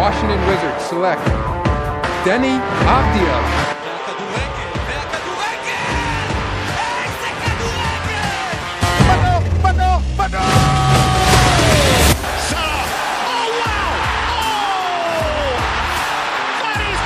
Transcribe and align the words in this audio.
Washington 0.00 0.40
Wizards 0.48 0.84
select 0.90 1.24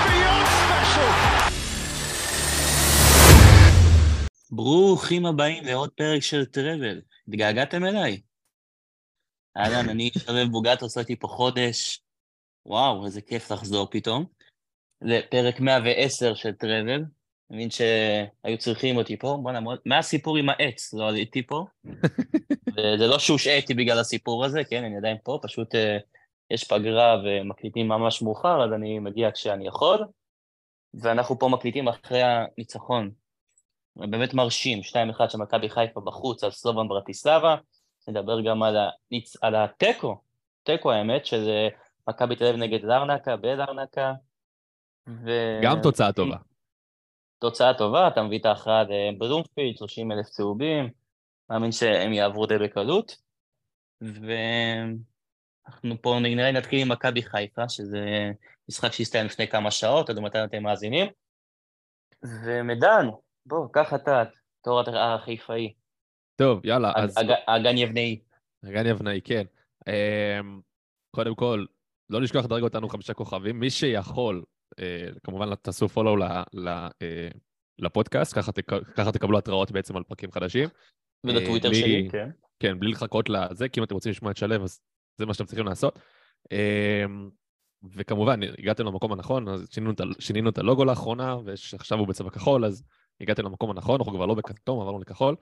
beyond 0.07 0.47
special! 0.63 1.13
ברוכים 4.51 5.27
הבאים 5.27 5.65
לעוד 5.65 5.91
פרק 5.91 6.23
של 6.23 6.45
טראבל. 6.45 7.01
התגעגעתם 7.29 7.85
אליי? 7.85 8.21
אהלן, 9.57 9.89
אני 9.89 10.11
שלו 10.19 10.51
בוגט, 10.51 10.83
עושה 10.83 11.01
איתי 11.01 11.17
פה 11.17 11.29
חודש. 11.29 12.04
וואו, 12.67 13.05
איזה 13.05 13.21
כיף 13.21 13.51
לחזור 13.51 13.87
פתאום. 13.91 14.25
לפרק 15.03 15.61
110 15.61 16.35
של 16.35 16.53
טראבל. 16.53 17.05
אני 17.51 17.57
מבין 17.57 17.71
שהיו 17.71 18.59
צריכים 18.59 18.97
אותי 18.97 19.17
פה. 19.19 19.39
בוא'נה, 19.43 19.61
מאוד- 19.61 19.79
מה 19.87 19.99
הסיפור 19.99 20.37
עם 20.37 20.49
העץ? 20.49 20.95
לא 20.95 21.09
עליתי 21.09 21.47
פה. 21.47 21.65
וזה 22.77 23.07
לא 23.07 23.19
שהושעיתי 23.19 23.75
בגלל 23.75 23.99
הסיפור 23.99 24.45
הזה, 24.45 24.65
כן, 24.65 24.85
אני 24.85 24.97
עדיין 24.97 25.17
פה, 25.25 25.39
פשוט 25.43 25.75
אה, 25.75 25.99
יש 26.51 26.65
פגרה 26.65 27.17
ומקליטים 27.25 27.89
ממש 27.89 28.23
מאוחר, 28.23 28.65
אז 28.65 28.73
אני 28.73 28.99
מגיע 28.99 29.31
כשאני 29.31 29.67
יכול. 29.67 30.05
ואנחנו 30.95 31.39
פה 31.39 31.49
מקליטים 31.49 31.89
אחרי 31.89 32.23
הניצחון 32.23 33.11
באמת 33.97 34.35
מרשים, 34.35 34.81
2-1 34.81 35.29
של 35.29 35.39
מכבי 35.39 35.71
חיפה 35.71 36.01
בחוץ 36.01 36.45
על 36.45 36.51
סלובן 36.51 36.89
ברטיסלבה, 36.89 37.57
נדבר 38.09 38.41
גם 38.41 38.63
על, 38.63 38.77
הניצ... 38.77 39.37
על 39.43 39.55
התיקו, 39.55 40.17
תיקו 40.63 40.93
האמת, 40.93 41.27
שזה 41.27 41.69
מכבי 42.09 42.37
תל 42.37 42.45
אביב 42.45 42.57
נגד 42.63 42.85
לארנקה, 42.85 43.37
בלארנקה. 43.37 44.13
ו... 45.09 45.31
גם 45.63 45.77
תוצאה 45.83 46.13
טובה. 46.13 46.37
תוצאה 47.39 47.75
טובה, 47.75 48.09
אתה 48.09 48.23
מביא 48.23 48.39
את 48.39 48.47
ההכרעה 48.47 48.83
לבלומפילד, 48.83 49.77
30 49.77 50.13
אלף 50.13 50.27
צהובים, 50.27 50.91
מאמין 51.51 51.73
שהם 51.73 52.13
יעברו 52.13 52.47
די 52.47 52.59
בקלות. 52.59 53.17
ואנחנו 54.01 54.43
פה 56.03 56.19
נראה 56.23 56.51
לי 56.51 56.59
נתחיל 56.59 56.81
עם 56.83 56.93
מכבי 56.93 57.23
חיפה, 57.23 57.69
שזה 57.69 58.31
משחק 58.69 58.93
שהסתיים 58.93 59.27
לפני 59.27 59.49
כמה 59.49 59.71
שעות, 59.71 60.11
עד 60.11 60.19
מתי 60.19 60.45
אתם 60.45 60.63
מאזינים. 60.63 61.07
ומדן, 62.45 63.07
בוא, 63.47 63.69
קח 63.73 63.95
אתה, 63.95 64.23
תור 64.63 64.81
החיפאי, 64.81 65.75
טוב, 66.37 66.67
יאללה, 66.67 66.93
אז... 66.97 67.19
הג- 67.19 67.43
הגן 67.49 67.79
יבנאי. 67.79 68.21
הגן 68.63 68.87
יבנאי, 68.87 69.21
כן. 69.25 69.45
אמ, 69.89 70.61
קודם 71.11 71.35
כל, 71.35 71.65
לא 72.11 72.21
לשכוח 72.23 72.45
לדרג 72.45 72.63
אותנו 72.63 72.89
חמישה 72.89 73.15
כוכבים. 73.15 73.61
מי 73.61 73.71
שיכול, 73.71 74.43
אה, 74.79 75.07
כמובן 75.25 75.55
תעשו 75.55 75.89
פולו 75.89 76.17
ל- 76.17 76.43
ל- 76.53 76.69
אה, 77.03 77.29
לפודקאסט, 77.79 78.35
ככה 78.35 78.53
תק- 78.53 78.95
ככה 78.95 79.13
תקבלו 79.13 79.39
התראות 79.39 79.73
בעצם 79.73 79.97
על 79.97 80.03
פרקים 80.03 80.33
חדשים. 80.33 80.69
ולטוויטר 81.25 81.69
מי- 81.69 81.75
שלי, 81.75 82.09
כן. 82.13 82.31
כן, 82.61 82.81
בלי 82.81 82.91
לחכות 82.91 83.29
לזה, 83.29 83.69
כי 83.69 83.81
אם 83.81 83.85
אתם 83.85 83.95
רוצים 83.95 84.11
לשמוע 84.11 84.31
את 84.31 84.37
שלו, 84.37 84.65
אז 84.65 84.81
זה 85.19 85.27
מה 85.27 85.35
שאתם 85.35 85.45
צריכים 85.45 85.67
לעשות. 85.67 85.99
וכמובן, 87.95 88.41
הגעתם 88.59 88.87
למקום 88.87 89.13
הנכון, 89.13 89.49
אז 89.49 89.69
שינינו 89.71 89.93
את, 89.93 90.01
שינינו 90.19 90.51
את 90.51 90.59
הלוגו 90.59 90.85
לאחרונה, 90.85 91.37
ועכשיו 91.45 91.99
הוא 91.99 92.09
בצבע 92.09 92.31
כחול, 92.31 92.65
אז 92.65 92.85
הגעתם 93.21 93.45
למקום 93.45 93.71
הנכון, 93.71 94.01
אנחנו 94.01 94.13
כבר 94.13 94.27
לא 94.27 94.35
בכתום, 94.35 94.81
עברנו 94.81 94.99
לכחול. 95.01 95.37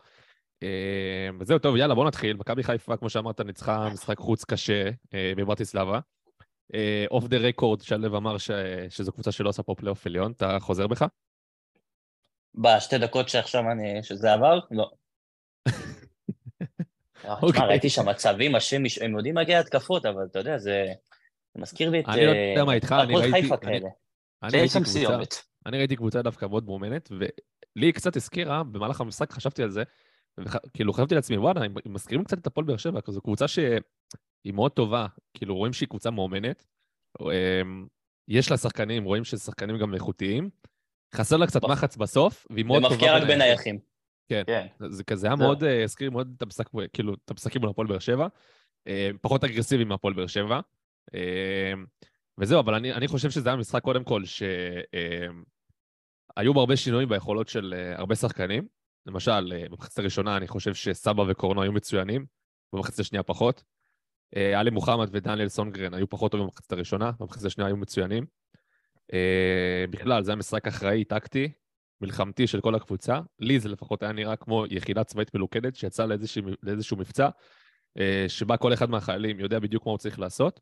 וזהו, 1.40 1.58
טוב, 1.58 1.76
יאללה, 1.76 1.94
בואו 1.94 2.06
נתחיל. 2.06 2.36
מכבי 2.36 2.62
חיפה, 2.62 2.96
כמו 2.96 3.10
שאמרת, 3.10 3.40
ניצחה 3.40 3.88
משחק 3.92 4.18
חוץ 4.18 4.44
קשה 4.44 4.90
אה, 5.14 5.32
בברטיסלבה. 5.36 6.00
off 7.10 7.24
the 7.26 7.36
record, 7.36 7.80
שלו 7.80 8.16
אמר 8.16 8.38
ש... 8.38 8.50
שזו 8.88 9.12
קבוצה 9.12 9.32
שלא 9.32 9.48
עושה 9.48 9.62
פה 9.62 9.74
פלייאוף 9.74 10.06
עליון, 10.06 10.32
אתה 10.32 10.56
חוזר 10.60 10.86
בך? 10.86 11.04
בשתי 12.54 12.98
דקות 12.98 13.28
שעכשיו 13.28 13.62
אני, 13.72 14.02
שזה 14.02 14.32
עבר? 14.32 14.58
לא. 14.70 14.90
אה, 15.70 16.66
תשמע, 17.22 17.34
אוקיי. 17.42 17.66
ראיתי 17.68 17.90
שם 17.90 18.08
מצבים, 18.08 18.54
השם, 18.54 18.82
הם 19.04 19.16
יודעים 19.16 19.36
להגיע 19.36 19.58
להתקפות, 19.58 20.06
אבל 20.06 20.22
אתה 20.30 20.38
יודע, 20.38 20.58
זה 20.58 20.86
זה 21.54 21.60
מזכיר 21.60 21.90
לי 21.90 22.00
את... 22.00 22.04
אני 22.08 22.26
לא 22.26 22.32
אה, 22.32 22.50
יודע 22.50 22.64
מה 22.64 22.72
איתך, 22.74 22.94
אני 23.02 23.14
ראיתי- 23.16 23.32
חיפה 23.42 23.54
אני- 23.54 23.62
כאלה. 23.62 23.88
אני 24.42 24.50
שאין 24.50 24.60
ראיתי 24.62 24.78
קבוצה-. 25.14 25.40
אני 25.66 25.78
ראיתי 25.78 25.96
קבוצה 25.96 26.22
דווקא 26.22 26.46
מאוד 26.46 26.64
מאומנת, 26.64 27.08
ולי 27.12 27.30
היא 27.86 27.92
קצת 27.94 28.16
הזכירה, 28.16 28.62
במהלך 28.64 29.00
המשחק 29.00 29.32
חשבתי 29.32 29.62
על 29.62 29.70
זה, 29.70 29.82
וכאילו 30.38 30.92
חשבתי 30.92 31.14
לעצמי, 31.14 31.36
וואלה, 31.36 31.64
הם 31.64 31.74
מזכירים 31.86 32.24
קצת 32.24 32.38
את 32.38 32.46
הפועל 32.46 32.66
באר 32.66 32.76
שבע, 32.76 33.00
זו 33.08 33.20
קבוצה 33.20 33.48
שהיא 34.42 34.54
מאוד 34.54 34.72
טובה, 34.72 35.06
כאילו 35.34 35.56
רואים 35.56 35.72
שהיא 35.72 35.88
קבוצה 35.88 36.10
מאומנת, 36.10 36.66
אמ, 37.20 37.86
יש 38.28 38.50
לה 38.50 38.56
שחקנים, 38.56 39.04
רואים 39.04 39.24
שזה 39.24 39.40
שחקנים 39.40 39.78
גם 39.78 39.94
איכותיים, 39.94 40.50
חסר 41.14 41.36
לה 41.36 41.46
קצת. 41.46 41.64
מחץ 41.64 41.96
בסוף, 41.96 42.46
והיא 42.50 42.64
מאוד 42.64 42.82
טובה 42.82 42.94
ומבקיע 42.94 43.16
רק 43.16 43.22
בין. 43.22 43.40
היחים. 43.40 43.78
כן. 44.28 44.42
כן. 44.46 44.66
זה 44.88 45.04
כזה 45.04 45.26
היה. 45.26 45.36
מאוד, 45.36 45.64
אה, 45.64 45.84
הזכיר 45.84 46.10
מאוד 46.10 46.34
את 46.36 46.42
המשחק, 46.42 46.66
כאילו, 46.92 47.14
את 47.14 47.30
המשחקים 47.30 47.60
מול 47.60 47.70
הפועל 47.70 47.88
באר 47.88 47.98
שבע. 47.98 48.26
אה, 48.86 49.10
פחות 49.20 49.44
אגרסיבי 49.44 49.84
מהפועל 49.84 50.14
באר 50.14 50.26
שבע. 50.26 50.60
אה, 51.14 51.72
וזהו, 52.38 52.60
אבל 52.60 52.74
אני, 52.74 52.92
אני 52.92 53.08
חושב 53.08 53.30
שזה 53.30 53.48
היה 53.48 53.56
משחק 53.56 53.82
קודם 53.82 54.04
כל, 54.04 54.22
שהיו 54.24 55.34
בו 56.54 56.60
הרבה 56.60 56.76
שינויים 56.76 57.08
ביכולות 57.08 57.48
של 57.48 57.74
אה, 57.76 57.98
הרבה 57.98 58.14
שחקנים. 58.14 58.66
למשל, 59.06 59.66
במחצית 59.70 59.98
הראשונה 59.98 60.36
אני 60.36 60.48
חושב 60.48 60.74
שסבא 60.74 61.22
וקורנו 61.28 61.62
היו 61.62 61.72
מצוינים, 61.72 62.26
במחצית 62.72 63.00
השנייה 63.00 63.22
פחות. 63.22 63.62
אה, 64.36 64.60
עלי 64.60 64.70
מוחמד 64.70 65.08
ודניאל 65.12 65.48
סונגרן 65.48 65.94
היו 65.94 66.08
פחות 66.08 66.32
טובים 66.32 66.46
במחצית 66.46 66.72
הראשונה, 66.72 67.10
במחצית 67.20 67.44
השנייה 67.44 67.68
היו 67.68 67.76
מצוינים. 67.76 68.26
אה, 69.12 69.84
בכלל, 69.90 70.22
זה 70.22 70.30
היה 70.30 70.36
משחק 70.36 70.66
אחראי, 70.66 71.04
טקטי, 71.04 71.52
מלחמתי 72.00 72.46
של 72.46 72.60
כל 72.60 72.74
הקבוצה. 72.74 73.20
לי 73.40 73.60
זה 73.60 73.68
לפחות 73.68 74.02
היה 74.02 74.12
נראה 74.12 74.36
כמו 74.36 74.64
יחידה 74.70 75.04
צבאית 75.04 75.34
מלוכדת 75.34 75.76
שיצאה 75.76 76.06
לאיזשהו, 76.06 76.42
לאיזשהו 76.62 76.96
מבצע, 76.96 77.28
אה, 77.98 78.24
שבה 78.28 78.56
כל 78.56 78.72
אחד 78.72 78.90
מהחיילים 78.90 79.40
יודע 79.40 79.58
בדיוק 79.58 79.86
מה 79.86 79.90
הוא 79.90 79.98
צריך 79.98 80.18
לעשות. 80.18 80.60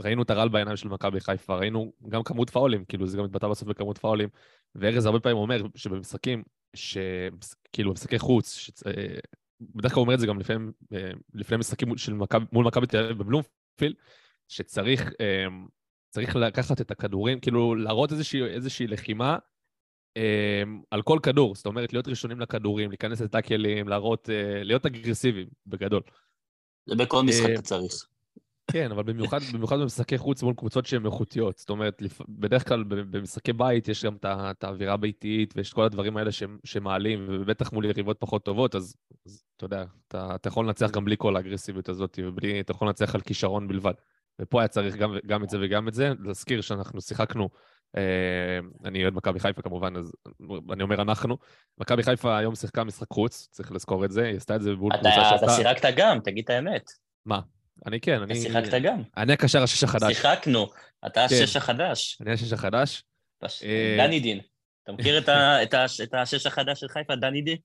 ראינו 0.00 0.22
את 0.22 0.30
הרעל 0.30 0.48
בעיניים 0.48 0.76
של 0.76 0.88
מכבי 0.88 1.20
חיפה, 1.20 1.56
ראינו 1.56 1.92
גם 2.08 2.22
כמות 2.22 2.50
פאולים, 2.50 2.84
כאילו 2.84 3.06
זה 3.06 3.18
גם 3.18 3.24
התבטא 3.24 3.48
בסוף 3.48 3.68
בכמות 3.68 3.98
פאולים, 3.98 4.28
וארז 4.74 5.06
הרבה 5.06 5.20
פעמים 5.20 5.38
אומר 5.38 5.62
שבמשחקים, 5.74 6.42
ש... 6.76 6.98
כאילו 7.72 7.90
במשחקי 7.90 8.18
חוץ, 8.18 8.54
ש... 8.54 8.70
בדרך 9.60 9.92
כלל 9.92 10.00
אומר 10.00 10.14
את 10.14 10.20
זה 10.20 10.26
גם 10.26 10.38
לפעמים, 10.38 10.72
אה, 10.92 11.10
לפני 11.34 11.56
משחקים 11.56 11.96
של 11.96 12.14
מכבי, 12.14 12.44
מול 12.52 12.66
מכבי 12.66 12.86
תל 12.86 13.04
אביב 13.04 13.18
בבלומפילד, 13.18 13.94
שצריך 14.48 15.12
אה, 15.20 15.46
צריך 16.10 16.36
לקחת 16.36 16.80
את 16.80 16.90
הכדורים, 16.90 17.40
כאילו 17.40 17.74
להראות 17.74 18.12
איזושהי, 18.12 18.42
איזושהי 18.42 18.86
לחימה 18.86 19.38
אה, 20.16 20.62
על 20.90 21.02
כל 21.02 21.18
כדור, 21.22 21.54
זאת 21.54 21.66
אומרת 21.66 21.92
להיות 21.92 22.08
ראשונים 22.08 22.40
לכדורים, 22.40 22.90
להיכנס 22.90 23.20
לטאקלים, 23.20 23.88
להראות, 23.88 24.28
להיות 24.62 24.86
אגרסיביים 24.86 25.48
בגדול. 25.66 26.02
זה 26.86 26.94
בכל 26.96 27.22
משחק 27.22 27.50
אתה 27.52 27.62
צריך. 27.62 28.08
כן, 28.70 28.90
אבל 28.90 29.02
במיוחד, 29.02 29.38
במיוחד 29.54 29.78
במשחקי 29.78 30.18
חוץ 30.18 30.42
מול 30.42 30.54
קבוצות 30.54 30.86
שהן 30.86 31.06
איכותיות. 31.06 31.58
זאת 31.58 31.70
אומרת. 31.70 32.02
בדרך 32.28 32.68
כלל 32.68 32.84
במשחקי 32.84 33.52
בית 33.52 33.88
יש 33.88 34.04
גם 34.04 34.16
את 34.24 34.64
האווירה 34.64 34.94
הביתית 34.94 35.54
ויש 35.56 35.68
את 35.68 35.74
כל 35.74 35.84
הדברים 35.84 36.16
האלה 36.16 36.32
שהם- 36.32 36.58
שמעלים, 36.64 37.26
ובטח 37.28 37.72
מול 37.72 37.84
יריבות 37.84 38.16
פחות 38.20 38.44
טובות, 38.44 38.74
אז, 38.74 38.96
אז 39.26 39.42
אתה 39.56 39.64
יודע, 39.64 39.84
אתה, 40.08 40.34
אתה 40.34 40.48
יכול 40.48 40.66
לנצח 40.66 40.90
גם 40.90 41.04
בלי 41.04 41.14
כל 41.18 41.36
האגרסיביות 41.36 41.88
הזאת, 41.88 42.18
ובלי, 42.22 42.60
אתה 42.60 42.70
יכול 42.70 42.88
לנצח 42.88 43.14
על 43.14 43.20
כישרון 43.20 43.68
בלבד. 43.68 43.94
ופה 44.40 44.60
היה 44.60 44.68
צריך 44.68 44.96
גם, 44.96 45.14
גם 45.26 45.44
את 45.44 45.50
זה 45.50 45.58
וגם 45.62 45.88
את 45.88 45.94
זה. 45.94 46.12
להזכיר 46.20 46.60
שאנחנו 46.60 47.00
שיחקנו, 47.00 47.48
אה, 47.96 48.58
אני 48.84 49.02
אוהד 49.02 49.14
מכבי 49.14 49.40
חיפה 49.40 49.62
כמובן, 49.62 49.96
אז 49.96 50.12
אני 50.72 50.82
אומר 50.82 51.02
אנחנו. 51.02 51.38
מכבי 51.78 52.02
חיפה 52.02 52.38
היום 52.38 52.54
שיחקה 52.54 52.84
משחק 52.84 53.06
חוץ, 53.12 53.48
צריך 53.50 53.72
לזכור 53.72 54.04
את 54.04 54.10
זה, 54.10 54.24
היא 54.24 54.36
עשתה 54.36 54.56
את 54.56 54.62
זה 54.62 54.70
אתה 54.70 54.76
קבוצה 54.78 54.98
אתה 55.00 55.10
שעשתה... 55.10 55.50
שיחקת 55.50 55.94
גם, 55.96 56.18
תגיד 56.24 56.44
את 56.44 56.50
האמת. 56.50 56.90
אני 57.86 58.00
כן, 58.00 58.22
אני... 58.22 58.40
שיחקת 58.40 58.74
גם. 58.82 59.02
אני 59.16 59.32
הקשר 59.32 59.62
השש 59.62 59.84
החדש. 59.84 60.16
שיחקנו. 60.16 60.66
אתה 61.06 61.26
כן. 61.28 61.34
השש 61.34 61.56
החדש. 61.56 62.18
אני 62.20 62.32
השש 62.32 62.52
החדש. 62.52 63.04
אה, 63.44 63.96
דני 63.98 64.20
דין. 64.20 64.40
אתה 64.82 64.92
מכיר 64.92 65.18
את 66.02 66.14
השש 66.14 66.46
החדש 66.46 66.80
של 66.80 66.88
חיפה, 66.88 67.16
דני 67.16 67.42
דין? 67.42 67.56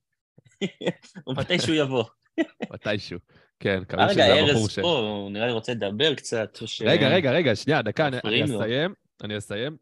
הוא 1.26 1.36
מתישהו 1.38 1.74
יבוא. 1.74 2.04
מתישהו. 2.74 3.20
כן, 3.60 3.76
אה, 3.76 3.80
מקווה 3.80 4.06
רגע, 4.06 4.14
שזה 4.14 4.34
הבחור 4.34 4.62
ארז 4.62 4.70
ש... 4.70 4.80
פה, 4.80 5.00
הוא 5.00 5.32
נראה 5.32 5.46
לי 5.46 5.52
רוצה 5.52 5.72
לדבר 5.72 6.16
קצת. 6.16 6.58
רגע, 6.86 7.08
רגע, 7.08 7.32
רגע, 7.32 7.56
שנייה, 7.56 7.82
דקה, 7.82 8.08
אני-. 8.08 8.44
אסיים, 8.44 8.94
אני 9.24 9.38
אסיים. 9.38 9.78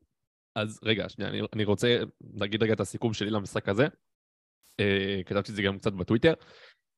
אז 0.56 0.80
רגע, 0.84 1.10
שנייה, 1.10 1.32
אני- 1.32 1.42
אני 1.54 1.64
רוצה 1.64 1.98
להגיד 2.34 2.64
רגע 2.64 2.74
את 2.74 2.80
הסיכום 2.80 3.14
שלי 3.14 3.30
למשחק 3.30 3.70
הזה. 3.70 3.88
אה, 4.80 5.22
כתבתי 5.26 5.52
את 5.52 5.56
זה 5.56 5.62
גם 5.62 5.78
קצת 5.80 5.94
בטוויטר. 5.94 6.34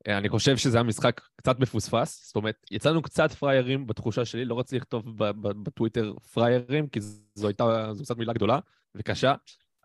אה, 0.07 0.17
אני 0.17 0.29
חושב 0.29 0.57
שזה 0.57 0.77
היה 0.77 0.83
משחק 0.83 1.21
קצת 1.35 1.59
מפוספס, 1.59 2.25
זאת 2.27 2.35
אומרת, 2.35 2.55
יצאנו 2.71 3.01
קצת 3.01 3.31
פריירים 3.31 3.87
בתחושה 3.87 4.25
שלי, 4.25 4.45
לא 4.45 4.59
רציתי 4.59 4.77
לכתוב 4.77 5.05
בטוויטר 5.63 6.13
פריירים, 6.33 6.87
כי 6.87 6.99
זו 7.35 7.47
הייתה, 7.47 7.89
זו 7.93 8.03
קצת 8.03 8.17
מילה 8.17 8.33
גדולה 8.33 8.59
וקשה, 8.95 9.33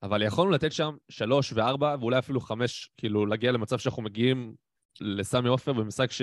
אבל 0.03 0.23
יכולנו 0.23 0.51
לתת 0.51 0.73
שם 0.73 0.97
שלוש 1.09 1.53
וארבע, 1.53 1.97
ואולי 2.01 2.19
אפילו 2.19 2.41
חמש, 2.41 2.91
כאילו, 2.97 3.27
להגיע 3.27 3.53
למצב 3.53 3.79
שאנחנו 3.79 4.03
מגיעים 4.03 4.55
לסמי 5.01 5.49
עופר 5.49 5.73
במשחק 5.73 6.11
ש... 6.11 6.23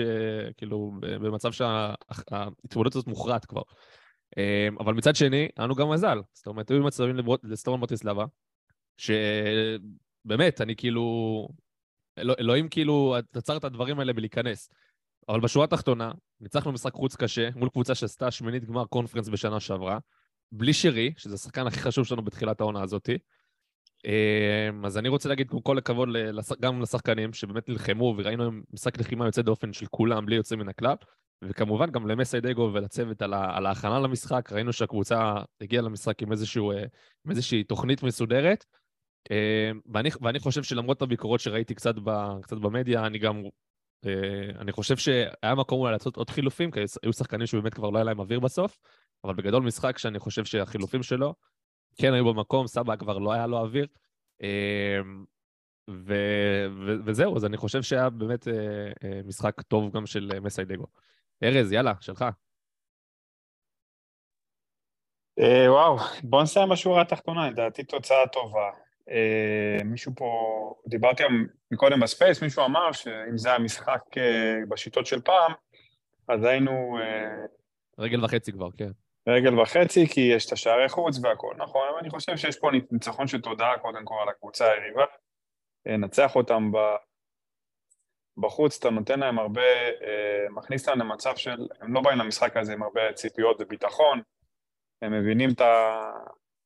כאילו, 0.56 0.92
במצב 1.00 1.52
שההתמודדות 1.52 2.94
הזאת 2.94 3.06
מוכרעת 3.06 3.44
כבר. 3.44 3.62
אה, 4.38 4.68
אבל 4.80 4.94
מצד 4.94 5.16
שני, 5.16 5.48
היה 5.56 5.66
לנו 5.66 5.74
גם 5.74 5.90
מזל. 5.90 6.18
זאת 6.32 6.46
אומרת, 6.46 6.70
היו 6.70 6.84
מצבים 6.84 7.16
לסטורן 7.42 7.80
ברטיסלבה, 7.80 8.24
שבאמת, 8.96 10.60
אני 10.60 10.76
כאילו... 10.76 11.48
אלו- 12.18 12.34
אלוהים 12.38 12.68
כאילו 12.68 13.16
עצר 13.32 13.56
את 13.56 13.64
הדברים 13.64 13.98
האלה 13.98 14.12
בלהיכנס. 14.12 14.70
אבל 15.28 15.40
בשורה 15.40 15.64
התחתונה, 15.64 16.12
ניצחנו 16.40 16.72
משחק 16.72 16.92
חוץ 16.92 17.16
קשה 17.16 17.48
מול 17.54 17.68
קבוצה 17.68 17.94
שעשתה 17.94 18.30
שמינית 18.30 18.64
גמר 18.64 18.84
קונפרנס 18.84 19.28
בשנה 19.28 19.60
שעברה, 19.60 19.98
בלי 20.52 20.72
שרי, 20.72 21.12
שזה 21.16 21.34
השחקן 21.34 21.66
הכי 21.66 21.78
חשוב 21.78 22.06
שלנו 22.06 22.22
בתחילת 22.22 22.60
העונה 22.60 22.82
הזאתי. 22.82 23.18
אמ, 24.04 24.84
אז 24.86 24.98
אני 24.98 25.08
רוצה 25.08 25.28
להגיד 25.28 25.50
כל 25.62 25.78
הכבוד 25.78 26.08
גם 26.60 26.82
לשחקנים 26.82 27.32
שבאמת 27.32 27.68
נלחמו, 27.68 28.14
וראינו 28.18 28.42
היום 28.42 28.62
משחק 28.72 28.98
לחימה 28.98 29.26
יוצא 29.26 29.42
דופן 29.42 29.72
של 29.72 29.86
כולם, 29.90 30.26
בלי 30.26 30.36
יוצא 30.36 30.56
מן 30.56 30.68
הכלל, 30.68 30.94
וכמובן 31.44 31.90
גם 31.90 32.06
למסיידגו 32.06 32.70
ולצוות 32.74 33.22
על, 33.22 33.66
ההכנה 33.66 33.98
למשחק, 33.98 34.52
ראינו 34.52 34.72
שהקבוצה 34.72 35.34
הגיעה 35.60 35.82
למשחק 35.82 36.22
עם, 36.22 36.32
איזשהו, 36.32 36.72
אה, 36.72 36.78
עם 37.24 37.30
איזושהי 37.30 37.64
תוכנית 37.64 38.02
מסודרת, 38.02 38.64
ואני, 39.92 40.08
ואני 40.20 40.38
חושב 40.38 40.62
שלמרות 40.62 41.02
הביקורות 41.02 41.40
שראיתי 41.40 41.74
קצת, 41.74 41.94
ב, 42.04 42.10
קצת 42.42 42.56
במדיה, 42.56 43.06
אני 43.06 43.18
גם... 43.18 43.42
אה, 44.06 44.60
אני 44.60 44.72
חושב 44.72 44.96
שהיה 44.96 45.54
מקום 45.56 45.80
אולי 45.80 45.92
לעשות 45.92 46.16
עוד 46.16 46.30
חילופים, 46.30 46.70
כי 46.70 46.80
היו 47.02 47.12
שחקנים 47.12 47.46
שבאמת 47.46 47.74
כבר 47.74 47.90
לא 47.90 47.98
היה 47.98 48.04
להם 48.04 48.20
אוויר 48.20 48.40
בסוף, 48.40 48.78
אבל 49.24 49.34
בגדול 49.34 49.62
משחק 49.62 49.98
שאני 49.98 50.18
חושב 50.18 50.44
שהחילופים 50.44 51.02
שלו 51.02 51.34
כן 51.96 52.14
היו 52.14 52.24
במקום, 52.24 52.66
סבא 52.66 52.96
כבר 52.96 53.18
לא 53.18 53.32
היה 53.32 53.46
לו 53.46 53.58
אוויר. 53.58 53.86
אמ, 54.42 55.24
ו, 55.90 56.14
ו, 56.86 56.92
וזהו, 57.04 57.36
אז 57.36 57.44
אני 57.44 57.56
חושב 57.56 57.82
שהיה 57.82 58.10
באמת 58.10 58.48
אה, 58.48 58.54
אה, 59.04 59.20
משחק 59.24 59.62
טוב 59.62 59.96
גם 59.96 60.06
של 60.06 60.30
אה, 60.34 60.40
מסיי 60.40 60.63
דגו. 60.63 60.86
ארז, 61.42 61.72
יאללה, 61.72 61.92
שלך. 62.00 62.24
אה, 65.38 65.72
וואו, 65.72 65.96
בוא 66.22 66.42
נסיים 66.42 66.68
בשורה 66.68 67.02
התחתונה, 67.02 67.50
לדעתי 67.50 67.84
תוצאה 67.84 68.26
טובה. 68.32 68.85
אה, 69.10 69.84
מישהו 69.84 70.12
פה, 70.16 70.74
דיברתי 70.86 71.22
מקודם 71.70 72.00
ב 72.00 72.06
space, 72.06 72.42
מישהו 72.42 72.64
אמר 72.64 72.92
שאם 72.92 73.38
זה 73.38 73.48
היה 73.48 73.58
משחק 73.58 74.00
אה, 74.18 74.54
בשיטות 74.68 75.06
של 75.06 75.20
פעם, 75.20 75.52
אז 76.28 76.44
היינו 76.44 76.98
אה, 77.00 77.46
רגל 77.98 78.24
וחצי 78.24 78.52
כבר, 78.52 78.68
כן. 78.78 78.90
רגל 79.28 79.60
וחצי, 79.60 80.06
כי 80.06 80.20
יש 80.20 80.46
את 80.46 80.52
השערי 80.52 80.88
חוץ 80.88 81.18
והכל, 81.22 81.54
נכון, 81.56 81.88
אבל 81.90 81.98
אני 81.98 82.10
חושב 82.10 82.36
שיש 82.36 82.58
פה 82.58 82.70
ניצחון 82.90 83.26
של 83.26 83.40
תודעה 83.40 83.78
קודם 83.78 84.04
כל 84.04 84.14
על 84.22 84.28
הקבוצה 84.28 84.70
היריבה. 84.70 85.04
נצח 85.86 86.36
אותם 86.36 86.72
ב... 86.72 86.76
בחוץ, 88.38 88.78
אתה 88.78 88.90
נותן 88.90 89.20
להם 89.20 89.38
הרבה, 89.38 89.62
מכניס 90.50 90.88
אותם 90.88 91.00
למצב 91.00 91.36
של, 91.36 91.68
הם 91.80 91.94
לא 91.94 92.00
באים 92.00 92.18
למשחק 92.18 92.56
הזה 92.56 92.72
עם 92.72 92.82
הרבה 92.82 93.12
ציפיות 93.12 93.56
וביטחון, 93.60 94.20
הם 95.02 95.12
מבינים 95.12 95.50
את, 95.52 95.60
ה... 95.60 95.96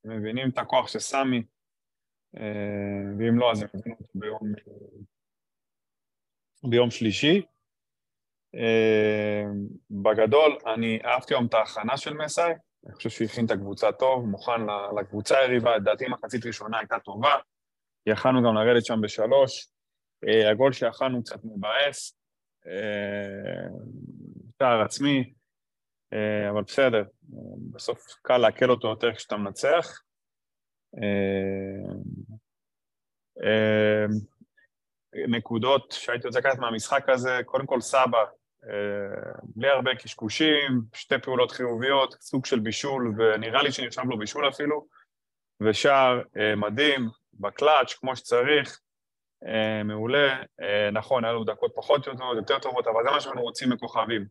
מבינים 0.05 0.49
את 0.49 0.59
הכוח 0.59 0.89
של 0.89 0.99
סמי, 0.99 1.43
ואם 3.19 3.39
לא, 3.39 3.53
אז 3.53 3.63
הם 3.63 3.69
מבינים 3.75 3.99
אותו 4.01 4.13
ביום, 4.15 4.41
ביום 6.63 6.91
שלישי. 6.91 7.43
אה, 8.55 9.45
בגדול, 9.91 10.59
אני 10.75 10.99
אהבתי 11.05 11.35
היום 11.35 11.47
את 11.47 11.55
ההכנה 11.55 11.97
של 11.97 12.15
מסאי, 12.15 12.53
אני 12.87 12.95
חושב 12.95 13.11
שהוא 13.11 13.27
הכין 13.27 13.47
את 13.47 13.51
הקבוצה 13.51 13.93
טוב, 13.93 14.27
מוכן 14.27 14.61
לקבוצה 15.01 15.39
היריבה, 15.39 15.77
לדעתי 15.77 16.09
מחצית 16.09 16.47
ראשונה 16.47 16.79
הייתה 16.79 16.99
טובה, 16.99 17.35
יכלנו 18.07 18.43
גם 18.43 18.55
לרדת 18.55 18.85
שם 18.85 19.01
בשלוש, 19.01 19.69
אה, 20.29 20.51
הגול 20.51 20.73
שיכלנו 20.73 21.23
קצת 21.23 21.45
מבאס, 21.45 22.21
אה, 22.67 23.69
שער 24.59 24.83
עצמי, 24.83 25.33
אה, 26.13 26.51
אבל 26.51 26.63
בסדר, 26.63 27.03
אה, 27.35 27.39
בסוף 27.73 28.05
קל 28.23 28.39
לעכל 28.39 28.71
אותו 28.71 28.89
יותר 28.89 29.15
כשאתה 29.15 29.37
מנצח. 29.37 30.01
אה, 30.97 31.93
אה, 33.45 34.07
נקודות 35.29 35.93
שהייתי 35.93 36.27
רוצה 36.27 36.39
לקחת 36.39 36.59
מהמשחק 36.59 37.09
הזה, 37.09 37.41
קודם 37.45 37.67
כל 37.67 37.81
סבא, 37.81 38.25
אה, 38.65 39.33
בלי 39.43 39.69
הרבה 39.69 39.95
קשקושים, 39.95 40.83
שתי 40.95 41.19
פעולות 41.19 41.51
חיוביות, 41.51 42.17
סוג 42.21 42.47
של 42.47 42.61
בישול, 42.61 43.15
ונראה 43.19 43.63
לי 43.63 43.73
שנרשם 43.73 44.09
לו 44.09 44.19
בישול 44.19 44.49
אפילו, 44.49 44.87
ושער 45.61 46.23
מדהים, 46.57 47.09
בקלאץ', 47.35 47.95
כמו 47.95 48.17
שצריך, 48.17 48.81
מעולה. 49.85 50.43
נכון, 50.93 51.25
היה 51.25 51.33
לו 51.33 51.45
דקות 51.45 51.73
פחות 51.77 52.05
טובות, 52.05 52.37
יותר 52.37 52.59
טובות, 52.59 52.87
אבל 52.87 53.03
זה 53.05 53.11
מה 53.11 53.21
שאנחנו 53.21 53.43
רוצים 53.43 53.71
מכוכבים. 53.71 54.27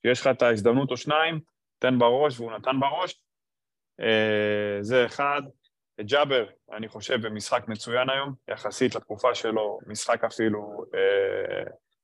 כשיש 0.00 0.20
לך 0.20 0.26
את 0.26 0.42
ההזדמנות 0.42 0.90
או 0.90 0.96
שניים, 0.96 1.40
תן 1.78 1.98
בראש, 1.98 2.40
והוא 2.40 2.52
נתן 2.52 2.80
בראש. 2.80 3.22
זה 4.80 5.06
אחד. 5.06 5.42
ג'אבר, 6.00 6.46
אני 6.72 6.88
חושב, 6.88 7.26
במשחק 7.26 7.68
מצוין 7.68 8.10
היום, 8.10 8.34
יחסית 8.48 8.94
לתקופה 8.94 9.34
שלו, 9.34 9.78
משחק 9.86 10.24
אפילו, 10.24 10.84
אה, 10.94 11.62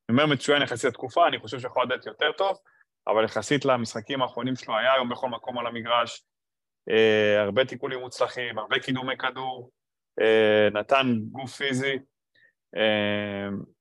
אני 0.08 0.20
אומר 0.20 0.26
מצוין 0.26 0.62
יחסית 0.62 0.84
לתקופה, 0.84 1.28
אני 1.28 1.38
חושב 1.38 1.60
שיכול 1.60 1.84
לדעת 1.84 2.06
יותר 2.06 2.32
טוב, 2.32 2.58
אבל 3.06 3.24
יחסית 3.24 3.64
למשחקים 3.64 4.22
האחרונים 4.22 4.56
שלו, 4.56 4.76
היה 4.76 4.92
היום 4.92 5.08
בכל 5.08 5.28
מקום 5.28 5.58
על 5.58 5.66
המגרש, 5.66 6.24
אה, 6.90 7.42
הרבה 7.42 7.64
תיקולים 7.64 8.00
מוצלחים, 8.00 8.58
הרבה 8.58 8.78
קידומי 8.78 9.16
כדור, 9.16 9.70
אה, 10.20 10.68
נתן 10.72 11.06
גוף 11.30 11.56
פיזי, 11.56 11.98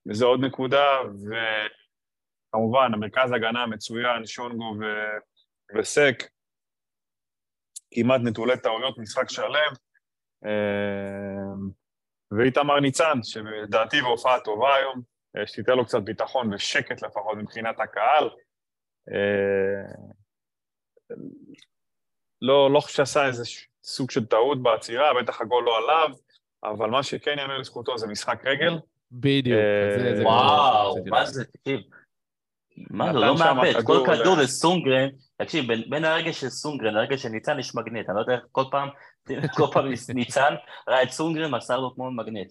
וזה 0.09 0.25
עוד 0.25 0.39
נקודה, 0.45 0.88
וכמובן, 2.50 2.94
המרכז 2.94 3.31
הגנה 3.31 3.68
מצוין, 3.68 4.25
שונגו 4.25 4.75
ו... 4.80 4.83
וסק, 5.77 6.24
כמעט 7.94 8.21
נטולי 8.24 8.57
טעויות, 8.57 8.98
משחק 8.98 9.30
שלם. 9.30 9.74
אה, 10.45 11.54
ואיתמר 12.31 12.80
ניצן, 12.80 13.19
שלדעתי 13.24 14.01
בהופעה 14.01 14.40
טובה 14.40 14.75
היום, 14.75 15.01
אה, 15.38 15.48
שתיתן 15.48 15.74
לו 15.74 15.86
קצת 15.86 16.01
ביטחון 16.01 16.54
ושקט 16.54 17.01
לפחות 17.04 17.38
מבחינת 17.38 17.80
הקהל. 17.80 18.30
אה, 19.12 19.94
לא, 22.42 22.72
לא 22.72 22.80
חושב 22.80 22.95
שעשה 22.95 23.25
איזה 23.25 23.44
סוג 23.84 24.12
של 24.12 24.25
טעות 24.25 24.63
בעצירה, 24.63 25.13
בטח 25.22 25.42
הגול 25.42 25.63
לא 25.63 25.78
עליו, 25.78 26.16
אבל 26.63 26.90
מה 26.90 27.04
שכן 27.04 27.36
יאמר 27.40 27.57
לזכותו 27.57 27.98
זה 27.98 28.07
משחק 28.07 28.42
רגל. 28.45 28.74
בדיוק. 29.12 29.60
אה, 29.60 30.24
וואו, 30.24 30.95
מה. 31.06 31.25
זה, 31.25 31.45
תקשיב. 31.45 31.80
מה 32.89 33.13
זה, 33.13 33.19
לא 33.19 33.35
מאבד, 33.39 33.74
כל 33.74 33.81
כדור 33.83 34.06
כדור 34.15 34.38
ל- 34.38 34.41
לסונגרן, 34.41 35.09
תקשיב, 35.38 35.68
בין- 35.68 35.89
בין 35.89 36.06
הרגע 36.06 36.33
של 36.33 36.50
סונגרן 36.50 36.94
לרגע 36.94 37.18
של 37.18 37.30
ניצן 37.30 37.59
יש 37.59 37.75
מגנט, 37.75 38.09
אני 38.09 38.16
לא 38.16 38.21
יודע 38.21 38.33
איך 38.33 38.44
כל 38.52 38.63
פעם, 38.71 38.90
כל 39.57 39.66
פעם 39.73 39.85
ניצן 40.16 40.54
ראה 40.87 41.04
את 41.04 41.09
סונגרן, 41.09 41.52
מסר 41.52 41.80
לו 41.80 41.95
כמו 41.95 42.11
מגנט. 42.11 42.47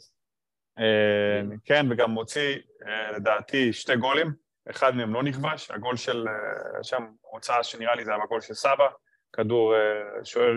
אה, 0.79 1.43
כן, 1.65 1.87
וגם 1.91 2.11
מוציא, 2.11 2.57
אה, 2.87 3.13
לדעתי, 3.17 3.73
שתי 3.73 3.97
גולים, 3.97 4.33
אחד 4.71 4.95
מהם 4.97 5.15
לא 5.15 5.23
נכבש, 5.23 5.71
הגול 5.71 5.97
של, 5.97 6.25
אה, 6.29 6.85
שם 6.85 7.03
הוצאה 7.21 7.63
שנראה 7.65 7.95
לי 7.95 8.05
זה 8.05 8.11
היה 8.11 8.21
בגול 8.25 8.41
של 8.41 8.55
סבא, 8.55 8.85
כדור 9.33 9.75
אה, 9.75 9.81
שוער, 10.25 10.53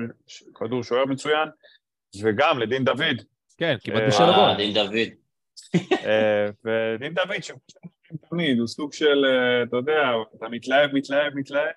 כדור 0.55 0.83
שוער 0.83 1.05
מצוין, 1.05 1.49
וגם 2.23 2.59
לדין 2.59 2.83
דוד, 2.83 3.21
כן, 3.57 3.75
כמעט 3.83 4.01
אה, 4.01 4.07
בשל 4.07 4.23
אה, 4.23 4.35
הגול. 4.35 4.57
דין 4.57 4.73
דוד. 4.73 5.09
אה, 6.05 6.49
ודין 6.65 7.13
דוד, 7.13 7.35
תמיד, 8.29 8.59
הוא 8.59 8.67
סוג 8.67 8.93
של, 8.93 9.25
אה, 9.25 9.63
אתה 9.63 9.77
יודע, 9.77 10.11
אתה 10.37 10.49
מתלהב, 10.49 10.89
מתלהב, 10.93 11.33
מתלהב, 11.35 11.71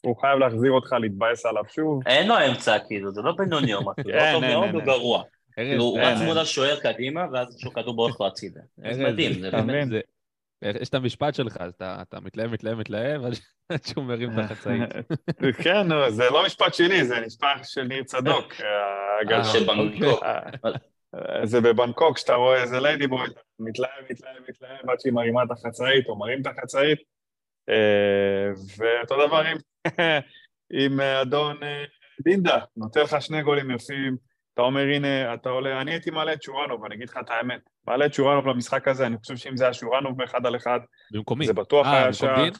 הוא 0.00 0.16
חייב 0.20 0.38
להחזיר 0.38 0.72
אותך 0.72 0.92
להתבאס 1.00 1.46
עליו 1.46 1.62
שוב. 1.68 2.00
אין 2.06 2.28
לו 2.28 2.34
אמצע, 2.48 2.78
כאילו, 2.86 3.10
זה 3.10 3.22
לא 3.22 3.32
בינוני 3.32 3.74
או 3.74 3.80
משהו, 3.80 4.04
זה 4.04 4.12
אין, 4.18 4.34
לא 4.34 4.38
טוב 4.40 4.44
אין, 4.44 4.52
מאוד, 4.52 4.64
אין, 4.64 4.74
הוא 4.74 4.80
אין. 4.80 4.88
גרוע. 4.88 5.22
כאילו, 5.52 5.84
הוא 5.84 5.98
רץ. 6.00 6.18
מול 6.24 6.38
השוער 6.38 6.80
קדימה, 6.80 7.26
ואז 7.32 7.56
יש 7.56 7.64
לו 7.64 7.72
כדור 7.72 7.96
בורח 7.96 8.20
לו 8.20 8.26
הצידה. 8.26 8.60
זה 8.92 9.04
מדהים, 9.04 9.32
זה 9.32 9.50
באמת. 9.50 9.88
יש 10.62 10.88
את 10.88 10.94
המשפט 10.94 11.34
שלך, 11.34 11.56
אז 11.60 11.72
אתה 11.80 12.20
מתלהב, 12.20 12.50
מתלהב, 12.50 12.78
מתלהב, 12.78 13.22
עד 13.68 13.84
שהוא 13.84 14.04
מרים 14.04 14.30
את 14.30 14.38
החצאית. 14.38 14.82
כן, 15.64 15.86
זה 16.08 16.30
לא 16.30 16.46
משפט 16.46 16.74
שלי, 16.74 17.04
זה 17.04 17.20
משפט 17.26 17.60
של 17.64 17.82
ניר 17.82 18.02
צדוק, 18.02 18.52
הגדול. 19.20 19.38
אה, 19.38 19.44
שבנגקוק. 19.44 20.22
אה, 20.22 20.40
זה 21.44 21.60
בבנקוק, 21.60 22.18
שאתה 22.18 22.34
רואה 22.34 22.62
איזה 22.62 22.80
ליידי 22.80 23.06
בוי, 23.06 23.26
מתלהב, 23.58 24.04
מתלהב, 24.10 24.42
מתלהב, 24.48 24.90
עד 24.90 25.00
שהיא 25.00 25.12
מרימה 25.12 25.42
את 25.42 25.50
החצאית, 25.50 26.08
או 26.08 26.18
מרים 26.18 26.40
את 26.42 26.46
החצאית. 26.46 26.98
אה, 27.68 28.50
ואותו 28.78 29.26
דבר 29.26 29.42
עם, 29.46 29.56
עם 30.82 31.00
אה, 31.00 31.22
אדון 31.22 31.62
אה, 31.62 31.84
דינדה, 32.20 32.58
נותן 32.76 33.00
לך 33.00 33.22
שני 33.22 33.42
גולים 33.42 33.70
יפים, 33.70 34.16
אתה 34.54 34.62
אומר, 34.62 34.80
הנה, 34.80 35.34
אתה 35.34 35.48
עולה, 35.48 35.80
אני 35.80 35.90
הייתי 35.90 36.10
מעלה 36.10 36.32
את 36.32 36.42
שורנוב, 36.42 36.84
אני 36.84 36.94
אגיד 36.94 37.08
לך 37.08 37.16
את 37.20 37.30
האמת. 37.30 37.60
מעלה 37.86 38.06
את 38.06 38.14
שורנוב 38.14 38.46
למשחק 38.46 38.88
הזה, 38.88 39.06
אני 39.06 39.16
חושב 39.18 39.36
שאם 39.36 39.56
זה 39.56 39.64
היה 39.64 39.72
שורנוב 39.72 40.18
באחד 40.18 40.46
על 40.46 40.56
אחד, 40.56 40.80
במקומי. 41.12 41.46
זה 41.46 41.52
בטוח 41.52 41.86
אה, 41.86 41.92
היה 41.92 42.00
במקום 42.00 42.12
שער. 42.12 42.44
דין? 42.44 42.52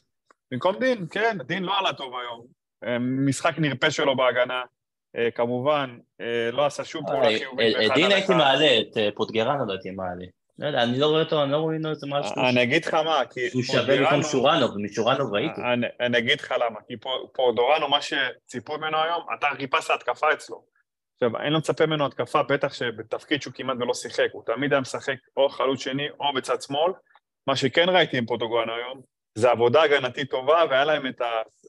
במקום 0.53 0.79
דין, 0.79 1.07
כן, 1.11 1.39
דין 1.47 1.63
לא 1.63 1.79
עלה 1.79 1.93
טוב 1.93 2.15
היום. 2.17 2.47
אה, 2.85 2.99
משחק 2.99 3.59
נרפה 3.59 3.91
שלו 3.91 4.17
בהגנה, 4.17 4.55
אה, 4.55 4.63
כמובן, 5.35 5.99
אה, 6.21 6.51
לא 6.53 6.67
עשה 6.67 6.85
שום 6.85 7.07
פעולה 7.07 7.29
חיובית 7.39 7.77
אה, 7.77 7.83
באחד 7.83 7.95
דין 7.95 8.13
הייתי. 8.13 8.35
מעלה, 8.35 8.79
את 8.81 8.97
אה, 8.97 9.09
פוטגרנו 9.15 9.67
לא 9.67 9.73
הייתי 9.73 9.91
מעלה. 9.91 10.25
לא 10.59 10.67
יודע, 10.67 10.83
אני 10.83 10.99
לא 10.99 11.07
רואה 11.07 11.21
אותו, 11.23 11.43
אני 11.43 11.53
לא 11.53 11.57
רואה 11.57 11.77
איזה 11.91 12.07
משהו 12.11 12.35
אני 12.51 12.63
אגיד 12.63 12.85
לך 12.85 12.95
מה, 12.95 13.23
כי... 13.31 13.51
שהוא 13.51 13.63
שווה 13.63 13.97
במקום 13.97 14.05
פורדורנו- 14.23 14.23
שורנוב, 14.25 14.71
ומשורנוב 14.77 15.35
ראיתי. 15.35 15.61
אני, 16.01 16.19
אגיד 16.19 16.41
לך 16.41 16.55
למה, 16.67 16.79
כי 16.89 16.97
פור- 16.97 17.31
פורדורנו, 17.35 17.89
מה 17.89 17.99
שציפו 18.03 18.79
ממנו 18.79 18.99
היום, 19.03 19.23
אתה 19.39 19.47
חיפשת 19.57 19.91
התקפה 19.91 20.33
אצלו. 20.33 20.65
עכשיו, 21.15 21.41
אין 21.41 21.53
לו 21.53 21.59
מצפה 21.59 21.87
ממנו 21.87 22.07
התקפה, 22.07 22.43
בטח 22.43 22.73
שבתפקיד 22.75 23.43
שהוא 23.43 23.55
כמעט 23.55 23.77
ולא 23.81 23.95
שיחק, 23.95 24.29
הוא 24.33 24.43
תמיד 24.47 24.73
היה 24.73 24.81
משחק 24.81 25.15
או 25.37 25.49
חלוץ 25.49 25.81
שני 25.81 26.09
או 26.21 26.33
בצד 26.35 26.63
שמאל. 26.63 26.93
מה 27.47 27.57
שכן 27.57 27.89
ראיתי 27.89 28.19
עם 28.19 28.27
פורטוגרנו 28.27 28.75
היום, 28.75 29.01
זה 29.35 29.51
עבודה 29.51 29.83
הגנתית 29.83 30.31
טובה, 30.31 30.65
והיה 30.71 30.85
להם 30.85 31.07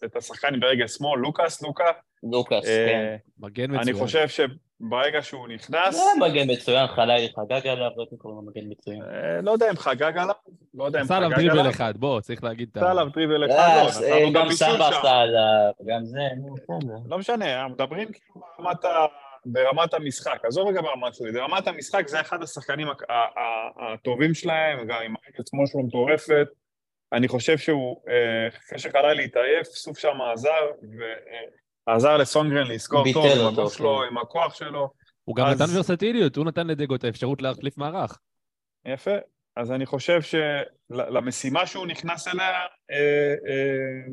את, 0.06 0.16
השחקן 0.16 0.60
ברגל 0.60 0.88
שמאל, 0.88 1.20
לוקאס, 1.20 1.62
לוקה. 1.62 1.92
לוקאס, 2.32 2.65
כן. 2.65 2.72
אה, 2.72 3.15
מגן 3.39 3.63
מצוין. 3.63 3.80
אני 3.82 3.94
חושב 3.94 4.27
שברגע 4.27 5.22
שהוא 5.22 5.48
נכנס, 5.48 5.96
זה 5.96 6.25
מגן 6.25 6.51
מצוין, 6.51 6.88
חלילי 6.88 7.30
חגג 7.36 7.68
עליו, 7.68 7.89
לא 7.96 8.01
יודעת 8.01 8.13
אם 8.13 8.18
קוראים 8.18 8.39
לו 8.39 8.51
מגן 8.51 8.72
מצוין. 8.72 9.01
אה, 9.01 9.42
לא 9.42 9.51
יודע 9.51 9.70
אם 9.70 9.77
חגג 9.77 10.18
עליו, 10.18 10.36
לא 10.74 10.84
יודע 10.84 11.00
אם 11.00 11.03
עשה 11.03 11.18
עליו 11.18 11.30
חגג 11.30 11.38
דריבל 11.39 11.60
עליו, 11.60 11.72
אחד, 11.72 11.94
בוא, 11.98 12.22
צריך 12.22 12.44
להגיד 12.44 12.70
את 12.72 12.77
ה... 12.77 12.80
עשה 12.80 12.92
עליו 12.92 13.08
דריבל 13.13 13.46
אחד, 13.46 13.58
אה, 13.58 13.84
לא, 13.84 14.15
אה, 14.15 14.32
גם 14.34 14.51
סבא. 14.51 14.88
עשה 14.88 15.12
עליו, 15.12 15.72
גם 15.86 16.06
זה, 16.06 16.20
נו. 16.38 17.06
לא 17.10 17.18
משנה, 17.18 17.68
מדברים 17.68 18.08
כאילו 18.12 18.42
ברמת, 18.58 18.86
ה... 18.86 19.06
ברמת 19.46 19.94
המשחק. 19.94 20.39
עזוב 20.46 20.68
רגע 20.68 20.82
ברמת 20.82 21.15
שלי, 21.15 21.32
ברמת 21.32 21.68
המשחק 21.68 22.08
זה 22.08 22.22
אחד 22.22 22.44
השחקנים 22.44 22.88
הטובים 23.77 24.34
שלהם, 24.34 24.88
גם 24.88 24.98
עם 25.06 25.13
הרגל 25.25 25.44
שמאל 25.50 25.65
שלו 25.65 25.84
מטורפת. 25.84 26.48
אני 27.13 27.27
חושב 27.27 27.58
שהוא, 27.58 28.01
אחרי 28.58 28.80
שחלילי 28.80 29.25
התעייף, 29.25 29.68
סוף 29.68 30.00
שם 30.00 30.22
עזר, 30.34 30.72
ועזר 31.88 32.18
לסונגרן 32.18 32.68
לזכור 32.68 33.06
טוב 33.13 33.25
עם 33.25 33.48
הגוף 33.48 33.74
שלו, 33.78 34.00
כן. 34.02 34.08
עם 34.08 34.18
הכוח 34.18 34.54
שלו. 34.56 34.90
הוא 35.24 35.36
גם 35.36 35.46
אז- 35.46 35.62
נתן 35.62 35.78
ורסטיליות, 35.78 36.36
הוא 36.36 36.46
נתן 36.46 36.68
לדגו 36.68 36.96
את 36.96 37.04
האפשרות 37.04 37.42
להחליף 37.42 37.78
מערך. 37.78 38.18
יפה. 38.86 39.12
אז 39.56 39.72
אני 39.72 39.86
חושב 39.86 40.20
שלמשימה 40.22 41.68
שהוא 41.68 41.88
נכנס 41.88 42.28
אליה, 42.28 42.50
אה, 42.92 43.34
אה, 43.48 44.06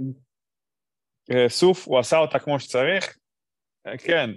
אה, 1.30 1.48
סוף, 1.48 1.88
הוא 1.88 1.98
עשה 1.98 2.18
אותה 2.18 2.38
כמו 2.38 2.60
שצריך. 2.60 3.16
כן, 3.98 4.30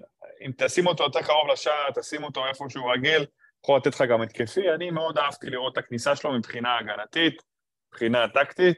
אם 0.46 0.52
תשים 0.58 0.88
אותו 0.88 1.04
יותר 1.04 1.22
קרוב 1.22 1.48
לשער, 1.52 1.92
תשים 1.96 2.24
אותו 2.24 2.48
איפה 2.48 2.66
שהוא 2.70 2.94
רגיל, 2.94 3.26
יכול 3.64 3.78
לתת 3.78 3.96
לך 3.96 4.02
גם 4.10 4.22
התקפי. 4.22 4.72
אני 4.76 4.92
מאוד 4.92 5.18
אהבתי 5.18 5.50
לראות 5.50 5.74
את 5.74 5.78
הכניסה 5.78 6.16
שלו 6.16 6.34
מבחינה 6.34 6.78
הגנתית, 6.78 7.42
מבחינה 7.90 8.28
טקטית. 8.28 8.78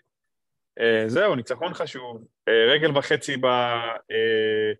זהו, 1.08 1.36
ניצחון 1.36 1.74
חשוב. 1.74 2.24
אה, 2.48 2.74
רגל 2.74 2.98
וחצי 2.98 3.38
ב... 3.38 3.46
אה, 3.46 4.72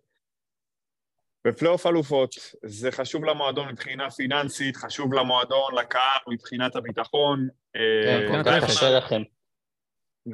בפלייאוף 1.46 1.86
אלופות, 1.86 2.34
זה 2.64 2.92
חשוב 2.92 3.24
למועדון 3.24 3.68
מבחינה 3.68 4.10
פיננסית, 4.10 4.76
חשוב 4.76 5.14
למועדון, 5.14 5.74
לקהל, 5.74 6.20
מבחינת 6.28 6.76
הביטחון. 6.76 7.48
אה, 7.76 7.80
כן, 8.04 8.32
כל 8.32 8.42
כך 8.44 8.62
רכש. 8.62 8.70
קשה 8.70 8.90
לכם. 8.90 9.22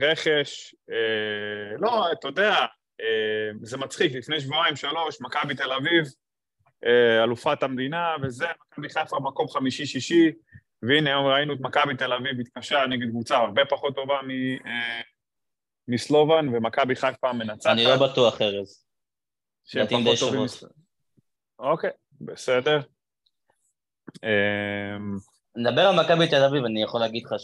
רכש, 0.01 0.75
אה, 0.91 1.77
לא, 1.79 2.12
אתה 2.12 2.29
יודע, 2.29 2.55
אה, 3.01 3.51
זה 3.62 3.77
מצחיק, 3.77 4.12
לפני 4.15 4.41
שבועיים, 4.41 4.77
שלוש, 4.77 5.21
מכבי 5.21 5.55
תל 5.55 5.73
אביב, 5.73 6.05
אה, 6.87 7.25
אלופת 7.25 7.62
המדינה, 7.62 8.15
וזה, 8.23 8.47
מכבי 8.73 8.89
חיפה 8.89 9.17
מקום 9.21 9.49
חמישי-שישי, 9.49 10.33
והנה 10.83 11.11
היום 11.11 11.27
ראינו 11.27 11.55
את 11.55 11.61
מכבי 11.61 11.97
תל 11.97 12.12
אביב 12.12 12.39
מתקשה 12.39 12.87
נגד 12.87 13.09
קבוצה 13.11 13.37
הרבה 13.37 13.65
פחות 13.65 13.95
טובה 13.95 14.21
מ, 14.23 14.31
אה, 14.67 15.01
מסלובן, 15.89 16.49
ומכבי 16.49 16.97
חיפה 16.97 17.33
מנצחת. 17.33 17.73
אני 17.73 17.85
לא 17.85 17.97
בטוח, 18.09 18.43
ארז. 18.43 18.87
שהם 19.65 19.87
פחות 19.87 20.19
טובים 20.21 20.41
אוקיי, 21.59 21.91
בסדר. 22.21 22.81
אה, 24.25 24.97
נדבר 25.57 25.81
על 25.83 26.01
מכבי 26.05 26.29
תל 26.29 26.45
אביב, 26.45 26.65
אני 26.65 26.83
יכול 26.83 27.01
להגיד 27.01 27.25
לך 27.27 27.35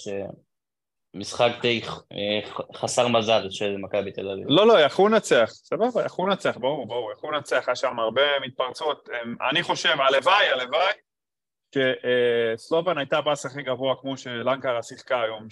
שמשחק 1.15 1.51
די 1.63 1.81
אה, 2.13 2.67
חסר 2.75 3.09
מזל 3.09 3.51
של 3.51 3.77
מכבי 3.77 4.13
תל 4.13 4.31
אביב. 4.31 4.45
לא, 4.49 4.67
לא, 4.67 4.81
יכלו 4.81 5.09
לנצח, 5.09 5.51
סבבה, 5.51 6.05
יכלו 6.05 6.27
לנצח, 6.27 6.57
ברור, 6.57 6.87
ברור, 6.87 7.13
יכלו 7.13 7.31
לנצח, 7.31 7.65
היה 7.67 7.77
שם 7.77 7.99
הרבה 7.99 8.23
מתפרצות. 8.47 9.09
הם- 9.23 9.37
אני 9.51 9.63
חושב, 9.63 9.97
הלוואי, 10.01 10.47
הלוואי, 10.49 10.93
שסלובן 11.75 12.99
הייתה 12.99 13.19
הבאס 13.19 13.47
הכי 13.47 13.63
גבוה, 13.63 13.95
כמו 14.01 14.17
שלנקרה 14.17 14.83
שיחקה 14.83 15.23
היום, 15.23 15.51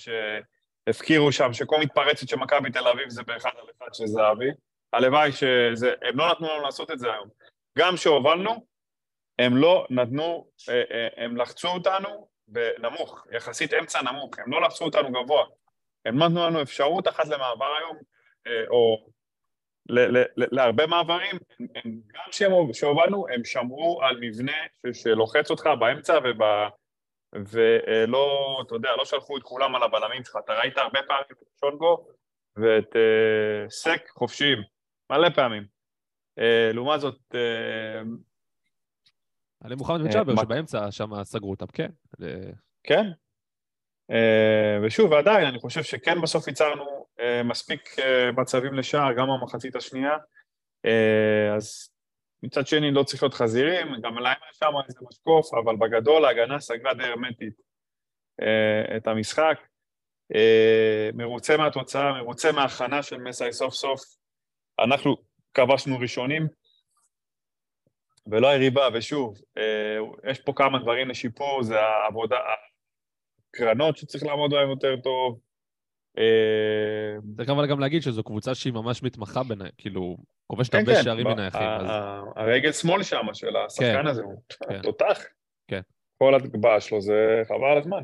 שהפקירו 0.86 1.32
שם, 1.32 1.52
שכל 1.52 1.76
מתפרצת 1.80 2.28
של 2.28 2.36
מכבי 2.36 2.70
תל 2.70 2.88
אביב 2.88 3.08
זה 3.08 3.22
באחד 3.22 3.50
על 3.56 3.66
אחד 3.78 3.94
של 3.94 4.06
זהבי. 4.06 4.50
הלוואי 4.92 5.32
שזה, 5.32 5.94
הם 6.02 6.18
לא 6.18 6.30
נתנו 6.30 6.48
לנו 6.48 6.62
לעשות 6.62 6.90
את 6.90 6.98
זה 6.98 7.12
היום. 7.12 7.28
גם 7.78 7.94
כשהובלנו, 7.94 8.66
הם 9.38 9.56
לא 9.56 9.86
נתנו, 9.90 10.46
אה, 10.68 10.82
אה, 10.90 11.24
הם 11.24 11.36
לחצו 11.36 11.68
אותנו 11.68 12.28
בנמוך, 12.48 13.26
יחסית 13.32 13.74
אמצע 13.74 14.02
נמוך, 14.02 14.38
הם 14.38 14.52
לא 14.52 14.62
לחצו 14.62 14.84
אותנו 14.84 15.12
גבוה. 15.12 15.44
הם 16.04 16.22
נתנו 16.22 16.46
לנו 16.46 16.62
אפשרות 16.62 17.08
אחת 17.08 17.28
למעבר 17.28 17.72
היום, 17.78 17.96
אה, 18.46 18.64
או 18.68 19.06
ל- 19.88 20.18
ל- 20.18 20.24
ל- 20.36 20.54
להרבה 20.56 20.86
מעברים, 20.86 21.36
הם, 21.60 22.00
גם 22.14 22.52
כשהובלנו, 22.72 23.26
הם 23.34 23.44
שמרו 23.44 24.02
על 24.02 24.18
מבנה 24.20 24.56
שלוחץ 24.92 25.50
אותך 25.50 25.68
באמצע 25.80 26.18
וב... 26.24 26.42
ולא, 27.48 28.26
אתה 28.66 28.74
יודע, 28.74 28.88
לא 28.98 29.04
שלחו 29.04 29.36
את 29.36 29.42
כולם 29.42 29.74
על 29.74 29.82
הבלמים 29.82 30.24
שלך. 30.24 30.36
אתה 30.44 30.52
ראית 30.52 30.78
הרבה 30.78 31.00
פעמים 31.06 31.22
את 31.32 31.58
שונגו 31.60 32.06
ואת 32.56 32.96
אה, 32.96 33.70
סק 33.70 34.08
חופשיים, 34.08 34.58
מלא 35.12 35.28
פעמים. 35.34 35.66
אה, 36.38 36.70
לעומת 36.74 37.00
זאת, 37.00 37.18
אה, 37.34 38.00
עלי 39.64 39.74
מוחמד 39.74 40.00
וג'אבר, 40.00 40.34
מה- 40.34 40.42
שבאמצע 40.42 40.90
שם 40.90 41.24
סגרו 41.24 41.50
אותם, 41.50 41.66
כן. 41.66 41.90
כן. 42.84 43.04
אה, 44.10 44.78
ושוב, 44.86 45.10
ועדיין, 45.12 45.46
אני 45.46 45.58
חושב 45.60 45.82
שכן 45.82 46.20
בסוף 46.22 46.48
ייצרנו 46.48 47.06
אה, 47.20 47.42
מספיק 47.42 47.98
אה, 47.98 48.32
מצבים 48.32 48.74
לשער, 48.74 49.12
גם 49.12 49.26
במחצית 49.28 49.76
השנייה. 49.76 50.16
אה, 50.86 51.54
אז 51.56 51.90
מצד 52.42 52.66
שני, 52.66 52.90
לא 52.90 53.02
צריך 53.02 53.22
להיות 53.22 53.34
חזירים, 53.34 53.86
גם 54.02 54.18
להם 54.18 54.36
היה 54.42 54.52
שם 54.52 54.72
איזה 54.88 55.00
משקוף, 55.10 55.54
אבל 55.54 55.76
בגדול 55.76 56.24
ההגנה 56.24 56.60
סגרה 56.60 56.94
די 56.94 57.04
הרמטית 57.04 57.54
אה, 58.42 58.96
את 58.96 59.06
המשחק. 59.06 59.58
אה, 60.34 61.10
מרוצה 61.14 61.56
מהתוצאה, 61.56 62.12
מרוצה 62.12 62.52
מההכנה 62.52 63.02
של 63.02 63.16
מסאי 63.16 63.52
סוף 63.52 63.74
סוף. 63.74 64.00
אנחנו 64.78 65.16
כבשנו 65.54 65.98
ראשונים, 65.98 66.46
ולא 68.26 68.48
היריבה, 68.48 68.88
ושוב, 68.94 69.38
אה, 69.58 70.30
יש 70.30 70.40
פה 70.40 70.52
כמה 70.56 70.78
דברים 70.78 71.08
לשיפור, 71.08 71.62
זה 71.62 71.80
העבודה, 71.80 72.36
הקרנות 73.54 73.96
שצריך 73.96 74.24
לעמוד 74.24 74.50
בהן 74.50 74.70
יותר 74.70 74.96
טוב. 75.02 75.40
אה, 76.18 77.16
צריך 77.36 77.50
אבל 77.50 77.66
גם 77.66 77.80
להגיד 77.80 78.02
שזו 78.02 78.22
קבוצה 78.22 78.54
שהיא 78.54 78.72
ממש 78.72 79.02
מתמחה 79.02 79.42
בין, 79.42 79.58
כאילו, 79.78 80.16
כובשת 80.46 80.72
כן, 80.72 80.78
הרבה 80.78 80.94
כן, 80.94 81.02
שערים 81.02 81.26
ה- 81.26 82.20
הרגל 82.36 82.72
שמאל 82.72 83.02
שם 83.02 83.26
של 83.32 83.56
השחקן 83.56 84.02
כן, 84.02 84.06
הזה, 84.06 84.22
הוא. 84.22 84.34
תותח. 84.82 85.24
כן. 85.68 85.80
כל 86.18 86.34
ההטבעה 86.34 86.80
שלו 86.80 87.00
זה 87.00 87.42
חבל 87.48 87.70
על 87.72 87.78
הזמן. 87.78 88.02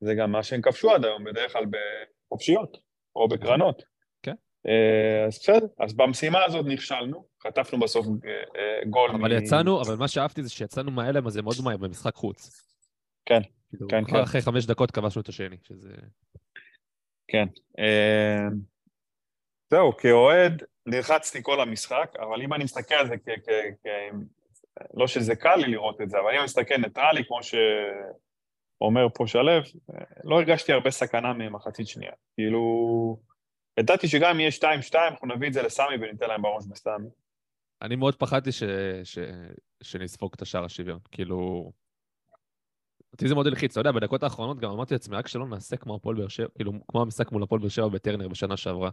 זה 0.00 0.14
גם 0.14 0.32
מה 0.32 0.42
שהם 0.42 0.62
כבשו 0.62 0.90
עד 0.90 1.04
היום, 1.04 1.24
בדרך 1.24 1.52
כלל 1.52 1.64
בחופשיות, 1.70 2.76
או 3.16 3.28
בקרנות. 3.28 3.82
כן. 4.22 4.34
אה, 4.66 5.24
אז 5.26 5.38
בסדר, 5.38 5.66
אז 5.80 5.94
במשימה 5.94 6.44
הזאת 6.44 6.66
נכשלנו, 6.66 7.24
חטפנו 7.42 7.80
בסוף 7.80 8.06
אה, 8.06 8.84
גול. 8.90 9.10
אבל 9.10 9.32
יצאנו, 9.32 9.82
אבל 9.82 9.96
מה 9.96 10.08
שאהבתי 10.08 10.42
זה 10.42 10.50
שיצאנו 10.50 10.90
מההלם 10.90 11.26
הזה 11.26 11.42
מאוד 11.42 11.56
מהר 11.64 11.76
במשחק 11.76 12.14
חוץ. 12.14 12.66
כן, 13.26 13.40
כאילו, 13.70 13.88
כן, 13.88 14.04
כן. 14.04 14.16
אחרי 14.16 14.40
חמש 14.40 14.66
דקות 14.66 14.90
כבשנו 14.90 15.22
את 15.22 15.28
השני, 15.28 15.56
שזה... 15.62 15.90
כן. 17.28 17.46
אה, 17.78 18.48
זהו, 19.70 19.96
כאוהד 19.96 20.62
נלחצתי 20.86 21.38
כל 21.42 21.60
המשחק, 21.60 22.12
אבל 22.18 22.42
אם 22.42 22.52
אני 22.52 22.64
מסתכל 22.64 22.94
על 22.94 23.08
זה 23.08 23.16
כ... 23.16 23.28
כ- 23.28 23.74
כ- 23.82 24.14
לא 24.94 25.06
שזה 25.06 25.36
קל 25.36 25.56
לי 25.56 25.70
לראות 25.70 26.00
את 26.00 26.10
זה, 26.10 26.18
אבל 26.18 26.30
אם 26.30 26.36
אני 26.36 26.44
מסתכל 26.44 26.76
ניטרלי, 26.76 27.24
כמו 27.24 27.38
שאומר 27.42 29.06
פה 29.14 29.26
שלו, 29.26 29.50
אה, 29.50 29.60
לא 30.24 30.36
הרגשתי 30.36 30.72
הרבה 30.72 30.90
סכנה 30.90 31.32
ממחצית 31.32 31.88
שנייה. 31.88 32.12
כאילו, 32.34 32.62
ידעתי 33.80 34.08
שגם 34.08 34.30
אם 34.30 34.40
יהיה 34.40 34.50
2-2, 34.90 34.94
אנחנו 34.94 35.28
נביא 35.28 35.48
את 35.48 35.52
זה 35.52 35.62
לסמי 35.62 35.96
וניתן 36.00 36.28
להם 36.28 36.42
בראש 36.42 36.64
בסמי. 36.66 37.08
אני 37.82 37.96
מאוד 37.96 38.16
פחדתי 38.16 38.52
ש... 38.52 38.62
ש... 39.04 39.18
שנספוג 39.82 40.32
את 40.36 40.42
השער 40.42 40.64
השוויון. 40.64 40.98
כאילו... 41.10 41.72
אותי 43.12 43.28
זה 43.28 43.34
מאוד 43.34 43.46
הלחיץ, 43.46 43.70
אתה 43.70 43.80
יודע, 43.80 43.92
בדקות 43.92 44.22
האחרונות 44.22 44.58
גם 44.58 44.70
אמרתי 44.70 44.94
לעצמי, 44.94 45.16
רק 45.16 45.28
שלא 45.28 45.46
נעשה 45.46 45.76
כמו 45.76 45.94
הפועל 45.94 46.16
באר 46.16 46.28
שבע, 46.28 46.48
כאילו, 46.54 46.72
כמו 46.88 47.02
המשחק 47.02 47.32
מול 47.32 47.42
הפועל 47.42 47.60
באר 47.60 47.68
שבע 47.68 47.88
בטרנר 47.88 48.28
בשנה 48.28 48.56
שעברה, 48.56 48.90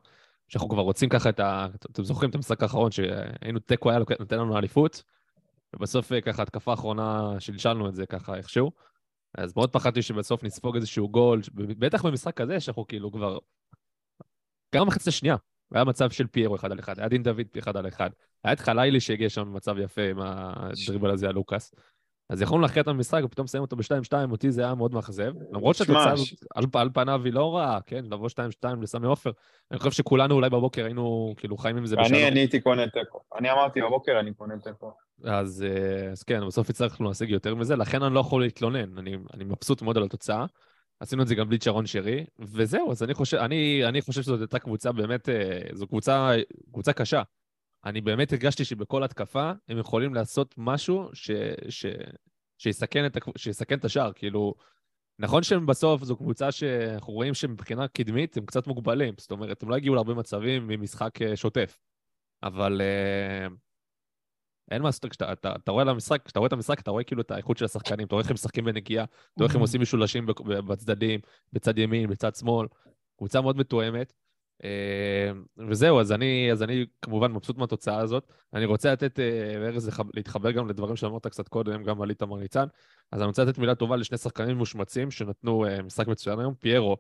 שאנחנו 0.48 0.70
כבר 0.70 0.82
רוצים 0.82 1.10
ככה 1.10 1.30
את 1.30 1.40
ה... 1.40 1.68
אתם 1.92 2.04
זוכרים 2.04 2.30
את 2.30 2.36
המשחק 2.36 2.64
האחרון, 2.64 2.92
שהיינו 2.92 3.60
תיקו 3.60 3.90
היה 3.90 4.00
נותן 4.20 4.40
לנו 4.40 4.58
אליפות, 4.58 5.04
ובסוף 5.74 6.12
אה, 6.12 6.22
ככה, 6.22 6.42
התקפה 6.42 6.72
האחרונה, 6.72 7.36
שלשלנו 7.40 7.90
את 7.90 7.96
זה 7.96 8.06
ככה 8.06 8.36
איכשהו. 8.36 8.72
אז 9.38 9.54
מאוד 9.56 9.72
פחדתי 9.72 10.02
שבסוף 10.02 10.44
נספוג 10.44 10.76
איזשהו 10.76 11.10
גול, 11.10 11.42
בטח 11.54 12.06
במשחק 12.06 12.38
כזה, 12.38 12.60
שאנחנו 12.60 12.88
כאילו 12.88 13.12
כבר... 13.12 13.38
גם 14.76 14.86
במחצית 14.86 15.08
השנייה, 15.08 15.36
היה 15.72 15.84
מצב 15.84 16.12
של 16.12 16.28
פיירו 16.28 16.56
אחד 16.56 16.72
על 16.72 16.80
אחד, 16.80 17.00
היה 17.00 17.08
דין 17.08 17.24
דוד 17.24 17.48
אחד 17.60 17.78
על 17.78 17.88
אחד, 17.88 18.10
היה 18.44 18.54
את 18.54 18.60
חלילי 18.60 19.00
שהגיע 19.00 19.30
שם 19.30 19.42
במצב 19.42 19.78
יפה 19.78 20.02
עם 20.02 20.20
הדריבל 20.22 21.10
הזה 21.10 21.28
על 21.28 21.36
לוקאס. 21.36 21.74
אז 22.30 22.42
יכולנו 22.42 22.62
להכריע 22.62 22.82
את 22.82 22.88
המשחק 22.88 23.22
ופתאום 23.26 23.46
לסיים 23.46 23.62
אותו 23.62 23.76
ב-2-2, 23.76 24.32
אותי 24.32 24.52
זה 24.52 24.64
היה 24.64 24.76
מאוד 24.76 24.94
מאכזב. 24.94 25.34
למרות 25.52 25.76
שהתוצאה 25.76 26.14
על, 26.56 26.90
פניו 26.94 27.22
היא 27.26 27.34
לא 27.34 27.56
רעה, 27.56 27.80
כן? 27.86 28.06
לבוא 28.06 28.30
2-2 28.30 28.82
לסמי 28.82 29.08
עופר. 29.08 29.32
אני 29.72 29.80
חושב 29.80 29.92
שכולנו 29.92 30.36
אולי 30.36 30.50
בבוקר 30.50 30.86
היינו 30.86 31.34
כאילו 31.38 31.58
חיים 31.58 31.78
עם 31.78 31.86
זה 31.86 31.96
בשלום. 31.96 32.22
אני 32.22 32.40
הייתי 32.40 32.60
קונה 32.60 32.88
תיקו. 32.88 33.20
אני 33.38 33.52
אמרתי 33.52 33.82
בבוקר, 33.82 34.20
אני 34.20 34.34
קונה 34.34 34.60
תיקו. 34.60 34.94
אז, 35.24 35.66
אה, 35.68 36.12
אז 36.12 36.24
כן, 36.24 36.48
בסוף 36.48 36.70
הצלחנו 36.70 37.08
להשיג 37.08 37.30
יותר 37.30 37.56
מזה, 37.56 37.76
לכן 37.76 38.04
אני 38.04 38.14
לא 38.16 38.20
יכול 38.20 38.42
להתלונן. 38.42 38.98
אני, 38.98 39.18
אני 39.34 39.44
מבסוט 39.44 39.82
מאוד 39.82 39.98
על 39.98 40.04
התוצאה. 40.04 40.46
עשינו 41.00 41.22
את 41.22 41.28
זה 41.28 41.36
גם 41.36 41.50
בלי 41.50 41.58
שרון 41.62 41.86
שרי, 41.86 42.26
וזהו, 42.40 42.92
אז 42.92 43.04
אני 43.04 43.14
חושב, 43.14 43.38
אני, 43.38 43.86
אני 43.86 44.02
חושב 44.02 44.22
שזאת 44.22 44.40
הייתה 44.40 44.60
קבוצה 44.60 44.92
באמת, 44.92 45.30
אה, 45.30 45.60
זו 45.74 45.88
קבוצה, 45.88 46.32
קבוצה 46.72 46.94
קשה. 46.94 47.22
אני 47.86 48.02
באמת 48.02 48.34
הרגשתי 48.34 48.66
שבכל 48.66 49.04
התקפה 49.04 49.52
הם 49.68 49.78
יכולים 49.78 50.14
לעשות 50.14 50.56
משהו 50.58 51.10
ש, 51.14 51.32
ש, 51.70 51.86
שיסכן, 52.58 53.06
את, 53.06 53.18
שיסכן 53.38 53.78
את 53.78 53.86
השער. 53.86 54.14
כאילו, 54.14 54.56
נכון 55.20 55.44
שהם 55.44 55.66
בסוף, 55.66 56.04
זו 56.04 56.18
קבוצה 56.18 56.52
שאנחנו 56.52 57.14
רואים 57.14 57.34
שמבחינה 57.34 57.88
קדמית 57.88 58.38
הם 58.38 58.46
קצת 58.46 58.68
מוגבלים. 58.68 59.14
זאת 59.18 59.32
אומרת, 59.32 59.64
הם 59.64 59.70
לא 59.70 59.76
הגיעו 59.76 59.96
להרבה 59.96 60.14
מצבים 60.14 60.68
ממשחק 60.68 61.22
אה, 61.22 61.36
שוטף. 61.36 61.80
אבל 62.44 62.82
אה, 62.82 63.48
אין 64.72 64.82
מה 64.82 64.88
לעשות, 64.88 65.06
כשאתה 65.06 65.34
אתה, 65.34 65.56
אתה 65.64 65.72
רואה 65.72 65.84
למשחק, 65.84 66.22
כשאתה 66.26 66.40
רואה 66.40 66.48
את 66.48 66.54
המשחק, 66.54 66.80
אתה 66.80 66.92
רואה 66.92 67.04
כאילו 67.04 67.22
את 67.22 67.32
האיכות 67.32 67.58
של 67.58 67.66
השחקנים, 67.66 68.08
אתה 68.08 68.16
רואה 68.16 68.22
איך 68.22 68.30
הם 68.30 68.34
משחקים 68.34 68.66
בנגיעה, 68.66 69.04
אתה 69.04 69.14
רואה 69.38 69.48
איך 69.48 69.56
הם 69.56 69.62
עושים 69.62 69.82
משולשים 69.82 70.26
בצדדים, 70.68 71.20
בצד 71.54 71.78
ימין, 71.78 72.10
בצד 72.10 72.36
שמאל. 72.36 72.68
קבוצה 73.18 73.42
מאוד 73.42 73.58
מתואמת. 73.58 74.14
אה, 74.64 75.32
וזהו, 75.70 76.00
אז 76.00 76.12
אני, 76.12 76.50
אז 76.52 76.64
אני 76.64 76.86
כמובן 77.02 77.32
מבסוט 77.32 77.58
מהתוצאה 77.58 77.98
הזאת. 77.98 78.32
אני 78.54 78.66
רוצה 78.66 78.92
לתת, 78.92 79.20
אה, 79.20 79.68
ארז, 79.68 79.90
להתחבר 80.14 80.52
גם 80.52 80.68
לדברים 80.68 80.96
שאמרת 80.96 81.28
קצת 81.28 81.48
קודם, 81.48 81.84
גם 81.84 82.02
על 82.02 82.10
איתמר 82.10 82.38
ניצן. 82.38 82.66
אז 83.12 83.22
אני 83.22 83.28
רוצה 83.28 83.44
לתת 83.44 83.58
מילה 83.58 83.76
טובה 83.76 83.96
לשני 83.96 84.18
שחקנים 84.18 84.58
מושמצים 84.58 85.12
שנתנו 85.12 85.66
אה, 85.66 85.82
משחק 85.82 86.08
מצוין 86.08 86.40
היום. 86.40 86.54
פיירו, 86.54 86.98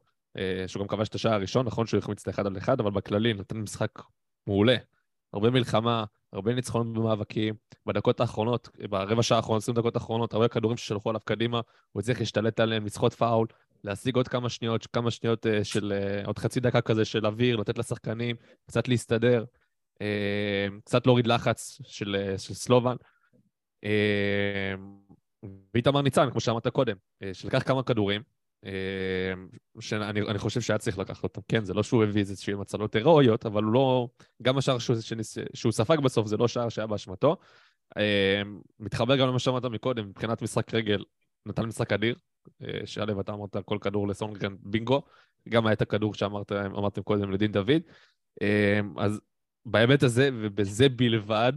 שהוא 0.68 0.82
גם 0.82 0.88
כבש 0.88 1.10
את 1.10 1.16
השער 1.16 1.34
הראשון, 1.34 1.66
נכון 1.66 1.88
שהוא 1.88 1.98
החמיץ 1.98 2.22
את 2.22 2.28
האחד 2.28 2.46
על 2.46 2.58
אחד, 2.58 2.80
אבל 2.80 2.92
בכללי 2.92 3.34
נתן 3.34 3.58
משחק 3.58 3.90
מעולה. 4.48 4.76
הרבה 5.34 5.50
מלחמה, 5.50 6.04
הרבה 6.34 6.54
ניצחונות 6.54 6.94
במאבקים. 6.94 7.56
בדקות 7.86 8.20
האחרונות, 8.20 8.70
ברבע 8.90 9.24
שעה 9.24 9.38
האחרונה, 9.38 9.58
20 9.58 9.78
דקות 9.78 9.96
האחרונות, 9.96 10.34
הרבה 10.34 10.48
כדורים 10.48 10.78
ששלחו 10.78 11.10
עליו 11.10 11.22
קדימה, 11.26 11.62
הוא 11.92 12.00
הצליח 12.00 12.20
להשתלט 12.20 12.60
עליהם, 12.60 12.86
לסחוט 12.86 13.14
פאול, 13.14 13.48
להשיג 13.84 14.16
עוד 14.16 14.28
כמה 14.28 14.50
שניות, 14.50 14.88
כמה 14.88 15.12
שניות 15.12 15.46
אה, 15.46 15.64
של, 15.64 15.94
אה, 15.96 16.26
עוד 16.26 16.40
חצי 16.40 16.60
דקה 16.60 16.82
כזה 16.82 17.06
של 17.06 17.26
אוויר, 17.26 17.56
לתת 17.56 17.78
לשחקנים, 17.78 18.36
קצת 18.68 18.88
להסתדר, 18.88 19.46
אה, 20.02 20.68
קצת 20.84 21.06
להוריד 21.06 21.28
לחץ 21.28 21.82
של, 21.84 22.36
של 22.38 22.54
סלובן. 22.54 22.96
ואיתמר 25.74 26.02
ניצן, 26.02 26.32
כמו 26.32 26.40
שאמרת 26.40 26.68
קודם, 26.68 26.96
שלקח 27.34 27.64
כמה 27.64 27.84
כדורים, 27.84 28.22
שאני 29.80 30.22
אני 30.22 30.38
חושב 30.38 30.62
שהיה 30.62 30.78
צריך 30.78 30.98
לקחת 30.98 31.24
אותם. 31.24 31.42
כן, 31.48 31.66
זה 31.66 31.74
לא 31.74 31.84
שהוא 31.84 32.04
הביא 32.04 32.22
איזושהי 32.22 32.54
מצלות 32.54 32.96
הירואיות, 32.96 33.46
אבל 33.46 33.64
הוא 33.64 33.74
לא... 33.74 34.08
גם 34.42 34.58
השער 34.58 34.78
שהוא, 34.78 34.96
שהוא 35.54 35.72
ספג 35.72 36.00
בסוף 36.00 36.28
זה 36.28 36.38
לא 36.38 36.48
שער 36.48 36.70
שהיה 36.70 36.88
באשמתו. 36.88 37.38
מתחבר 38.80 39.16
גם 39.16 39.28
למה 39.28 39.40
שאמרת 39.40 39.66
מקודם, 39.66 40.10
מבחינת 40.10 40.42
משחק 40.42 40.74
רגל, 40.74 41.04
נתן 41.46 41.66
משחק 41.66 41.94
אדיר, 41.94 42.16
שלו, 42.86 43.22
אתה 43.22 43.34
אמרת 43.34 43.58
כל 43.66 43.78
כדור 43.82 44.08
לסונגרן 44.08 44.56
בינגו, 44.60 45.02
גם 45.50 45.68
היה 45.68 45.74
את 45.74 45.82
הכדור 45.82 46.14
שאמרתם 46.14 46.76
אמרתם 46.76 47.02
קודם 47.02 47.32
לדין 47.32 47.52
דוד. 47.52 47.82
אה, 48.42 48.80
אז 48.98 49.22
בהיבט 49.66 50.04
הזה, 50.04 50.30
ובזה 50.34 50.90
בלבד, 50.90 51.54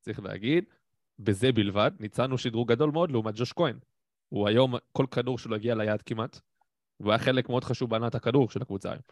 צריך 0.00 0.20
להגיד, 0.20 0.64
בזה 1.18 1.52
בלבד, 1.52 1.90
ניצלנו 2.00 2.38
שדרוג 2.38 2.72
גדול 2.72 2.90
מאוד 2.90 3.10
לעומת 3.10 3.34
ג'וש 3.36 3.52
כהן. 3.52 3.78
הוא 4.28 4.48
היום, 4.48 4.74
כל 4.92 5.06
כדור 5.10 5.38
שלו 5.38 5.56
הגיע 5.56 5.74
ליעד 5.74 6.02
כמעט, 6.02 6.40
והוא 7.00 7.12
היה 7.12 7.18
חלק 7.18 7.48
מאוד 7.48 7.64
חשוב 7.64 7.90
בהנעת 7.90 8.14
הכדור 8.14 8.50
של 8.50 8.62
הקבוצה 8.62 8.90
היום. 8.90 9.02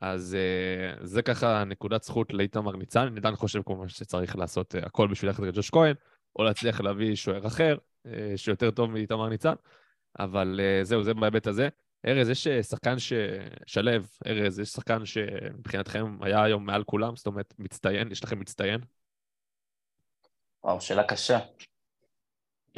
אז 0.00 0.36
uh, 0.36 1.06
זה 1.06 1.22
ככה 1.22 1.64
נקודת 1.64 2.02
זכות 2.02 2.32
לאיתמר 2.32 2.76
ניצן. 2.76 3.06
אני 3.06 3.18
עדיין 3.18 3.36
חושב 3.36 3.62
כמובן 3.62 3.88
שצריך 3.88 4.36
לעשות 4.36 4.74
הכל 4.82 5.08
בשביל 5.08 5.30
ללכת 5.30 5.42
לג'וש 5.42 5.70
כהן, 5.70 5.94
או 6.36 6.44
להצליח 6.44 6.80
להביא 6.80 7.14
שוער 7.14 7.46
אחר, 7.46 7.76
שיותר 8.36 8.70
טוב 8.70 8.90
מאיתמר 8.90 9.28
ניצן, 9.28 9.54
אבל 10.18 10.60
uh, 10.60 10.84
זהו, 10.84 11.02
זה 11.02 11.14
בהיבט 11.14 11.46
הזה. 11.46 11.68
ארז, 12.06 12.28
יש 12.30 12.46
אה, 12.46 12.62
שחקן 12.62 12.98
ש... 12.98 13.12
שלו, 13.66 13.90
ארז, 14.26 14.58
יש 14.58 14.68
שחקן 14.68 15.06
שמבחינתכם 15.06 16.22
היה 16.22 16.44
היום 16.44 16.66
מעל 16.66 16.84
כולם, 16.84 17.16
זאת 17.16 17.26
אומרת, 17.26 17.54
מצטיין, 17.58 18.12
יש 18.12 18.24
לכם 18.24 18.38
מצטיין? 18.38 18.80
וואו, 20.64 20.80
שאלה 20.80 21.04
קשה. 21.04 21.38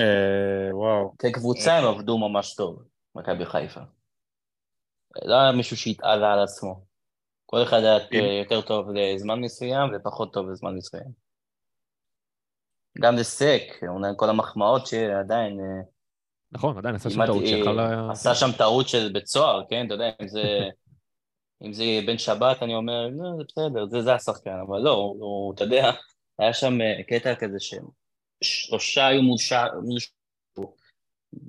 אה, 0.01 0.68
וואו. 0.72 1.14
כקבוצה 1.18 1.79
הם 1.79 1.85
עבדו 1.85 2.18
ממש 2.18 2.55
טוב, 2.55 2.83
מכבי 3.14 3.46
חיפה. 3.46 3.81
לא 5.24 5.35
היה 5.35 5.53
מישהו 5.53 5.77
שהתעלה 5.77 6.33
על 6.33 6.42
עצמו. 6.42 6.85
כל 7.46 7.62
אחד 7.62 7.79
היה 7.79 7.96
אם- 7.96 8.42
יותר 8.42 8.61
טוב 8.61 8.88
לזמן 8.90 9.40
מסוים 9.40 9.90
ופחות 9.94 10.33
טוב 10.33 10.51
לזמן 10.51 10.74
מסוים. 10.77 11.29
גם 13.01 13.14
לסק, 13.14 13.62
אומנם 13.88 14.16
כל 14.16 14.31
המחמאות 14.31 14.87
שעדיין... 14.87 15.61
אה, 16.54 16.58
נכון, 16.58 16.78
עדיין 16.78 16.94
עשה 16.94 17.11
שם 17.11 17.26
טעות 17.26 17.42
אה, 17.42 17.46
שיכול... 17.48 17.78
היה- 17.80 18.08
עשה 18.11 18.34
שם 18.34 18.46
טעות 18.58 18.88
של 18.88 19.11
בית 19.12 19.26
סוהר, 19.26 19.62
כן? 19.70 19.87
אתה 19.87 19.94
יודע, 19.94 20.11
אם 20.22 20.28
זה... 20.28 20.42
אם 21.66 21.72
זה 21.72 21.84
בן 22.06 22.18
שבת, 22.18 22.62
אני 22.62 22.74
אומר, 22.74 23.06
לא, 23.06 23.37
זה 23.38 23.44
בסדר, 23.48 23.87
זה, 23.87 24.02
זה 24.02 24.14
השחקן, 24.14 24.58
אבל 24.68 24.78
לא, 24.78 24.92
הוא, 24.94 25.54
אתה 25.54 25.64
יודע, 25.64 25.90
היה 26.38 26.52
שם 26.52 26.80
אה, 26.80 27.02
קטע 27.08 27.34
כזה 27.34 27.56
ששלושה 27.61 29.06
היו 29.06 29.38
ש- 29.38 29.52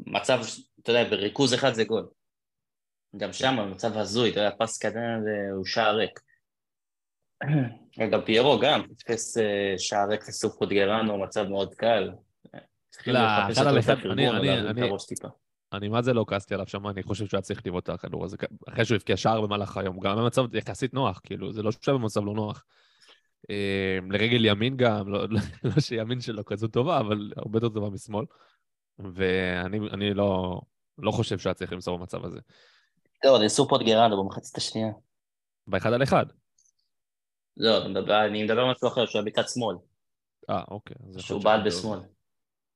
מצב, 0.06 0.40
אתה 0.84 0.92
יודע, 0.92 1.10
בריכוז 1.10 1.54
אחד 1.54 1.74
זה 1.74 1.84
גול. 1.84 2.08
גם 3.18 3.34
שם 3.34 3.72
מצב 3.72 3.98
הזוי, 3.98 4.32
אתה 4.32 4.40
יודע, 4.40 4.56
פס 4.60 4.78
קטן 4.78 5.22
והוא 5.26 5.66
שער 5.66 5.96
ריק. 5.96 6.20
גם 8.12 8.22
פיירו 8.26 8.60
גם, 8.64 8.82
תפס 8.98 9.38
אה, 9.38 9.74
שער 9.78 10.10
ריק 10.10 10.28
לסוף 10.28 10.56
קודגרנו, 10.56 11.18
מצב 11.18 11.44
מאוד 11.44 11.74
קל. 11.76 12.10
צריכים 13.00 13.14
לא, 13.14 13.20
לחפש 13.20 13.58
אחד 13.58 13.62
אותו 13.62 13.70
על 13.70 13.80
את 13.80 13.84
אחד, 13.84 13.94
הפרגון, 13.94 14.12
אני- 14.20 14.30
אני- 14.30 14.48
להרים 14.48 14.66
את 14.66 14.78
אני- 14.78 14.88
הראש 14.90 15.06
טיפה. 15.06 15.28
אני 15.74 15.88
מה 15.88 16.02
זה 16.02 16.14
לא 16.14 16.26
כעסתי 16.28 16.54
עליו 16.54 16.68
שם, 16.68 16.88
אני 16.88 17.04
חושב 17.04 17.26
שהוא 17.26 17.38
היה 17.38 17.42
צריך 17.42 17.66
לבעוט 17.68 17.84
את 17.84 17.90
הכדור 17.90 18.26
הזה, 18.26 18.38
אחרי 18.70 18.86
שהוא 18.86 18.96
הבקיע 18.96 19.18
שער 19.18 19.42
במהלך 19.42 19.78
היום, 19.78 20.00
גם 20.00 20.18
במצב 20.18 20.56
יחסית 20.56 20.94
נוח, 20.94 21.20
כאילו, 21.24 21.54
זה 21.54 21.64
לא 21.64 21.72
שהוא 21.72 21.98
במצב 22.00 22.26
לא 22.26 22.34
נוח. 22.34 22.66
אה, 23.50 24.00
לרגל 24.10 24.46
ימין 24.46 24.78
גם, 24.78 25.10
לא, 25.10 25.30
לא, 25.30 25.40
לא 25.64 25.80
שימין 25.80 26.22
שלו 26.22 26.46
כזו 26.46 26.68
טובה, 26.68 27.00
אבל 27.00 27.32
הרבה 27.38 27.58
יותר 27.58 27.70
טובה 27.70 27.90
משמאל. 27.90 28.26
ואני 29.00 29.80
אני 29.94 30.14
לא, 30.14 30.62
לא 30.98 31.12
חושב 31.12 31.40
שהיה 31.40 31.54
צריך 31.54 31.74
למסור 31.74 31.98
במצב 31.98 32.26
הזה. 32.26 32.40
לא, 33.26 33.40
ניסו 33.40 33.68
פוטגרנו 33.68 34.24
במחצית 34.24 34.58
השנייה. 34.58 34.92
באחד 35.68 35.94
על 35.94 36.04
אחד. 36.04 36.26
לא, 37.58 37.78
אני 37.86 37.90
מדבר- 38.44 38.60
על 38.60 38.72
משהו 38.72 38.88
אחר, 38.88 39.06
שהוא 39.06 39.20
היה 39.22 39.26
בצד 39.32 39.48
שמאל, 39.54 39.76
אה, 40.50 40.64
אוקיי. 40.68 40.96
שהוא 41.18 41.44
בעל 41.44 41.66
בשמאל. 41.66 42.00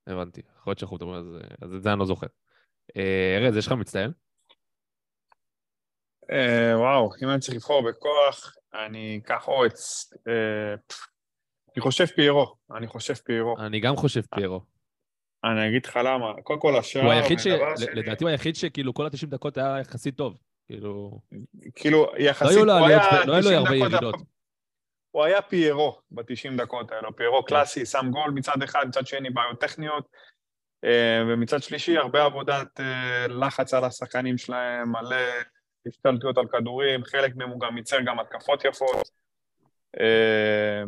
הבנתי. 0.08 0.42
יכול 0.58 0.72
להיות 0.72 0.80
שאנחנו 0.80 0.96
מדברים 0.96 1.16
על 1.16 1.24
זה, 1.24 1.40
אז 1.62 1.74
את 1.74 1.84
זה 1.84 1.92
אני 1.92 2.00
לא 2.00 2.06
זוכר. 2.06 2.28
אה, 2.98 3.38
ארז, 3.38 3.58
יש 3.58 3.68
לך 3.68 3.74
מצטיין? 3.74 4.12
אה, 6.32 6.80
וואו, 6.80 7.10
אם 7.24 7.30
אני 7.30 7.40
צריך 7.40 7.56
לבחור 7.56 7.84
בכוח, 7.90 8.56
אני 8.74 9.22
אקח 9.24 9.48
אורץ. 9.48 10.10
אה, 10.28 10.74
אני 11.76 11.82
חושב 11.82 12.06
פיירו, 12.06 12.56
אני 12.78 12.88
חושב 12.88 13.14
פיירו. 13.14 13.56
אני 13.60 13.80
גם 13.80 13.96
חושב 13.96 14.22
פיירו. 14.36 14.62
אני 15.44 15.70
אגיד 15.70 15.86
לך 15.86 16.00
למה. 16.04 16.34
קודם 16.44 16.60
כל 16.60 16.76
השער, 16.76 17.04
הוא 17.04 17.12
היחיד 17.12 17.40
ש... 17.40 17.48
לדעתי 17.94 18.24
הוא 18.24 18.30
היחיד 18.30 18.56
שכאילו 18.56 18.94
כל 18.94 19.06
ה-90 19.06 19.28
דקות 19.28 19.58
היה 19.58 19.80
יחסית 19.80 20.18
טוב. 20.18 20.38
כאילו... 20.68 21.20
כאילו, 21.76 22.06
לא 22.06 22.20
יחסית, 22.20 22.58
לא 22.58 22.76
היו 22.86 22.96
לו 23.26 23.42
90 23.42 23.58
הרבה 23.58 23.76
ירידות. 23.76 24.16
הוא 25.14 25.24
היה 25.24 25.42
פיירו 25.42 26.02
ב-90 26.12 26.58
דקות 26.58 26.92
האלו, 26.92 27.16
פיירו 27.16 27.46
קלאסי, 27.46 27.86
שם 27.86 28.06
גול 28.12 28.32
מצד 28.32 28.64
אחד, 28.64 28.86
מצד 28.88 29.08
שני 29.08 29.30
בעיות 29.30 29.60
טכניות, 29.60 30.08
אה, 30.84 31.22
ומצד 31.28 31.64
שלישי 31.64 31.98
הרבה 31.98 32.24
עבודת 32.24 32.80
אה, 32.80 33.28
לחץ 33.28 33.74
על 33.74 33.84
השחקנים 33.84 34.38
שלהם, 34.38 34.92
מלא 34.92 35.16
השתלטויות 35.88 36.38
על 36.38 36.48
כדורים, 36.48 37.04
חלק 37.04 37.36
מהם 37.36 37.50
הוא 37.50 37.60
גם 37.60 37.78
ייצר 37.78 37.98
גם 38.06 38.20
התקפות 38.20 38.66
יפות. 38.66 39.10
אה, 40.00 40.84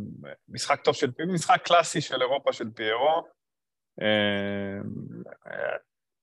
משחק 0.50 0.82
טוב 0.84 0.96
של 0.96 1.12
פיירו, 1.12 1.34
משחק 1.34 1.62
קלאסי 1.66 2.02
של 2.02 2.22
אירופה 2.22 2.54
של 2.54 2.72
פיירו. 2.76 3.28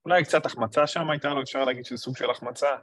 אולי 0.05 0.25
קצת 0.25 0.47
החמצה 0.47 0.87
שם 0.87 1.11
הייתה 1.11 1.29
לו, 1.29 1.43
אפשר 1.43 1.65
להגיד 1.65 1.85
שזה 1.85 1.97
סוג 1.97 2.17
של 2.17 2.31
החמצה. 2.31 2.77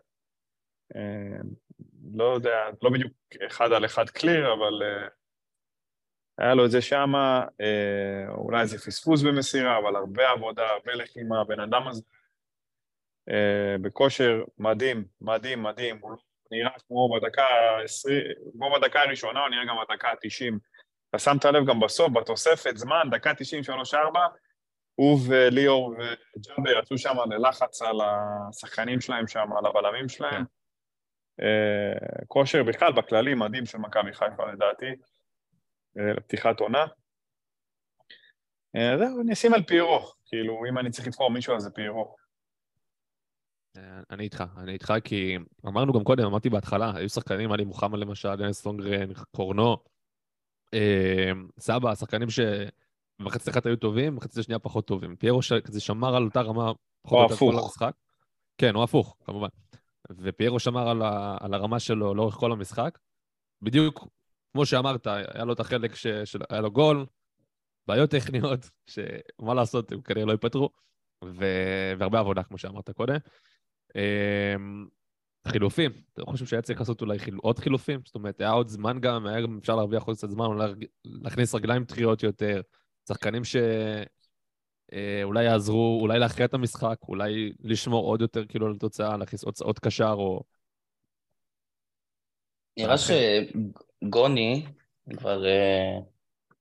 לא 2.13 2.23
יודע, 2.23 2.57
לא 2.81 2.89
בדיוק 2.89 3.13
אחד 3.47 3.71
על 3.71 3.85
אחד 3.85 4.09
קליר, 4.09 4.53
אבל 4.53 4.83
אה, 4.83 5.07
היה 6.37 6.53
לו 6.53 6.65
את 6.65 6.71
זה 6.71 6.81
שמה, 6.81 7.45
אה, 7.61 8.33
אולי 8.33 8.61
איזה 8.61 8.77
פספוס 8.77 9.21
במסירה, 9.21 9.77
אבל 9.77 9.95
הרבה 9.95 10.29
עבודה, 10.29 10.67
הרבה 10.69 10.93
לחימה, 10.93 11.41
הבן 11.41 11.59
אדם 11.59 11.87
הזה 11.87 12.01
אה, 13.29 13.75
בכושר 13.81 14.43
מדהים, 14.57 15.05
מדהים, 15.21 15.63
מדהים, 15.63 15.99
הוא 16.01 16.15
נראה 16.51 16.71
כמו 16.87 17.09
בדקה 17.15 17.43
ה-20, 17.43 18.51
כמו 18.51 18.71
בדקה 18.75 19.01
הראשונה, 19.01 19.39
הוא 19.39 19.49
נראה 19.49 19.65
גם 19.65 19.75
בדקה 19.89 20.07
ה-90. 20.07 20.55
אתה 21.09 21.19
שמת 21.19 21.45
לב 21.45 21.65
גם 21.67 21.79
בסוף, 21.79 22.11
בתוספת 22.13 22.77
זמן, 22.77 23.07
דקה 23.11 23.31
93-4, 23.31 23.95
הוא 24.95 25.19
וליאור 25.27 25.89
וג'אבר 25.89 26.79
יצאו 26.79 26.97
שם 26.97 27.15
ללחץ 27.29 27.81
על 27.81 27.97
השחקנים 28.01 29.01
שלהם 29.01 29.27
שם, 29.27 29.47
על 29.57 29.65
הבלמים 29.65 30.09
שלהם. 30.09 30.43
אה, 31.41 32.25
כושר 32.27 32.63
בכלל, 32.63 32.91
בכללי, 32.91 33.35
מדהים 33.35 33.65
של 33.65 33.77
מכבי 33.77 34.13
חיפה 34.13 34.51
לדעתי, 34.51 34.85
אה, 35.97 36.13
לפתיחת 36.13 36.59
עונה. 36.59 36.85
אה, 38.75 38.97
זהו, 38.97 39.21
אני 39.21 39.33
אשים 39.33 39.53
על 39.53 39.63
פיירו, 39.63 40.11
כאילו, 40.25 40.65
אם 40.69 40.77
אני 40.77 40.89
צריך 40.89 41.07
לבחור 41.07 41.31
מישהו 41.31 41.55
אז 41.55 41.63
זה 41.63 41.69
פיירו. 41.69 42.15
אני 44.09 44.23
איתך, 44.23 44.43
אני 44.57 44.71
איתך 44.71 44.93
כי 45.03 45.37
אמרנו 45.67 45.93
גם 45.93 46.03
קודם, 46.03 46.25
אמרתי 46.25 46.49
בהתחלה, 46.49 46.91
היו 46.95 47.09
שחקנים, 47.09 47.51
עלי 47.51 47.65
מוחמד 47.65 47.99
למשל, 47.99 48.35
דניס 48.35 48.61
סונגרן, 48.61 49.13
קורנו, 49.35 49.77
סבא, 51.59 51.95
שחקנים 51.95 52.27
שבחצי 52.29 53.49
אחת 53.49 53.65
היו 53.65 53.75
טובים, 53.75 54.15
בחצי 54.15 54.39
השנייה 54.39 54.59
פחות 54.59 54.87
טובים. 54.87 55.15
פיירו 55.15 55.41
ש... 55.41 55.53
כזה 55.53 55.79
שמר 55.79 56.15
על 56.15 56.23
אותה 56.23 56.41
רמה 56.41 56.71
פחות 57.01 57.17
או 57.17 57.23
יותר 57.23 57.35
כל. 57.35 57.63
המשחק. 57.63 57.93
כן, 58.57 58.75
או 58.75 58.83
הפוך, 58.83 59.17
כמובן. 59.25 59.47
ופיירו 60.17 60.59
שמר 60.59 60.89
על, 60.89 61.01
ה... 61.01 61.37
על 61.39 61.53
הרמה 61.53 61.79
שלו 61.79 62.15
לאורך 62.15 62.35
כל 62.35 62.51
המשחק. 62.51 62.99
בדיוק 63.61 64.07
כמו 64.51 64.65
שאמרת, 64.65 65.07
היה 65.07 65.45
לו 65.45 65.53
את 65.53 65.59
החלק 65.59 65.95
ש... 65.95 66.07
שהיה 66.07 66.61
לו 66.61 66.71
גול, 66.71 67.05
בעיות 67.87 68.09
טכניות, 68.09 68.69
שמה 68.93 69.53
לעשות, 69.53 69.91
הם 69.91 70.01
כנראה 70.01 70.25
לא 70.25 70.31
ייפתרו, 70.31 70.69
ו... 71.25 71.45
והרבה 71.99 72.19
עבודה, 72.19 72.43
כמו 72.43 72.57
שאמרת 72.57 72.89
קודם. 72.89 73.15
אמ, 73.95 74.87
חילופים, 75.47 75.91
אתה 76.13 76.21
חושב 76.25 76.45
שהיה 76.45 76.61
צריך 76.61 76.79
לעשות 76.79 77.01
אולי 77.01 77.19
חיל... 77.19 77.35
עוד 77.41 77.59
חילופים? 77.59 78.01
זאת 78.05 78.15
אומרת, 78.15 78.41
היה 78.41 78.51
עוד 78.51 78.67
זמן 78.67 78.99
גם, 78.99 79.25
היה 79.25 79.41
גם 79.41 79.57
אפשר 79.57 79.75
להרוויח 79.75 80.03
עוד 80.03 80.17
קצת 80.17 80.29
זמן, 80.29 80.45
אולי 80.45 80.73
להכניס 81.05 81.55
רגליים 81.55 81.85
טריות 81.85 82.23
יותר, 82.23 82.61
שחקנים 83.09 83.43
שאולי 84.91 85.43
יעזרו, 85.43 85.97
אולי 86.01 86.19
להכריע 86.19 86.45
את 86.45 86.53
המשחק, 86.53 86.95
אולי 87.07 87.51
לשמור 87.63 88.05
עוד 88.05 88.21
יותר 88.21 88.45
כאילו 88.45 88.65
על 88.65 88.73
התוצאה, 88.75 89.17
להכניס 89.17 89.43
עוד, 89.43 89.53
עוד 89.61 89.79
קשר 89.79 90.13
או... 90.17 90.43
נראה 92.77 92.95
אוקיי. 93.01 93.47
שגוני 94.03 94.65
כבר 95.17 95.45
אה, 95.45 95.99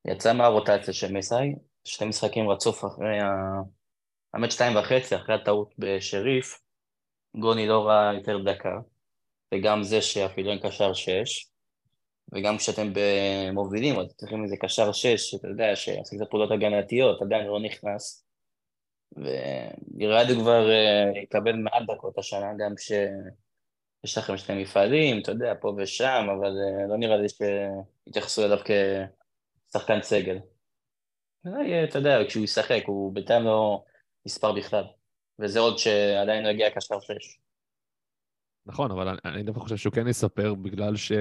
יצא 0.05 0.33
מהרוטציה 0.33 0.95
של 0.95 1.12
מסאי, 1.12 1.55
שני 1.85 2.09
משחקים 2.09 2.51
רצוף 2.51 2.85
אחרי 2.85 3.21
ה... 3.21 3.31
האמת 4.35 4.53
שתיים 4.53 4.77
וחצי, 4.77 5.17
אחרי 5.17 5.35
הטעות 5.35 5.75
בשריף, 5.79 6.61
גוני 7.37 7.67
לא 7.67 7.87
ראה 7.87 8.14
יותר 8.14 8.38
דקה, 8.38 8.79
וגם 9.55 9.83
זה 9.83 10.03
שאפילו 10.03 10.51
אין 10.51 10.59
קשר 10.62 10.93
שש, 10.93 11.47
וגם 12.33 12.57
כשאתם 12.57 12.93
מובילים, 13.53 14.01
אז 14.01 14.07
צריכים 14.17 14.45
איזה 14.45 14.57
קשר 14.57 14.93
שש, 14.93 15.31
שאתה 15.31 15.49
יודע, 15.49 15.77
שעושה 15.77 16.17
קצת 16.17 16.31
פעולות 16.31 16.51
הגנתיות, 16.51 17.23
עדיין 17.23 17.47
לא 17.47 17.61
נכנס. 17.61 18.25
וירד 19.17 20.27
כבר 20.41 20.71
אה, 20.71 21.21
יקבל 21.23 21.57
מעט 21.57 21.83
דקות 21.87 22.19
השנה, 22.19 22.53
גם 22.59 22.75
שיש 22.77 24.19
לכם 24.19 24.37
שני 24.37 24.62
מפעלים, 24.62 25.23
אתה 25.23 25.31
יודע, 25.33 25.55
פה 25.61 25.77
ושם, 25.79 26.27
אבל 26.38 26.53
אה, 26.59 26.87
לא 26.88 26.97
נראה 26.97 27.17
לי 27.17 27.27
שיתייחסו 27.29 28.45
אליו 28.45 28.59
כשחקן 29.69 30.03
סגל. 30.03 30.38
אולי, 31.47 31.85
אתה 31.85 31.99
יודע, 31.99 32.19
כשהוא 32.29 32.45
ישחק, 32.45 32.83
הוא 32.87 33.14
בינתיים 33.14 33.45
לא 33.45 33.85
נספר 34.27 34.53
בכלל. 34.53 34.85
וזה 35.38 35.61
עוד 35.61 35.79
שעדיין 35.79 36.45
לא 36.45 36.49
הגיע 36.49 36.71
קשר 36.71 37.01
שש. 37.01 37.38
נכון, 38.68 38.90
אבל 38.90 39.09
אני, 39.09 39.18
אני 39.24 39.42
דווקא 39.42 39.61
חושב 39.61 39.76
שהוא 39.76 39.92
כן 39.92 40.09
יספר 40.09 40.54
בגלל, 40.54 40.96
ש... 40.96 41.12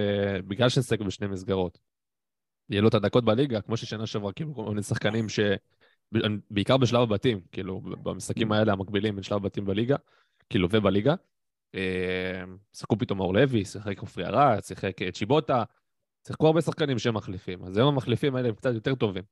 בגלל 0.48 0.70
שנשחק 0.70 1.00
בשני 1.00 1.28
מסגרות. 1.28 1.80
יהיה 2.70 2.82
לו 2.82 2.88
את 2.88 2.94
הדקות 2.94 3.26
בליגה, 3.26 3.62
כמו 3.62 3.78
ששנה 3.78 4.06
שעברה, 4.06 4.34
כאילו, 4.34 4.56
כל 4.56 4.70
מיני 4.70 4.84
שחקנים 4.84 5.30
ש... 5.30 5.40
בעיקר 6.52 6.78
בשלב 6.78 7.02
הבתים, 7.02 7.42
כאילו, 7.52 7.82
במשחקים 7.82 8.52
האלה 8.52 8.74
המקבילים 8.74 9.16
בין 9.16 9.24
שלב 9.24 9.38
הבתים 9.38 9.66
בליגה, 9.66 9.96
כאילו, 10.50 10.68
ובליגה. 10.72 11.16
אה, 11.76 12.44
שיחקו 12.74 12.98
פתאום 12.98 13.18
מאור 13.18 13.34
לוי, 13.34 13.66
שיחק 13.66 14.00
עופרי 14.00 14.26
ארד, 14.26 14.60
שיחק 14.64 15.02
אה, 15.02 15.12
צ'יבוטה, 15.12 15.64
שיחקו 16.28 16.48
הרבה 16.48 16.62
שחקנים 16.62 17.00
שהם 17.00 17.14
מחליפים. 17.14 17.64
אז 17.64 17.78
היום 17.78 17.94
המחליפים 17.94 18.36
האלה 18.36 18.50
הם 18.50 18.56
קצת 18.56 18.74
יותר 18.74 18.96
טובים. 18.96 19.24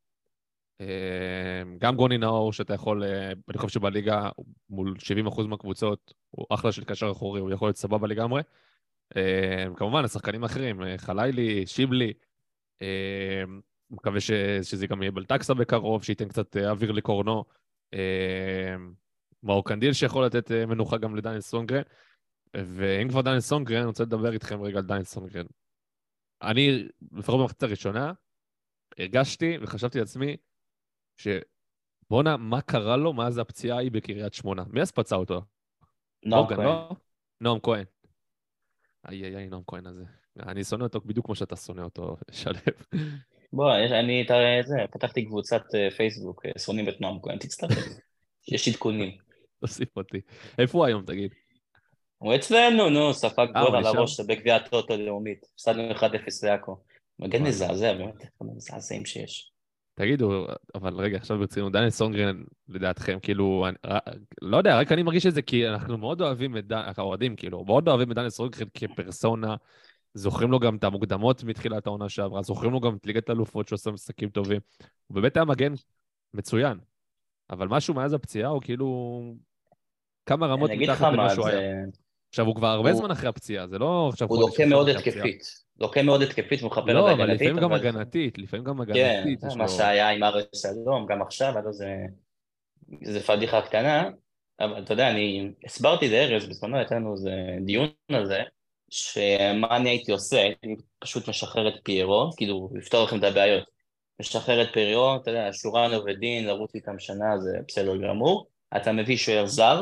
אה, 0.81 1.63
גם 1.77 1.95
גוני 1.95 2.17
נאור, 2.17 2.53
שאתה 2.53 2.73
יכול, 2.73 3.03
אה, 3.03 3.31
אני 3.49 3.57
חושב 3.57 3.73
שבליגה, 3.73 4.29
מול 4.69 4.95
70% 4.99 5.47
מהקבוצות, 5.47 6.13
הוא 6.31 6.45
אחלה 6.49 6.71
של 6.71 6.83
קשר 6.83 7.11
אחורי, 7.11 7.39
הוא 7.39 7.51
יכול 7.51 7.67
להיות 7.67 7.77
סבבה 7.77 8.07
לגמרי. 8.07 8.41
אה, 9.15 9.65
כמובן, 9.75 10.05
השחקנים 10.05 10.43
האחרים, 10.43 10.81
חלילי, 10.97 11.67
שיבלי, 11.67 12.13
מקווה 13.89 14.19
שזה 14.61 14.87
גם 14.87 15.01
יהיה 15.01 15.11
בלטקסה 15.11 15.53
בקרוב, 15.53 16.03
שייתן 16.03 16.27
קצת 16.27 16.57
אוויר 16.57 16.91
לקורנו. 16.91 17.43
מאור 19.43 19.65
קנדיל 19.65 19.93
שיכול 19.93 20.25
לתת 20.25 20.51
מנוחה 20.51 20.97
גם 20.97 21.15
לדניאל 21.15 21.41
סונגרן. 21.41 21.81
ואם 22.55 23.09
כבר 23.09 23.21
דניאל 23.21 23.39
סונגרן, 23.39 23.77
אני 23.77 23.85
רוצה 23.85 24.03
לדבר 24.03 24.33
איתכם 24.33 24.61
רגע 24.61 24.77
על 24.77 24.85
דניאל 24.85 25.03
סונגרן. 25.03 25.45
אני, 26.41 26.87
לפחות 27.11 27.39
במחצית 27.39 27.63
הראשונה, 27.63 28.13
הרגשתי 28.99 29.57
וחשבתי 29.61 29.99
לעצמי 29.99 30.37
שבואנה, 31.17 32.37
מה 32.37 32.61
קרה 32.61 32.97
לו 32.97 33.13
מאז 33.13 33.37
הפציעה 33.37 33.77
ההיא 33.77 33.91
בקריית 33.91 34.33
שמונה? 34.33 34.63
מי 34.69 34.81
אז 34.81 34.91
פצע 34.91 35.15
אותו? 35.15 35.41
נועם 36.25 36.47
כהן. 36.47 36.65
לא? 36.65 36.89
נועם 37.41 37.59
כהן. 37.59 37.83
איי 39.09 39.23
איי 39.23 39.35
איי, 39.35 39.49
נועם 39.49 39.63
כהן 39.67 39.87
הזה. 39.87 40.03
אני 40.39 40.63
שונא 40.63 40.83
אותו 40.83 41.01
בדיוק 41.01 41.25
כמו 41.25 41.35
שאתה 41.35 41.55
שונא 41.55 41.81
אותו, 41.81 42.17
שלו. 42.31 42.59
בוא, 43.53 43.75
אני, 43.75 44.21
אתה, 44.21 44.33
זה, 44.65 44.75
פתחתי 44.91 45.25
קבוצת 45.25 45.63
אה, 45.75 45.91
פייסבוק, 45.91 46.45
אה, 46.45 46.51
שונאים 46.59 46.89
את 46.89 47.01
נועם 47.01 47.19
כהן, 47.21 47.37
תצטרף. 47.37 47.77
יש 48.53 48.67
עדכונים. 48.67 49.17
תוסיף 49.59 49.97
אותי. 49.97 50.21
איפה 50.59 50.77
הוא 50.77 50.85
היום, 50.85 51.05
תגיד? 51.05 51.33
הוא 52.17 52.35
אצלנו, 52.35 52.89
נו, 52.89 53.13
ספג 53.13 53.47
אה, 53.55 53.63
גול 53.63 53.75
על? 53.75 53.85
הראש 53.85 54.19
בגביע 54.19 54.55
הטוטו 54.55 54.97
לאומית. 54.97 55.45
הפסדנו 55.53 55.91
1-0 55.91 56.03
לעכו. 56.43 56.77
מגן. 57.19 57.43
מזעזע, 57.43 57.93
באמת, 57.93 58.23
אחד 58.23 58.29
המזעזעים 58.41 59.05
שיש. 59.05 59.54
תגידו, 59.95 60.47
אבל 60.75 60.95
רגע, 60.95 61.17
עכשיו 61.17 61.37
ברצינות, 61.37 61.73
דניאל 61.73 61.89
סונגרן, 61.89 62.43
לדעתכם, 62.69 63.17
כאילו, 63.21 63.67
אני, 63.67 63.99
לא 64.41 64.57
יודע, 64.57 64.79
רק 64.79 64.91
אני 64.91 65.03
מרגיש 65.03 65.25
את 65.25 65.33
זה 65.33 65.41
כי 65.41 65.69
אנחנו 65.69 65.97
מאוד 65.97 66.21
אוהבים 66.21 66.57
את 66.57 66.67
דניאל, 66.67 66.91
האוהדים, 66.97 67.35
כאילו, 67.35 67.65
מאוד 67.65 67.87
אוהבים 67.87 68.11
את 68.11 68.15
דניאל 68.15 68.29
סונגרן 68.29 68.67
כפרסונה, 68.73 69.55
זוכרים 70.13 70.51
לו 70.51 70.59
גם 70.59 70.75
את 70.75 70.83
המוקדמות 70.83 71.43
מתחילת 71.43 71.87
העונה 71.87 72.09
שעברה, 72.09 72.41
זוכרים 72.41 72.71
לו 72.71 72.79
גם 72.79 72.95
את 72.95 73.05
ליגת 73.05 73.29
האלופות 73.29 73.67
שעושה 73.67 73.91
משחקים 73.91 74.29
טובים. 74.29 74.59
הוא 75.07 75.15
באמת 75.15 75.37
היה 75.37 75.45
מגן 75.45 75.73
מצוין, 76.33 76.77
אבל 77.49 77.67
משהו 77.67 77.93
מאז 77.93 78.13
הפציעה 78.13 78.49
הוא 78.49 78.61
כאילו 78.61 79.21
כמה 80.25 80.47
רמות 80.47 80.71
מתחת 80.77 81.01
למה 81.01 81.23
מה, 81.23 81.29
שהוא 81.29 81.47
היה. 81.47 81.85
עכשיו, 82.35 82.45
הוא 82.45 82.55
כבר 82.55 82.67
הרבה 82.67 82.91
הוא- 82.91 82.99
זמן 82.99 83.11
אחרי 83.11 83.29
הפציעה, 83.29 83.67
זה 83.67 83.79
לא 83.79 84.09
עכשיו 84.09 84.27
הוא 84.27 84.39
לוקה 84.39 84.65
מאוד. 84.65 84.89
התקפית. 84.89 85.43
לוקה 85.79 86.01
מאוד 86.03 86.21
התקפית 86.21 86.63
ומכפר 86.63 86.93
לא, 86.93 87.11
אבל. 87.11 87.31
לפעמים 87.31 87.59
גם 87.59 87.73
הגנתית, 87.73 88.37
לפעמים 88.37 88.65
גם 88.65 88.77
כן, 88.85 88.91
הגנתית. 88.91 89.39
יש 89.47 89.55
מה 89.55 89.67
שהיה 89.67 90.09
עם 90.09 90.23
ארץ 90.23 90.45
שלום, 90.61 91.05
גם 91.09 91.21
עכשיו, 91.21 91.57
הלוא 91.57 91.71
זה... 91.71 91.95
זה 93.03 93.19
פדיחה 93.19 93.61
קטנה, 93.61 94.09
אבל 94.59 94.83
אתה 94.83 94.93
יודע, 94.93 95.09
אני 95.11 95.51
הסברתי 95.65 96.09
לארז, 96.09 96.45
בזמנו 96.49 96.77
הייתה 96.77 96.95
לנו 96.95 97.13
איזה 97.13 97.31
דיון 97.65 97.87
על 98.11 98.25
זה, 98.25 98.39
שמה 98.89 99.75
אני 99.77 99.89
הייתי 99.89 100.11
עושה, 100.11 100.37
הייתי 100.41 100.75
פשוט 100.99 101.29
משחרר 101.29 101.67
את 101.67 101.73
פיירו, 101.83 102.29
כאילו, 102.37 102.69
לפתור 102.75 103.03
לכם 103.03 103.19
את 103.19 103.23
הבעיות. 103.23 103.63
משחרר 104.19 104.61
את 104.61 104.67
פיירו, 104.73 105.15
אתה 105.15 105.31
יודע, 105.31 105.49
שורנוב 105.53 106.05
ודין, 106.05 106.47
לרוץ 106.47 106.75
איתם 106.75 106.99
שנה 106.99 107.37
זה 107.39 107.57
בסדר 107.67 107.97
גמור. 107.97 108.47
אתה 108.77 108.91
מביא 108.91 109.17
שוער 109.17 109.45
זר, 109.45 109.81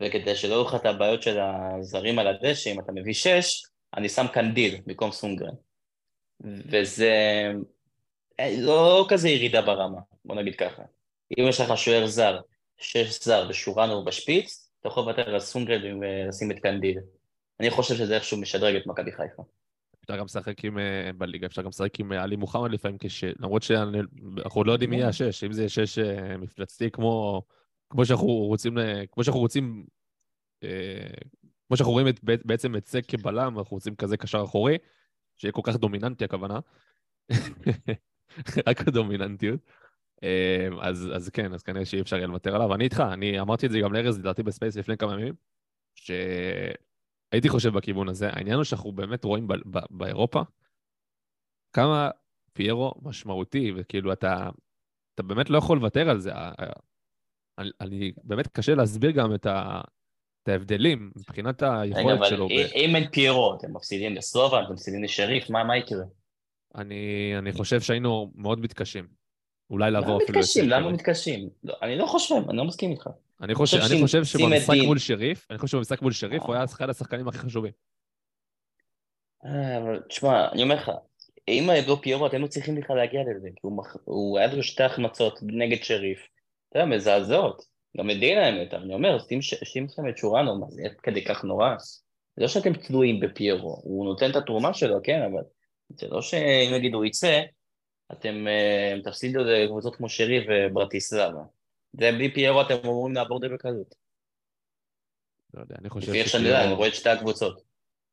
וכדי 0.00 0.36
שלא 0.36 0.54
יהיו 0.54 0.64
לך 0.64 0.74
את 0.74 0.86
הבעיות 0.86 1.22
של 1.22 1.38
הזרים 1.40 2.18
על 2.18 2.26
הדשא, 2.26 2.70
אם 2.70 2.80
אתה 2.80 2.92
מביא 2.92 3.14
שש, 3.14 3.62
אני 3.96 4.08
שם 4.08 4.26
קנדיל 4.32 4.80
במקום 4.86 5.10
סונגרן. 5.12 5.54
וזה 6.40 7.12
אה, 8.40 8.54
לא 8.58 9.06
כזה 9.08 9.28
ירידה 9.28 9.62
ברמה, 9.62 10.00
בוא 10.24 10.36
נגיד 10.36 10.56
ככה. 10.56 10.82
אם 11.38 11.44
יש 11.48 11.60
לך 11.60 11.78
שוער 11.78 12.06
זר, 12.06 12.40
שש 12.78 13.24
זר 13.24 13.46
ושורנוב 13.48 14.04
בשפיץ, 14.04 14.70
אתה 14.80 14.88
יכול 14.88 15.02
לוותר 15.02 15.30
על 15.30 15.40
סונגרן 15.40 15.98
ולשים 16.02 16.50
את 16.50 16.58
קנדיל. 16.58 16.98
אני 17.60 17.70
חושב 17.70 17.94
שזה 17.94 18.14
איכשהו 18.14 18.40
משדרג 18.40 18.76
את 18.76 18.86
מכבי 18.86 19.12
חיפה. 19.12 19.42
אפשר 20.04 20.16
גם 20.16 20.24
לשחק 20.24 20.64
עם, 20.64 20.78
אה, 20.78 21.10
בליגה, 21.18 21.46
אפשר 21.46 21.62
גם 21.62 21.68
לשחק 21.68 22.00
עם 22.00 22.12
אה, 22.12 22.22
עלי 22.22 22.36
מוחמד 22.36 22.70
לפעמים, 22.70 22.98
כש... 23.00 23.24
למרות 23.24 23.62
שאנחנו 23.62 24.60
עוד 24.60 24.66
לא 24.66 24.72
יודעים 24.72 24.90
מי 24.90 24.96
יהיה 24.96 25.08
השש, 25.08 25.44
אם 25.44 25.52
זה 25.52 25.68
שש 25.68 25.98
אה, 25.98 26.36
מפלצתי 26.36 26.90
כמו, 26.90 27.42
כמו 27.90 28.04
שאנחנו 28.04 28.26
רוצים, 28.26 28.78
כמו 29.12 29.24
שאנחנו 29.24 29.40
רוצים, 29.40 29.86
אה, 30.62 31.10
כמו 31.68 31.76
שאנחנו 31.76 31.92
רואים 31.92 32.08
את, 32.08 32.20
בעצם 32.24 32.76
את 32.76 32.86
זה 32.86 33.02
כבלם, 33.02 33.58
אנחנו 33.58 33.74
רוצים 33.74 33.94
כזה 33.94 34.16
קשר 34.16 34.42
אחורי, 34.44 34.78
שיהיה 35.36 35.52
כל 35.52 35.60
כך 35.64 35.76
דומיננטי 35.76 36.24
הכוונה, 36.24 36.58
רק 38.68 38.88
הדומיננטיות. 38.88 39.60
אה, 40.22 40.68
אז, 40.80 41.08
אז 41.16 41.28
כן, 41.28 41.54
אז 41.54 41.62
כנראה 41.62 41.84
שאי 41.84 42.00
אפשר 42.00 42.16
יהיה 42.16 42.26
לוותר 42.26 42.54
עליו. 42.54 42.74
אני 42.74 42.84
איתך, 42.84 43.02
אני 43.12 43.40
אמרתי 43.40 43.66
את 43.66 43.70
זה 43.70 43.80
גם 43.80 43.92
לארז, 43.92 44.18
לדעתי 44.18 44.42
ב 44.42 44.48
space 44.48 44.76
לפני 44.76 44.96
כמה 44.96 45.12
ימים, 45.12 45.34
שהייתי 45.94 47.48
חושב 47.48 47.72
בכיוון 47.72 48.08
הזה. 48.08 48.28
העניין 48.28 48.56
הוא 48.56 48.64
שאנחנו 48.64 48.92
באמת 48.92 49.24
רואים 49.24 49.48
ב- 49.48 49.54
ב- 49.78 49.86
באירופה 49.90 50.42
כמה 51.72 52.10
פיירו 52.52 52.94
משמעותי, 53.02 53.72
וכאילו 53.76 54.12
אתה, 54.12 54.50
אתה 55.14 55.22
באמת 55.22 55.50
לא 55.50 55.58
יכול 55.58 55.76
לוותר 55.78 56.10
על 56.10 56.20
זה. 56.20 56.32
אני, 57.60 57.70
אני 57.80 58.12
באמת 58.24 58.46
קשה 58.46 58.74
להסביר 58.74 59.10
גם 59.10 59.34
את, 59.34 59.46
ה, 59.46 59.80
את 60.42 60.48
ההבדלים 60.48 61.10
מבחינת 61.16 61.62
רגע, 61.62 61.80
היכולת 61.80 62.18
אבל 62.18 62.28
שלו. 62.28 62.48
ב- 62.48 62.50
אם- 62.50 62.66
אם 62.74 62.96
אין 62.96 63.10
פיירו, 63.10 63.54
אתם 63.58 63.76
מפסידים 63.76 64.14
לסלובה, 64.14 64.62
אתם 64.64 64.72
מפסידים 64.72 65.04
לשריף, 65.04 65.50
מה 65.50 65.64
מה 65.64 65.76
יקרה? 65.76 66.04
אני, 66.74 67.34
אני 67.38 67.52
חושב 67.52 67.80
שהיינו 67.80 68.32
מאוד 68.34 68.60
מתקשים. 68.60 69.06
אולי 69.70 69.90
למה 69.90 70.00
לעבור 70.00 70.22
אפילו 70.24 70.38
מתקשים? 70.38 70.64
לשריף. 70.64 70.80
למה 70.80 70.92
מתקשים? 70.92 71.48
לא, 71.64 71.74
אני 71.82 71.96
לא 71.96 72.06
חושב, 72.06 72.34
אני 72.48 72.56
לא 72.56 72.64
מסכים 72.64 72.90
איתך. 72.90 73.08
אני 73.40 73.54
חושב, 73.54 73.78
חושב 73.80 73.92
אני 73.92 74.02
חושב 74.02 74.24
שבמשחק 74.24 74.76
מול 74.86 74.98
שריף, 74.98 75.46
אני 75.50 75.58
חושב 75.58 75.70
שבמשחק 75.76 76.02
מול 76.02 76.12
שריף 76.12 76.42
הוא. 76.42 76.54
היה 76.54 76.64
אחד 76.64 76.90
השחקנים 76.90 77.28
הכי 77.28 77.38
חשובים. 77.38 77.72
אה, 79.44 79.78
אבל 79.78 80.02
תשמע, 80.08 80.48
אני 80.52 80.62
אומר 80.62 80.74
לך, 80.74 80.90
אם 81.48 81.68
לא 81.86 81.98
פיירו, 82.02 82.26
אתם 82.26 82.40
לא 82.42 82.46
צריכים 82.46 82.80
בכלל 82.80 82.96
להגיע 82.96 83.20
לזה, 83.36 83.48
כי 83.56 83.68
הוא 84.04 84.38
היה 84.38 84.54
לו 84.54 84.62
שתי 84.62 84.82
החמצות 84.82 85.38
נגד 85.42 85.82
שריף, 85.82 86.18
אתה 86.70 86.78
יודע, 86.78 86.96
מזעזעות. 86.96 87.62
גם 87.96 88.08
לדין 88.08 88.38
האמת, 88.38 88.74
אני 88.74 88.94
אומר, 88.94 89.18
שים 89.18 89.42
ש- 89.42 89.54
לכם 89.88 90.08
את 90.08 90.16
שורנו, 90.16 90.60
מה 90.60 90.66
זה 90.70 90.82
כדי 91.02 91.24
כך 91.24 91.44
נורא? 91.44 91.74
זה 92.36 92.42
לא 92.42 92.48
שאתם 92.48 92.72
תלויים 92.72 93.20
בפיירו, 93.20 93.80
הוא 93.84 94.04
נותן 94.04 94.30
את 94.30 94.36
התרומה 94.36 94.74
שלו, 94.74 94.96
כן, 95.02 95.22
אבל 95.22 95.42
זה 95.88 96.08
לא 96.08 96.22
שאם 96.22 96.70
נגיד 96.74 96.94
הוא 96.94 97.04
יצא, 97.04 97.40
אתם 98.12 98.46
אה, 98.48 98.94
תפסידו 99.04 99.40
לקבוצות 99.44 99.96
כמו 99.96 100.08
שריף 100.08 100.44
וברטיסלבה. 100.48 101.42
זה 101.92 102.12
בלי 102.12 102.34
פיירו 102.34 102.62
אתם 102.62 102.74
אמורים 102.84 103.14
לעבור 103.14 103.40
די 103.40 103.48
בקלות. 103.48 103.94
לא 105.54 105.60
יודע, 105.60 105.76
אני 105.78 105.90
חושב 105.90 106.12
איך 106.12 106.28
שאני 106.28 106.44
יודע, 106.44 106.64
אני 106.64 106.72
רואה 106.72 106.88
את 106.88 106.94
שתי 106.94 107.08
הקבוצות. 107.08 107.62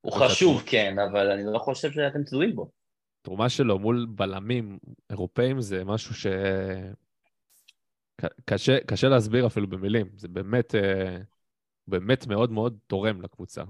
הוא 0.01 0.13
חשוב, 0.13 0.63
כן, 0.65 0.95
אבל 0.99 1.31
אני 1.31 1.43
לא 1.53 1.59
חושב 1.59 1.91
שאתם 1.91 2.23
תלויים 2.23 2.55
בו. 2.55 2.69
התרומה 3.21 3.49
שלו 3.49 3.79
מול 3.79 4.07
בלמים 4.09 4.77
אירופאים 5.09 5.61
זה 5.61 5.83
משהו 5.83 6.13
ש... 6.13 6.27
קשה, 8.45 8.79
קשה 8.79 9.07
להסביר 9.07 9.47
אפילו 9.47 9.67
במילים. 9.67 10.07
זה 10.15 10.27
באמת, 10.27 10.75
אה, 10.75 11.17
באמת 11.87 12.27
מאוד 12.27 12.51
מאוד 12.51 12.77
תורם 12.87 13.21
לקבוצה 13.21 13.63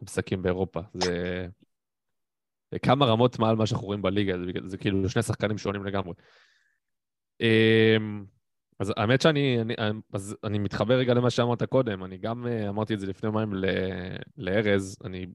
במשחקים 0.00 0.42
באירופה. 0.42 0.80
זה... 0.94 1.46
זה 2.70 2.78
כמה 2.78 3.06
רמות 3.06 3.38
מעל 3.38 3.56
מה 3.56 3.66
שאנחנו 3.66 3.86
רואים 3.86 4.02
בליגה, 4.02 4.38
זה, 4.38 4.44
זה 4.66 4.76
כאילו 4.76 5.08
שני 5.08 5.22
שחקנים 5.22 5.58
שונים 5.58 5.84
לגמרי. 5.84 6.14
אמ, 7.40 8.24
אז 8.78 8.92
האמת 8.96 9.20
שאני 9.20 9.60
אני, 9.60 9.74
אז 10.12 10.36
אני 10.44 10.58
מתחבר 10.58 10.94
רגע 10.94 11.14
למה 11.14 11.30
שאמרת 11.30 11.62
קודם, 11.62 12.04
אני 12.04 12.18
גם 12.18 12.46
אה, 12.46 12.68
אמרתי 12.68 12.94
את 12.94 13.00
זה 13.00 13.06
לפני 13.06 13.30
ל- 13.52 14.16
לארז, 14.36 14.98
אני 15.04 15.26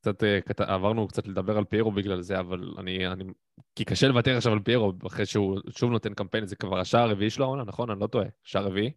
קצת, 0.00 0.24
אה, 0.24 0.40
קט- 0.40 0.60
עברנו 0.60 1.08
קצת 1.08 1.26
לדבר 1.28 1.56
על 1.58 1.64
פיירו 1.64 1.92
בגלל 1.92 2.20
זה, 2.20 2.38
אבל 2.40 2.74
אני, 2.78 3.06
אני, 3.06 3.24
כי 3.74 3.84
קשה 3.84 4.08
לוותר 4.08 4.36
עכשיו 4.36 4.52
על 4.52 4.58
פיירו 4.64 4.92
אחרי 5.06 5.26
שהוא 5.26 5.58
שוב 5.70 5.90
נותן 5.90 6.14
קמפיין, 6.14 6.46
זה 6.46 6.56
כבר 6.56 6.78
השער 6.78 7.00
הרביעי 7.02 7.30
שלו 7.30 7.44
העונה, 7.44 7.64
נכון? 7.64 7.90
אני 7.90 8.00
לא 8.00 8.06
טועה, 8.06 8.26
שער 8.42 8.64
רביעי? 8.64 8.92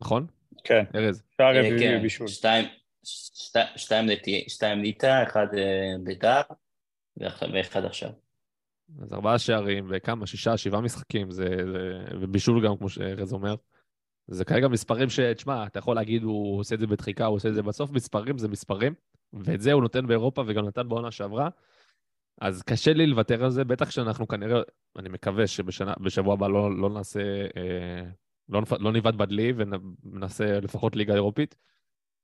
נכון? 0.00 0.26
כן, 0.64 0.84
ארז, 0.94 1.22
שער 1.36 1.54
אה, 1.56 1.60
רביעי 1.60 1.78
כן, 1.78 2.02
בישול. 2.02 2.28
שתיים, 2.28 2.64
שתי- 3.04 4.08
שתיים 4.46 4.78
ליטא, 4.78 5.22
אחד 5.22 5.46
אה, 5.54 5.92
בית"ר, 6.04 6.40
ואח- 7.16 7.42
ואחד 7.54 7.84
עכשיו. 7.84 8.10
אז 9.02 9.12
ארבעה 9.14 9.38
שערים 9.38 9.86
וכמה, 9.90 10.26
שישה, 10.26 10.56
שבעה 10.56 10.80
משחקים, 10.80 11.30
זה, 11.30 11.44
זה, 11.72 12.04
ובישול 12.20 12.66
גם, 12.66 12.76
כמו 12.76 12.88
שארז 12.88 13.32
אומר. 13.32 13.54
זה 14.28 14.44
כרגע 14.44 14.68
מספרים 14.68 15.10
ש... 15.10 15.20
תשמע, 15.20 15.66
אתה 15.66 15.78
יכול 15.78 15.96
להגיד, 15.96 16.22
הוא 16.22 16.58
עושה 16.58 16.74
את 16.74 16.80
זה 16.80 16.86
בדחיקה, 16.86 17.26
הוא 17.26 17.36
עושה 17.36 17.48
את 17.48 17.54
זה 17.54 17.62
בסוף, 17.62 17.90
מספרים 17.90 18.38
זה 18.38 18.48
מספרים, 18.48 18.94
ואת 19.32 19.60
זה 19.60 19.72
הוא 19.72 19.82
נותן 19.82 20.06
באירופה 20.06 20.42
וגם 20.46 20.66
נתן 20.66 20.88
בעונה 20.88 21.10
שעברה. 21.10 21.48
אז 22.40 22.62
קשה 22.62 22.92
לי 22.92 23.06
לוותר 23.06 23.44
על 23.44 23.50
זה, 23.50 23.64
בטח 23.64 23.90
שאנחנו 23.90 24.28
כנראה, 24.28 24.60
אני 24.98 25.08
מקווה 25.08 25.46
שבשבוע 25.46 26.34
הבא 26.34 26.48
לא, 26.48 26.78
לא 26.78 26.90
נעשה, 26.90 27.20
אה, 27.56 28.04
לא, 28.48 28.62
לא 28.80 28.92
נבעט 28.92 29.14
בדלי 29.14 29.52
ונעשה 29.56 30.60
לפחות 30.60 30.96
ליגה 30.96 31.14
אירופית, 31.14 31.56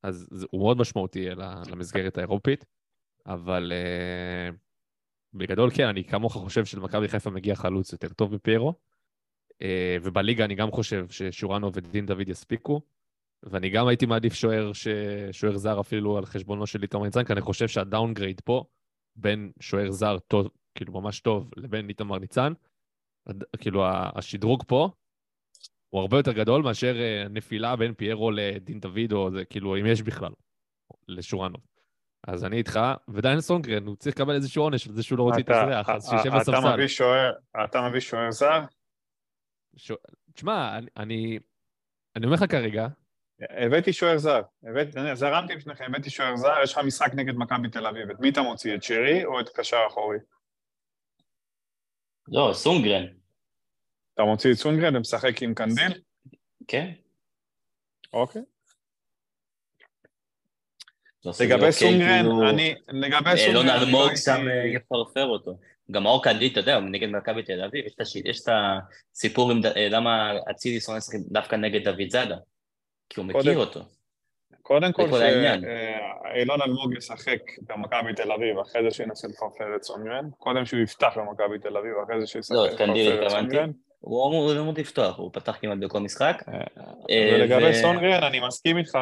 אז 0.02 0.28
זה, 0.30 0.46
הוא 0.50 0.60
מאוד 0.60 0.78
משמעותי 0.78 1.28
למסגרת 1.70 2.18
האירופית, 2.18 2.64
אבל 3.26 3.72
אה, 3.72 4.56
בגדול 5.34 5.70
כן, 5.74 5.86
אני 5.86 6.04
כמוך 6.04 6.32
חושב 6.32 6.64
שלמכבי 6.64 7.08
חיפה 7.08 7.30
מגיע 7.30 7.54
חלוץ 7.54 7.92
יותר 7.92 8.08
טוב 8.08 8.34
מפיירו, 8.34 8.74
ובליגה 10.02 10.44
אני 10.44 10.54
גם 10.54 10.70
חושב 10.70 11.08
ששורנו 11.08 11.72
ודין 11.74 12.06
דוד 12.06 12.28
יספיקו, 12.28 12.80
ואני 13.42 13.70
גם 13.70 13.86
הייתי 13.88 14.06
מעדיף 14.06 14.34
שוער, 14.34 14.72
ש... 14.72 14.88
שוער 15.32 15.56
זר 15.56 15.80
אפילו 15.80 16.18
על 16.18 16.26
חשבונו 16.26 16.66
של 16.66 16.82
איתמר 16.82 17.04
ניצן, 17.04 17.24
כי 17.24 17.32
אני 17.32 17.40
חושב 17.40 17.68
שהדאונגרייד 17.68 18.40
פה, 18.44 18.64
בין 19.16 19.52
שוער 19.60 19.90
זר 19.90 20.18
טוב, 20.18 20.48
כאילו 20.74 20.92
ממש 20.92 21.20
טוב, 21.20 21.50
לבין 21.56 21.88
איתמר 21.88 22.18
ניצן, 22.18 22.52
כאילו 23.58 23.84
השדרוג 23.86 24.62
פה, 24.66 24.90
הוא 25.88 26.00
הרבה 26.00 26.16
יותר 26.16 26.32
גדול 26.32 26.62
מאשר 26.62 26.96
אה, 27.00 27.28
נפילה 27.30 27.76
בין 27.76 27.94
פיירו 27.94 28.30
לדין 28.30 28.80
דוד, 28.80 29.12
או 29.12 29.30
זה, 29.30 29.44
כאילו, 29.44 29.76
אם 29.76 29.86
יש 29.86 30.02
בכלל, 30.02 30.32
לשורנו. 31.08 31.58
אז 32.26 32.44
אני 32.44 32.56
איתך, 32.56 32.80
ודיין 33.08 33.40
סונגרן, 33.40 33.86
הוא 33.86 33.96
צריך 33.96 34.16
לקבל 34.16 34.34
איזשהו 34.34 34.62
עונש 34.62 34.86
על 34.86 34.94
זה 34.94 35.02
שהוא 35.02 35.18
לא 35.18 35.22
רוצה 35.22 35.36
להתאזרח, 35.36 35.88
אז 35.88 36.10
שישב 36.10 36.36
בספסל. 36.36 36.50
אתה 37.64 37.88
מביא 37.88 38.00
שוער 38.00 38.30
זר? 38.30 38.60
ש... 39.76 39.92
תשמע, 40.34 40.78
אני, 40.78 40.86
אני, 40.96 41.38
אני 42.16 42.24
אומר 42.26 42.34
לך 42.36 42.44
כרגע, 42.50 42.86
הבאתי 43.50 43.92
שוער 43.92 44.18
זר, 44.18 44.42
הבאתי, 44.62 44.90
זרמתי 45.14 45.56
בפניכם, 45.56 45.84
הבאתי 45.84 46.10
שוער 46.10 46.36
זר, 46.36 46.54
יש 46.64 46.72
לך 46.72 46.78
משחק 46.78 47.14
נגד 47.14 47.34
מכבי 47.34 47.68
תל 47.70 47.86
אביב, 47.86 48.10
את 48.10 48.20
מי 48.20 48.28
אתה 48.30 48.42
מוציא, 48.42 48.74
את 48.74 48.82
שרי 48.82 49.24
או 49.24 49.40
את 49.40 49.48
קשר 49.48 49.76
אחורי? 49.88 50.18
לא, 52.28 52.50
סונגרן, 52.54 53.04
אתה 54.14 54.22
מוציא 54.22 54.52
את 54.52 54.56
סונגרן 54.56 54.96
ומשחק 54.96 55.42
עם 55.42 55.54
קנדיל? 55.54 56.02
כן. 56.68 56.92
אוקיי. 58.12 58.42
לא 61.24 61.32
לגבי 61.40 61.54
אוקיי, 61.54 61.72
סונגרן, 61.72 62.22
כאילו, 62.22 62.50
אני, 62.50 62.74
לגבי 62.88 63.30
אלון 63.30 63.36
סונגרן, 63.36 63.68
אני 63.68 63.80
לא 63.80 63.82
אלמוג 63.82 64.02
הייתי- 64.08 64.16
שם 64.22 64.48
אה, 64.48 64.66
יפרפר 64.76 65.24
אותו. 65.26 65.58
גם 65.90 66.02
מאור 66.02 66.24
קנדיל, 66.24 66.52
אתה 66.52 66.60
יודע, 66.60 66.74
הוא 66.74 66.84
נגד 66.90 67.08
מכבי 67.08 67.42
תל 67.42 67.64
אביב, 67.64 67.84
יש 68.24 68.40
את 68.40 68.48
הסיפור 69.14 69.50
עם 69.50 69.60
אה, 69.76 69.88
למה 69.88 70.32
אצילי 70.50 70.80
שונא 70.80 70.96
לשחק 70.96 71.18
דווקא 71.30 71.56
נגד 71.56 71.88
דוד 71.88 72.10
זאדה. 72.10 72.36
כי 73.08 73.20
הוא 73.20 73.26
מכיר 73.26 73.58
אותו. 73.58 73.80
קודם 74.62 74.92
כל. 74.92 75.08
שאילון 75.10 76.62
אלמוג 76.62 76.94
ישחק 76.96 77.40
במכבי 77.62 78.14
תל 78.16 78.32
אביב, 78.32 78.58
אחרי 78.58 78.82
זה 78.82 78.90
שינסה 78.90 79.28
לפרפר 79.28 79.76
את 79.76 79.82
סונגרן, 79.82 80.30
קודם 80.38 80.64
שהוא 80.64 80.80
יפתח 80.80 81.12
במכבי 81.16 81.58
תל 81.58 81.76
אביב, 81.76 81.92
אחרי 82.04 82.20
זה 82.20 82.26
שישחק 82.26 82.54
לא, 82.54 82.66
לפרפר 82.66 83.26
את. 83.26 83.30
סונגרן. 83.30 83.70
הוא 83.98 84.28
אמור 84.28 84.60
אמור 84.60 84.74
לפתוח, 84.76 85.18
הוא 85.18 85.30
פתח 85.32 85.56
כמעט 85.60 85.78
בכל 85.78 86.00
משחק. 86.00 86.36
אה, 86.48 87.34
ולגבי 87.34 87.70
ו- 87.70 87.74
סונגרן, 87.74 88.22
אני 88.22 88.40
מסכים 88.46 88.78
איתך, 88.78 88.98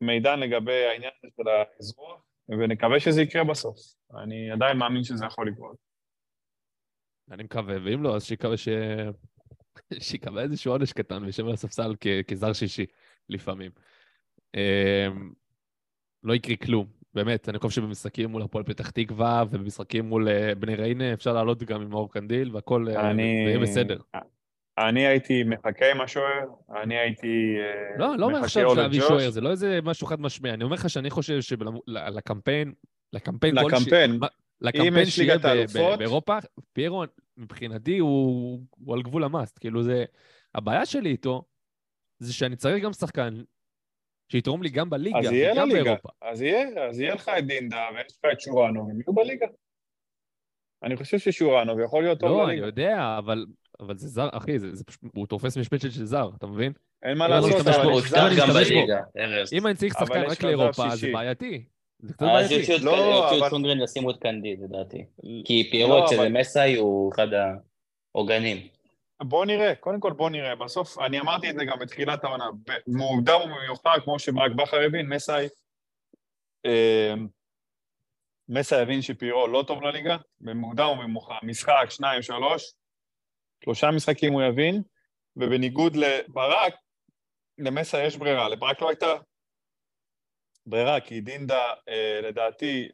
מידן 0.00 0.40
לגבי 0.40 0.86
העניין 0.86 1.10
של 1.36 1.48
האזרוח, 1.48 2.20
ונקווה 2.48 3.00
שזה 3.00 3.22
יקרה 3.22 3.44
בסוף. 3.44 3.76
אני 4.22 4.50
עדיין 4.50 4.76
מאמין 4.76 5.04
שזה 5.04 5.26
יכול 5.26 5.48
לקרות. 5.48 5.87
אני 7.30 7.42
מקווה, 7.42 7.76
ואם 7.84 8.02
לא, 8.02 8.16
אז 8.16 8.24
שיקווה 8.24 8.56
ש... 8.56 8.68
שיקבל 9.98 10.42
איזשהו 10.42 10.72
עונש 10.72 10.92
קטן 10.92 11.24
וישב 11.24 11.46
על 11.46 11.52
הספסל 11.52 11.94
כ... 12.00 12.06
כזר 12.28 12.52
שישי, 12.52 12.86
לפעמים. 13.28 13.70
אמ, 14.54 15.30
לא 16.24 16.34
יקרה 16.34 16.56
כלום, 16.56 16.86
באמת, 17.14 17.48
אני 17.48 17.58
חושב 17.58 17.80
שבמשחקים 17.80 18.30
מול 18.30 18.42
הפועל 18.42 18.64
פתח 18.64 18.90
תקווה 18.90 19.44
ובמשחקים 19.50 20.04
מול 20.04 20.28
אה, 20.28 20.54
בני 20.54 20.74
ריינה 20.74 21.12
אפשר 21.12 21.32
לעלות 21.32 21.62
גם 21.62 21.82
עם 21.82 21.90
מאור 21.90 22.12
קנדיל 22.12 22.56
והכל 22.56 22.86
אה, 22.88 23.10
אני... 23.10 23.22
יהיה 23.22 23.58
בסדר. 23.58 23.98
אני 24.78 25.06
הייתי 25.06 25.42
מחכה 25.44 25.90
עם 25.90 26.00
השוער, 26.00 26.44
אני 26.82 26.98
הייתי 26.98 27.56
אה, 27.58 27.98
לא, 27.98 28.18
לא 28.18 28.26
אומר 28.26 28.38
עכשיו 28.38 28.74
להביא 28.74 28.98
לג'וש. 28.98 29.08
שוער, 29.08 29.30
זה 29.30 29.40
לא 29.40 29.50
איזה 29.50 29.78
משהו 29.82 30.06
חד 30.06 30.20
משמעי, 30.20 30.52
אני 30.52 30.64
אומר 30.64 30.74
לך 30.74 30.90
שאני 30.90 31.10
חושב 31.10 31.40
שלקמפיין, 31.40 32.72
לקמפיין 33.12 33.54
לקמפיין, 33.54 34.16
מה- 34.16 34.26
לקמפיין 34.60 35.06
שיהיה 35.06 35.38
באירופה, 35.98 36.36
פיירו 36.72 37.04
מבחינתי 37.36 37.98
הוא 37.98 38.60
הוא 38.78 38.94
על 38.94 39.02
גבול 39.02 39.24
המאסט, 39.24 39.58
כאילו 39.60 39.82
זה... 39.82 40.04
הבעיה 40.54 40.86
שלי 40.86 41.10
איתו 41.10 41.44
זה 42.18 42.32
שאני 42.32 42.56
צריך 42.56 42.84
גם 42.84 42.92
שחקן 42.92 43.34
שיתרום 44.32 44.62
לי 44.62 44.68
גם 44.68 44.90
בליגה 44.90 45.18
אז 45.18 45.24
יהיה 45.32 45.52
וגם 45.52 45.68
לליגה, 45.68 45.82
באירופה. 45.84 46.08
אז 46.22 46.42
יהיה, 46.42 46.88
אז 46.88 47.00
יהיה 47.00 47.14
לך 47.14 47.28
את 47.38 47.46
דינדה 47.46 47.86
ויש 47.94 48.18
לך 48.18 48.32
את 48.32 48.40
שורנו, 48.40 48.80
הם 48.90 49.00
יהיו 49.00 49.12
בליגה. 49.14 49.46
אני 50.82 50.96
חושב 50.96 51.18
ששורנו 51.18 51.84
יכול 51.84 52.02
להיות 52.02 52.20
טוב 52.20 52.28
לא, 52.30 52.44
אני 52.44 52.50
לליגה, 52.52 52.66
יודע, 52.66 53.18
אבל 53.18 53.46
אבל 53.80 53.96
זה 53.98 54.08
זר, 54.08 54.28
אחי, 54.32 54.58
זה 54.58 54.74
זה 54.74 54.84
פשוט, 54.84 55.00
הוא 55.14 55.26
תופס 55.26 55.58
משבצת 55.58 55.90
של 55.90 56.04
זר, 56.04 56.30
אתה 56.38 56.46
מבין? 56.46 56.72
אין 57.02 57.18
מה 57.18 57.24
אני 57.24 57.34
לעשות, 57.34 57.52
אבל 57.66 57.70
יש 57.98 58.12
אני 58.14 58.36
זר- 58.36 58.46
גם. 58.46 58.54
בליגה, 58.54 59.00
ארז. 59.18 59.52
אם 59.52 59.66
אני 59.66 59.74
צריך 59.74 59.94
שחקן 59.98 60.22
רק 60.22 60.42
לאירופה, 60.42 60.88
זה. 60.96 61.08
בעייתי. 61.12 61.64
זה 62.02 62.14
קצת 62.14 62.22
אז 62.22 62.28
בעייתי. 62.48 62.54
יוציאו 62.54 62.76
את 62.76 62.82
לא, 62.82 62.90
יוציאו 62.90 63.28
אבל- 63.38 63.46
את 63.46 63.50
סונגרן 63.50 63.80
וישימו 63.80 64.10
את 64.10 64.16
קנדיל, 64.20 64.60
לדעתי. 64.64 65.04
כי 65.44 65.62
לא, 65.64 65.70
פיירו 65.70 66.04
אצל 66.04 66.14
אבל- 66.14 66.28
מסאי 66.40 66.74
הוא 66.76 67.12
אחד 67.14 67.26
העוגנים. 68.14 68.68
בוא 69.22 69.44
נראה, 69.44 69.74
קודם 69.74 70.00
כל 70.00 70.12
בוא 70.12 70.30
נראה. 70.30 70.54
בסוף, 70.56 70.98
אני 70.98 71.20
אמרתי 71.20 71.50
את 71.50 71.54
זה 71.58 71.64
גם 71.64 71.78
בתחילת 71.78 72.24
העונה, 72.24 72.44
מוקדם 72.86 73.40
ומאוחר, 73.44 74.00
כמו 74.04 74.18
שברק 74.18 74.52
בכר 74.52 74.80
הבין, 74.86 75.08
מסאי, 75.08 75.46
אה, 76.66 77.14
מסאי 78.48 78.78
הבין 78.80 79.02
שפירו 79.02 79.46
לא 79.48 79.64
טוב 79.66 79.82
לליגה, 79.82 80.16
במוקדם 80.40 80.86
ומאוחר, 80.98 81.38
משחק, 81.42 81.86
שניים, 81.90 82.22
שלוש, 82.22 82.72
שלושה 83.64 83.90
משחקים 83.90 84.32
הוא 84.32 84.42
יבין, 84.42 84.82
ובניגוד 85.36 85.96
לברק, 85.96 86.74
למסע 87.58 88.02
יש 88.04 88.16
ברירה, 88.16 88.48
לברק 88.48 88.80
לא 88.80 88.88
הייתה 88.88 89.06
ברירה, 90.68 91.00
כי 91.00 91.20
דינדה, 91.20 91.72
אה, 91.88 92.20
לדעתי, 92.22 92.88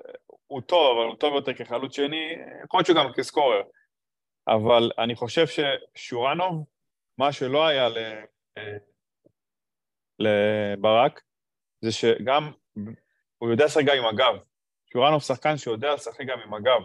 אה, 0.00 0.12
הוא 0.46 0.60
טוב, 0.60 0.98
אבל 0.98 1.06
הוא 1.06 1.16
טוב 1.16 1.34
יותר 1.34 1.54
כחלוץ 1.54 1.96
שני, 1.96 2.36
יכול 2.64 2.78
להיות 2.78 2.86
שהוא 2.86 2.96
גם 2.96 3.12
כסקורר. 3.12 3.62
אבל 4.48 4.90
אני 4.98 5.14
חושב 5.14 5.44
ששורנוב, 5.46 6.64
מה 7.18 7.32
שלא 7.32 7.66
היה 7.66 7.88
ל... 7.88 7.98
אה, 8.58 8.76
לברק, 10.18 11.22
זה 11.80 11.92
שגם, 11.92 12.52
הוא 13.38 13.50
יודע 13.50 13.64
לשחק 13.64 13.84
גם 13.86 13.96
עם 13.96 14.04
הגב. 14.04 14.34
שורנוב 14.92 15.22
שחקן 15.22 15.56
שיודע 15.56 15.94
לשחק 15.94 16.26
גם 16.26 16.40
עם 16.40 16.54
הגב. 16.54 16.82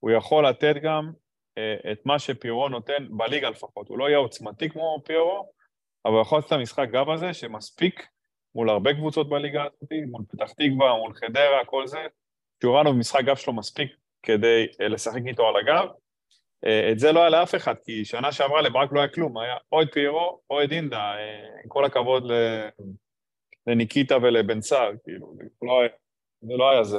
הוא 0.00 0.10
יכול 0.10 0.48
לתת 0.48 0.74
גם 0.82 1.12
אה, 1.58 1.92
את 1.92 2.06
מה 2.06 2.18
שפיורו 2.18 2.68
נותן 2.68 3.06
בליגה 3.10 3.50
לפחות. 3.50 3.88
הוא 3.88 3.98
לא 3.98 4.08
יהיה 4.08 4.18
עוצמתי 4.18 4.70
כמו 4.70 5.02
פיורו, 5.04 5.52
אבל 6.04 6.14
הוא 6.14 6.22
יכול 6.22 6.38
לעשות 6.38 6.52
את 6.52 6.58
המשחק 6.58 6.88
גב 6.92 7.10
הזה, 7.10 7.34
שמספיק 7.34 8.06
מול 8.54 8.70
הרבה 8.70 8.94
קבוצות 8.94 9.28
בליגה 9.28 9.62
הזאת, 9.64 9.92
מול 10.10 10.22
פתח 10.28 10.52
תקווה, 10.52 10.96
מול 10.96 11.14
חדרה, 11.14 11.64
כל 11.66 11.86
זה. 11.86 11.98
שורנוב, 12.62 12.96
משחק 12.96 13.24
גב 13.24 13.36
שלו 13.36 13.52
מספיק 13.52 13.92
כדי 14.22 14.66
אה, 14.80 14.88
לשחק 14.88 15.20
איתו 15.26 15.48
על 15.48 15.54
הגב. 15.56 15.88
אה, 16.66 16.92
את 16.92 16.98
זה 16.98 17.12
לא 17.12 17.20
היה 17.20 17.30
לאף 17.30 17.54
אחד, 17.54 17.74
כי 17.84 18.04
שנה 18.04 18.32
שעברה 18.32 18.62
לברק 18.62 18.92
לא 18.92 19.00
היה 19.00 19.08
כלום, 19.08 19.38
היה 19.38 19.56
או 19.72 19.82
את 19.82 19.92
פיירו 19.92 20.40
או 20.50 20.62
את 20.62 20.68
דינדה, 20.68 21.12
עם 21.64 21.68
כל 21.68 21.84
הכבוד 21.84 22.30
לניקיטה 23.66 24.16
ולבן 24.22 24.60
סער, 24.60 24.90
כאילו, 25.04 25.34
זה 25.38 25.66
לא 25.66 25.80
היה 25.80 25.88
זה. 26.40 26.56
לא 26.56 26.70
היה 26.70 26.84
זה. 26.84 26.98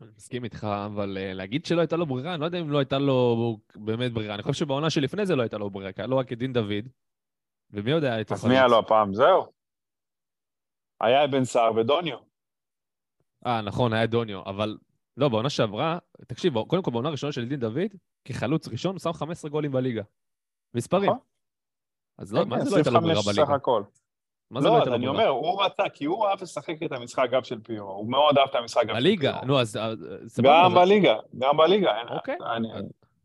אני 0.00 0.10
מסכים 0.16 0.44
איתך, 0.44 0.66
אבל 0.86 1.18
להגיד 1.20 1.66
שלא 1.66 1.80
הייתה 1.80 1.96
לו 1.96 2.06
ברירה, 2.06 2.32
אני 2.34 2.40
לא 2.40 2.46
יודע 2.46 2.60
אם 2.60 2.70
לא 2.70 2.78
הייתה 2.78 2.98
לו 2.98 3.58
באמת 3.74 4.12
ברירה. 4.12 4.34
אני 4.34 4.42
חושב 4.42 4.64
שבעונה 4.64 4.90
שלפני 4.90 5.26
זה 5.26 5.36
לא 5.36 5.42
הייתה 5.42 5.58
לו 5.58 5.70
ברירה, 5.70 5.92
כי 5.92 6.00
היה 6.00 6.06
לו 6.06 6.18
רק 6.18 6.32
את 6.32 6.38
דין 6.38 6.52
דוד, 6.52 6.88
ומי 7.70 7.90
יודע 7.90 8.16
אז 8.30 8.44
מי 8.44 8.58
היה 8.58 8.66
לו 8.66 8.78
הפעם? 8.78 9.14
זהו. 9.14 9.55
היה 11.00 11.24
את 11.24 11.30
בן 11.30 11.44
סער 11.44 11.74
ודוניו. 11.74 12.18
אה, 13.46 13.62
נכון, 13.62 13.92
היה 13.92 14.06
דוניו, 14.06 14.42
אבל 14.46 14.76
לא, 15.16 15.28
בעונה 15.28 15.50
שעברה, 15.50 15.98
תקשיב, 16.26 16.62
קודם 16.62 16.82
כל 16.82 16.90
בעונה 16.90 17.08
הראשונה 17.08 17.32
של 17.32 17.48
דין 17.48 17.60
דוד, 17.60 17.94
כחלוץ 18.24 18.68
ראשון, 18.68 18.92
הוא 18.92 19.00
שם 19.00 19.12
15 19.12 19.50
גולים 19.50 19.72
בליגה. 19.72 20.02
מספרים. 20.74 21.10
נכון. 21.10 21.18
אז 22.18 22.34
לא, 22.34 22.46
מה 22.46 22.64
זה 22.64 22.70
לא 22.70 22.76
הייתה 22.76 22.90
לו 22.90 23.00
ברירה 23.00 23.20
בליגה? 23.26 23.44
מה 24.50 24.60
זה 24.60 24.68
לא 24.68 24.72
לא, 24.72 24.76
הייתה 24.76 24.90
אז 24.90 24.92
לו 24.92 24.96
אני? 24.96 25.06
אומר, 25.06 25.28
הוא 25.28 25.62
רצה, 25.62 25.88
כי 25.88 26.04
הוא 26.04 26.26
אהב 26.26 26.42
לשחק 26.42 26.82
את 26.82 26.92
המשחק 26.92 27.28
גב 27.30 27.42
של 27.42 27.60
פיורו, 27.60 27.92
הוא 27.92 28.10
מאוד 28.10 28.38
אהב 28.38 28.48
את 28.48 28.54
המשחק 28.54 28.82
גב 28.82 28.88
של 28.88 28.94
בליגה, 28.94 29.32
פיורו. 29.32 29.46
נו, 29.46 29.60
אז... 29.60 29.78
סבבה, 30.26 30.62
גם 30.64 30.74
בליגה, 30.74 31.14
גם 31.38 31.56
בליגה. 31.56 32.02
אוקיי. 32.10 32.36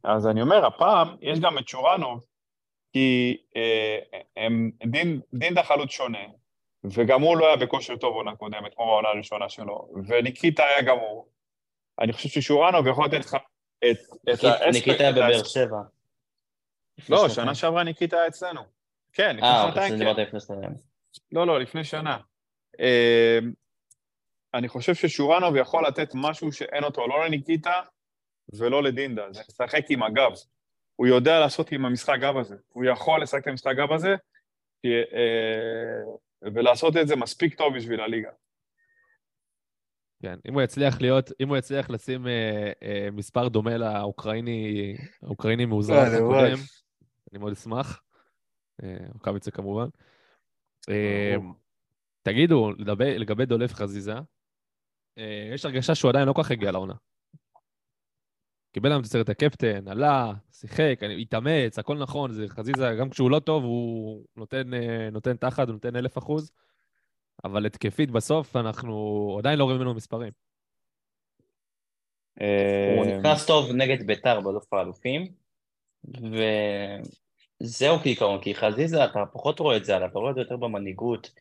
אז 0.03 0.27
אני 0.27 0.41
אומר, 0.41 0.65
הפעם 0.65 1.15
יש 1.21 1.39
גם 1.39 1.57
את 1.57 1.67
שורנוב, 1.67 2.25
כי 2.93 3.37
אה, 3.55 4.47
דין, 4.85 5.21
דינדה 5.33 5.63
חלוץ 5.63 5.89
שונה, 5.89 6.19
וגם 6.83 7.21
הוא 7.21 7.37
לא 7.37 7.47
היה 7.47 7.55
בכושר 7.55 7.97
טוב 7.97 8.15
עונה 8.15 8.35
קודמת, 8.35 8.75
כמו 8.75 8.85
בעונה 8.85 9.09
הראשונה 9.09 9.49
שלו, 9.49 9.89
וניקיטה 10.07 10.63
היה 10.63 10.81
גמור. 10.81 11.29
אני 11.99 12.13
חושב 12.13 12.29
ששורנוב 12.29 12.87
יכול 12.87 13.05
לתת 13.05 13.25
לך 13.25 13.35
את, 13.79 13.97
את 14.23 14.43
האספקט... 14.43 14.73
ניקיטה 14.73 15.03
היה 15.03 15.11
בבאר 15.11 15.43
שבע. 15.43 15.77
לא, 17.09 17.29
שנה. 17.29 17.55
שעברה 17.55 17.83
ניקיטה 17.83 18.17
היה 18.17 18.27
אצלנו. 18.27 18.61
כן, 19.13 19.35
לפני 19.35 19.47
אה, 19.47 19.65
שנתיים 19.67 19.93
כן. 19.93 19.99
דיברת 19.99 20.17
לפני 20.17 20.39
שנתיים. 20.39 20.71
לא, 21.31 21.47
לא, 21.47 21.59
לפני 21.59 21.83
שנה. 21.83 22.17
אה, 22.79 23.39
אני 24.53 24.67
חושב 24.67 24.95
ששורנוב 24.95 25.55
יכול 25.55 25.87
לתת 25.87 26.11
משהו 26.15 26.51
שאין 26.51 26.83
אותו 26.83 27.07
לא 27.07 27.25
לניקיטה 27.25 27.81
ולא 28.53 28.83
לדינדה, 28.83 29.31
זה 29.31 29.41
לשחק 29.49 29.83
עם 29.89 30.03
הגב. 30.03 30.31
הוא 30.95 31.07
יודע 31.07 31.39
לעשות 31.39 31.71
עם 31.71 31.85
המשחק 31.85 32.17
גב 32.21 32.37
הזה. 32.37 32.55
הוא 32.69 32.85
יכול 32.85 33.21
לשחק 33.21 33.41
את 33.41 33.47
המשחק 33.47 33.75
גב 33.75 33.91
הזה 33.91 34.15
כי, 34.81 34.87
אה, 35.13 36.13
ולעשות 36.41 36.97
את 36.97 37.07
זה 37.07 37.15
מספיק 37.15 37.53
טוב 37.55 37.75
בשביל 37.75 37.99
הליגה. 38.01 38.29
כן, 40.21 40.39
אם 40.47 40.53
הוא 40.53 40.61
יצליח 40.61 41.01
להיות, 41.01 41.31
אם 41.39 41.49
הוא 41.49 41.57
יצליח 41.57 41.89
לשים 41.89 42.27
אה, 42.27 42.71
אה, 42.83 43.07
מספר 43.11 43.47
דומה 43.47 43.77
לאוקראיני, 43.77 44.95
האוקראיני 45.21 45.63
אה, 45.63 45.67
הלוואי. 45.69 46.51
הקודם, 46.51 46.63
אני 47.31 47.39
מאוד 47.39 47.51
אשמח. 47.51 48.01
אה, 48.83 49.05
רוקאביצה 49.13 49.51
כמובן. 49.51 49.87
אה. 50.89 51.35
תגידו, 52.23 52.71
לגבי, 52.77 53.19
לגבי 53.19 53.45
דולף 53.45 53.73
חזיזה, 53.73 54.15
אה, 55.17 55.49
יש 55.53 55.65
הרגשה 55.65 55.95
שהוא 55.95 56.09
עדיין 56.09 56.27
לא 56.27 56.33
כל 56.33 56.43
כך 56.43 56.51
הגיע 56.51 56.71
לעונה. 56.71 56.93
קיבל 58.71 58.91
היום 58.91 59.01
את 59.01 59.05
הסרט 59.05 59.29
הקפטן, 59.29 59.87
עלה, 59.87 60.31
שיחק, 60.51 60.99
התאמץ, 61.21 61.79
הכל 61.79 61.97
נכון, 61.97 62.31
זה 62.31 62.45
חזיזה, 62.47 62.95
גם 62.99 63.09
כשהוא 63.09 63.31
לא 63.31 63.39
טוב, 63.39 63.63
הוא 63.63 64.23
נותן, 64.35 64.73
אה, 64.73 65.09
נותן 65.11 65.35
תחת, 65.37 65.67
הוא 65.67 65.73
נותן 65.73 65.95
אלף 65.95 66.17
אחוז, 66.17 66.51
אבל 67.43 67.65
התקפית 67.65 68.11
בסוף, 68.11 68.55
אנחנו 68.55 69.35
עדיין 69.39 69.59
לא 69.59 69.63
רואים 69.63 69.77
ממנו 69.77 69.93
מספרים. 69.93 70.31
הוא 72.39 72.45
אה, 73.05 73.17
נכנס 73.17 73.45
טוב 73.45 73.71
נגד 73.71 74.07
ביתר 74.07 74.41
באלוף 74.41 74.73
האלופים, 74.73 75.27
וזהו 77.61 77.99
כעיקרון, 77.99 78.41
כי 78.41 78.55
חזיזה, 78.55 79.05
אתה 79.05 79.23
פחות 79.33 79.59
רואה 79.59 79.77
את 79.77 79.85
זה 79.85 79.95
עליו, 79.95 80.09
אתה 80.09 80.19
רואה 80.19 80.29
את 80.29 80.35
זה 80.35 80.41
יותר 80.41 80.57
במנהיגות, 80.57 81.31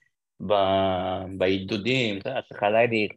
ב- 0.46 1.38
בעידודים, 1.38 2.18
אתה 2.18 2.28
יודע, 2.28 2.40
שחלילי 2.48 3.08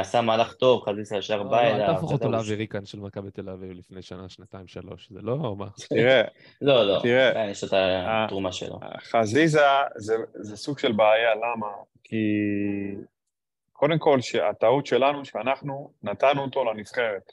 עשה 0.00 0.20
מהלך 0.20 0.52
טוב, 0.52 0.82
חזיזה 0.88 1.16
ישר 1.16 1.42
לא, 1.42 1.50
בא 1.50 1.62
לא, 1.62 1.68
אליו. 1.68 1.86
אל 1.86 1.92
תהפוך 1.94 2.14
אתה 2.14 2.26
יודע, 2.26 2.36
אותו 2.36 2.50
לאבי 2.50 2.54
ריקן 2.54 2.84
של 2.84 3.00
מכבי 3.00 3.30
תל 3.30 3.48
אביב 3.48 3.72
לפני 3.72 4.02
שנה, 4.02 4.28
שנתיים, 4.28 4.66
שלוש. 4.66 5.08
זה 5.10 5.18
לא... 5.22 5.56
מה? 5.58 5.66
תראה, 5.88 6.22
לא, 6.62 6.86
לא, 6.86 6.98
תראה, 7.02 7.28
עדיין 7.28 7.50
יש 7.50 7.64
את 7.64 7.74
אה, 7.74 8.24
התרומה 8.24 8.52
שלו. 8.52 8.78
חזיזה 9.10 9.60
זה, 9.96 10.14
זה 10.34 10.56
סוג 10.56 10.78
של 10.78 10.92
בעיה, 10.92 11.34
למה? 11.34 11.68
כי 12.04 12.16
קודם 13.72 13.98
כל 13.98 14.20
שהטעות 14.20 14.86
שלנו 14.86 15.24
שאנחנו 15.24 15.90
נתנו 16.02 16.42
אותו 16.42 16.64
לנבחרת. 16.64 17.32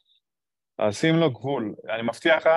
אז 0.78 0.98
שים 0.98 1.16
לו 1.16 1.32
גבול. 1.32 1.76
אני 1.90 2.02
מבטיח 2.02 2.36
לך 2.36 2.50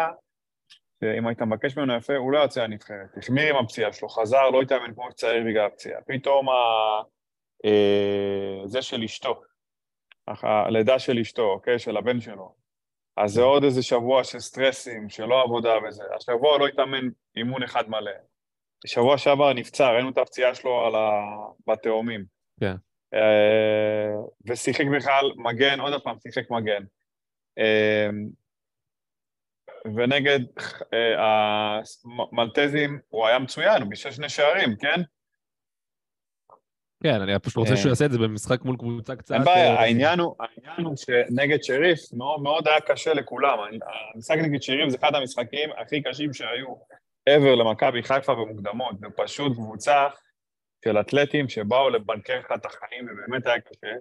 שאם 1.01 1.27
היית 1.27 1.43
מבקש 1.43 1.77
ממנו 1.77 1.97
יפה, 1.97 2.17
הוא 2.17 2.33
לא 2.33 2.39
יוצא 2.39 2.63
לנבחרת. 2.63 3.17
החמיר 3.17 3.57
עם 3.57 3.65
הפציעה 3.65 3.93
שלו, 3.93 4.09
חזר, 4.09 4.51
לא 4.51 4.63
התאמן 4.63 4.95
כמו 4.95 5.11
שצריך 5.11 5.45
בגלל 5.47 5.67
הפציעה. 5.67 6.01
פתאום 6.07 6.49
ה... 6.49 6.53
אה, 7.65 8.67
זה 8.67 8.83
של 8.83 9.03
אשתו, 9.03 9.41
הלידה 10.29 10.99
של 10.99 11.19
אשתו, 11.19 11.43
אוקיי? 11.43 11.79
של 11.79 11.97
הבן 11.97 12.21
שלו. 12.21 12.55
אז 13.17 13.33
זה 13.33 13.43
עוד 13.43 13.65
איזה 13.65 13.83
שבוע 13.83 14.25
של 14.25 14.39
סטרסים, 14.39 15.09
שלא 15.09 15.43
עבודה 15.43 15.73
וזה. 15.89 16.05
השבוע 16.17 16.59
לא 16.59 16.67
התאמן 16.67 17.09
אימון 17.37 17.63
אחד 17.63 17.89
מלא. 17.89 18.13
שבוע 18.87 19.19
שעבר 19.19 19.53
נפצע, 19.53 19.91
ראינו 19.91 20.11
את 20.11 20.19
הפציעה 20.19 20.55
שלו 20.55 20.87
על 20.87 20.95
ה... 20.95 21.11
בתאומים. 21.67 22.25
כן. 22.61 22.75
אה, 23.15 24.15
ושיחק 24.47 24.85
בכלל 24.97 25.25
מגן, 25.37 25.81
עוד 25.81 26.03
פעם 26.03 26.17
שיחק 26.19 26.51
מגן. 26.51 26.83
אה, 27.59 28.09
ונגד 29.85 30.41
אה, 30.95 31.81
המלטזים 32.33 32.99
הוא 33.09 33.27
היה 33.27 33.39
מצוין, 33.39 33.83
הוא 33.83 33.91
בישל 33.91 34.11
שני 34.11 34.29
שערים, 34.29 34.77
כן? 34.77 35.01
כן, 37.03 37.21
אני 37.21 37.39
פשוט 37.39 37.57
רוצה 37.57 37.71
אה. 37.71 37.77
שהוא 37.77 37.89
יעשה 37.89 38.05
את 38.05 38.13
זה 38.13 38.19
במשחק 38.19 38.63
מול 38.63 38.77
קבוצה 38.77 39.17
קצת... 39.17 39.35
אין 39.35 39.45
בעיה, 39.45 39.75
אה, 39.75 39.81
העניין 39.81 40.21
הוא, 40.21 40.35
שנגד 40.97 41.63
שריף 41.63 42.01
מאוד, 42.43 42.69
היה 42.69 42.81
קשה 42.81 43.15
לכולם. 43.15 43.59
המשחק 44.15 44.37
נגד 44.37 44.63
שריף 44.63 44.89
זה 44.89 44.97
אחד 44.97 45.15
המשחקים 45.15 45.71
הכי 45.79 46.03
קשים 46.03 46.33
שהיו 46.33 46.75
ever 47.29 47.57
למכבי 47.57 48.03
חיפה 48.03 48.35
במוקדמות. 48.35 48.99
זה 49.01 49.07
פשוט 49.17 49.53
קבוצה 49.53 50.09
של 50.85 51.01
אתלטים 51.01 51.49
שבאו 51.49 51.91
לבנקר 51.91 52.39
לך 52.39 52.53
את 52.55 52.67
החיים, 52.67 53.07
ובאמת 53.13 53.47
היה 53.47 53.61
קשה. 53.61 53.93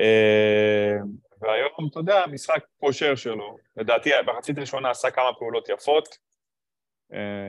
אה, 0.00 0.96
והיום, 1.40 1.88
אתה 1.90 1.98
יודע, 1.98 2.24
משחק 2.32 2.64
פושר 2.78 3.14
שלו. 3.14 3.56
לדעתי, 3.76 4.10
בחצית 4.26 4.58
ראשונה 4.58 4.90
עשה 4.90 5.10
כמה 5.10 5.30
פעולות 5.38 5.68
יפות. 5.68 6.08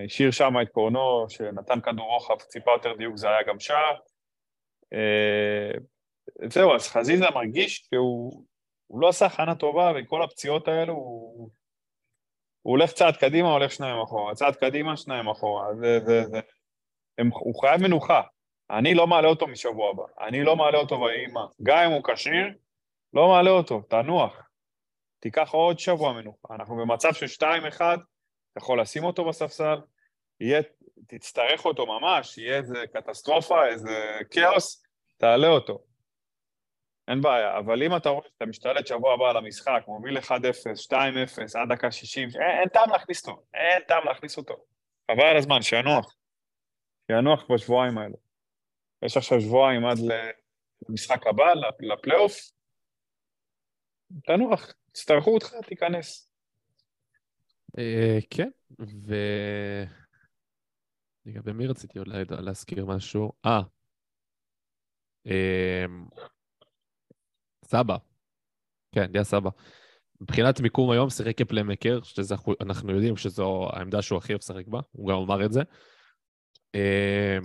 השאיר 0.06 0.32
שם 0.32 0.54
את 0.62 0.70
קורנו, 0.70 1.26
שנתן 1.30 1.82
כדור 1.82 2.14
רוחב, 2.14 2.36
ציפה 2.36 2.72
יותר 2.72 2.94
דיוק, 2.98 3.18
זה 3.18 3.30
היה 3.30 3.44
גם 3.44 3.60
שער. 3.60 3.96
אה, 4.94 5.80
זהו, 6.50 6.76
אז 6.76 6.88
חזיזה 6.88 7.26
מרגיש 7.36 7.88
שהוא 7.90 8.44
הוא 8.88 9.02
לא 9.02 9.08
עשה 9.08 9.26
הכנה 9.26 9.56
טובה, 9.56 9.92
וכל 9.96 10.24
הפציעות 10.24 10.68
האלו, 10.68 10.94
הוא, 10.94 11.50
הוא 12.62 12.72
הולך 12.72 12.92
צעד 12.92 13.18
קדימה, 13.18 13.52
הולך 13.52 13.72
שניים 13.72 14.02
אחורה, 14.02 14.36
צעד 14.36 14.56
קדימה, 14.56 14.98
שניים 14.98 15.28
אחורה, 15.28 15.76
זה, 15.76 16.00
זה, 16.06 16.24
זה. 16.24 16.40
הם, 17.18 17.30
הוא 17.34 17.62
חייב 17.62 17.82
מנוחה. 17.82 18.22
אני 18.70 18.94
לא 18.94 19.08
מעלה 19.08 19.28
אותו 19.28 19.48
משבוע 19.48 19.90
הבא, 19.90 20.04
אני 20.28 20.44
לא 20.44 20.56
מעלה 20.56 20.78
אותו 20.78 21.00
באימא. 21.00 21.42
גם 21.64 21.78
אם 21.78 21.92
הוא 21.92 22.04
כשיר, 22.04 22.48
לא 23.14 23.28
מעלה 23.28 23.50
אותו, 23.50 23.82
תנוח. 23.82 24.50
תיקח 25.20 25.50
עוד 25.52 25.80
שבוע 25.80 26.14
מנוחה. 26.14 26.56
אנחנו 26.56 26.76
במצב 26.76 27.14
של 27.14 27.26
2-1, 27.26 27.46
אתה 27.76 27.96
יכול 28.58 28.82
לשים 28.82 29.04
אותו 29.04 29.26
בספסל, 29.26 29.78
יהיה, 30.40 30.62
תצטרך 31.08 31.66
אותו 31.66 31.86
ממש, 31.86 32.38
יהיה 32.38 32.58
איזה 32.58 32.84
קטסטרופה, 32.94 33.68
איזה 33.68 34.20
כאוס, 34.32 34.87
תעלה 35.18 35.48
אותו. 35.48 35.84
אין 37.08 37.22
בעיה, 37.22 37.58
אבל 37.58 37.84
אם 37.84 37.96
אתה 37.96 38.10
רואה 38.10 38.28
שאתה 38.28 38.46
משתלט 38.46 38.88
שבוע 38.88 39.14
הבא 39.14 39.30
על 39.30 39.38
המשחק, 39.38 39.84
מוביל 39.88 40.18
1-0, 40.18 40.22
2-0, 40.88 40.94
עד 41.60 41.74
דקה 41.74 41.92
60, 41.92 42.30
אין, 42.30 42.60
אין 42.60 42.70
טעם 42.70 42.90
להכניס 42.90 43.28
אותו, 43.28 43.44
אין 43.54 43.82
טעם 43.88 44.04
להכניס 44.06 44.38
אותו. 44.38 44.54
חבל 45.12 45.24
על 45.24 45.38
הזמן, 45.38 45.62
שינוח. 45.62 46.16
שינוח 47.12 47.52
בשבועיים 47.52 47.98
האלה. 47.98 48.16
יש 49.06 49.18
עכשיו 49.18 49.42
שבועיים 49.42 49.86
עד 49.86 49.98
למשחק 50.90 51.28
הבא, 51.28 51.46
לפלייאוף. 51.80 52.34
תנוח, 54.24 54.74
תצטרכו 54.92 55.34
אותך, 55.34 55.54
תיכנס. 55.68 56.32
אה, 57.78 58.18
כן, 58.30 58.50
ו... 58.80 59.16
לגבי 61.26 61.52
מי 61.52 61.68
רציתי 61.68 62.00
אולי 62.00 62.24
להזכיר 62.30 62.86
משהו? 62.86 63.32
אה, 63.46 63.62
סבא. 67.66 67.98
כן, 68.96 69.12
דיה 69.12 69.24
סבא. 69.24 69.50
מבחינת 70.22 70.60
מיקום 70.62 70.92
היום, 70.92 71.10
שיחק 71.10 71.38
כפליימקר, 71.38 72.00
שאנחנו 72.04 72.92
יודעים 72.92 73.18
שזו 73.18 73.70
העמדה 73.74 74.02
שהוא 74.02 74.18
הכי 74.18 74.34
אוהב 74.34 74.42
לשחק 74.42 74.68
בה, 74.68 74.80
הוא 74.92 75.10
גם 75.10 75.18
אמר 75.18 75.46
את 75.46 75.52
זה. 75.52 75.62
אמ, 76.76 77.42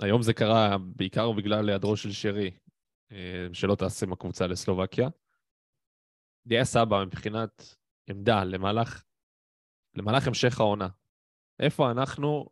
היום 0.00 0.22
זה 0.22 0.32
קרה 0.32 0.76
בעיקר 0.96 1.32
בגלל 1.32 1.68
היעדרו 1.68 1.96
של 1.96 2.12
שרי, 2.12 2.50
אמ, 3.10 3.54
שלא 3.54 3.74
טס 3.74 4.02
עם 4.02 4.12
הקבוצה 4.12 4.46
לסלובקיה. 4.46 5.08
דיה 6.46 6.64
סבא 6.64 7.04
מבחינת 7.04 7.76
עמדה 8.10 8.44
למהלך, 8.44 9.02
למהלך 9.94 10.26
המשך 10.26 10.60
העונה. 10.60 10.88
איפה 11.60 11.90
אנחנו, 11.90 12.46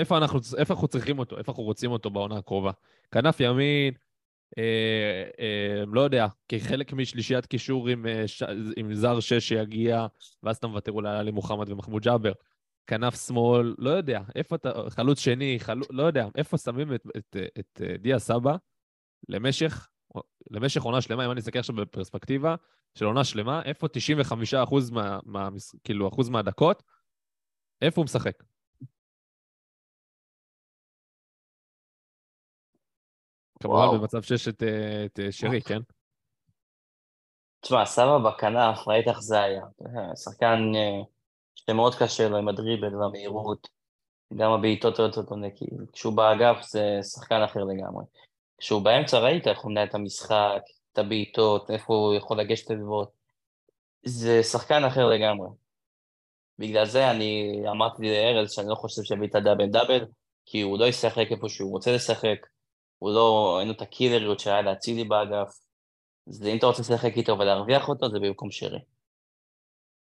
איפה 0.00 0.16
אנחנו, 0.16 0.40
איפה 0.58 0.74
אנחנו 0.74 0.88
צריכים 0.88 1.18
אותו, 1.18 1.38
איפה 1.38 1.52
אנחנו 1.52 1.64
רוצים 1.64 1.90
אותו 1.90 2.10
בעונה 2.10 2.36
הקרובה. 2.36 2.70
כנף 3.10 3.40
ימין, 3.40 3.94
אה, 4.58 5.24
אה, 5.40 5.84
לא 5.92 6.00
יודע, 6.00 6.26
כחלק 6.48 6.92
משלישיית 6.92 7.46
קישור 7.46 7.88
עם, 7.88 8.06
אה, 8.06 8.28
ש... 8.28 8.42
עם 8.76 8.94
זר 8.94 9.20
שש 9.20 9.48
שיגיע, 9.48 10.06
ואז 10.42 10.56
אתה 10.56 10.66
מוותר 10.66 10.92
אולי 10.92 11.10
על 11.10 11.16
עלי 11.16 11.30
מוחמד 11.30 11.68
ומחמוד 11.68 12.02
ג'אבר. 12.02 12.32
כנף 12.86 13.26
שמאל, 13.26 13.74
לא 13.78 13.90
יודע, 13.90 14.20
איפה 14.34 14.56
אתה, 14.56 14.72
חלוץ 14.88 15.18
שני, 15.18 15.56
חלוץ, 15.60 15.88
לא 15.90 16.02
יודע, 16.02 16.26
איפה 16.36 16.58
שמים 16.58 16.94
את, 16.94 17.06
את, 17.16 17.36
את, 17.58 17.82
את 17.82 18.00
דיה 18.00 18.18
סבא 18.18 18.56
למשך, 19.28 19.88
למשך 20.50 20.82
עונה 20.82 21.00
שלמה, 21.00 21.26
אם 21.26 21.30
אני 21.30 21.40
אסתכל 21.40 21.58
עכשיו 21.58 21.76
בפרספקטיבה 21.76 22.54
של 22.94 23.04
עונה 23.04 23.24
שלמה, 23.24 23.62
איפה 23.62 23.88
95 23.88 24.54
אחוז 24.54 24.90
מה, 24.90 25.18
מה, 25.24 25.48
כאילו, 25.84 26.08
אחוז 26.08 26.28
מהדקות, 26.28 26.82
איפה 27.82 28.00
הוא 28.00 28.04
משחק? 28.04 28.42
כמובן 33.62 33.98
במצב 33.98 34.22
שיש 34.22 34.48
את, 34.48 34.62
אה, 34.62 35.04
את 35.04 35.20
אה, 35.20 35.32
שרי, 35.32 35.62
כן? 35.62 35.80
תשמע, 37.60 37.86
סבא 37.86 38.18
בכנף, 38.18 38.88
ראית 38.88 39.08
איך 39.08 39.20
זה 39.20 39.42
היה. 39.42 39.64
שחקן 40.24 40.72
אה, 40.74 41.02
שמאוד 41.54 41.94
קשה 41.94 42.28
לו 42.28 42.36
עם 42.36 42.48
הדריבל 42.48 42.96
והמהירות, 42.96 43.68
גם 44.36 44.52
הבעיטות 44.52 44.98
היו 44.98 45.06
יותר 45.06 45.36
נקי. 45.36 45.66
כשהוא 45.92 46.12
באגף 46.12 46.62
זה 46.62 46.98
שחקן 47.02 47.42
אחר 47.42 47.64
לגמרי. 47.64 48.04
כשהוא 48.58 48.82
באמצע 48.82 49.18
ראית 49.18 49.48
איך 49.48 49.60
הוא 49.60 49.70
מנהל 49.70 49.88
את 49.88 49.94
המשחק, 49.94 50.62
את 50.92 50.98
הבעיטות, 50.98 51.70
איפה 51.70 51.94
הוא 51.94 52.14
יכול 52.14 52.40
לגשת 52.40 52.70
לבעוט. 52.70 53.08
זה 54.02 54.42
שחקן 54.42 54.84
אחר 54.84 55.06
לגמרי. 55.06 55.48
בגלל 56.58 56.84
זה 56.84 57.10
אני 57.10 57.62
אמרתי 57.70 58.02
לארז 58.02 58.52
שאני 58.52 58.68
לא 58.68 58.74
חושב 58.74 59.02
שיביא 59.02 59.28
את 59.28 59.34
הדאבל 59.34 59.66
דאבל, 59.66 60.04
כי 60.46 60.60
הוא 60.60 60.78
לא 60.78 60.84
ישחק 60.84 61.26
איפה 61.30 61.48
שהוא 61.48 61.70
רוצה 61.70 61.92
לשחק, 61.94 62.46
הוא 63.02 63.10
לא, 63.10 63.56
אין 63.60 63.68
לו 63.68 63.74
את 63.74 63.82
הקילריות 63.82 64.40
שהיה 64.40 64.62
להצילי 64.62 65.04
באגף. 65.04 65.58
אז 66.28 66.46
אם 66.46 66.58
אתה 66.58 66.66
רוצה 66.66 66.82
לשחק 66.82 67.12
איתו 67.16 67.38
ולהרוויח 67.38 67.88
אותו, 67.88 68.10
זה 68.10 68.18
במקום 68.20 68.50
שרי. 68.50 68.78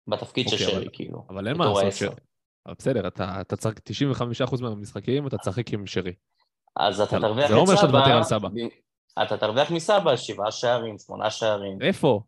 בתפקיד 0.08 0.50
של 0.50 0.56
אוקיי, 0.56 0.72
שרי, 0.72 0.88
כאילו. 0.94 1.26
אבל 1.30 1.48
אין 1.48 1.58
מה 1.58 1.66
לעשות, 1.66 2.14
בסדר, 2.68 3.08
אתה, 3.08 3.56
צריך 3.58 3.80
95% 4.50 4.62
מהמשחקים, 4.62 5.28
אתה 5.28 5.38
תשחק 5.38 5.74
עם 5.74 5.88
שרי. 5.88 6.14
אז 6.76 7.02
אתה 7.02 7.20
תרוויח 7.20 7.48
זה 7.48 7.54
לא 7.54 7.64
את 7.64 7.68
אומר 7.68 7.76
שאתה 7.76 7.88
סבא, 7.88 8.00
תוותר 8.00 8.18
על 8.18 8.24
סבא. 8.24 8.50
אתה 9.24 9.38
תרוויח 9.38 9.72
מסבא 9.72 10.16
שבעה 10.16 10.52
שערים, 10.52 10.98
שמונה 10.98 11.30
שערים, 11.30 11.82
איפה? 11.82 12.22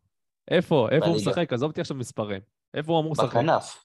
איפה? 0.52 0.88
איפה 0.92 1.06
הוא. 1.06 1.16
משחק? 1.16 1.54
עזוב 1.54 1.70
אותי 1.70 1.82
עכשיו 1.82 1.98
מספרים. 1.98 2.42
איפה 2.74 2.92
הוא 2.92 3.02
אמור 3.02 3.12
לשחק? 3.12 3.30
בכנף. 3.30 3.85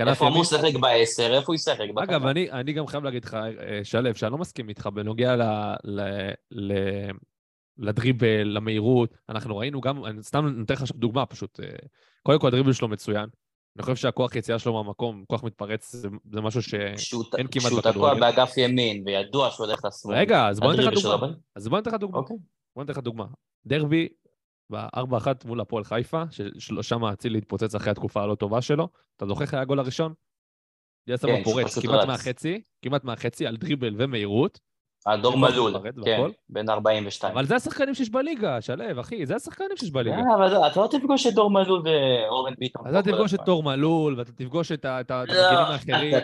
איפה 0.00 0.24
הוא 0.24 0.32
אמור? 0.32 0.42
לשחק 0.42 0.74
בעשר, 0.80 1.34
איפה 1.34 1.46
הוא 1.46 1.54
ישחק? 1.54 1.78
בכנף. 1.94 2.08
אגב, 2.08 2.26
אני, 2.26 2.50
אני 2.50 2.72
גם 2.72 2.86
חייב 2.86 3.04
להגיד 3.04 3.24
לך, 3.24 3.34
אה, 3.34 3.80
שלו, 3.84 4.14
שאני 4.14 4.32
לא 4.32 4.38
מסכים 4.38 4.68
איתך 4.68 4.88
בנוגע 4.94 5.36
ל, 5.36 5.42
ל, 5.84 6.00
ל, 6.50 6.72
לדריבל, 7.78 8.42
למהירות. 8.44 9.14
אנחנו 9.28 9.56
ראינו 9.56 9.80
גם, 9.80 10.04
אני 10.04 10.22
סתם 10.22 10.46
נותן 10.46 10.74
לך 10.74 10.82
עכשיו 10.82 10.96
דוגמה 10.96 11.26
פשוט. 11.26 11.60
אה, 11.60 11.66
קודם 12.22 12.40
כל, 12.40 12.46
הדריבל 12.46 12.72
שלו 12.72 12.88
מצוין. 12.88 13.28
אני 13.76 13.82
חושב 13.82 13.96
שהכוח 13.96 14.34
יציאה 14.34 14.58
שלו 14.58 14.72
מהמקום, 14.72 15.24
כוח 15.26 15.44
מתפרץ, 15.44 15.92
זה, 15.92 16.08
זה 16.32 16.40
משהו 16.40 16.62
ש... 16.62 16.74
כשהוא 16.96 17.24
אין 17.38 17.46
כמעט 17.46 17.66
כשהוא 17.66 17.80
תקוע 17.80 17.90
בכדורגל. 17.90 18.20
באגף 18.20 18.56
ימין, 18.56 19.02
וידוע 19.06 19.50
שהוא 19.50 19.66
הולך 19.66 19.84
לשמאל. 19.84 20.16
רגע, 20.16 20.48
אז 20.48 20.60
בוא 20.60 20.72
ניתן 20.72 20.82
לך 20.92 21.02
דוגמה. 21.02 21.26
אז 21.56 21.68
בוא 21.68 21.78
ניתן 21.78 21.90
לך 21.90 21.96
דוגמה. 21.96 22.20
בוא 22.76 22.82
ניתן 22.82 22.92
לך 22.92 22.98
דוגמה. 22.98 23.24
דרבי 23.66 24.08
ב-4-1 24.72 25.26
מול 25.44 25.60
הפועל 25.60 25.84
חיפה, 25.84 26.22
ששם 26.58 27.04
אצילי 27.04 27.38
התפוצץ 27.38 27.74
אחרי 27.74 27.90
התקופה 27.90 28.22
הלא 28.22 28.34
טובה 28.34 28.62
שלו. 28.62 28.88
אתה 29.16 29.26
זוכר 29.26 29.42
איך 29.42 29.54
היה 29.54 29.62
הגול 29.62 29.78
הראשון? 29.78 30.12
דיה 31.06 31.16
סבא 31.16 31.36
כן, 31.36 31.44
פורץ 31.44 31.78
כמעט. 31.78 32.06
מהחצי, 32.06 32.62
כמעט 32.84 33.04
מהחצי 33.04 33.46
על 33.46 33.56
דריבל 33.56 33.94
ומהירות, 33.98 34.60
הדור 35.06 35.38
מלול, 35.38 35.74
כן. 36.04 36.20
בן 36.48 36.68
42. 36.70 37.32
אבל 37.34 37.44
זה 37.46 37.56
השחקנים 37.56 37.94
שיש 37.94 38.10
בליגה, 38.10 38.60
שלו, 38.60 39.00
אחי, 39.00 39.26
זה 39.26 39.36
השחקנים 39.36 39.76
שיש 39.76 39.90
בליגה. 39.90 40.16
אה, 40.16 40.34
אבל 40.36 40.66
אתה 40.66 40.80
לא 40.80 40.86
תפגוש 40.90 41.26
את 41.26 41.34
דור 41.34 41.50
מלול 41.50 41.82
ואורן 41.84 42.54
ביטון. 42.58 42.86
אתה 42.88 43.02
כל 43.02 43.10
תפגוש 43.12 43.34
את. 43.34 43.40
תור 43.46 43.62
מלול, 43.62 44.18
ואתה 44.18 44.32
תפגוש 44.32 44.72
את 44.72 44.84
ה- 44.84 45.00
את 45.00 45.10
ה- 45.10 45.24
את 45.24 45.28
לא, 45.28 45.34
האחרים, 45.58 46.14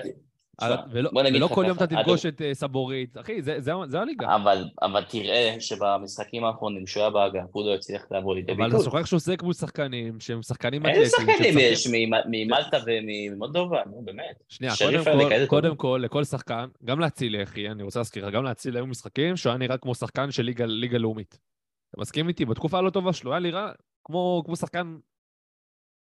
ולא 0.91 1.49
כל 1.49 1.65
יום 1.69 1.77
אתה 1.77 1.87
תפגוש 1.87 2.27
את 2.27 2.43
אה, 2.43 2.55
סבורית. 2.55 3.19
אחי, 3.19 3.43
זה- 3.43 3.61
הליגה. 4.01 4.35
אבל, 4.37 4.65
תראה 5.05 5.57
שבמשחקים 5.61 6.45
האחרונים 6.45 6.87
שהוא 6.87 7.01
היה 7.01 7.11
באגף, 7.11 7.45
הוא 7.53 7.67
לא 7.67 7.75
הצליח 7.75 8.03
לעבור 8.11 8.35
לידי 8.35 8.53
אבל 8.53 8.61
אתה 8.63 8.77
ביטוי. 8.79 8.85
שוכח 8.85 9.07
שהוא 9.07 9.21
שיחק 9.21 9.43
מול 9.43 9.53
שחקנים 9.53 10.21
שהם 10.21 10.43
שחקנים 10.43 10.87
איזה 10.87 11.17
אתלטיים. 11.17 11.39
שחקנים 11.39 11.59
יש 11.59 11.87
ממ- 11.87 12.31
ממלטה 12.31 12.77
וממולדובה, 12.87 13.81
נו 13.87 14.03
באמת. 14.05 14.43
שנייה, 14.49 14.73
קודם 15.47 15.77
כל, 15.77 16.01
לכל 16.05 16.25
שחקן, 16.25 16.69
גם 16.85 17.01
להצילי, 17.01 17.43
אחי, 17.43 17.69
אני 17.69 17.83
רוצה 17.83 18.01
להזכיר 18.01 18.27
לך, 18.27 18.35
גם 18.35 18.45
להצילי 18.45 18.79
היו 18.79 18.87
משחקים 18.87 19.37
שהוא 19.37 19.51
היה 19.51 19.59
נראה 19.59 19.77
כמו 19.79 19.95
שחקן 19.95 20.31
של 20.31 20.43
ליגה, 20.43 20.99
לאומית. 20.99 21.39
אתה 21.91 22.01
מסכים 22.01 22.29
איתי? 22.29 22.45
בתקופה 22.45 22.79
הלא 22.79 22.91
טובה 22.91 23.13
שלו, 23.13 23.31
היה 23.33 23.41
נראה 23.41 23.71
כמו, 24.05 24.43
שחקן... 24.57 24.97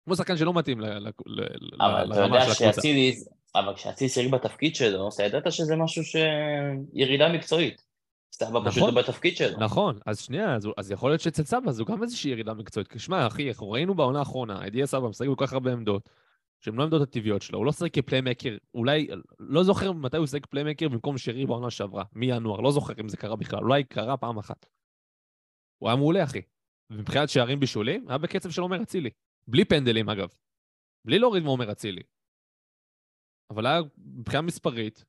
כמו 0.05 0.15
שחקן 0.15 0.37
שלא 0.37 0.53
מתאים 0.53 0.79
ל, 0.79 0.85
ל, 0.85 1.07
ל, 1.25 1.41
אבל 1.81 2.11
אתה 2.13 2.21
לרמה 2.21 2.35
יודע 2.37 2.45
של 2.45 2.51
הקבוצה. 2.51 2.73
שאצילי, 2.73 3.15
אבל 3.55 3.75
כשאצילי 3.75 4.09
שיחק 4.09 4.31
בתפקיד 4.31 4.75
שלו, 4.75 5.09
אתה 5.15 5.23
ידעת 5.23 5.51
שזה 5.51 5.75
משהו 5.75 6.03
ש... 6.03 6.15
ירידה 6.93 7.29
מקצועית. 7.29 7.89
סבא 8.31 8.59
פשוט 8.65 8.83
נכון. 8.83 8.95
לא 8.95 9.01
בתפקיד 9.01 9.37
שלו. 9.37 9.59
נכון, 9.59 9.99
אז 10.05 10.19
שנייה, 10.19 10.55
אז, 10.55 10.67
אז 10.77 10.91
יכול 10.91 11.11
להיות 11.11 11.21
שאצל 11.21 11.43
סבא 11.43 11.71
זו 11.71 11.85
גם 11.85 12.03
איזושהי 12.03 12.31
ירידה 12.31 12.53
מקצועית. 12.53 12.87
כי 12.87 12.99
שמע, 12.99 13.27
אחי, 13.27 13.49
אנחנו 13.49 13.71
ראינו 13.71 13.95
בעונה 13.95 14.19
האחרונה, 14.19 14.67
את 14.67 14.71
דיה 14.71 14.87
סבא 14.87 15.07
משחק 15.07 15.27
בכל 15.27 15.47
כך 15.47 15.53
הרבה 15.53 15.71
עמדות, 15.73 16.09
שהן 16.59 16.75
לא 16.75 16.81
העמדות 16.81 17.01
הטבעיות 17.01 17.41
שלו, 17.41 17.57
הוא 17.57 17.65
לא 17.65 17.71
שיחק 17.71 17.93
כפליימקר, 17.93 18.57
אולי, 18.73 19.07
לא 19.39 19.63
זוכר 19.63 19.91
מתי 19.91 20.17
הוא 20.17 20.27
שיחק 20.27 20.45
פליימקר 20.45 20.89
במקום 20.89 21.17
שרי 21.17 21.45
בעונה 21.45 21.69
שעברה, 21.69 22.03
מינואר, 22.13 22.59
לא 22.59 22.71
זוכר 22.71 22.93
אם 22.99 23.09
זה 23.09 23.17
קרה 23.17 23.35
בכלל, 23.35 23.59
אולי 23.59 23.83
קרה 23.83 24.17
פעם 24.17 24.37
אחת. 24.37 24.65
הוא 25.77 25.89
היה 25.89 25.95
מעולה, 25.95 26.23
אחי. 26.23 26.41
ומבחינת 26.89 27.29
שערים 27.29 27.59
בישולים, 27.59 28.05
היה 28.09 28.17
בקצב 28.17 28.51
של 28.51 28.61
עומר 28.61 28.81
אצילי. 28.81 29.09
בלי 29.47 29.65
פנדלים, 29.65 30.09
אגב. 30.09 30.29
בלי 31.05 31.19
להוריד 31.19 31.43
מעומר 31.43 31.71
אצילי. 31.71 32.01
אבל 33.51 33.65
היה, 33.65 33.81
מבחינה 34.15 34.41
מספרית, 34.41 35.03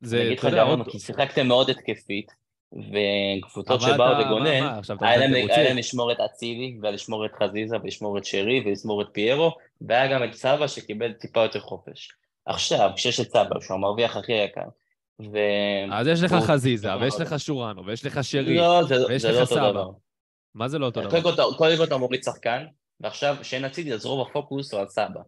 זה, 0.00 0.16
אני 0.16 0.26
אגיד 0.26 0.38
לך. 0.38 0.44
למה, 0.44 0.84
כי 0.84 0.98
שיחקתם 0.98 1.46
מאוד 1.48 1.70
התקפית, 1.70 2.32
וקבוצות 2.72 3.80
שבאו 3.80 4.20
לגונן, 4.20 4.80
היה 5.00 5.16
להם 5.16 5.76
לשמור 5.76 6.12
את 6.12 6.16
אצילי, 6.20 6.78
ולשמור 6.82 7.26
את 7.26 7.30
חזיזה, 7.42 7.76
ולשמור 7.82 8.18
את 8.18 8.24
שרי, 8.24 8.62
ולשמור 8.66 9.02
את 9.02 9.06
פיירו, 9.12 9.56
והיה 9.80 10.12
גם 10.12 10.24
את 10.24 10.34
סבא 10.34 10.66
שקיבל 10.66 11.12
טיפה 11.12 11.42
יותר 11.42 11.60
חופש. 11.60 12.12
עכשיו, 12.46 12.90
כשיש 12.96 13.20
את 13.20 13.30
סבא, 13.30 13.60
שהוא 13.60 13.74
המרוויח 13.74 14.16
הכי 14.16 14.32
יקר, 14.32 14.68
ו... 15.32 15.38
אז 15.92 16.06
יש 16.06 16.22
לך 16.22 16.32
חזיזה, 16.32 16.96
ויש 16.96 17.20
לך 17.20 17.40
שורנו, 17.40 17.86
ויש 17.86 18.06
לך 18.06 18.24
שרי. 18.24 18.56
לא, 18.56 18.82
זה 18.82 19.06
ויש 19.06 19.22
זה 19.22 19.32
לך 19.32 19.40
לא 19.40 19.44
סבא. 19.44 19.84
מה 20.54 20.68
זה 20.68 20.78
לא 20.78 20.86
אותו 20.86 21.00
דבר? 21.00 21.20
קודם 21.56 21.76
כל 21.76 21.84
אתה 21.84 21.96
מוריד 21.96 22.22
שחקן, 22.22 22.64
ועכשיו 23.00 23.36
כשאין 23.40 23.64
אצילי 23.64 23.94
אז 23.94 24.06
רוב 24.06 24.28
הפוקוס 24.28 24.72
הוא 24.72 24.80
על 24.80 24.88
סבא. 24.88 25.20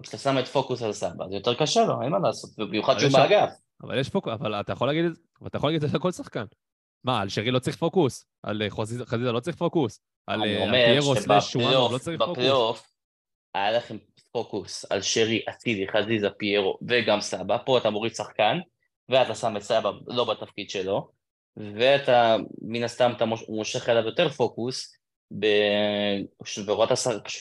וכשאתה 0.00 0.18
שם 0.18 0.38
את 0.38 0.48
פוקוס 0.48 0.82
על 0.82 0.92
סבא, 0.92 1.28
זה 1.28 1.34
יותר 1.34 1.54
קשה 1.54 1.84
לו, 1.84 2.02
אין 2.02 2.10
מה 2.10 2.18
לעשות, 2.18 2.50
ובמיוחד 2.58 2.92
אבל 2.92 3.00
שהוא 3.00 3.12
באגף. 3.12 3.50
אבל 3.82 3.98
יש 3.98 4.08
פוקוס, 4.08 4.32
אבל 4.32 4.54
אתה 4.60 4.72
יכול 4.72 4.88
להגיד 4.88 5.04
את 5.04 5.14
זה, 5.14 5.20
אתה 5.46 5.56
יכול 5.56 5.70
להגיד 5.70 5.84
את 5.84 5.90
זה 5.90 5.96
על 5.96 6.02
כל 6.02 6.12
שחקן. 6.12 6.44
מה, 7.04 7.20
על 7.20 7.28
שרי 7.28 7.50
לא 7.50 7.58
צריך 7.58 7.76
פוקוס? 7.76 8.26
על 8.42 8.62
אה, 8.62 8.70
חזיזה 8.70 9.32
לא 9.32 9.40
צריך 9.40 9.56
פוקוס? 9.56 10.00
על 10.26 10.42
אני 10.42 10.56
אה, 10.56 10.62
אומר 10.62 10.72
פיירו 10.72 11.16
סלאש 11.16 11.52
שורנו 11.52 11.68
לא 11.68 11.72
שבפלייאוף, 11.72 12.02
צריך 12.02 12.18
פוקוס? 12.18 12.32
בפלייאוף, 12.36 12.90
היה 13.54 13.72
לכם 13.72 13.96
פוקוס 14.32 14.84
על 14.92 15.02
שרי, 15.02 15.42
אצילי, 15.50 15.86
חזיזה, 15.88 16.30
פיירו 16.30 16.78
וגם 16.88 17.20
סבא, 17.20 17.56
פה 17.66 17.78
אתה 17.78 17.90
מוריד 17.90 18.14
שחקן, 18.14 18.58
ואתה 19.08 19.34
שם 19.34 19.56
את 19.56 19.62
סבא 19.62 19.90
לא 20.06 20.24
בתפקיד 20.24 20.70
שלו, 20.70 21.08
ואתה, 21.56 22.36
מן 22.62 22.82
הסתם, 22.82 23.12
אתה 23.16 23.24
מוש- 23.24 23.48
מושך 23.48 23.88
אליו 23.88 24.06
יותר 24.06 24.28
פוקוס, 24.28 24.96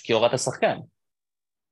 כי 0.04 0.14
הורדת 0.14 0.34
השחקן. 0.34 0.78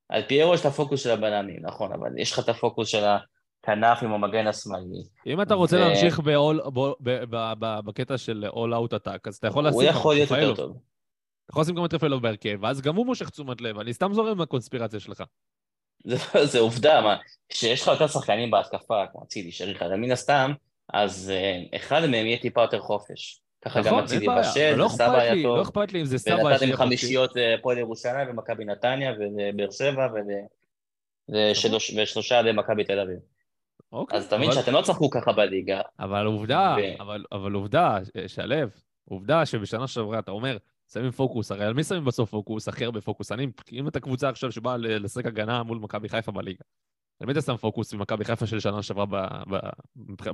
על 0.10 0.22
פיירו 0.28 0.54
יש 0.54 0.62
את 0.62 0.66
הפוקוס 0.66 1.04
של 1.04 1.12
הבלמים, 1.12 1.60
נכון, 1.62 1.92
אבל 1.92 2.18
יש 2.18 2.32
לך 2.32 2.40
את 2.40 2.50
הפוקוס 2.50 2.88
של 2.88 3.04
הכנף 3.04 4.04
עם 4.04 4.14
המגן 4.14 4.48
השמאלי. 4.48 5.04
אם 5.28 5.42
אתה 5.42 5.54
רוצה 5.54 5.76
ו- 5.76 5.80
להמשיך 5.80 6.20
ב-all- 6.20 6.70
ב- 6.70 6.94
ב- 7.00 7.24
ב- 7.30 7.54
ב- 7.60 7.80
בקטע 7.86 8.18
של 8.18 8.46
all 8.50 8.74
out 8.74 8.94
attack, 8.94 9.20
אז 9.28 9.36
אתה 9.36 9.48
יכול 9.48 9.68
לשים 9.68 9.80
הוא 9.80 9.84
יכול 9.84 10.16
להיות 10.16 10.32
יותר. 10.32 10.56
טוב. 10.56 10.72
אתה 10.72 11.52
יכול 11.52 11.62
לשים 11.62 11.76
גם 11.76 11.86
את 11.86 11.94
רפאלוב 11.94 12.22
בהרכב, 12.24 12.58
ואז 12.62 12.82
גם 12.82 12.96
הוא 12.96 13.06
מושך 13.06 13.30
תשומת 13.30 13.62
לב. 13.62 13.80
אני 13.80 13.94
סתם 13.94 14.14
זורם 14.14 14.28
עם 14.32 14.42
שלך. 15.00 15.24
זה, 16.06 16.46
זה 16.46 16.60
עובדה, 16.60 17.02
מה, 17.02 17.18
כשיש 17.50 17.82
לך 17.82 17.88
יותר 17.88 18.08
שחקנים 18.08 18.52
בהתקפה, 18.52 19.04
כמו 19.12 19.24
אצילי, 19.24 19.52
שריך, 19.52 19.82
אז 19.82 19.92
מן 19.92 20.12
הסתם, 20.12 20.52
אז 20.94 21.30
אה, 21.36 21.78
אחד 21.78 22.02
מהם 22.02 22.26
יהיה 22.26 22.38
טיפה 22.40 22.62
יותר 22.62 22.80
חופש. 22.80 23.42
ככה 23.66 23.80
גם 23.80 23.86
נכון, 23.86 23.98
אין 23.98 24.06
אצילי. 24.06 24.28
בשל, 24.40 24.76
לא 24.76 24.88
אכפת 24.88 25.00
היה 25.00 25.34
לי, 25.34 25.44
לא 25.44 25.50
טוב, 25.50 25.60
אכפת 25.60 25.94
לי 25.94 26.00
אם 26.00 26.06
זה 26.06 26.18
סבא 26.18 26.34
ונתתם 26.34 26.58
שיהיה 26.60 26.76
חופשי. 26.78 26.88
חמישיות 26.88 27.32
להפועל 27.36 27.78
ירושלים 27.78 28.30
ומכבי 28.30 28.66
נתניה 28.66 29.14
ולבאר 29.20 29.72
שבע 29.72 30.08
ושלושה 31.98 32.42
למכבי 32.42 32.84
תל 32.84 33.00
אביב. 33.00 33.18
אוקיי, 33.92 34.18
אז 34.20 34.34
מבין 34.34 34.50
אבל- 34.50 34.54
שאתם 34.60 34.72
לא 34.74 34.82
תשחקו 34.82 35.10
ככה 35.10 35.32
בליגה, 35.34 35.82
אבל 36.00 36.26
עובדה, 36.26 36.76
ו- 36.80 37.02
אבל, 37.02 37.24
אבל 37.32 37.54
עובדה, 37.54 37.98
ש- 38.06 38.34
שלו, 38.36 38.56
עובדה 39.06 39.46
שבשנה 39.46 39.88
שעברה 39.88 40.20
אתה 40.20 40.32
אומר, 40.32 40.58
שמים 40.94 41.12
פוקוס, 41.12 41.52
הרי 41.52 41.66
על 41.66 41.74
מי 41.74 41.84
שמים 41.84 42.06
בסוף 42.06 42.30
פוקוס? 42.30 42.68
הכי 42.68 42.86
הרבה 42.86 43.02
פוקוס. 43.02 43.32
אני, 43.32 43.48
אם 43.72 43.88
אתה 43.88 44.00
קבוצה 44.00 44.30
עכשיו 44.30 44.52
שבאה 44.52 44.78
לשחק 44.78 45.26
הגנה 45.26 45.64
מול 45.64 45.78
מכבי 45.78 46.10
חיפה 46.10 46.32
בליגה, 46.32 46.64
על 47.20 47.26
מי 47.28 47.34
אתה 47.34 47.42
שם 47.42 47.58
פוקוס 47.58 47.94
במכבי 47.94 48.26
חיפה 48.26 48.46
של 48.48 48.60
שנה 48.60 48.84
שעברה 48.84 49.06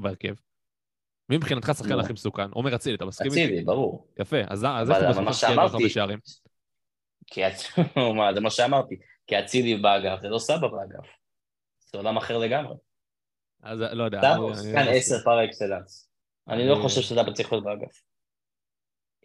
בהרכב? 0.01 0.33
מי 1.29 1.37
מבחינתך 1.37 1.69
השחקן 1.69 1.93
נו. 1.93 2.01
הכי 2.01 2.13
מסוכן? 2.13 2.51
עומר 2.51 2.75
אצילי, 2.75 2.95
אתה 2.95 3.05
מסכים 3.05 3.31
איתי? 3.31 3.45
אצילי, 3.45 3.63
ברור. 3.63 4.07
יפה, 4.19 4.37
אז 4.47 4.65
איפה 5.09 5.21
מה 5.21 5.31
תשקיע 5.31 5.49
כל 5.55 5.67
כך 5.67 5.73
הרבה 5.73 5.89
שערים? 5.89 6.19
זה 8.35 8.41
מה 8.41 8.49
שאמרתי, 8.49 8.95
כי 9.27 9.39
אצילי 9.39 9.75
באגף, 9.77 10.21
זה 10.21 10.29
לא 10.29 10.39
סבא 10.39 10.67
באגף. 10.67 11.07
זה 11.91 11.97
עולם 11.97 12.17
אחר 12.17 12.37
לגמרי. 12.37 12.75
אז 13.63 13.79
לא 13.79 14.03
יודע. 14.03 14.35
הוא 14.35 14.55
שחקן 14.55 14.85
לא 14.85 14.91
עשר 14.91 15.15
מסכים. 15.15 15.19
פר 15.25 15.45
אקסלנס. 15.45 16.09
אני 16.49 16.67
לא 16.67 16.75
חושב 16.81 17.01
שסבא 17.01 17.31
צריך 17.31 17.51
להיות 17.51 17.63
באגף. 17.63 18.01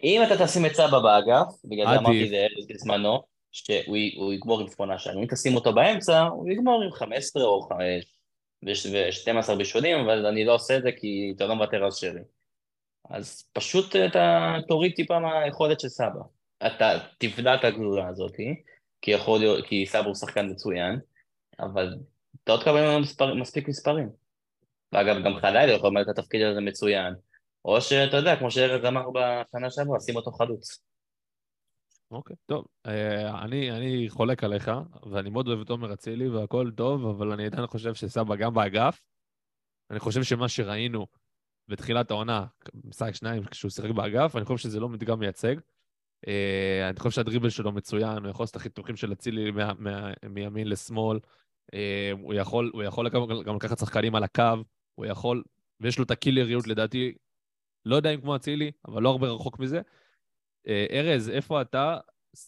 אם 0.03 0.23
אתה 0.27 0.45
תשים 0.45 0.67
את 0.67 0.73
סבא 0.73 0.99
באגף, 0.99 1.47
בגלל 1.65 1.87
זה. 1.87 1.99
אמרתי 1.99 2.31
לארז 2.31 2.67
בזמנו, 2.69 3.23
שהוא 3.53 3.97
הוא 4.17 4.33
יגמור 4.33 4.61
עם 4.61 4.67
שמונה 4.69 4.99
שערים. 4.99 5.21
אם 5.21 5.27
תשים 5.27 5.55
אותו 5.55 5.75
באמצע, 5.75 6.23
הוא 6.23 6.51
יגמור 6.51 6.83
עם 6.83 6.93
15 6.93 7.43
או 7.43 7.69
5 7.69 8.18
ו-12 8.63 9.55
בישולים, 9.55 9.99
אבל 9.99 10.27
אני 10.27 10.45
לא 10.45 10.55
עושה 10.55 10.77
את 10.77 10.83
זה 10.83 10.93
כי 10.93 11.33
אתה 11.37 11.47
לא 11.47 11.55
מוותר 11.55 11.85
על 11.85 11.91
שרי. 11.91 12.21
אז 13.11 13.45
פשוט 13.53 13.97
אתה 13.97 14.55
תוריד 14.69 14.93
טיפה 14.97 15.19
מהיכולת 15.19 15.81
של 15.81 15.89
סבא. 15.89 16.21
אתה 16.67 16.99
תבלע 17.19 17.55
את 17.55 17.65
הגלולה 17.65 18.09
הזאת, 18.09 18.37
כי 19.03 19.11
יכול 19.11 19.39
להיות, 19.39 19.67
כי 19.67 19.87
סבא 19.87 20.07
הוא 20.07 20.15
שחקן 20.15 20.51
מצוין, 20.51 21.01
אבל 21.61 21.95
אתה 22.45 22.53
עוד 22.53 22.61
תקבל 22.61 22.81
ממנו 22.81 23.01
מספר, 23.01 23.35
מספיק 23.35 23.69
מספרים. 23.69 24.09
ואגב, 24.93 25.17
גם 25.25 25.41
חלילה 25.41 25.73
יכול 25.73 25.91
למלא 25.91 26.03
את 26.03 26.19
התפקיד 26.19 26.43
הזה 26.43 26.61
מצוין. 26.61 27.15
או 27.65 27.81
שאתה 27.81 28.17
יודע, 28.17 28.37
כמו 28.37 28.51
שארז 28.51 28.85
אמר 28.85 29.11
בשנה 29.11 29.71
שעברה, 29.71 30.01
שים 30.01 30.17
אותו 30.17 30.33
חלוץ. 30.33 30.88
אוקיי, 32.11 32.37
טוב. 32.47 32.67
אה, 32.87 33.45
אני, 33.45 33.71
אני 33.71 34.07
חולק 34.09 34.45
עליך, 34.45 34.71
ואני 35.11 35.31
מאוד 35.31 35.49
אוהב 35.49 35.61
את 35.61 35.71
עומר 35.71 35.93
אצילי 35.93 36.29
והכל 36.29 36.71
טוב, 36.77 37.07
אבל 37.07 37.33
אני 37.33 37.47
עדיין 37.47 37.67
חושב 37.67 37.95
שסבא 37.95 38.37
גם 38.37 38.55
באגף. 38.55 39.01
אני 39.91 39.99
חושב 39.99 40.23
שמה 40.23 40.49
שראינו 40.49 41.07
בתחילת 41.69 42.11
העונה, 42.11 42.47
משחק 42.85 43.15
שניים 43.15 43.45
כשהוא 43.45 43.71
שיחק 43.71 43.91
באגף, 43.91 44.37
אני 44.37 44.45
חושב 44.45 44.69
שזה 44.69 44.81
לא 44.81 44.89
מדגם 44.89 45.21
מייצג. 45.21 45.57
אה, 46.29 46.89
אני 46.89 46.99
חושב 46.99 47.11
שהדריבל 47.11 47.51
שלו 47.51 47.73
מצוין, 47.73 48.19
הוא 48.19 48.31
יכול 48.31 48.43
לעשות 48.43 48.57
את 48.57 48.61
החיתוכים 48.61 48.97
של 48.97 49.13
אצילי 49.13 49.51
מימין 50.31 50.69
לשמאל. 50.69 51.19
אה, 51.75 52.11
הוא 52.13 52.35
יכול, 52.35 52.71
הוא 52.75 52.83
יכול 52.83 53.09
גם, 53.09 53.23
גם 53.47 53.57
לקחת 53.57 53.79
שחקנים 53.79 54.15
על 54.15 54.25
הקו, 54.25 54.65
הוא 54.95 55.07
יכול, 55.07 55.43
ויש 55.81 55.99
לו 55.99 56.05
את 56.05 56.11
הקילריות 56.11 56.67
לדעתי, 56.67 57.15
לא 57.85 57.97
יודע 57.97 58.11
אם 58.11 58.21
כמו 58.21 58.37
אצילי, 58.37 58.71
אבל 58.89 59.03
לא 59.03 59.11
הרבה 59.11 59.29
רחוק 59.29 59.59
מזה. 59.59 59.81
אה, 60.69 60.87
ארז, 60.91 61.31
איפה 61.31 61.61
אתה 61.61 61.97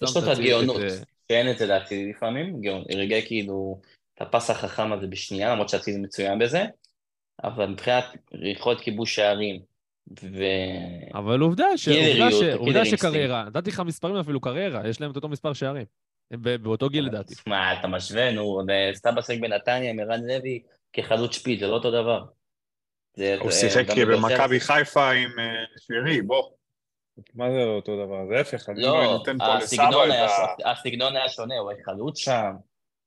יש 0.02 0.16
לו 0.16 0.22
את 0.22 0.38
הגאונות, 0.38 0.80
אה, 0.80 0.88
שאין 1.28 1.50
את 1.50 1.58
זה 1.58 1.66
להצילי 1.66 2.10
לפעמים, 2.10 2.60
רגע 2.96 3.16
כאילו 3.26 3.80
את 4.14 4.22
הפס 4.22 4.50
החכם 4.50 4.92
הזה 4.92 5.06
בשנייה, 5.06 5.52
למרות 5.52 5.68
שאצילי 5.68 5.96
מצוין 5.98 6.38
בזה, 6.38 6.64
אבל 7.44 7.66
מבחינת 7.66 8.04
יכולת 8.32 8.80
כיבוש 8.80 9.14
שערים, 9.14 9.60
ו... 10.22 10.44
אבל 11.14 11.40
עובדה, 11.40 11.76
ש... 11.76 11.88
עובדה, 12.54 12.84
ש... 12.84 12.90
שקריירה, 12.90 13.44
נתתי 13.44 13.70
לך 13.70 13.80
מספרים 13.80 14.16
אפילו 14.16 14.40
קריירה, 14.40 14.88
יש 14.88 15.00
להם 15.00 15.10
את 15.10 15.16
אותו 15.16 15.28
מספר 15.28 15.52
שערים. 15.52 15.84
באותו 16.32 16.88
גיל 16.88 17.04
לדעתי. 17.04 17.34
מה, 17.46 17.80
אתה 17.80 17.88
משווה, 17.88 18.32
נו, 18.32 18.60
סבא 18.94 19.22
שיחק 19.22 19.40
בנתניה 19.40 19.90
עם 19.90 20.00
ערן 20.00 20.20
לוי 20.26 20.62
כחלוץ 20.92 21.34
שפיץ, 21.34 21.60
זה 21.60 21.66
לא 21.66 21.74
אותו 21.74 21.90
דבר. 21.90 22.24
הוא 23.40 23.50
שיחק 23.50 23.86
במכבי 23.90 24.60
חיפה 24.60 25.10
עם 25.10 25.30
אה, 25.38 25.64
שרי, 25.78 26.22
בוא. 26.22 26.50
מה 27.34 27.50
זה 27.50 27.56
לא 27.56 27.76
אותו 27.76 28.06
דבר? 28.06 28.26
זה 28.28 28.36
ההפך, 28.36 28.68
אני 28.68 28.82
לא, 28.82 29.04
נותן 29.04 29.38
פה 29.38 29.54
לסבא 29.54 29.88
את 29.88 30.30
ה... 30.64 30.70
הסגנון 30.70 31.16
היה 31.16 31.28
שונה, 31.28 31.58
הוא 31.58 31.70
היה 31.70 31.84
חלוץ 31.84 32.18
שם, 32.18 32.52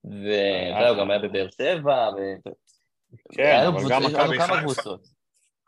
וזהו, 0.05 0.97
גם 0.99 1.11
היה 1.11 1.19
בבאר 1.19 1.47
שבע, 1.57 2.09
ו... 2.17 2.49
כן, 3.33 3.65
אבל 3.67 3.81
גם 3.89 4.03
מכבי 4.03 4.39
חיפה. 4.39 4.91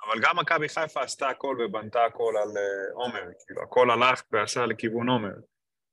אבל 0.06 0.22
גם 0.22 0.39
מכבי 0.39 0.70
חיפה 0.70 1.02
עשתה 1.02 1.30
הכל 1.30 1.58
ובנתה 1.66 2.04
הכל 2.06 2.34
על 2.41 2.58
אה, 2.58 2.93
עומר, 2.93 3.32
כאילו, 3.46 3.64
הכל 3.64 3.91
הלך 3.91 4.24
ועשה 4.32 4.66
לכיוון 4.66 5.10
עומר. 5.10 5.34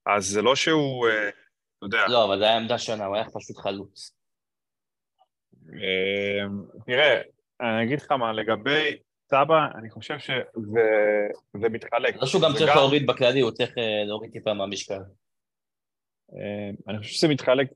אז 0.07 0.26
זה 0.26 0.42
לא 0.42 0.57
שהוא, 0.57 1.09
אה, 1.09 1.28
אתה 1.28 1.86
יודע, 1.86 2.09
לא, 2.09 2.24
אבל 2.24 2.38
זו 2.38 2.44
הייתה 2.44 2.57
עמדה 2.57 2.78
שונה, 2.78 3.05
הוא 3.05 3.16
היה 3.16 3.24
פשוט 3.24 3.57
חלוץ. 3.57 4.16
אה, 5.72 6.46
תראה, 6.86 7.20
אני 7.61 7.84
אגיד 7.84 8.00
לך 8.00 8.12
מה, 8.12 8.32
לגבי 8.32 8.98
סבא, 9.32 9.78
אני 9.78 9.90
חושב 9.90 10.18
שזה 10.18 10.42
זה 11.60 11.68
מתחלק. 11.68 12.16
לא 12.16 12.26
שהוא 12.26 12.42
גם 12.42 12.50
צריך 12.58 12.76
להוריד 12.76 13.06
בכללי, 13.06 13.40
הוא 13.40 13.50
צריך 13.50 13.78
אה, 13.78 14.04
להוריד 14.04 14.32
טיפה 14.32 14.54
מהמשקל. 14.54 15.00
אה, 16.34 16.70
אני 16.88 16.98
חושב 16.98 17.12
שזה 17.12 17.28
מתחלק, 17.28 17.68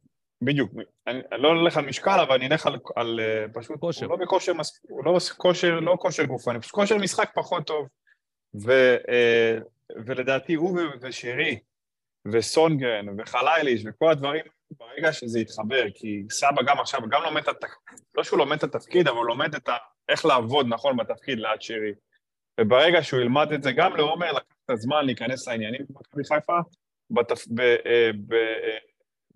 בדיוק, 0.43 0.73
אני, 1.07 1.21
לא 1.39 1.53
אלך 1.53 1.77
על 1.77 1.87
משקל, 1.87 2.21
אבל 2.21 2.35
אני 2.35 2.47
אלך 2.47 2.67
על, 2.97 3.21
אה, 3.21 3.45
פשוט, 3.55 3.81
כושר. 3.81 4.07
הוא 4.07 4.19
לא 4.19 4.25
בכושר, 4.25 4.55
מס- 4.55 4.81
הוא 4.89 5.05
לא 5.05 5.19
כושר, 5.37 5.81
לא 5.81 5.97
כושר 6.01 6.25
גופני, 6.25 6.61
פשוט 6.61 6.73
כושר 6.75 6.97
משחק 6.97 7.31
פחות 7.35 7.67
טוב. 7.67 7.89
ו, 8.67 8.97
ולדעתי 10.07 10.55
הוא 10.55 10.81
ו- 10.81 11.01
ושירי, 11.01 11.59
וסונגרן, 12.33 13.07
וחלייליש, 13.21 13.83
וכל 13.87 14.11
הדברים, 14.11 14.45
ברגע 14.71 15.13
שזה 15.13 15.41
יתחבר, 15.41 15.85
כי 15.95 16.23
סבא 16.31 16.63
גם 16.67 16.81
עכשיו, 16.81 17.01
גם 17.11 17.23
לומד 17.23 17.43
את 17.43 17.49
התפקיד, 17.49 18.01
לא 18.15 18.25
שהוא 18.25 18.39
לומד 18.39 18.57
את 18.57 18.65
התפקיד, 18.65 19.09
אבל 19.09 19.17
הוא 19.17 19.27
לומד 19.27 19.55
את 19.55 19.69
ה... 19.69 19.73
איך 20.09 20.25
לעבוד 20.25 20.67
נכון 20.69 20.97
בתפקיד 20.97 21.39
ליד 21.39 21.63
שירי. 21.63 21.93
וברגע 22.61 23.03
שהוא 23.03 23.21
ילמד 23.21 23.53
את 23.53 23.63
זה, 23.63 23.73
גם 23.73 23.97
לעומר 23.97 24.33
לקח 24.33 24.55
את 24.65 24.71
הזמן 24.71 25.05
להיכנס 25.05 25.49
לעניינים 25.49 25.81
במכבי 25.89 26.25
חיפה, 26.25 26.59
בתפ... 27.11 27.47
ב... 27.49 27.61
אה, 27.61 28.11
ב... 28.27 28.33
אה, 28.33 28.79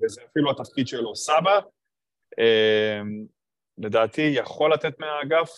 וזה 0.02 0.22
אפילו 0.30 0.50
התפקיד 0.50 0.88
שלו, 0.88 1.16
סבא, 1.16 1.60
אה, 2.38 3.00
לדעתי 3.78 4.32
יכול 4.34 4.72
לתת 4.72 4.98
מהאגף. 4.98 5.50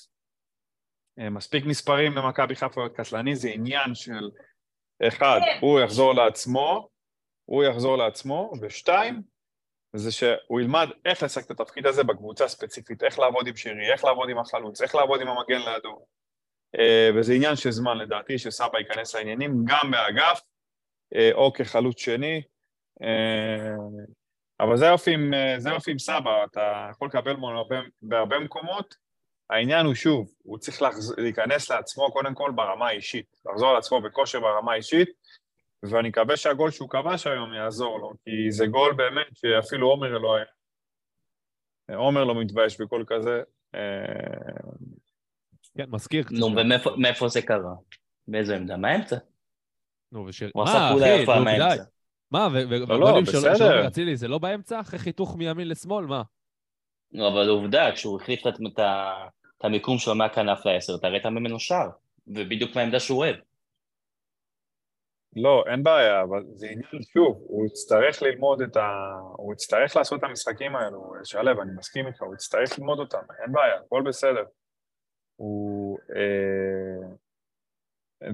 מספיק 1.31 1.65
מספרים 1.65 2.13
למכבי 2.13 2.57
חיפה 2.57 2.81
להיות 2.81 2.97
קטלני, 2.97 3.37
זה 3.37 3.49
עניין 3.49 3.95
של 3.95 4.31
אחד, 5.09 5.41
הוא 5.61 5.81
יחזור 5.81 6.15
לעצמו, 6.15 6.89
הוא 7.45 7.65
יחזור 7.65 7.97
לעצמו, 7.97 8.53
ושתיים, 8.61 9.23
זה 9.97 10.13
שהוא 10.13 10.61
ילמד 10.61 10.89
איך 11.05 11.23
לשחק 11.23 11.47
את 11.47 11.61
התפקיד 11.61 11.87
הזה 11.87 12.05
בקבוצה 12.05 12.49
ספציפית, 12.49 13.03
איך 13.03 13.19
לעבוד 13.19 13.47
עם 13.47 13.57
שירי, 13.57 13.93
איך 13.93 14.05
לעבוד 14.05 14.29
עם 14.29 14.39
החלוץ, 14.39 14.83
איך 14.83 14.95
לעבוד 14.95 15.21
עם 15.21 15.29
המגן 15.29 15.59
לידו. 15.59 16.07
אה, 16.79 17.11
וזה 17.17 17.33
עניין 17.33 17.57
של 17.57 17.71
זמן 17.71 17.99
לדעתי, 17.99 18.39
שסבא 18.39 18.79
ייכנס 18.79 19.15
לעניינים 19.15 19.65
גם 19.65 19.91
באגף, 19.91 20.41
אה, 21.15 21.31
או 21.33 21.53
כחלוץ 21.53 21.99
שני. 21.99 22.43
אה, 23.03 23.75
אבל 24.61 24.77
זה 24.77 24.87
יופי 24.87 25.15
עם, 25.15 25.35
עם 25.89 25.99
סבא, 25.99 26.45
אתה 26.45 26.89
יכול 26.91 27.09
לקבל 27.09 27.33
ממנו 27.33 27.59
הרבה- 27.59 27.89
בהרבה 28.03 28.39
מקומות. 28.39 28.95
העניין 29.51 29.87
הוא 29.87 29.95
שוב, 29.95 30.33
הוא 30.43 30.59
צריך. 30.59 30.83
להיכנס 31.19 31.71
לעצמו 31.71 32.13
קודם 32.13 32.35
כל 32.35 32.53
ברמה 32.55 32.89
האישית, 32.89 33.27
לחזור 33.53 33.73
לעצמו 33.73 34.01
בכושר 34.01 34.41
ברמה 34.41 34.73
האישית, 34.73 35.09
ואני 35.83 36.09
מקווה 36.09 36.37
שהגול 36.37 36.71
שהוא 36.71 36.89
כבש 36.89 37.27
היום 37.27 37.55
יעזור 37.55 37.99
לו, 37.99 38.13
כי 38.25 38.51
זה 38.51 38.67
גול 38.67 38.95
באמת 38.95 39.27
שאפילו 39.35 39.89
עומר 39.89 40.19
לא 40.19 40.37
היה. 40.37 40.45
עומר 41.99 42.25
לא 42.25 42.35
מתבייש 42.41 42.81
בגול 42.81 43.05
כזה. 43.07 43.43
אה, 43.75 43.81
כן, 45.79 45.85
מזכיר 45.89 46.23
קצת. 46.23 46.35
נו, 46.39 46.47
ומאיפה 46.47 46.91
מאיפה 46.97 47.29
זה 47.29 47.43
קרה? 47.43 47.75
באיזו 48.29 48.55
עמדה? 48.55 48.77
מהאמצע. 48.77 49.17
נו, 50.13 50.27
ושיר... 50.27 50.51
הוא 50.55 50.63
עשה 50.63 50.79
מה, 50.79 50.95
אחי, 50.95 51.23
יפה 51.23 51.35
נו, 51.35 51.45
די. 51.45 51.59
מהאמצע. 51.59 51.85
מה, 52.31 52.49
ו- 52.53 52.69
ו- 52.71 52.79
לא, 52.79 52.85
והגולים 52.89 53.27
של 53.27 53.87
אצילי 53.87 54.17
זה 54.17 54.29
לא 54.29 54.39
באמצע? 54.39 54.81
אחרי 54.81 54.99
חיתוך 54.99 55.37
מימין 55.37 55.69
לשמאל, 55.69 56.07
מה? 56.07 56.23
נו, 57.13 57.29
אבל 57.29 57.49
עובדה, 57.49 57.93
כשהוא 57.95 58.21
החליף 58.21 58.47
את 58.47 59.65
המיקום 59.65 59.99
שלו 59.99 60.15
מהכנף 60.15 60.67
לעשר, 60.67 60.95
אתה 60.95 61.09
ראית 61.09 61.27
ממנו 61.27 61.61
שער. 61.61 61.89
ובדיוק 62.27 62.77
מהעמדה 62.77 63.01
שהוא 63.01 63.19
אוהב. 63.19 63.37
לא, 65.37 65.65
אין 65.67 65.83
בעיה, 65.83 66.23
אבל 66.23 66.45
זה 66.55 66.67
עניין, 66.67 67.03
שוב, 67.13 67.45
הוא 67.49 67.67
יצטרך 67.67 68.23
ללמוד 68.23 68.63
את 68.63 68.77
ה... 68.77 68.91
הוא 69.37 69.53
יצטרך 69.53 69.97
לעשות 69.97 70.19
את 70.19 70.25
המשחקים 70.25 70.77
האלו, 70.77 71.13
שלו, 71.25 71.63
אני 71.63 71.71
מסכים 71.77 72.07
איתך, 72.07 72.23
הוא 72.23 72.35
יצטרך 72.35 72.79
ללמוד 72.79 72.99
אותם, 72.99 73.23
אין 73.43 73.53
בעיה, 73.53 73.77
הכל 73.77 74.03
בסדר. 74.07 74.45
הוא... 75.37 75.99
אה, 76.17 77.09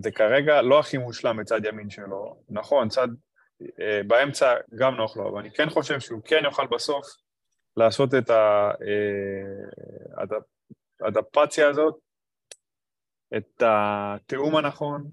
זה 0.02 0.10
כרגע 0.10 0.62
לא 0.62 0.80
הכי 0.80 0.98
מושלם 0.98 1.36
בצד 1.36 1.64
ימין 1.64 1.90
שלו, 1.90 2.36
נכון, 2.48 2.88
צד... 2.88 3.08
אה, 3.80 4.00
באמצע 4.06 4.54
גם 4.74 4.94
נוח 4.94 5.16
לו, 5.16 5.28
אבל 5.28 5.38
אני 5.38 5.50
כן 5.50 5.70
חושב 5.70 6.00
שהוא 6.00 6.20
כן 6.24 6.40
יוכל 6.44 6.66
בסוף 6.66 7.06
לעשות 7.76 8.10
את 8.14 8.30
האדפציה 11.00 11.64
אה, 11.64 11.70
הזאת, 11.70 11.94
את 13.36 13.62
התיאום 13.66 14.56
הנכון, 14.56 15.10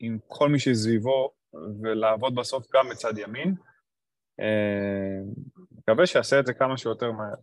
עם 0.00 0.18
כל 0.26 0.48
מי 0.48 0.58
שסביבו 0.58 1.32
ולעבוד 1.82 2.34
בסוף 2.34 2.66
גם 2.74 2.88
בצד 2.90 3.18
ימין. 3.18 3.54
אה, 4.40 5.18
מקווה 5.70 6.06
שיעשה 6.06 6.40
את 6.40 6.46
זה 6.46 6.54
כמה 6.54 6.78
שיותר 6.78 7.12
מהר. 7.12 7.34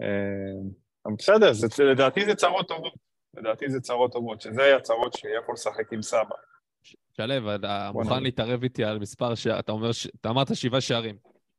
אה, 0.00 0.70
אבל 1.06 1.14
בסדר, 1.18 1.52
זה, 1.52 1.84
לדעתי 1.84 2.24
זה 2.24 2.34
צרות 2.34 2.68
טובות. 2.68 2.94
לדעתי 3.36 3.70
זה 3.70 3.80
צרות 3.80 4.12
טובות, 4.12 4.40
שזה 4.40 4.62
יהיה 4.62 4.76
הצרות 4.76 5.14
שיהיה 5.14 5.38
יכול 5.38 5.54
לשחק 5.54 5.92
עם 5.92 6.02
סבא. 6.02 6.34
שלו, 7.18 7.54
אתה 7.54 7.90
מוכן 7.92 8.22
להתערב 8.22 8.62
איתי 8.62 8.84
על 8.84 8.98
מספר 8.98 9.34
ש... 9.34 9.46
אתה 9.46 9.72
אומר, 9.72 9.92
ש... 9.92 10.06
אתה 10.20 10.28
אמרת 10.30 10.56
שבעה 10.56 10.80
שערים. 10.80 11.16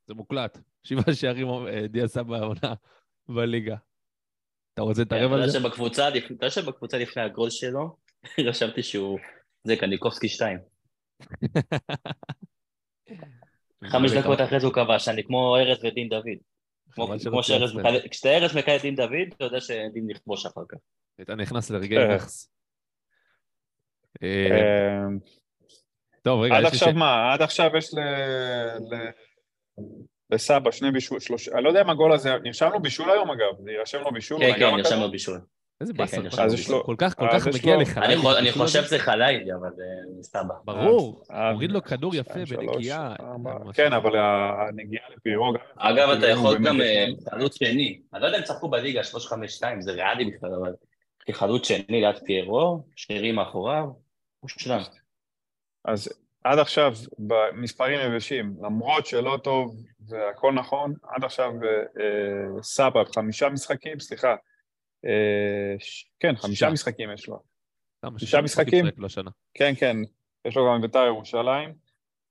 זה 0.08 0.14
מוקלט. 0.14 0.58
שבעה 0.84 1.16
שערים 1.16 1.48
אה, 1.48 1.88
דיה 1.88 2.08
סבא 2.08 2.36
העונה 2.36 2.74
בליגה. 3.30 3.76
אתה 4.74 4.82
רוצה 4.82 5.02
להתערב 5.02 5.34
על 5.34 5.50
זה? 5.50 5.58
אתה 5.58 5.68
יודע 6.30 6.50
שבקבוצה 6.50 6.98
לפני 6.98 7.24
הגול 7.24 7.50
שלו, 7.50 7.96
רשמתי 8.48 8.84
שהוא 8.84 9.20
זה 9.68 9.76
קניקובסקי 9.76 10.30
2. 10.30 10.60
חמש 13.92 14.12
דקות 14.12 14.42
אחרי 14.42 14.60
זה 14.60 14.68
הוא 14.68 14.74
כבש, 14.74 15.08
אני 15.08 15.24
כמו 15.24 15.58
ארז 15.58 15.86
ודין 15.86 16.10
דוד. 16.10 16.38
כמו 17.30 17.44
שארז, 17.44 17.78
כשאתה 18.12 18.30
ארז 18.30 18.58
מקיים 18.58 18.78
את 18.78 18.82
דין 18.82 18.96
דוד, 18.96 19.34
אתה 19.36 19.46
יודע 19.46 19.62
שדין 19.62 20.10
יכבוש 20.10 20.46
אחר 20.46 20.62
כך. 20.70 20.78
אתה 21.22 21.36
נכנס 21.36 21.70
לרגעי 21.70 22.16
נכס. 22.16 22.52
אה, 24.24 24.48
אה, 24.52 25.06
טוב, 26.22 26.42
רגע, 26.42 26.58
עד 26.58 26.66
עכשיו 26.66 26.94
מה? 26.94 27.34
עד 27.34 27.42
עכשיו 27.42 27.72
יש 27.78 27.90
לסבא 30.30 30.72
שני 30.72 30.92
בישול, 30.92 31.20
שלושה, 31.20 31.52
אני 31.56 31.64
לא 31.64 31.70
יודע 31.70 31.82
אם 31.82 31.90
הגול 31.90 32.14
הזה, 32.14 32.30
נרשם 32.44 32.70
לו 32.74 32.80
בישול 32.80 33.10
היום 33.10 33.32
אגב, 33.32 33.64
זה 33.64 33.72
יירשם 33.72 34.02
לו 34.02 34.12
בישול. 34.12 34.40
כן, 34.40 34.60
כן, 34.60 34.76
נרשם 34.76 35.00
לו 35.00 35.12
בישול. 35.12 35.42
איזה 35.82 35.94
כן, 35.94 35.98
באסה, 35.98 36.18
כן, 36.18 36.30
כל 36.86 36.96
כך, 36.98 37.16
כל 37.16 37.28
כך 37.34 37.48
מגיע 37.48 37.78
לך. 37.78 37.98
אני 38.38 38.52
חושב 38.52 38.84
שזה 38.84 39.00
חלילי, 39.00 39.54
אבל 39.54 39.70
זה 39.76 39.84
מסתבר. 40.20 40.56
ברור, 40.66 41.24
הוריד 41.52 41.72
לו 41.72 41.84
כדור 41.84 42.16
יפה 42.16 42.40
בנגיעה. 42.50 43.16
כן, 43.74 43.94
אבל 43.94 44.12
הנגיעה 44.18 45.04
לפירו 45.16 45.54
גם... 45.54 45.60
אגב, 45.78 46.10
אתה 46.10 46.28
יכול 46.28 46.58
גם 46.66 46.82
אה, 46.82 47.06
חלוץ 47.30 47.58
שני. 47.58 48.00
אני 48.14 48.22
לא 48.22 48.28
יודע 48.28 48.38
אם 48.38 48.44
צחקו 48.44 48.70
בליגה 48.70 49.04
352, 49.04 49.82
זה 49.82 49.92
ריאלי 49.92 50.26
בכלל, 50.26 50.54
אבל 50.54 50.74
כחלוץ 51.26 51.68
שני 51.68 52.02
ליד 52.02 52.16
פיירו, 52.26 52.84
שנירים 52.96 53.36
מאחוריו, 53.36 53.86
הוא 54.40 54.50
שלם. 54.50 54.82
אז 55.86 56.10
עד 56.44 56.60
עכשיו, 56.60 56.94
במספרים 57.20 58.00
יבשים, 58.00 58.56
למרות 58.62 59.06
שלא 59.06 59.38
טוב 59.44 59.76
והכל 60.08 60.54
נכון, 60.54 60.94
עד 61.04 61.24
עכשיו 61.24 61.52
אה, 61.64 62.64
סבא, 62.64 63.04
חמישה 63.16 63.50
משחקים, 63.50 64.00
סליחה, 64.00 64.28
אה, 64.30 64.36
כן, 66.20 66.36
חמישה 66.36 66.70
משחקים 66.70 67.14
יש 67.14 67.28
לו. 67.28 67.40
שישה 68.18 68.42
משחקים? 68.42 68.86
כן, 69.54 69.74
כן, 69.80 69.98
יש 70.46 70.58
לו 70.58 70.66
גם 70.66 70.82
בית"ר 70.82 71.06
ירושלים. 71.06 71.74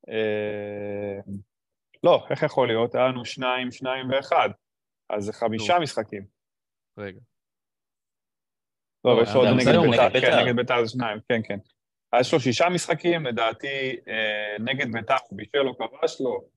אה, 0.09 1.33
לא, 2.05 2.27
איך 2.31 2.43
יכול 2.43 2.68
להיות? 2.68 2.95
היה 2.95 3.09
לנו 3.09 3.24
שניים, 3.24 3.70
שניים 3.70 4.11
ואחד. 4.11 4.49
אז 5.11 5.24
זה 5.24 5.33
חמישה 5.33 5.79
משחקים. 5.79 6.24
רגע. 6.99 7.20
לא, 9.05 9.22
יש 9.22 9.29
עוד 9.35 9.49
נגד 9.49 9.81
בית"ר, 9.91 10.20
כן, 10.20 10.39
נגד 10.45 10.57
בית"ר 10.57 10.85
זה 10.85 10.91
שניים, 10.91 11.18
כן, 11.29 11.41
כן. 11.45 11.59
אז 12.12 12.27
יש 12.27 12.33
לו 12.33 12.41
שישה 12.41 12.68
משחקים, 12.68 13.27
לדעתי, 13.27 13.97
אה, 14.09 14.57
נגד 14.59 14.93
בית"ר, 14.93 15.16
הוא 15.29 15.37
בישל 15.37 15.68
או 15.68 15.77
כבש 15.79 16.20
לו. 16.20 16.49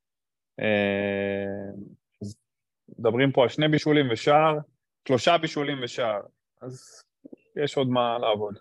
מדברים 2.99 3.31
פה 3.31 3.43
על 3.43 3.49
שני 3.49 3.67
בישולים 3.67 4.05
ושער. 4.11 4.57
שלושה 5.09 5.37
בישולים 5.37 5.79
ושער, 5.81 6.21
אז 6.61 7.03
יש 7.63 7.77
עוד 7.77 7.89
מה 7.89 8.17
לעבוד. 8.19 8.57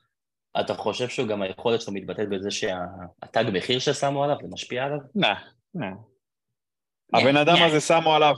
אתה 0.60 0.74
חושב 0.74 1.08
שהוא 1.08 1.28
גם 1.28 1.42
היכולת 1.42 1.80
שלו 1.80 1.92
מתבטאת 1.92 2.28
בזה 2.28 2.50
שהתג 2.50 3.44
מחיר 3.52 3.78
ששמו 3.78 4.24
עליו, 4.24 4.36
זה 4.42 4.48
משפיע 4.50 4.84
עליו? 4.84 4.98
נה, 5.14 5.34
נה. 5.74 5.90
הבן 7.14 7.36
אדם 7.36 7.56
הזה 7.66 7.80
שמו 7.80 8.14
עליו, 8.14 8.34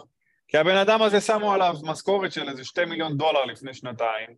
כי 0.49 0.59
הבן 0.59 0.77
אדם 0.77 1.03
הזה 1.03 1.21
שמו 1.21 1.53
עליו 1.53 1.75
משכורת 1.83 2.33
של 2.33 2.49
איזה 2.49 2.65
שתי 2.65 2.85
מיליון 2.85 3.17
דולר 3.17 3.45
לפני 3.45 3.75
שנתיים, 3.75 4.29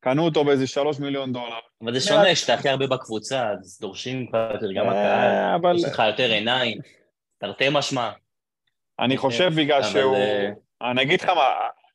קנו 0.00 0.24
אותו 0.24 0.44
באיזה 0.44 0.66
שלוש 0.66 1.00
מיליון 1.00 1.32
דולר. 1.32 1.60
אבל 1.82 1.94
זה 1.94 2.00
שונה, 2.00 2.34
שאתה 2.34 2.54
הכי 2.54 2.68
הרבה 2.68 2.86
בקבוצה, 2.86 3.50
אז 3.50 3.78
דורשים 3.80 4.26
כבר 4.26 4.50
יותר, 4.54 4.72
גם 4.72 4.86
אה, 4.86 5.54
הקהל, 5.54 5.76
יש 5.76 5.84
לך 5.84 6.02
יותר 6.06 6.30
עיניים, 6.30 6.78
תרתי 7.38 7.68
משמע. 7.70 8.10
אני 9.00 9.16
חושב 9.16 9.52
בגלל 9.56 9.82
שהוא... 9.82 10.16
אני 10.82 11.02
אגיד 11.02 11.20
לך 11.20 11.28
מה, 11.28 11.50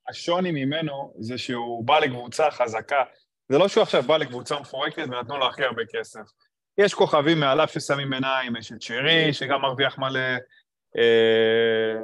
השוני 0.09 0.51
ממנו 0.51 1.13
זה 1.19 1.37
שהוא 1.37 1.85
בא 1.85 1.99
לקבוצה 1.99 2.51
חזקה. 2.51 3.03
זה 3.49 3.57
לא 3.57 3.67
שהוא 3.67 3.83
עכשיו 3.83 4.03
בא 4.03 4.17
לקבוצה 4.17 4.59
מפורקת 4.59 5.03
ונתנו 5.07 5.37
לו 5.37 5.47
הכי 5.47 5.63
הרבה 5.63 5.81
כסף. 5.93 6.21
יש 6.77 6.93
כוכבים 6.93 7.39
מעליו 7.39 7.67
ששמים 7.67 8.13
עיניים, 8.13 8.55
יש 8.55 8.71
את 8.71 8.81
שרי 8.81 9.33
שגם 9.33 9.61
מרוויח 9.61 9.97
מלא, 9.97 10.19
אה, 10.97 12.01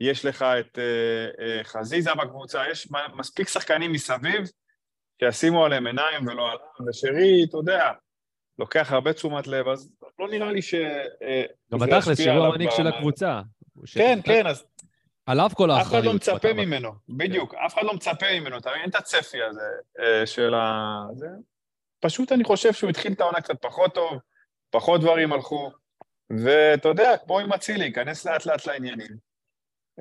יש 0.00 0.24
לך 0.24 0.42
את 0.42 0.78
אה, 0.78 1.44
אה, 1.44 1.64
חזיזה 1.64 2.10
בקבוצה, 2.14 2.62
יש 2.70 2.88
מספיק 3.14 3.48
שחקנים 3.48 3.92
מסביב 3.92 4.42
שישימו 5.20 5.64
עליהם 5.64 5.86
עיניים 5.86 6.26
ולא 6.26 6.46
עליו, 6.46 6.88
ושרי, 6.88 7.44
אתה 7.48 7.56
יודע, 7.56 7.92
לוקח 8.58 8.92
הרבה 8.92 9.12
תשומת 9.12 9.46
לב, 9.46 9.68
אז 9.68 9.92
לא 10.18 10.28
נראה 10.28 10.52
לי 10.52 10.62
ש... 10.62 10.74
גם 11.72 11.78
בתכלס, 11.78 12.20
שהוא 12.20 12.46
המנהיג 12.46 12.70
של 12.70 12.86
הקבוצה. 12.86 13.40
כן, 13.94 14.18
כן, 14.24 14.46
אז 14.46 14.64
עליו 15.26 15.50
כל 15.54 15.70
האחריות. 15.70 15.86
אף 15.86 15.92
אחד 15.92 16.04
לא 16.04 16.14
מצפה 16.14 16.52
ממנו, 16.52 16.92
בדיוק, 17.08 17.54
אף 17.54 17.74
אחד 17.74 17.82
לא 17.84 17.94
מצפה 17.94 18.26
ממנו, 18.40 18.58
אתה 18.58 18.70
מבין? 18.70 18.82
אין 18.82 18.90
את 18.90 18.94
הצפי 18.94 19.42
הזה 19.42 19.68
אה, 19.98 20.26
של 20.26 20.54
ה... 20.54 20.98
זה. 21.14 21.26
פשוט 22.00 22.32
אני 22.32 22.44
חושב 22.44 22.72
שהוא 22.72 22.90
התחיל 22.90 23.12
את 23.12 23.20
העונה 23.20 23.40
קצת 23.40 23.62
פחות 23.62 23.94
טוב, 23.94 24.18
פחות 24.70 25.00
דברים 25.00 25.32
הלכו, 25.32 25.70
ואתה 26.30 26.88
יודע, 26.88 27.16
כמו 27.16 27.38
עם 27.38 27.52
אצילי, 27.52 27.84
ייכנס 27.84 28.26
לאט 28.26 28.46
לאט 28.46 28.66
לעניינים. 28.66 29.16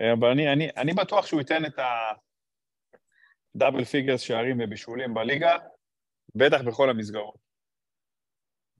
אה, 0.01 0.13
אבל 0.13 0.27
אני, 0.27 0.53
אני, 0.53 0.69
אני 0.77 0.93
בטוח 0.93 1.25
שהוא 1.25 1.39
ייתן 1.39 1.65
את 1.65 1.79
ה 3.55 3.59
double 3.59 3.83
figures 3.83 4.21
שערים 4.21 4.57
ובישולים 4.63 5.13
בליגה, 5.13 5.57
בטח 6.35 6.61
בכל 6.61 6.89
המסגרות. 6.89 7.43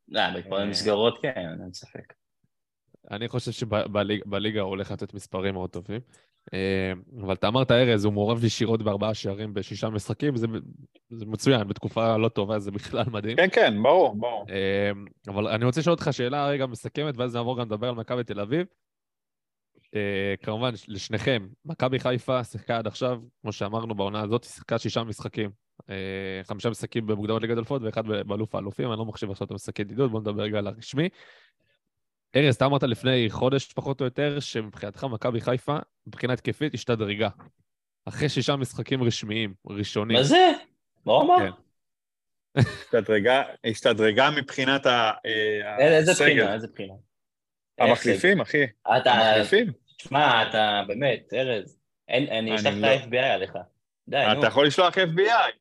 לא, 0.07 0.21
בכל 0.37 0.61
המסגרות 0.61 1.21
כן, 1.21 1.57
אין 1.63 1.73
ספק. 1.73 2.13
אני 3.11 3.29
חושב 3.29 3.51
שבליגה 3.51 4.61
הוא 4.61 4.69
הולך 4.69 4.91
לתת 4.91 5.13
מספרים 5.13 5.53
מאוד 5.53 5.69
טובים. 5.69 6.01
אה, 6.53 6.93
אבל 7.21 7.33
אתה 7.33 7.47
אמרת, 7.47 7.71
ארז, 7.71 8.05
הוא 8.05 8.13
מעורב 8.13 8.43
ישירות 8.43 8.81
בארבעה 8.83 9.13
שערים 9.13 9.53
בשישה 9.53 9.89
משחקים, 9.89 10.35
זה, 10.35 10.47
זה 11.09 11.25
מצוין, 11.25 11.67
בתקופה 11.67 12.17
לא 12.17 12.29
טובה 12.29 12.59
זה 12.59 12.71
בכלל 12.71 13.03
מדהים. 13.11 13.37
כן, 13.37 13.47
כן, 13.51 13.83
ברור, 13.83 14.15
ברור. 14.15 14.45
אה, 14.49 14.91
אבל 15.27 15.47
אני 15.47 15.65
רוצה 15.65 15.79
לשאול 15.79 15.93
אותך 15.93 16.09
שאלה 16.11 16.47
רגע 16.47 16.65
מסכמת, 16.65 17.17
ואז 17.17 17.35
נעבור 17.35 17.57
גם 17.57 17.65
לדבר 17.65 17.89
על 17.89 17.95
מכבי 17.95 18.23
תל 18.23 18.39
אביב. 18.39 18.67
אה, 19.95 20.33
כמובן, 20.41 20.71
לשניכם, 20.87 21.47
מכבי 21.65 21.99
חיפה 21.99 22.43
שיחקה 22.43 22.77
עד 22.77 22.87
עכשיו, 22.87 23.19
כמו 23.41 23.51
שאמרנו 23.51 23.95
בעונה 23.95 24.21
הזאת, 24.21 24.43
שיחקה 24.43 24.77
שישה 24.77 25.03
משחקים. 25.03 25.63
חמישה 26.43 26.69
משחקים 26.69 27.07
במוקדמות 27.07 27.41
ליגת 27.41 27.57
אלפות 27.57 27.81
ואחד 27.81 28.07
באלוף 28.07 28.55
האלופים, 28.55 28.91
אני 28.91 28.99
לא 28.99 29.05
מחשיב 29.05 29.31
עכשיו 29.31 29.45
את 29.45 29.51
המשחקי 29.51 29.81
ידידות, 29.81 30.11
בואו 30.11 30.21
נדבר 30.21 30.43
רגע 30.43 30.57
על 30.57 30.67
הרשמי. 30.67 31.09
ארז, 32.35 32.55
אתה 32.55 32.65
אמרת 32.65 32.83
לפני 32.83 33.29
חודש 33.29 33.73
פחות 33.73 33.99
או 33.99 34.05
יותר, 34.05 34.39
שמבחינתך 34.39 35.03
מכבי 35.03 35.41
חיפה, 35.41 35.77
מבחינה 36.07 36.33
התקפית, 36.33 36.73
השתדרגה. 36.73 37.29
אחרי 38.05 38.29
שישה 38.29 38.55
משחקים 38.55 39.03
רשמיים, 39.03 39.53
ראשונים. 39.67 40.17
מה 40.17 40.23
זה? 40.23 40.51
מה 41.05 41.13
הוא 41.13 41.23
אמר? 41.23 41.49
השתדרגה, 42.57 43.43
השתדרגה 43.65 44.29
מבחינת 44.37 44.85
הסגל. 44.85 45.79
איזה 45.79 46.13
בחינה, 46.13 46.53
איזה 46.53 46.67
בחינה? 46.67 46.93
המחליפים, 47.79 48.41
אחי. 48.41 48.63
אתה... 48.97 49.11
המחליפים. 49.11 49.71
שמע, 49.97 50.49
אתה 50.49 50.81
באמת, 50.87 51.33
ארז, 51.33 51.79
אני 52.09 52.55
אשלח 52.55 52.73
את 52.77 52.83
ה-FBI 52.83 53.17
עליך. 53.17 53.53
די, 54.07 54.25
נו. 54.33 54.39
אתה 54.39 54.47
יכול 54.47 54.67
לשלוח 54.67 54.97
FBI. 54.97 55.51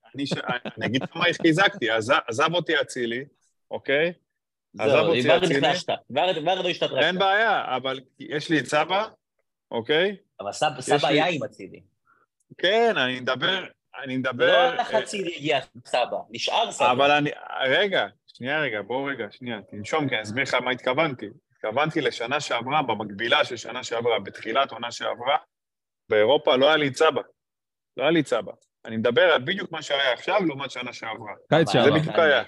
אני 0.79 0.87
אגיד 0.87 1.03
לך 1.03 1.17
מה 1.17 1.25
חיזקתי, 1.43 1.91
עזב 2.29 2.55
אותי 2.55 2.81
אצילי, 2.81 3.25
אוקיי? 3.71 4.13
עזב 4.79 4.97
אותי 4.97 5.37
אצילי. 5.37 5.69
ורדו 6.11 6.69
השתדרגת. 6.69 7.05
אין 7.05 7.19
בעיה, 7.19 7.77
אבל 7.77 8.01
יש 8.19 8.51
לי 8.51 8.59
את 8.59 8.67
סבא, 8.67 9.09
אוקיי? 9.71 10.17
אבל 10.41 10.53
סבא 10.53 11.09
היה 11.09 11.27
עם 11.27 11.43
אצילי. 11.43 11.81
כן, 12.59 12.95
אני 12.97 13.21
מדבר, 13.21 13.65
אני 14.03 14.17
מדבר... 14.17 14.47
לא 14.47 14.53
אה, 14.53 14.81
החצי 14.81 15.35
הגיע 15.37 15.61
סבא, 15.87 16.17
נשאר 16.31 16.73
סבא. 16.73 16.93
אבל 16.93 17.11
אני... 17.11 17.31
רגע, 17.69 18.07
שנייה 18.27 18.61
רגע, 18.61 18.83
בואו 18.83 19.05
רגע, 19.05 19.27
שנייה, 19.31 19.63
תנשום, 19.71 20.09
כי 20.09 20.15
אני 20.15 20.23
אסביר 20.23 20.43
לך 20.43 20.55
מה 20.55 20.71
התכוונתי. 20.71 21.27
התכוונתי 21.53 22.01
לשנה 22.01 22.41
שעברה, 22.41 22.83
במקבילה 22.83 23.45
של 23.45 23.57
שנה 23.57 23.85
שעברה, 23.85 24.21
בתחילת 24.21 24.73
עונה 24.73 24.93
שעברה, 24.93 25.37
באירופה 26.09 26.57
לא 26.57 26.67
היה 26.67 26.77
לי 26.77 26.95
סבא. 26.95 27.21
לא 27.97 28.03
היה 28.03 28.11
לי 28.11 28.23
סבא. 28.25 28.53
אני 28.85 28.97
מדבר 28.97 29.23
על 29.23 29.43
בדיוק 29.45 29.73
מה 29.73 29.83
שהיה 29.83 30.13
עכשיו 30.13 30.45
לעומת 30.47 30.71
שנה 30.71 30.93
שעברה. 30.93 31.33
קיץ 31.49 31.73
שעבר. 31.73 31.85
זה 31.85 31.91
בדיוק 31.91 32.19
היה. 32.19 32.43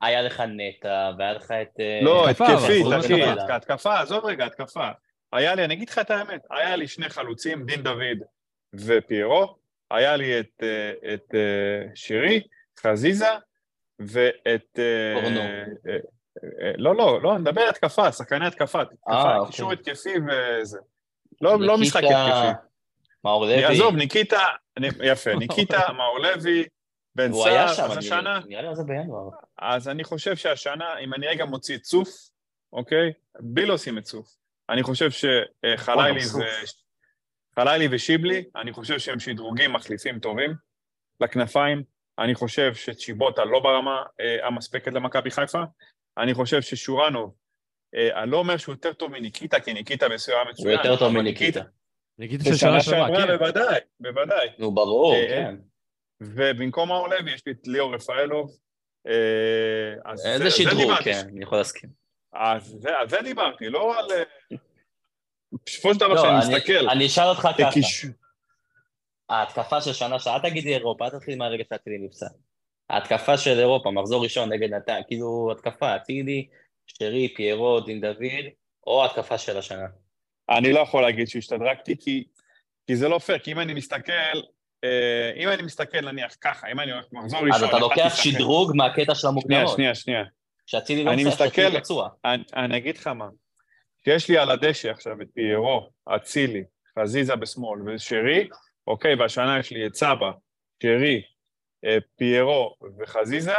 היה 0.00 0.22
לך 0.22 0.40
נטע, 0.40 1.10
והיה 1.18 1.32
לך 1.32 1.50
את... 1.50 1.80
אה, 1.80 2.00
לא, 2.02 2.28
התקפית, 2.28 2.86
אחי, 2.98 3.22
התקפה. 3.22 3.56
התקפה, 3.56 4.00
עזוב 4.00 4.24
רגע, 4.24 4.46
התקפה. 4.46 4.88
היה 5.32 5.54
לי, 5.54 5.64
אני 5.64 5.74
אגיד 5.74 5.88
לך 5.88 5.98
את 5.98 6.10
האמת, 6.10 6.40
היה 6.50 6.76
לי 6.76 6.88
שני 6.88 7.08
חלוצים, 7.08 7.66
דין 7.66 7.82
דוד 7.82 8.18
ופיירו, 8.74 9.56
היה 9.90 10.16
לי 10.16 10.40
את, 10.40 10.62
אה, 10.62 11.14
את 11.14 11.34
אה, 11.34 11.94
שירי, 11.94 12.42
חזיזה, 12.80 13.30
ואת... 13.98 14.78
אה, 14.78 16.72
לא, 16.76 16.96
לא, 16.96 17.22
לא, 17.22 17.32
אני 17.32 17.40
מדבר 17.40 17.62
התקפה, 17.68 18.12
שחקני 18.12 18.46
התקפה, 18.46 18.78
אה, 18.78 18.82
התקפה, 18.82 19.36
אוקיי. 19.36 19.50
קישור 19.50 19.72
התקפי 19.72 20.14
וזה. 20.28 20.78
לא, 21.40 21.60
לא 21.60 21.78
משחק 21.78 22.02
התקפי. 22.04 22.60
מאור 23.24 23.44
לוי. 23.44 23.64
עזוב, 23.64 23.96
ניקיטה, 23.96 24.42
יפה, 25.02 25.34
ניקיטה, 25.38 25.92
מאור 25.92 26.18
לוי, 26.18 26.64
בן 27.14 27.30
הוא 27.30 27.46
היה 27.46 27.68
סער, 27.68 27.86
שם, 27.86 27.92
אז 27.92 27.98
השנה, 27.98 28.40
נראה 28.46 28.62
לי 28.62 28.76
זה 28.76 28.82
בינואר. 28.84 29.28
אז 29.58 29.88
אני 29.88 30.04
חושב 30.04 30.36
שהשנה, 30.36 30.98
אם 30.98 31.14
אני 31.14 31.26
רגע 31.26 31.44
מוציא 31.44 31.78
צוף, 31.78 32.08
אוקיי? 32.72 33.12
בלי 33.40 33.66
להושים 33.66 33.98
את 33.98 34.02
צוף. 34.02 34.26
אני 34.70 34.82
חושב 34.82 35.10
שחלילי. 35.10 36.20
ו... 36.20 36.40
חלילי 37.58 37.88
ושיבלי, 37.90 38.44
אני 38.56 38.72
חושב 38.72 38.98
שהם 38.98 39.20
שדרוגים 39.20 39.72
מחליפים 39.72 40.18
טובים 40.18 40.54
לכנפיים. 41.20 41.82
אני 42.18 42.34
חושב 42.34 42.74
שצ'יבוטה 42.74 43.44
לא 43.44 43.60
ברמה 43.60 44.02
אה, 44.20 44.46
המספקת 44.46 44.92
למכבי 44.92 45.30
חיפה. 45.30 45.62
אני 46.18 46.34
חושב 46.34 46.62
ששורנוב, 46.62 47.34
אה, 47.94 48.22
אני 48.22 48.30
לא 48.30 48.36
אומר 48.36 48.56
שהוא 48.56 48.72
יותר 48.72 48.92
טוב 48.92 49.12
מניקיטה, 49.12 49.60
כי 49.60 49.72
ניקיטה 49.72 50.08
מסוים 50.08 50.46
הוא 50.46 50.50
מצוין. 50.50 50.78
יותר 50.78 50.96
טוב 50.96 51.12
מניקיטה. 51.12 51.62
נגיד 52.18 52.40
של 52.44 52.50
בשנה 52.50 52.80
שנה 52.80 52.80
שעברה, 52.80 53.26
כן. 53.26 53.38
בוודאי, 53.38 53.80
בוודאי. 54.00 54.48
נו, 54.58 54.74
ברור, 54.74 55.14
אה, 55.14 55.26
כן. 55.28 55.54
ובמקום 56.22 56.88
מאור 56.88 57.08
לוי 57.08 57.34
יש 57.34 57.42
לי 57.46 57.52
את 57.52 57.66
ליאור 57.66 57.94
רפאלוב. 57.94 58.50
אה, 59.06 60.12
איזה 60.32 60.44
זה 60.44 60.50
שדרוג. 60.50 60.94
כן, 61.04 61.22
אני 61.28 61.42
יכול 61.42 61.58
להסכים. 61.58 61.90
אז 62.32 62.76
זה, 63.08 63.16
דיברתי, 63.24 63.68
לא 63.68 63.98
על... 63.98 64.12
אה, 64.12 64.22
בסופו 65.66 65.94
של 65.94 66.00
דבר, 66.00 66.08
לא, 66.14 66.20
כשאני 66.20 66.38
אני- 66.46 66.54
מסתכל, 66.56 66.88
אני 66.88 67.06
אשאל 67.06 67.24
אותך 67.24 67.48
ככה. 67.58 67.70
ההתקפה 69.28 69.80
של 69.80 69.92
שנה 69.92 70.18
שעברה, 70.18 70.36
אל 70.44 70.50
תגיד 70.50 70.64
לי 70.64 70.74
אירופה, 70.74 71.04
אל 71.04 71.10
תתחיל 71.10 71.38
מהרגע 71.38 71.64
שאצילי 71.68 71.98
נפסל. 71.98 72.26
ההתקפה 72.90 73.38
של 73.38 73.58
אירופה, 73.58 73.90
מחזור 73.90 74.22
ראשון 74.22 74.52
נגד 74.52 74.74
נתן, 74.74 75.00
כאילו 75.06 75.52
התקפה, 75.52 75.96
אצילי, 75.96 76.48
שרי, 76.86 77.34
פיירו, 77.36 77.80
דין 77.80 78.00
דוד, 78.00 78.44
או 78.86 79.04
התקפה 79.04 79.38
של 79.38 79.58
השנה. 79.58 79.86
אני 80.50 80.72
לא 80.72 80.80
יכול 80.80 81.02
להגיד 81.02 81.28
שהשתדרגתי, 81.28 81.96
כי, 82.00 82.24
כי 82.86 82.96
זה 82.96 83.08
לא 83.08 83.18
פייר, 83.18 83.38
כי 83.38 83.52
אם 83.52 83.60
אני 83.60 83.74
מסתכל, 83.74 84.12
אה, 84.84 85.32
אם 85.36 85.48
אני 85.48 85.62
מסתכל 85.62 86.00
נניח 86.00 86.36
ככה, 86.40 86.66
אם 86.72 86.80
אני 86.80 86.92
הולך 86.92 87.04
מחזור 87.12 87.40
ראשון... 87.40 87.52
אז 87.52 87.62
אתה 87.62 87.78
לוקח. 87.78 88.14
שדרוג 88.16 88.72
מהקטע 88.76 89.14
של 89.14 89.20
שנייה, 89.20 89.30
המוקדמות. 89.32 89.74
שנייה, 89.76 89.94
שנייה. 89.94 90.22
שאצילי 90.66 91.04
לא 91.04 91.12
מסתכל- 91.12 91.78
פצוע. 91.80 92.08
אני, 92.24 92.42
אני 92.56 92.76
אגיד 92.76 92.96
לך 92.96 93.06
מה, 93.06 93.28
שיש 94.04 94.28
לי 94.28 94.38
על 94.38 94.50
הדשא 94.50 94.90
עכשיו 94.90 95.22
את 95.22 95.26
פיירו, 95.34 95.90
אצילי, 96.16 96.64
חזיזה 96.98 97.36
בשמאל 97.36 97.80
ושרי, 97.88 98.48
אוקיי, 98.86 99.14
והשנה 99.14 99.58
יש 99.58 99.70
לי 99.70 99.86
את 99.86 99.94
סבא, 99.94 100.30
שרי, 100.82 101.22
אה, 101.84 101.98
פיירו 102.16 102.76
וחזיזה, 102.98 103.54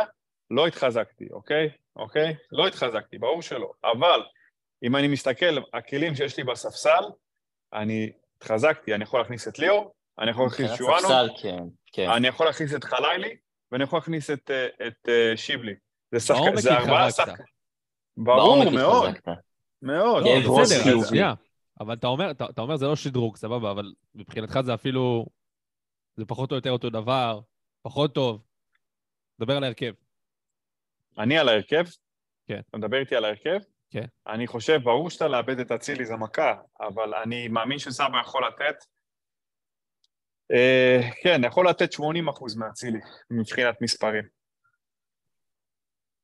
לא 0.51 0.67
התחזקתי, 0.67 1.25
אוקיי? 1.31 1.69
אוקיי? 1.95 2.35
לא 2.51 2.67
התחזקתי, 2.67 3.17
ברור 3.17 3.41
שלא. 3.41 3.71
אבל 3.83 4.21
אם 4.83 4.95
אני 4.95 5.07
מסתכל, 5.07 5.57
הכלים 5.73 6.15
שיש 6.15 6.37
לי 6.37 6.43
בספסל, 6.43 7.03
אני 7.73 8.11
התחזקתי, 8.35 8.95
אני 8.95 9.03
יכול 9.03 9.19
להכניס 9.19 9.47
את 9.47 9.59
ליאור, 9.59 9.93
אני 10.19 10.31
יכול 10.31 10.45
להכניס 10.45 10.71
את 10.71 10.75
ספסל, 10.75 11.29
כן, 11.41 11.63
כן. 11.93 12.09
אני 12.09 12.27
יכול 12.27 12.45
להכניס 12.45 12.75
את 12.75 12.83
חלילי, 12.83 13.37
ואני 13.71 13.83
יכול 13.83 13.97
להכניס 13.97 14.29
את, 14.29 14.51
אה, 14.51 14.87
את 14.87 15.09
אה, 15.09 15.37
שיבלי. 15.37 15.73
זה 16.11 16.19
שחקן, 16.19 16.55
זה 16.55 16.73
ארבעה. 16.73 17.11
שחקנים. 17.11 17.45
ברור, 18.17 18.71
מאוד. 18.71 19.15
מאוד. 19.81 20.23
לא, 20.23 20.29
ראש 20.59 20.71
בסדר, 20.71 21.07
שנייה. 21.07 21.33
אבל 21.79 21.93
אתה 21.93 22.07
אומר, 22.07 22.31
אתה, 22.31 22.45
אתה 22.49 22.61
אומר 22.61 22.75
זה 22.75 22.85
לא 22.85 22.95
שדרוג, 22.95 23.35
סבבה, 23.35 23.71
אבל 23.71 23.93
מבחינתך 24.15 24.59
זה 24.65 24.73
אפילו... 24.73 25.25
זה 26.15 26.25
פחות 26.25 26.51
או 26.51 26.55
יותר 26.55 26.71
אותו 26.71 26.89
דבר, 26.89 27.39
פחות 27.81 28.13
טוב. 28.13 28.43
דבר 29.41 29.57
על 29.57 29.63
ההרכב. 29.63 29.93
אני 31.17 31.37
על 31.37 31.49
ההרכב? 31.49 31.83
כן. 32.47 32.59
אתה 32.69 32.77
מדבר 32.77 32.97
איתי 32.97 33.15
על 33.15 33.25
ההרכב? 33.25 33.59
כן. 33.89 34.05
אני 34.27 34.47
חושב, 34.47 34.79
ברור 34.83 35.09
שאתה 35.09 35.27
לאבד 35.27 35.59
את 35.59 35.71
אצילי 35.71 36.05
זה 36.05 36.15
מכה, 36.15 36.53
אבל 36.79 37.13
אני 37.13 37.47
מאמין 37.47 37.79
שסבא 37.79 38.21
יכול 38.21 38.47
לתת. 38.47 38.75
אה, 40.51 40.99
כן, 41.23 41.41
יכול 41.43 41.69
לתת 41.69 41.91
80 41.91 42.27
אחוז 42.27 42.57
מאצילי, 42.57 42.99
מבחינת 43.31 43.81
מספרים. 43.81 44.23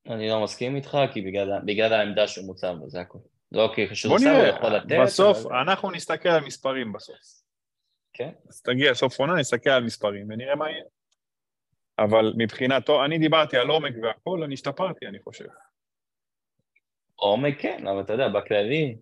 אני 0.10 0.30
לא 0.30 0.44
מסכים 0.44 0.76
איתך, 0.76 0.98
כי 1.14 1.22
בגלל, 1.22 1.60
בגלל 1.66 1.94
העמדה 1.94 2.28
שהוא 2.28 2.46
מוצב 2.46 2.74
בו, 2.80 2.90
זה 2.90 3.02
הכול. 3.02 3.22
לא 3.52 3.72
כי 3.76 3.86
בוא 3.86 3.94
כשהוא 3.94 4.14
הוא 4.14 4.48
יכול 4.48 4.70
לתת. 4.70 4.96
בסוף, 5.04 5.38
אבל- 5.46 5.56
אנחנו 5.56 5.92
נסתכל 5.92 6.30
על 6.30 6.46
מספרים 6.46 6.94
בסוף. 6.94 7.16
כן. 8.14 8.32
אז 8.50 8.62
תגיע 8.62 8.94
סוף 8.94 9.20
עונה, 9.20 9.34
נסתכל 9.34 9.70
על 9.70 9.84
מספרים 9.84 10.28
ונראה 10.30 10.56
מה 10.56 10.70
יהיה. 10.70 10.84
אבל 12.00 12.34
מבחינת, 12.38 12.90
אני 13.06 13.18
דיברתי 13.20 13.58
על 13.58 13.68
עומק 13.70 13.94
והכל, 14.04 14.44
אני 14.44 14.54
השתפרתי, 14.54 15.08
אני 15.08 15.20
חושב. 15.20 15.46
עומק 17.24 17.62
כן, 17.62 17.88
אבל 17.88 18.02
אתה 18.02 18.14
יודע, 18.14 18.28
בכללי, 18.28 18.98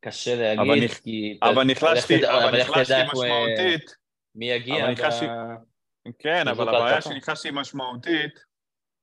קשה 0.00 0.34
להגיד, 0.34 0.60
אבל 0.60 0.84
נכ- 0.86 1.02
כי... 1.02 1.38
אבל 1.42 1.64
נחלשתי, 1.64 2.28
אבל 2.28 2.60
נחלשתי 2.60 2.94
אה, 2.94 3.04
משמעותית. 3.04 3.96
מי 4.34 4.50
יגיע 4.50 4.84
אבל 4.84 4.94
ב- 4.94 6.12
כן, 6.18 6.48
אבל 6.48 6.68
הבעיה. 6.68 7.00
שנכנסתי 7.00 7.48
משמעותית 7.52 8.44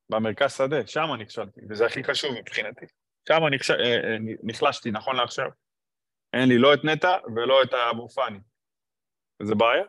במרכז 0.08 0.56
שדה, 0.56 0.86
שם 0.86 1.08
נכשלתי, 1.18 1.60
וזה 1.70 1.86
הכי 1.86 2.04
חשוב 2.04 2.30
מבחינתי. 2.38 2.86
שם 3.28 3.46
נכש... 3.54 3.70
אה, 3.70 3.76
אה, 3.76 4.16
נחלשתי, 4.42 4.90
נכון 4.90 5.16
לעכשיו. 5.16 5.46
אין 6.32 6.48
לי 6.48 6.58
לא 6.58 6.74
את 6.74 6.84
נטע 6.84 7.16
ולא 7.36 7.62
את 7.62 7.74
אבו 7.74 8.08
פאני. 8.08 8.38
זה 9.42 9.54
בעיה? 9.54 9.84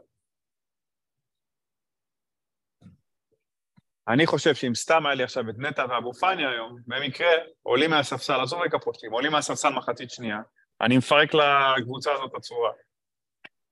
אני 4.07 4.25
חושב 4.27 4.55
שאם 4.55 4.75
סתם 4.75 5.05
היה 5.05 5.15
לי 5.15 5.23
עכשיו 5.23 5.49
את 5.49 5.55
נטע 5.59 5.85
ואבו 5.89 6.13
פאני 6.13 6.45
היום, 6.45 6.77
במקרה 6.87 7.27
עולים 7.63 7.89
מהספסל, 7.89 8.41
עזוב 8.41 8.61
רגע 8.61 8.77
פושטים, 8.77 9.11
עולים 9.11 9.31
מהספסל 9.31 9.69
מחצית 9.69 10.09
שנייה, 10.09 10.37
אני 10.81 10.97
מפרק 10.97 11.29
לקבוצה 11.77 12.11
הזאת 12.13 12.31
את 12.31 12.35
הצורה. 12.35 12.71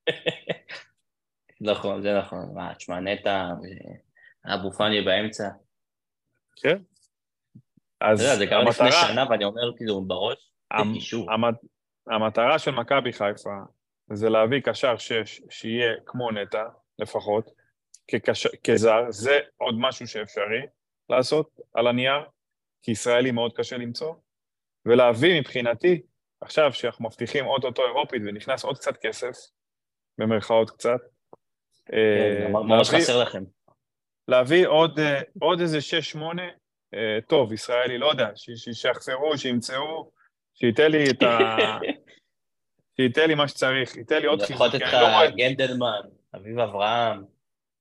נכון, 1.60 2.02
זה 2.02 2.18
נכון. 2.18 2.50
מה, 2.54 2.74
תשמע, 2.74 3.00
נטע, 3.00 3.48
אבו 4.54 4.72
פאני 4.72 5.00
באמצע. 5.04 5.48
כן? 6.62 6.78
אז 8.00 8.20
יודע, 8.20 8.36
זה 8.36 8.46
קרה 8.46 8.62
לפני 8.64 8.86
המטרה- 8.86 9.08
שנה, 9.08 9.24
ואני 9.30 9.44
אומר 9.44 9.72
כאילו 9.76 10.00
בראש, 10.04 10.36
זה 10.72 10.78
המ- 10.78 10.94
קישור. 10.94 11.28
המטרה 12.10 12.58
של 12.58 12.70
מכבי 12.70 13.12
חיפה 13.12 13.50
זה 14.12 14.28
להביא 14.28 14.60
קשר 14.60 14.96
שש 14.96 15.40
שיהיה 15.50 15.92
כמו 16.06 16.30
נטע 16.30 16.64
לפחות, 16.98 17.50
כקש... 18.08 18.46
כזר, 18.64 19.00
זה 19.10 19.38
עוד 19.56 19.74
משהו 19.78 20.06
שאפשרי 20.06 20.62
לעשות 21.08 21.60
על 21.74 21.86
הנייר, 21.86 22.20
כי 22.82 22.90
ישראלי 22.90 23.30
מאוד 23.30 23.52
קשה 23.56 23.76
למצוא, 23.76 24.14
ולהביא 24.86 25.40
מבחינתי, 25.40 26.02
עכשיו 26.40 26.72
שאנחנו 26.72 27.04
מבטיחים 27.04 27.46
אוטוטו 27.46 27.82
אירופית 27.86 28.22
ונכנס 28.26 28.64
עוד 28.64 28.78
קצת 28.78 28.96
כסף, 28.96 29.32
במרכאות 30.18 30.70
קצת, 30.70 30.98
אה, 31.92 32.34
כן, 32.46 32.52
ממש 32.52 32.88
להביא- 32.88 33.04
חסר 33.04 33.22
לכם. 33.22 33.44
להביא 34.28 34.66
עוד, 34.66 34.98
אה, 34.98 35.20
עוד 35.40 35.60
איזה 35.60 35.80
שש-שמונה, 35.80 36.48
אה, 36.94 37.18
טוב, 37.28 37.52
ישראלי, 37.52 37.98
לא 37.98 38.10
יודע, 38.10 38.28
ש- 38.34 38.50
ש- 38.50 38.82
שיחזרו, 38.82 39.38
שימצאו, 39.38 40.10
שייתן 40.54 40.90
לי 40.90 41.04
את 41.10 41.22
ה... 41.22 41.28
שייתן 42.96 43.26
לי 43.28 43.34
מה 43.34 43.48
שצריך, 43.48 43.96
ייתן 43.96 44.20
לי 44.20 44.26
עוד 44.26 44.40
יכול 44.42 44.56
חיזוק, 44.56 44.74
לתת 44.74 44.82
לך 44.86 44.94
אני 44.94 45.02
לא 45.02 45.06
רואה... 45.06 45.30
גנדלמן, 45.30 46.00
אביב 46.36 46.58
אברהם. 46.58 47.24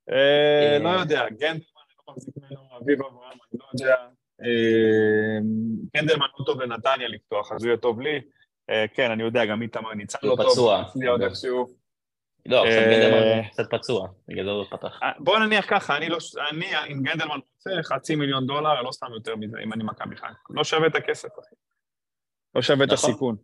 אה, 0.10 0.74
אה, 0.74 0.80
לא 0.80 0.90
יודע, 0.90 1.26
גנדלמן, 1.30 1.52
אני 1.54 1.96
לא 2.08 2.14
מחזיק 2.14 2.34
ממנו, 2.38 2.62
אביב 2.82 3.00
אברהם, 3.02 3.32
אני 3.52 3.60
לא 3.60 3.66
יודע. 3.74 3.96
אה, 4.44 5.40
גנדלמן 5.98 6.26
לא 6.40 6.46
טוב 6.46 6.62
לנתניה 6.62 7.08
לפתוח, 7.08 7.52
אז 7.52 7.64
הוא 7.64 7.68
יהיה 7.70 7.78
טוב 7.78 8.02
לי. 8.02 8.22
אה, 8.70 8.86
כן, 8.94 9.12
אני 9.12 9.24
יודע, 9.24 9.46
גם 9.46 9.62
איתמר 9.62 9.94
ניצן 9.94 10.18
הוא 10.22 10.30
לא 10.30 10.36
טוב. 10.44 10.52
פצוע. 10.52 10.84
עוד 11.10 11.22
איכשהו. 11.22 11.68
לא, 12.46 12.64
עכשיו 12.66 12.82
אה, 12.82 12.92
גנדלמן 12.92 13.48
קצת 13.48 13.64
פצוע, 13.72 14.08
בגלל 14.28 14.46
זה 14.46 14.52
הוא 14.52 14.66
פתח. 14.70 15.00
אה, 15.04 15.12
בוא 15.20 15.40
נניח 15.40 15.66
ככה, 15.70 15.98
אני 15.98 16.10
לא, 16.10 16.18
אני 16.50 16.66
עם 16.88 17.04
גנדלמן 17.04 17.36
רוצה 17.56 17.84
חצי 17.84 18.16
מיליון 18.16 18.48
דולר, 18.48 18.82
לא 18.82 18.92
סתם 18.92 19.08
יותר 19.14 19.36
מזה, 19.36 19.58
אם 19.64 19.74
אני 19.74 19.84
מכבי 19.84 20.16
חיפה. 20.16 20.28
לא 20.50 20.64
שווה 20.64 20.88
את 20.88 20.96
הכסף, 20.96 21.30
אחי. 21.40 21.56
לא 22.56 22.62
שווה 22.62 22.86
את 22.86 22.92
נכון. 22.92 23.10
הסיכון. 23.10 23.36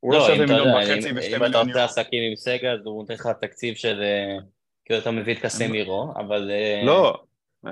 הוא 0.00 0.12
לא 0.12 0.18
לא, 0.18 0.24
שווה 0.24 0.36
אם 0.44 0.48
מיליון 0.48 0.68
וחצי 0.68 1.10
אם- 1.10 1.16
ושתי 1.16 1.30
אם 1.36 1.44
אתה 1.44 1.44
מיליון 1.44 1.68
עושה 1.68 1.78
יורו. 1.78 1.84
עסקים 1.84 2.22
עם 2.30 2.36
סגל, 2.36 2.74
אז 2.80 2.86
הוא 2.86 3.00
נותן 3.02 3.14
לך 3.14 3.28
תקציב 3.40 3.74
של 3.74 4.02
אה, 4.02 4.36
כאילו 4.88 5.00
אתה 5.00 5.10
מביא 5.10 5.34
את 5.34 5.38
קסמירו, 5.42 6.12
אבל... 6.16 6.50
אה, 6.50 6.82
לא, 6.84 7.22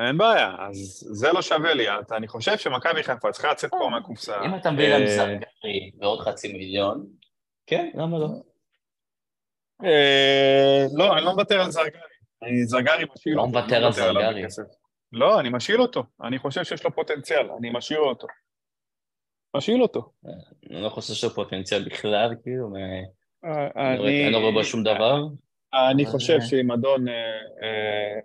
אין 0.07 0.19
בעיה, 0.19 0.55
אז 0.69 0.77
זה 1.13 1.33
לא 1.33 1.43
שווה 1.43 1.75
לי. 1.75 1.87
אני 2.17 2.29
חושב 2.29 2.59
שמכבי 2.59 3.03
חיפה 3.03 3.33
צריכה 3.33 3.51
לצאת 3.53 3.71
פה 3.71 3.89
מהקופסה. 3.91 4.45
אם 4.45 4.55
אתה 4.55 4.71
מביא 4.71 4.89
להם 4.89 5.03
אה, 5.03 5.17
זרגרי 5.17 5.91
ועוד 6.01 6.21
חצי 6.21 6.53
מיליון, 6.53 7.07
כן, 7.67 7.91
למה 7.95 8.19
לא? 8.19 8.27
אה, 9.85 10.85
לא, 10.97 11.17
אני 11.17 11.25
לא 11.25 11.33
מוותר 11.33 11.61
על 11.61 11.71
זרגרי. 11.71 12.01
אני 12.43 12.65
זרגרי 12.65 13.05
משאיר 13.15 13.37
לא 13.37 13.41
אותו. 13.43 13.51
מוותר 13.53 13.77
אני 13.77 13.85
על 13.87 13.93
זרגרי. 13.93 14.43
לא, 15.13 15.41
אני 15.41 15.49
משאיר 15.49 15.79
אותו. 15.79 16.03
אני 16.23 16.39
חושב 16.39 16.65
שיש 16.65 16.85
לו 16.85 16.95
פוטנציאל, 16.95 17.49
אני 17.59 17.71
משאיר 17.71 18.01
אותו. 18.01 18.27
משאיר 19.57 19.83
אותו. 19.83 20.13
אני 20.71 20.83
לא 20.83 20.89
חושב 20.89 21.15
שהוא 21.15 21.33
פוטנציאל 21.33 21.85
בכלל, 21.85 22.35
כאילו, 22.43 22.69
אה, 22.77 23.97
רואה- 23.99 24.25
אני 24.25 24.33
לא 24.33 24.39
רואה 24.39 24.53
בו 24.53 24.65
שום 24.65 24.83
דבר. 24.83 25.23
אני 25.75 26.07
חושב 26.07 26.41
שעם 26.41 26.71
אדון, 26.71 27.09
אה, 27.09 27.15
אה, 27.63 28.21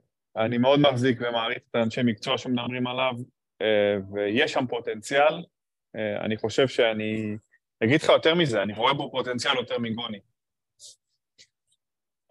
אני 0.46 0.58
מאוד 0.58 0.80
מחזיק 0.80 1.18
ומעריך 1.22 1.58
את 1.70 1.76
האנשי 1.76 2.02
מקצוע 2.04 2.38
שמדברים 2.38 2.88
עליו, 2.88 3.14
אה, 3.62 3.98
ויש 4.14 4.54
שם 4.54 4.68
פוטנציאל. 4.68 5.44
אה, 5.96 6.26
אני 6.26 6.38
חושב 6.38 6.68
שאני, 6.68 7.36
אגיד 7.84 8.02
לך 8.02 8.10
יותר 8.10 8.36
מזה, 8.36 8.62
אני 8.62 8.74
רואה 8.74 8.94
בו 8.94 9.12
פוטנציאל 9.12 9.56
יותר 9.56 9.80
מגוני. 9.80 10.20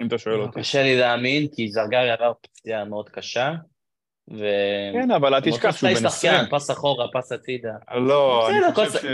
אם 0.02 0.06
אתה 0.06 0.18
שואל 0.18 0.40
אותי. 0.40 0.60
קשה 0.60 0.82
לי 0.82 0.96
להאמין, 0.96 1.48
כי 1.54 1.68
זרגרי 1.68 2.10
עבר 2.10 2.32
פציעה 2.40 2.84
מאוד 2.84 3.08
קשה, 3.08 3.54
ו... 4.30 4.44
כן, 4.92 5.10
אבל 5.10 5.34
אל 5.34 5.40
תשכח 5.40 5.76
שהוא 5.76 5.90
בן 5.90 6.06
20. 6.06 6.32
שחקן, 6.34 6.56
פס 6.56 6.70
אחורה, 6.70 7.06
פס 7.12 7.32
הצידה. 7.32 7.72
לא, 7.94 8.48
אני 8.50 8.74
חושב 8.74 8.98
ש... 8.98 9.04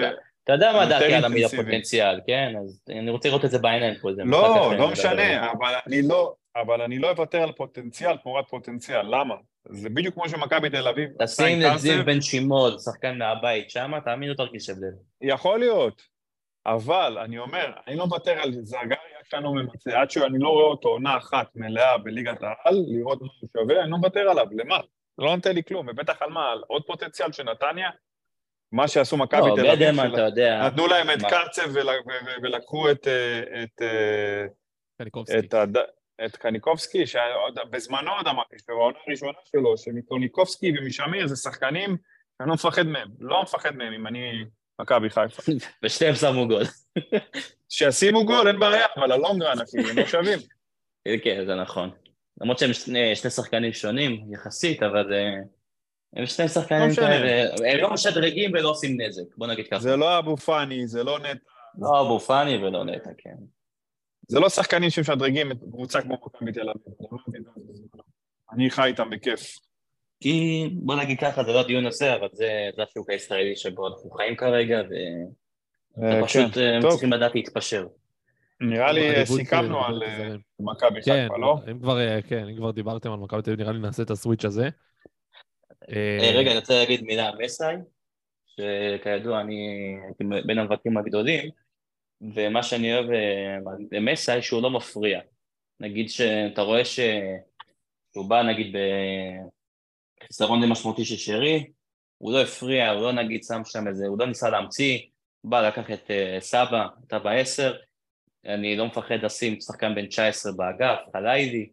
אתה 0.46 0.54
יודע 0.54 0.72
מה 0.72 0.86
דעתי 0.86 1.14
על 1.14 1.24
המילה. 1.24 1.48
פוטנציאל, 1.48 2.20
כן? 2.26 2.52
אז 2.60 2.80
אני 2.88 3.10
רוצה 3.10 3.28
לראות 3.28 3.44
את 3.44 3.50
זה 3.50 3.58
בעיניים 3.58 3.94
פה. 3.94 4.12
זה 4.14 4.22
לא, 4.24 4.76
לא 4.78 4.88
משנה, 4.90 5.52
אבל 5.52 5.74
אני 5.86 6.02
לא, 6.02 6.34
אבל 6.56 6.82
אני 6.82 6.98
לא 6.98 7.10
אוותר 7.10 7.42
על 7.42 7.52
פוטנציאל 7.52 8.16
תמורת 8.16 8.48
פוטנציאל, 8.48 9.06
למה? 9.06 9.34
זה 9.68 9.88
בדיוק 9.88 10.14
כמו 10.14 10.28
שמכבי 10.28 10.70
תל 10.70 10.88
אביב 10.88 11.10
תשים 11.18 11.58
את 11.62 11.78
זיו 11.78 12.04
בן 12.04 12.20
שמעון, 12.20 12.78
שחקן 12.78 13.18
מהבית 13.18 13.70
שמה, 13.70 14.00
תאמין, 14.00 14.28
לא 14.28 14.34
תרגיש 14.34 14.70
הבדל. 14.70 14.92
יכול 15.20 15.58
להיות, 15.58 16.02
אבל 16.66 17.18
אני 17.18 17.38
אומר, 17.38 17.72
אני 17.86 17.96
לא 17.96 18.06
מוותר 18.06 18.42
על 18.42 18.52
זרגרי 18.62 18.96
עד 19.18 19.24
שאני 19.30 19.44
לא 19.44 19.52
ממצה, 19.52 20.00
עד 20.00 20.10
שאני 20.10 20.38
לא 20.38 20.48
רואה 20.48 20.66
אותו 20.66 20.88
עונה 20.88 21.16
אחת 21.16 21.46
מלאה 21.54 21.98
בליגת 21.98 22.42
העל, 22.42 22.84
לראות 22.88 23.22
מה 23.22 23.28
הוא 23.40 23.48
שווה, 23.52 23.82
אני 23.82 23.90
לא 23.90 23.96
מוותר 23.96 24.30
עליו, 24.30 24.46
למה? 24.52 24.78
זה 25.18 25.24
לא 25.24 25.36
נותן 25.36 25.54
לי 25.54 25.62
כלום, 25.64 25.86
ובטח 25.88 26.22
על 26.22 26.30
מה? 26.30 26.52
על 26.52 26.62
עוד 26.66 26.82
פוטנציאל 26.86 27.32
של 27.32 27.42
נתניה? 27.42 27.90
מה 28.72 28.88
שעשו 28.88 29.16
מכבי 29.16 29.40
לא, 29.40 29.56
תל 29.56 29.70
אביב. 29.70 30.00
נתנו 30.66 30.86
להם 30.86 31.10
את? 31.10 31.22
קרצב 31.30 31.70
ולקחו 32.42 32.90
את, 32.90 33.08
אה, 33.08 33.62
את, 33.62 33.82
אה, 33.82 34.46
קניקובסקי. 34.98 35.38
את, 36.24 36.36
קניקובסקי, 36.36 37.06
שבזמנו 37.06 38.10
עוד 38.10 38.28
אמרתי, 38.28 38.56
שבעונה 38.58 38.98
הראשונה 39.06 39.38
שלו, 39.44 39.78
שמקוניקובסקי 39.78 40.72
ומשמיר 40.78 41.26
זה 41.26 41.36
שחקנים 41.36 41.96
שאני 42.38 42.48
לא 42.48 42.54
מפחד 42.54 42.86
מהם, 42.86 43.08
לא 43.20 43.42
מפחד 43.42 43.76
מהם 43.76 43.92
אם 43.92 44.06
אני 44.06 44.44
מכבי 44.80 45.10
חיפה. 45.10 45.42
ושניהם 45.82 46.14
שמו 46.14 46.48
גול. 46.48 46.62
שישימו 47.68 48.26
גול, 48.26 48.48
אין 48.48 48.58
בעיה, 48.58 48.86
אבל 48.96 49.12
הלונגרן 49.12 49.60
אפילו, 49.60 49.88
הם 49.88 49.98
לא 49.98 50.06
שווים. 50.06 50.38
כן, 51.24 51.44
זה 51.46 51.54
נכון. 51.54 51.90
למרות 52.40 52.58
שהם 52.58 52.72
שני, 52.72 53.16
שני 53.16 53.30
שחקנים 53.30 53.72
שונים 53.72 54.32
יחסית, 54.32 54.82
אבל 54.82 55.14
אה, 55.14 55.38
הם 56.16 56.26
שני 56.26 56.48
שחקנים 56.48 56.88
משנה. 56.88 57.06
כאלה, 57.06 57.54
הם 57.72 57.78
לא 57.80 57.92
משדרגים 57.92 58.50
ולא 58.54 58.70
עושים 58.70 59.00
נזק, 59.00 59.36
בוא 59.36 59.46
נגיד 59.46 59.66
ככה. 59.66 59.80
זה 59.80 59.96
לא 59.96 60.18
אבו 60.18 60.36
פאני, 60.36 60.86
זה 60.86 61.04
לא 61.04 61.18
נטע, 61.18 61.38
לא 61.78 62.00
אבו 62.00 62.20
פאני 62.20 62.56
ולא 62.56 62.84
נטע, 62.84 63.10
כן. 63.18 63.36
זה 64.28 64.40
לא 64.40 64.48
שחקנים 64.48 64.90
שמשדרגים 64.90 65.52
את 65.52 65.56
קבוצה 65.72 66.02
כמו 66.02 66.18
מכבי 66.26 66.52
תל 66.52 66.60
אביב. 66.60 67.12
אני 68.52 68.70
חי 68.70 68.86
איתם 68.86 69.10
בכיף. 69.10 69.56
כי 70.20 70.68
בוא 70.72 70.96
נגיד 70.96 71.20
ככה, 71.20 71.44
זה 71.44 71.52
לא 71.52 71.60
הדיון 71.60 71.86
הזה, 71.86 72.14
אבל 72.14 72.28
זה, 72.32 72.68
זה 72.76 72.82
השוק 72.82 73.10
הישראלי 73.10 73.56
שבו 73.56 73.88
אנחנו 73.88 74.10
חיים 74.10 74.36
כרגע, 74.36 74.82
ופשוט 75.92 76.54
כן, 76.54 76.60
אה, 76.60 76.78
טוב, 76.80 76.90
צריכים 76.90 77.12
לדעת 77.12 77.34
להתפשר. 77.34 77.86
נראה 78.60 78.92
לי 78.92 79.26
סיכמנו 79.26 79.80
אה, 79.80 79.86
על 79.86 80.02
אה. 80.02 80.34
מכבי 80.60 81.02
כן, 81.02 81.22
חיפה, 81.22 81.38
לא? 81.38 81.58
אם 81.70 81.78
כבר, 81.78 81.98
אה, 82.00 82.22
כן, 82.22 82.48
אם 82.48 82.56
כבר 82.56 82.70
דיברתם 82.70 83.12
על 83.12 83.18
מכבי 83.18 83.42
תל 83.42 83.50
אביב, 83.50 83.60
נראה 83.60 83.72
לי 83.72 83.78
נעשה 83.78 84.02
את 84.02 84.10
הסוויץ' 84.10 84.44
הזה. 84.44 84.68
אה, 85.88 86.18
אה, 86.20 86.38
רגע, 86.38 86.50
אני 86.50 86.58
רוצה 86.58 86.74
להגיד 86.74 87.02
מילה 87.02 87.28
על 87.28 87.38
מסאי, 87.44 87.76
שכידוע 88.46 89.40
אני 89.40 89.56
הייתי 90.04 90.24
בין 90.46 90.58
המבקרים 90.58 90.96
הגדולים, 90.96 91.50
ומה 92.34 92.62
שאני 92.62 92.94
אוהב 92.94 93.10
אה, 93.10 93.58
במסאי 93.90 94.42
שהוא 94.42 94.62
לא 94.62 94.70
מפריע. 94.70 95.20
נגיד 95.80 96.08
שאתה 96.08 96.62
רואה. 96.62 96.84
שהוא 96.84 98.28
בא 98.28 98.42
נגיד 98.42 98.76
בחיסרון 100.20 100.60
די 100.60 100.66
משמעותי 100.70 101.04
של 101.04 101.16
שרי, 101.16 101.64
הוא 102.18 102.32
לא 102.32 102.42
הפריע, 102.42 102.90
הוא 102.90 103.02
לא 103.02 103.12
נגיד 103.12 103.44
שם 103.44 103.60
שם 103.64 103.88
איזה, 103.88 104.06
הוא 104.06 104.18
לא 104.18 104.26
ניסה 104.26 104.50
להמציא, 104.50 104.98
הוא 105.40 105.50
בא 105.50 105.68
לקח 105.68 105.90
את 105.90 106.10
אה, 106.10 106.36
סבא, 106.40 106.86
אתה 107.06 107.18
בעשר, 107.18 107.76
אני 108.46 108.76
לא 108.76 108.86
מפחד 108.86 109.14
לשים 109.22 109.60
שחקן 109.60 109.94
בן 109.94 110.06
19 110.06 110.52
באגף, 110.52 110.98
חלילי, 111.12 111.68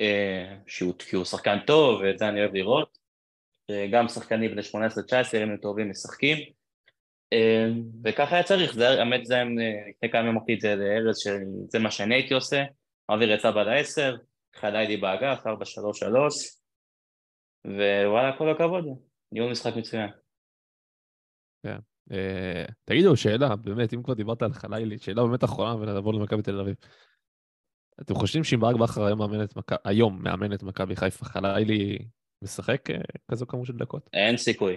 אה, 0.00 0.56
שהוא, 0.66 1.24
שחקן 1.24 1.58
טוב, 1.66 2.00
ואת 2.00 2.18
זה 2.18 2.28
אני 2.28 2.40
אוהב 2.40 2.54
לראות. 2.54 3.01
אה, 3.70 3.86
גם 3.92 4.08
שחקנים 4.08 4.50
בני 4.50 4.60
18-19, 4.60 5.36
הם 5.36 5.56
טובים 5.56 5.90
משחקים. 5.90 6.38
אה, 7.32 7.66
וככה 8.04 8.34
היה 8.34 8.44
צריך, 8.44 8.74
זה 8.74 8.88
האמת 8.88 9.26
זה, 9.26 9.36
אה, 9.36 9.42
לפני 9.90 10.10
כמה 10.10 10.20
ימים 10.20 10.36
אמרתי 10.36 10.54
את 10.54 10.60
זה 10.60 10.76
לארז, 10.76 11.18
שזה 11.18 11.78
מה 11.78 11.90
שאני 11.90 12.14
הייתי 12.14 12.34
עושה, 12.34 12.64
את 13.34 13.40
סבא 13.40 13.62
לעשר, 13.62 14.16
חלילי 14.56 14.96
באגף, 14.96 15.46
4-3-3, 15.46 16.60
ווואלה, 17.64 18.38
כל 18.38 18.50
הכבוד, 18.50 18.84
ניהול 19.32 19.50
משחק 19.50 19.76
מצוין. 19.76 20.10
אה, 22.12 22.64
תגידו, 22.84 23.16
שאלה, 23.16 23.56
באמת, 23.56 23.94
אם 23.94 24.02
כבר 24.02 24.14
דיברת 24.14 24.42
על 24.42 24.52
חלילי, 24.52 24.98
שאלה 24.98 25.22
באמת 25.22 25.44
אחרונה 25.44 25.74
ונעבור 25.74 26.14
למכבי 26.14 26.42
תל 26.42 26.60
אביב. 26.60 26.76
אתם 28.00 28.14
חושבים 28.14 28.44
שאם 28.44 28.60
ברק 28.60 28.76
בכר 28.76 29.04
היום 29.84 30.22
מאמן 30.22 30.52
את 30.52 30.62
מכבי 30.62 30.96
חיפה, 30.96 31.24
חלילי 31.24 31.98
משחק 32.42 32.90
אה, 32.90 32.96
כזו 33.30 33.46
כמות 33.46 33.66
של 33.66 33.72
דקות? 33.76 34.08
אין 34.12 34.36
סיכוי. 34.36 34.76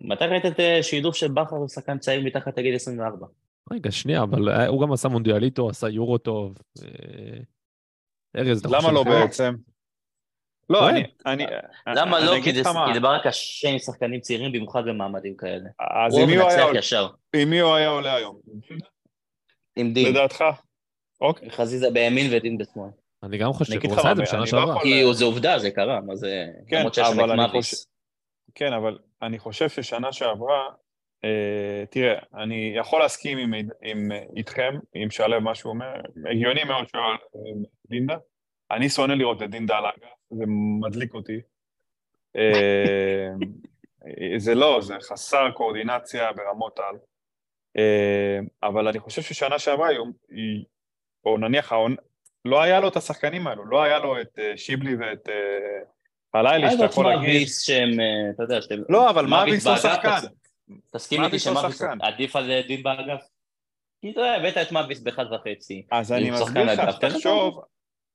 מתי 0.00 0.24
ראית 0.24 0.46
את 0.46 0.60
אה, 0.60 0.82
שידוף 0.82 1.16
של 1.16 1.28
בכר 1.28 1.56
הוא 1.56 1.68
שחקן 1.68 1.98
צעיר 1.98 2.24
מתחת 2.24 2.58
לגיל 2.58 2.74
24? 2.74 3.26
רגע, 3.72 3.90
שנייה, 3.90 4.22
אבל 4.22 4.48
אה, 4.48 4.66
הוא 4.66 4.82
גם 4.82 4.92
עשה 4.92 5.08
מונדיאליטו, 5.08 5.68
עשה 5.70 5.88
יורו 5.88 6.18
טוב. 6.18 6.58
ארז, 8.36 8.60
אתה 8.60 8.68
חושב 8.68 8.80
למה 8.80 8.92
לא? 8.92 9.04
בעצם? 9.04 9.54
לא. 10.70 10.90
אני... 10.90 11.04
אני- 11.26 11.46
למה 11.86 12.20
לא? 12.20 12.32
כי 12.44 12.52
זה 12.94 13.00
ברק 13.00 13.26
קשה 13.26 13.68
עם 13.68 13.78
שחקנים 13.78 14.20
צעירים, 14.20 14.52
במיוחד 14.52 14.82
במעמדים 14.86 15.36
כאלה. 15.36 15.68
אז 16.06 16.12
הוא 16.14 16.22
עם 16.22 16.28
מי 16.28 16.36
הוא 16.36 16.42
היה 16.48 16.56
מנצח 16.56 16.66
עולה? 16.66 16.78
ישר. 16.78 17.08
עם 17.36 17.50
מי 17.50 17.60
הוא 17.60 17.74
היה 17.74 17.88
עולה 17.88 18.14
היום? 18.14 18.40
עם 19.76 19.92
דין. 19.92 20.08
לדעתך? 20.12 20.44
אוקיי. 21.20 21.50
חזיזה 21.50 21.90
בימין 21.90 22.34
ודין 22.34 22.58
בשמאל. 22.58 22.90
אני 23.22 23.38
גם 23.38 23.52
חושב, 23.52 23.72
אני 23.72 23.78
אגיד 23.78 23.90
הוא 23.90 23.98
לך 23.98 24.04
עשה 24.04 24.12
את 24.12 24.16
זה 24.16 24.22
בשנה 24.22 24.38
אני 24.38 24.40
לא 24.40 24.46
שעברה. 24.46 24.82
כי 24.82 25.02
זה 25.12 25.24
עובדה, 25.24 25.58
זה 25.58 25.70
קרה, 25.70 26.00
מה 26.00 26.16
זה... 26.16 26.46
כן, 26.68 26.86
אבל 27.06 27.30
אני 27.30 27.36
מאביס. 27.36 27.86
כן, 28.54 28.72
אבל 28.72 28.98
אני 29.22 29.38
חושב 29.38 29.68
ששנה 29.68 30.12
שעברה, 30.12 30.68
אה, 31.24 31.84
תראה, 31.90 32.18
אני 32.34 32.74
יכול 32.76 33.00
להסכים 33.00 33.38
עם, 33.38 33.54
עם, 33.82 34.12
איתכם, 34.36 34.74
עם 34.94 35.10
שלו, 35.10 35.40
מה 35.40 35.54
שהוא 35.54 35.70
אומר, 35.72 35.94
הגיוני 36.30 36.64
מאוד 36.64 36.88
שהוא 36.88 37.02
על 37.02 37.16
אה, 37.36 37.68
דינדה. 37.86 38.16
אני 38.70 38.88
שונא 38.88 39.12
לראות 39.12 39.42
את 39.42 39.50
דינדה 39.50 39.76
על 39.76 39.84
האגף, 39.84 40.14
זה 40.30 40.44
מדליק 40.80 41.14
אותי. 41.14 41.40
אה, 42.36 43.28
זה 44.36 44.54
לא, 44.54 44.78
זה 44.80 44.94
חסר 45.00 45.50
קואורדינציה 45.50 46.32
ברמות 46.32 46.78
על. 46.78 46.96
אה, 47.76 48.38
אבל 48.62 48.88
אני 48.88 48.98
חושב 48.98 49.22
ששנה 49.22 49.58
שעברה, 49.58 49.88
או 51.24 51.38
נניח, 51.38 51.72
לא 52.44 52.62
היה 52.62 52.80
לו 52.80 52.88
את 52.88 52.96
השחקנים 52.96 53.46
האלו, 53.46 53.64
לא 53.64 53.82
היה 53.82 53.98
לו 53.98 54.20
את 54.20 54.38
אה, 54.38 54.56
שיבלי 54.56 54.96
ואת 54.96 55.28
אה, 55.28 55.34
חלילי, 56.32 56.62
היה 56.62 56.70
שאתה 56.70 56.82
לו 56.82 56.86
את 56.86 56.90
יכול 56.90 57.04
להגיד... 57.04 57.28
מאביס 57.28 57.62
שהם, 57.62 58.00
אה, 58.00 58.30
אתה 58.34 58.42
יודע, 58.42 58.62
שאתם... 58.62 58.74
לא, 58.88 59.10
אבל 59.10 59.26
מאביס 59.26 59.66
לא 59.66 59.72
באגף, 59.72 59.82
שחקן. 59.82 60.28
תסכים 60.92 61.24
איתי 61.24 61.32
לא 61.32 61.38
שמאביס 61.38 61.78
שחקן. 61.78 61.98
עדיף 62.02 62.36
על 62.36 62.62
דין 62.66 62.82
באגף? 62.82 63.22
כי 64.00 64.10
אתה 64.10 64.20
יודע, 64.20 64.34
הבאת 64.34 64.56
את 64.56 64.72
מאביס 64.72 65.00
באחד 65.00 65.24
וחצי. 65.32 65.86
אז 65.90 66.12
אני 66.12 66.30
הוא 66.30 66.38
מסביר 66.40 66.64
לך, 66.64 66.80
לו 66.86 67.08
תחשוב, 67.08 67.60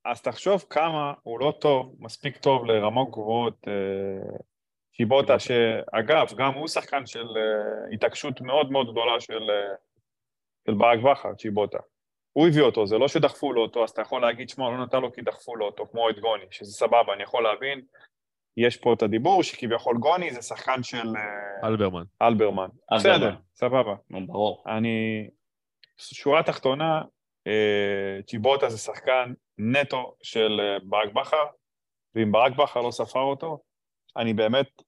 אז 0.04 0.22
תחשוב 0.22 0.64
כמה 0.70 1.12
הוא 1.22 1.40
לא 1.40 1.54
טוב, 1.60 1.94
מספיק 1.98 2.36
טוב 2.36 2.64
לרמות 2.64 3.10
גבוהות. 3.10 3.66
שיבוטה, 4.92 5.38
שאגב, 5.38 6.26
גם 6.36 6.54
הוא 6.54 6.68
שחקן 6.68 7.06
של 7.06 7.26
התעקשות 7.92 8.40
מאוד 8.40 8.70
מאוד 8.70 8.90
גדולה 8.90 9.20
של, 9.20 9.40
של 10.66 10.74
ברק 10.74 10.98
בכר, 10.98 11.34
צ'יבוטה. 11.34 11.78
הוא 12.38 12.48
הביא 12.48 12.62
אותו, 12.62 12.86
זה 12.86 12.98
לא 12.98 13.08
שדחפו 13.08 13.52
לו 13.52 13.62
אותו, 13.62 13.84
אז 13.84 13.90
אתה 13.90 14.02
יכול 14.02 14.22
להגיד, 14.22 14.48
שמע, 14.48 14.70
לא 14.70 14.82
נתן 14.82 15.00
לו 15.00 15.12
כי 15.12 15.22
דחפו 15.22 15.56
לו 15.56 15.66
אותו, 15.66 15.86
כמו 15.86 16.10
את 16.10 16.18
גוני, 16.18 16.44
שזה 16.50 16.72
סבבה, 16.72 17.14
אני 17.14 17.22
יכול 17.22 17.42
להבין. 17.42 17.80
יש 18.56 18.76
פה 18.76 18.92
את 18.92 19.02
הדיבור 19.02 19.42
שכביכול 19.42 19.96
גוני 19.98 20.30
זה 20.30 20.42
שחקן 20.42 20.82
של 20.82 21.16
אה, 21.16 21.68
אלברמן. 21.68 22.02
אלברמן. 22.22 22.68
בסדר, 22.94 23.34
סבבה. 23.54 23.94
ברור. 24.10 24.64
אני... 24.66 25.28
שורה 25.96 26.42
תחתונה, 26.42 27.02
אה, 27.46 28.22
צ'יבוטה 28.26 28.68
זה 28.68 28.78
שחקן 28.78 29.32
נטו 29.58 30.14
של 30.22 30.60
אה, 30.60 30.78
ברק 30.82 31.12
בכר, 31.12 31.46
ואם 32.14 32.32
ברק 32.32 32.52
בכר 32.56 32.80
לא 32.80 32.90
ספר 32.90 33.20
אותו, 33.20 33.58
אני 34.16 34.34
באמת, 34.34 34.82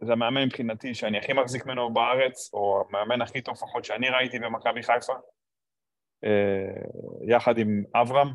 זה 0.00 0.12
המאמן 0.12 0.44
מבחינתי 0.44 0.94
שאני 0.94 1.18
הכי 1.18 1.32
מחזיק 1.32 1.66
ממנו 1.66 1.92
בארץ, 1.92 2.50
או 2.54 2.84
המאמן 2.88 3.22
הכי 3.22 3.40
טוב 3.40 3.54
לפחות 3.54 3.84
שאני 3.84 4.08
ראיתי 4.08 4.38
במכבי 4.38 4.82
חיפה, 4.82 5.14
יחד 7.28 7.58
עם 7.58 7.82
אברהם 7.94 8.28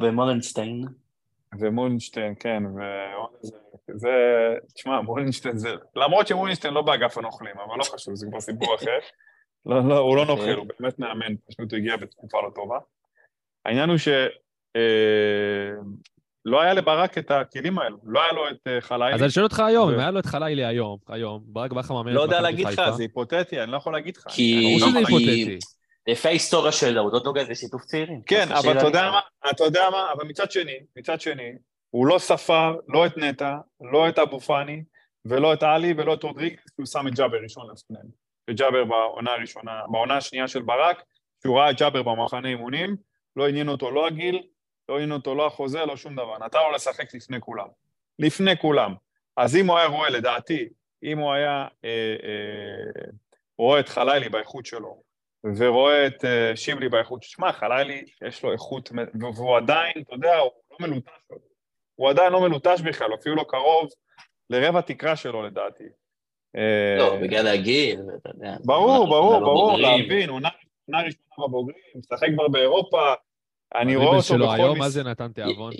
ומולנשטיין. 0.00 0.84
ומולנשטיין, 1.60 2.34
כן, 2.40 2.62
זה, 3.94 4.08
תשמע, 4.74 5.00
מולנשטיין 5.00 5.58
זה, 5.58 5.68
למרות 5.96 6.26
שמולנשטיין 6.26 6.74
לא 6.74 6.82
באגף 6.82 7.18
הנוכלים, 7.18 7.54
אבל 7.66 7.78
לא 7.78 7.84
חשוב, 7.84 8.14
זה 8.14 8.26
כבר 8.30 8.40
סיפור 8.40 8.74
אחר. 8.74 8.98
לא, 9.66 9.88
לא, 9.88 9.98
הוא 9.98 10.16
לא 10.16 10.26
נוכל, 10.26 10.50
הוא 10.50 10.66
באמת 10.80 10.98
מאמן, 10.98 11.34
פשוט 11.48 11.72
הוא 11.72 11.78
הגיע 11.78 11.96
בתקופה 11.96 12.38
לא 12.42 12.50
טובה. 12.54 12.78
העניין 13.64 13.88
הוא 13.90 13.98
ש... 13.98 14.08
אה, 14.76 15.70
לא 16.44 16.60
היה 16.60 16.74
לברק 16.74 17.18
את 17.18 17.30
הכלים 17.30 17.78
האלו, 17.78 17.96
לא 18.04 18.22
היה 18.22 18.32
לו 18.32 18.48
את 18.50 18.66
אה, 18.66 18.80
חלילי. 18.80 19.14
אז 19.14 19.22
אני 19.22 19.30
שואל 19.30 19.44
אותך 19.44 19.60
היום, 19.60 19.92
אם 19.92 19.98
היה 19.98 20.10
לו 20.10 20.18
את 20.18 20.26
חלילי 20.26 20.64
היום, 20.64 20.98
היום, 21.08 21.42
ברק 21.46 21.72
בכר 21.72 21.94
מאמן 21.94 22.12
לא 22.12 22.20
יודע 22.20 22.40
להגיד 22.40 22.66
לך. 22.66 22.80
זה 22.96 23.02
היפותטי, 23.02 23.60
אני 23.62 23.70
לא 23.72 23.76
יכול 23.76 23.92
להגיד 23.92 24.16
לך. 24.16 24.24
כי- 24.28 24.60
ברור 24.62 24.80
לא 24.80 25.00
שזה 25.00 25.00
להגיד. 25.00 25.48
היפותטי. 25.48 25.58
לפי 26.06 26.28
ההיסטוריה 26.28 26.72
שלו, 26.72 27.02
הוא 27.02 27.12
לא 27.12 27.18
דוגל 27.18 27.44
בשיתוף 27.50 27.84
צעירים. 27.84 28.22
כן, 28.22 28.52
אבל 28.52 28.78
אתה 28.78 28.86
יודע. 28.86 29.10
מה, 29.10 29.20
אתה 29.50 29.64
יודע 29.64 29.90
מה, 29.90 30.12
אבל 30.12 30.24
מצד 30.24 30.50
שני, 30.50 30.78
מצד 30.96 31.20
שני, 31.20 31.52
הוא 31.90 32.06
לא 32.06 32.18
ספר 32.18 32.76
לא 32.88 33.06
את 33.06 33.16
נטע, 33.16 33.56
לא 33.92 34.08
את 34.08 34.18
אבו 34.18 34.40
פאני, 34.40 34.82
ולא 35.24 35.52
את 35.52 35.62
עלי 35.62 35.94
ולא 35.96 36.14
את 36.14 36.22
רודריגס, 36.22 36.62
הוא 36.76 36.86
שם 36.86 37.08
את 37.08 37.14
ג'אבר 37.14 37.38
ראשון 37.42 37.70
לפניהם. 37.72 38.06
וג'אבר 38.50 38.84
בעונה 38.84 39.32
הראשונה, 39.32 39.82
בעונה 39.90 40.16
השנייה 40.16 40.48
של 40.48 40.62
ברק, 40.62 41.02
כשהוא 41.40 41.58
ראה 41.58 41.70
את 41.70 41.76
ג'אבר 41.78 42.02
במחנה 42.02 42.48
אימונים, 42.48 42.96
לא 43.36 43.48
עניין 43.48 43.68
אותו 43.68 43.90
לא 43.90 44.06
הגיל, 44.06 44.42
לא 44.88 44.94
עניין 44.94 45.12
אותו 45.12 45.34
לא 45.34 45.46
החוזה, 45.46 45.84
לא 45.84 45.96
שום 45.96 46.16
דבר. 46.16 46.38
נתן 46.38 46.58
לו 46.58 46.72
לשחק 46.72 47.14
לפני 47.14 47.40
כולם. 47.40 47.66
לפני 48.18 48.56
כולם. 48.58 48.94
אז 49.36 49.56
אם 49.56 49.70
הוא 49.70 49.78
היה 49.78 49.86
רואה, 49.86 50.10
לדעתי, 50.10 50.68
אם 51.02 51.18
הוא 51.18 51.32
היה 51.32 51.66
אה, 51.84 52.16
אה, 52.22 53.10
רואה 53.58 53.80
את 53.80 53.88
חלילי 53.88 54.28
באיכות 54.28 54.66
שלו, 54.66 55.02
ורואה 55.56 56.06
את 56.06 56.24
אה, 56.24 56.56
שיבלי 56.56 56.88
באיכות, 56.88 57.22
שמע, 57.22 57.52
חלילי 57.52 58.04
יש 58.26 58.42
לו 58.42 58.52
איכות, 58.52 58.92
והוא 59.36 59.56
עדיין, 59.56 59.92
אתה 60.00 60.14
יודע, 60.14 60.38
הוא 60.38 60.50
לא 60.70 60.86
מלוטש. 60.86 61.10
הוא 61.94 62.10
עדיין 62.10 62.32
לא 62.32 62.40
מלוטש 62.40 62.80
בכלל, 62.80 63.10
הוא 63.10 63.16
אפילו 63.20 63.34
לא 63.34 63.44
קרוב 63.48 63.88
לרבע 64.50 64.80
תקרה 64.80 65.16
שלו 65.16 65.42
לדעתי. 65.42 65.84
אה, 66.56 66.96
לא, 66.98 67.16
בגלל 67.22 67.46
הגיל, 67.46 68.00
אתה 68.20 68.30
יודע. 68.34 68.56
ברור, 68.64 69.06
ברור, 69.06 69.32
אנחנו 69.34 69.46
ברור. 69.46 69.78
להבין, 69.78 70.28
עונה 70.30 70.48
עונה 70.86 71.04
ראשונה 71.04 71.48
בבוגרים, 71.48 71.78
משחק 71.94 72.28
כבר 72.34 72.48
באירופה, 72.48 73.14
אני 73.74 73.96
רואה 73.96 74.16
אותו 74.16 74.34
בכל 74.34 74.54
היום, 74.54 74.78
מה 74.78 74.88
זה 74.88 75.02
נתן 75.02 75.32
תיאבון? 75.32 75.72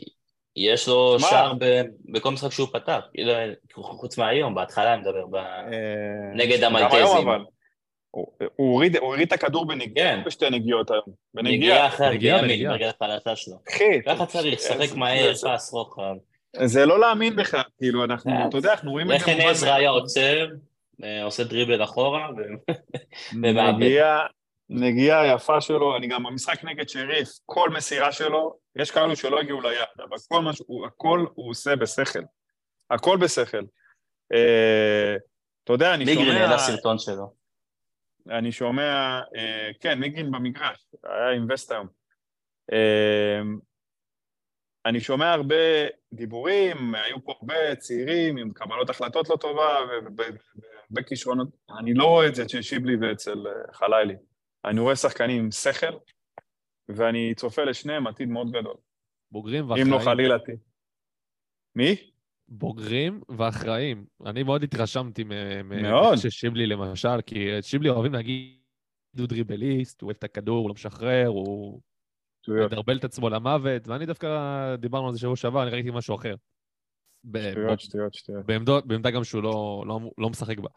יש 0.57 0.89
לו. 0.89 1.21
שער 1.21 1.53
ב- 1.61 1.83
בכל 2.05 2.31
משחק 2.31 2.53
שהוא 2.53 2.69
פתח, 2.73 3.01
כאילו, 3.15 3.33
חוץ 3.83 4.19
מהיום, 4.19 4.55
בהתחלה 4.55 4.95
אני 4.95 5.01
מדבר, 5.01 5.47
אה, 5.73 6.35
נגד 6.35 6.63
המלטזים. 6.63 7.29
הוא- 8.11 8.27
הוריד 8.57 8.97
הוא 8.97 9.07
הוריד 9.07 9.27
את 9.27 9.33
הכדור 9.33 9.67
בנגיעה, 9.67 10.17
כן. 10.17 10.23
בשתי 10.27 10.51
נגיעות 10.51 10.91
היום. 10.91 11.03
נגיעה 11.35 11.45
בנגיעה. 11.53 11.87
אחרת 11.87 12.13
נגיעה, 12.13 12.43
בנגיעה. 12.43 12.73
ברגע 12.73 12.91
החלטה 13.01 13.37
שלו. 13.37 13.55
אחי, 13.71 14.03
ככה 14.07 14.27
צריך, 14.27 14.61
זה- 14.61 14.69
שחק 14.69 14.97
מהר, 14.97 15.33
פס 15.35 15.73
רוחב. 15.73 16.15
זה 16.65 16.87
לא 16.87 17.01
להאמין 17.01 17.37
בכלל, 17.37 17.61
כאילו, 17.79 18.05
אנחנו, 18.05 18.33
אה, 18.33 18.49
אתה 18.49 18.57
יודע, 18.57 18.71
אנחנו 18.73 18.91
רואים 18.91 19.13
את 19.13 19.21
זה... 19.21 19.25
לכן 19.33 19.39
עזרא 19.41 19.75
היה 19.75 19.91
עוצר, 19.91 20.47
אה, 21.05 21.25
עושה 21.25 21.45
דריבל 21.45 21.85
אחורה, 21.85 22.29
ומאבד. 23.33 23.75
נגיעה, 23.77 24.27
נגיעה 24.71 25.27
יפה 25.27 25.61
שלו, 25.61 25.97
אני 25.97 26.07
גם 26.07 26.23
במשחק 26.23 26.65
נגד 26.65 26.89
שריף, 26.89 27.29
כל 27.47 27.71
מסירה 27.71 28.13
שלו, 28.13 28.57
יש 28.77 28.91
כאלו 28.91 29.17
שלא 29.17 29.41
הגיעו 29.41 29.61
ליד, 29.61 29.73
אבל 29.99 30.17
כל 30.29 30.43
מה 30.43 30.53
שהוא, 30.53 30.87
הכל 30.87 31.25
הוא 31.35 31.51
עושה 31.51 31.77
בשכל. 31.77 32.21
הכל 32.91 33.17
בשכל. 33.17 33.63
אה, 34.35 35.17
אתה 35.65 35.73
יודע, 35.73 35.95
אני 35.95 36.15
שומע, 36.15 36.33
העלה 36.41 36.59
סרטון 36.59 36.99
שלו. 36.99 37.40
אני 38.29 38.53
שומע, 38.53 39.21
אה, 39.37 39.71
כן, 39.81 39.99
מיגרין 39.99 40.31
במגרש, 40.31 40.87
היה 41.05 41.31
עם 41.31 41.47
וסט 41.51 41.73
היום. 41.73 41.87
אה, 42.73 43.41
אני 44.87 45.01
שומע 45.01 45.33
הרבה 45.33 45.55
דיבורים, 46.13 46.95
היו 46.95 47.25
פה 47.25 47.33
הרבה 47.41 47.77
צעירים 47.77 48.37
עם 48.37 48.53
קבלות 48.53 48.91
החלטות 48.91 49.29
לא 49.29 49.37
טובה 49.37 49.79
והרבה 50.17 51.03
כישרונות. 51.07 51.49
אני 51.79 51.95
לא 51.95 52.05
רואה 52.05 52.29
את 52.29 52.35
זה 52.35 52.43
אצל 52.43 52.63
שיבלי 52.63 52.97
ואצל 52.97 53.47
אה, 53.47 53.73
חלילי. 53.73 54.15
אני 54.65 54.81
רואה 54.81 54.97
שחקנים 54.97 55.45
עם 55.45 55.51
שכל, 55.51 55.99
ואני 56.89 57.35
צופה 57.35 57.65
לשניהם 57.65 58.07
עתיד 58.07 58.29
מאוד 58.29 58.51
גדול. 58.51 58.77
בוגרים 59.33 59.65
אם 59.65 59.69
לא 59.69 59.97
ואחראים. 59.97 60.01
חלילה. 60.01 60.37
מי? 61.75 62.10
בוגרים 62.51 63.21
ואחראים. 63.39 64.05
אני 64.27 64.43
מאוד 64.43 64.63
התרשמתי 64.63 65.25
מאוד. 65.65 66.19
של 66.19 66.31
שיבלי 66.31 66.67
למשל, 66.67 67.21
כי 67.27 67.59
את 67.59 67.65
שיבלי 67.65 67.89
אוהבים 67.89 68.13
להגיד, 68.13 68.61
הוא 69.19 69.27
דריבליסט, 69.27 70.01
הוא 70.03 70.09
אוהב 70.09 70.17
את 70.17 70.25
הכדור, 70.25 70.59
הוא 70.59 70.69
לא 70.69 70.75
משחרר, 70.75 71.27
הוא 71.27 71.81
מדרבל 72.49 72.97
את 72.97 73.05
עצמו 73.05 73.29
למוות, 73.29 73.89
ואני 73.89 74.07
דווקא, 74.07 74.29
דיברנו 74.77 75.07
על 75.07 75.13
זה 75.13 75.19
שבוע 75.19 75.37
שעבר, 75.37 75.63
אני 75.63 75.71
ראיתי 75.71 75.91
משהו 75.91 76.17
אחר. 76.17 76.35
שטויות, 77.51 77.81
שטויות, 77.81 78.15
שטויות. 78.15 78.47
בעמדות- 78.47 78.87
בעמדה 78.87 79.11
גם 79.11 79.25
שהוא 79.25 79.43
לא- 79.43 79.85
לא 79.87 80.01
לא 80.19 80.31
משחק 80.31 80.59
בה. 80.59 80.69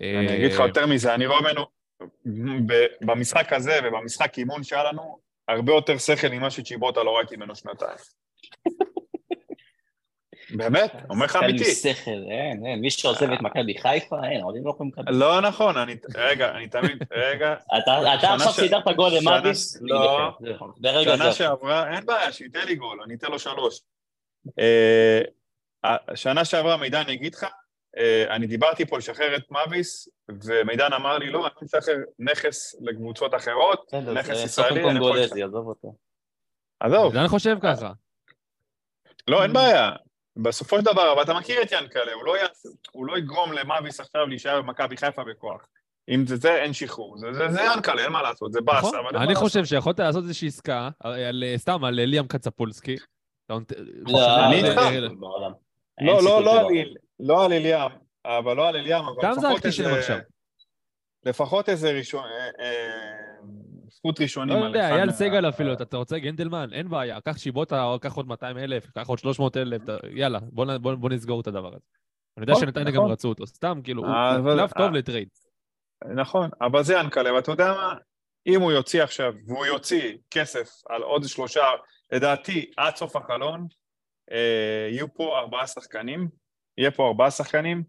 אני 0.00 0.28
אה, 0.28 0.36
אגיד 0.36 0.52
לך 0.52 0.58
יותר 0.60 0.86
מזה, 0.86 1.14
אני 1.14 1.26
רואה 1.26 1.40
ממנו, 1.40 1.66
במשחק 3.06 3.52
הזה 3.52 3.72
ובמשחק 3.84 4.38
אימון 4.38 4.62
שהיה 4.62 4.84
לנו, 4.92 5.18
הרבה 5.48 5.72
יותר 5.72 5.98
שכל 5.98 6.28
ממה 6.28 6.50
שצ'יבוטה 6.50 7.02
לא 7.02 7.16
ראיתי 7.16 7.36
ממנו 7.36 7.54
שנתיים. 7.56 7.96
באמת, 10.56 10.92
אומר 11.10 11.24
לך 11.24 11.32
שחקן 11.32 11.44
עם 11.44 11.50
אמיתי. 11.50 11.64
שכל, 11.74 12.10
אין, 12.10 12.66
אין. 12.66 12.80
מי 12.80 12.90
שעוזב 12.90 13.30
את 13.32 13.40
מכבי 13.42 13.78
חיפה, 13.78 14.16
אין, 14.24 14.40
האוהדים 14.40 14.64
לא 14.64 14.70
יכולים 14.70 14.92
לקבל. 14.92 15.14
לא 15.14 15.40
נכון, 15.40 15.76
אני, 15.76 15.96
רגע, 16.14 16.50
אני 16.50 16.68
תמיד, 16.68 17.02
רגע, 17.12 17.54
אתה 17.78 18.14
אתה 18.14 18.20
שנה 18.20 18.34
עכשיו 18.34 18.52
סידרת 18.52 18.88
גול 18.96 19.10
שנה- 19.10 19.20
למאביס? 19.20 19.78
לא. 19.80 20.30
ברגע 20.76 21.16
שנה 21.16 21.30
זה. 21.30 21.32
שעברה, 21.32 21.94
אין 21.94 22.06
בעיה, 22.06 22.32
שייתן 22.32 22.66
לי 22.66 22.74
גול, 22.74 23.02
אני 23.04 23.14
אתן 23.14 23.30
לו 23.30 23.38
שלוש. 23.38 23.80
אה, 24.58 25.20
שנה 26.14 26.44
שעברה, 26.44 26.76
מידן, 26.76 27.00
אני 27.00 27.12
אגיד 27.14 27.34
לך, 27.34 27.46
אה, 27.98 28.24
אני 28.30 28.46
דיברתי 28.46 28.86
פה 28.86 28.98
לשחרר 28.98 29.36
את 29.36 29.50
מאביס, 29.50 30.08
ומידן 30.44 30.92
אמר 30.92 31.18
לי, 31.18 31.30
לא, 31.30 31.46
אני 31.46 31.52
משחרר 31.62 31.96
נכס 32.18 32.74
לקבוצות 32.80 33.34
אחרות, 33.34 33.94
נכס 33.94 34.44
ישראלי, 34.44 34.90
אני 34.90 34.98
יכול 34.98 35.18
עזוב 35.44 35.66
אותו. 35.68 35.94
עזוב, 36.80 37.16
אני 37.16 37.28
חושב 37.28 37.56
ככה. 37.62 37.92
לא, 39.28 39.42
אין 39.42 39.52
בעיה. 39.52 39.90
בסופו 40.36 40.78
של 40.78 40.84
דבר, 40.84 41.12
אבל 41.12 41.22
אתה 41.22 41.34
מכיר 41.34 41.62
את 41.62 41.72
ינקלה, 41.72 42.12
הוא 42.12 42.24
לא, 42.24 42.36
יעש, 42.38 42.48
הוא 42.92 43.06
לא 43.06 43.18
יגרום 43.18 43.52
למאביס 43.52 44.00
עכשיו 44.00 44.26
להישאר 44.26 44.62
במכבי 44.62 44.96
חיפה 44.96 45.24
בכוח. 45.24 45.66
אם 46.08 46.26
זה 46.26 46.36
זה, 46.36 46.54
אין 46.62 46.72
שחרור. 46.72 47.18
זה, 47.18 47.32
זה, 47.32 47.48
זה 47.48 47.60
ינקלה, 47.74 48.04
אין 48.04 48.12
מה 48.12 48.22
לעשות, 48.22 48.52
זה 48.52 48.60
באסה, 48.60 48.78
נכון? 48.88 49.16
אני 49.16 49.26
לעשות. 49.26 49.36
חושב 49.42 49.64
שיכולת 49.64 50.00
לעשות 50.00 50.22
איזושהי 50.22 50.48
עסקה, 50.48 50.88
על- 51.00 51.44
סתם 51.56 51.84
על 51.84 51.94
ליאם 51.94 52.26
קצפולסקי. 52.26 52.96
לא, 53.50 53.56
אני 54.46 54.56
איתך. 54.68 54.80
לא, 56.00 56.22
לא, 56.24 56.44
לא. 56.44 56.60
על 56.60 56.66
איל- 56.70 56.96
לא 57.20 57.44
על 57.44 57.52
אליאם, 57.52 57.90
אבל 58.24 58.56
לא 58.56 58.68
על 58.68 58.76
אליאם, 58.76 59.04
אבל 59.04 59.22
גם 59.22 59.30
לפחות 59.32 59.50
זרקתי 59.50 59.72
שם 59.72 59.84
איזה... 59.84 59.98
עכשיו. 59.98 60.18
לפחות 61.26 61.68
איזה 61.68 61.90
ראשון... 61.92 62.24
זכות 63.94 64.20
ראשונים 64.20 64.56
לא 64.56 64.60
על 64.60 64.66
יודע, 64.66 64.94
אייל 64.94 65.10
סגל 65.10 65.48
אפילו, 65.48 65.72
אתה 65.72 65.96
רוצה 65.96 66.18
גנדלמן? 66.18 66.72
אין 66.72 66.88
בעיה, 66.88 67.20
קח 67.20 67.38
שיבוטה, 67.38 67.94
קח 68.00 68.14
עוד 68.14 68.26
200 68.26 68.58
אלף, 68.58 68.90
קח 68.90 69.06
עוד 69.06 69.18
300 69.18 69.56
אלף, 69.56 69.82
יאללה, 70.10 70.38
בוא 70.50 71.10
נסגור 71.10 71.40
את 71.40 71.46
הדבר 71.46 71.68
הזה. 71.68 71.86
אני 72.36 72.42
יודע 72.42 72.52
נכון, 72.52 72.64
שנתניה 72.64 72.90
גם 72.90 72.96
נכון. 72.96 73.10
רצו 73.10 73.28
אותו, 73.28 73.46
סתם, 73.46 73.80
כאילו, 73.84 74.02
הוא 74.02 74.14
אה, 74.14 74.38
קלף 74.44 74.72
טוב 74.72 74.86
אה. 74.86 74.98
לטרייד. 74.98 75.28
נכון, 76.14 76.50
אבל 76.60 76.82
זה 76.82 76.94
ינקלה, 76.94 77.34
ואתה 77.34 77.50
יודע 77.50 77.72
מה? 77.72 77.94
אם 78.46 78.60
הוא 78.60 78.72
יוציא 78.72 79.02
עכשיו, 79.02 79.32
והוא 79.46 79.66
יוציא 79.66 80.16
כסף 80.30 80.70
על 80.88 81.02
עוד 81.02 81.24
שלושה, 81.24 81.64
לדעתי, 82.12 82.70
עד 82.76 82.96
סוף 82.96 83.16
החלון, 83.16 83.66
אה, 84.32 84.88
יהיו 84.90 85.14
פה 85.14 85.38
ארבעה 85.38 85.66
שחקנים, 85.66 86.28
יהיה 86.78 86.90
פה 86.90 87.06
ארבעה 87.08 87.30
שחקנים, 87.30 87.84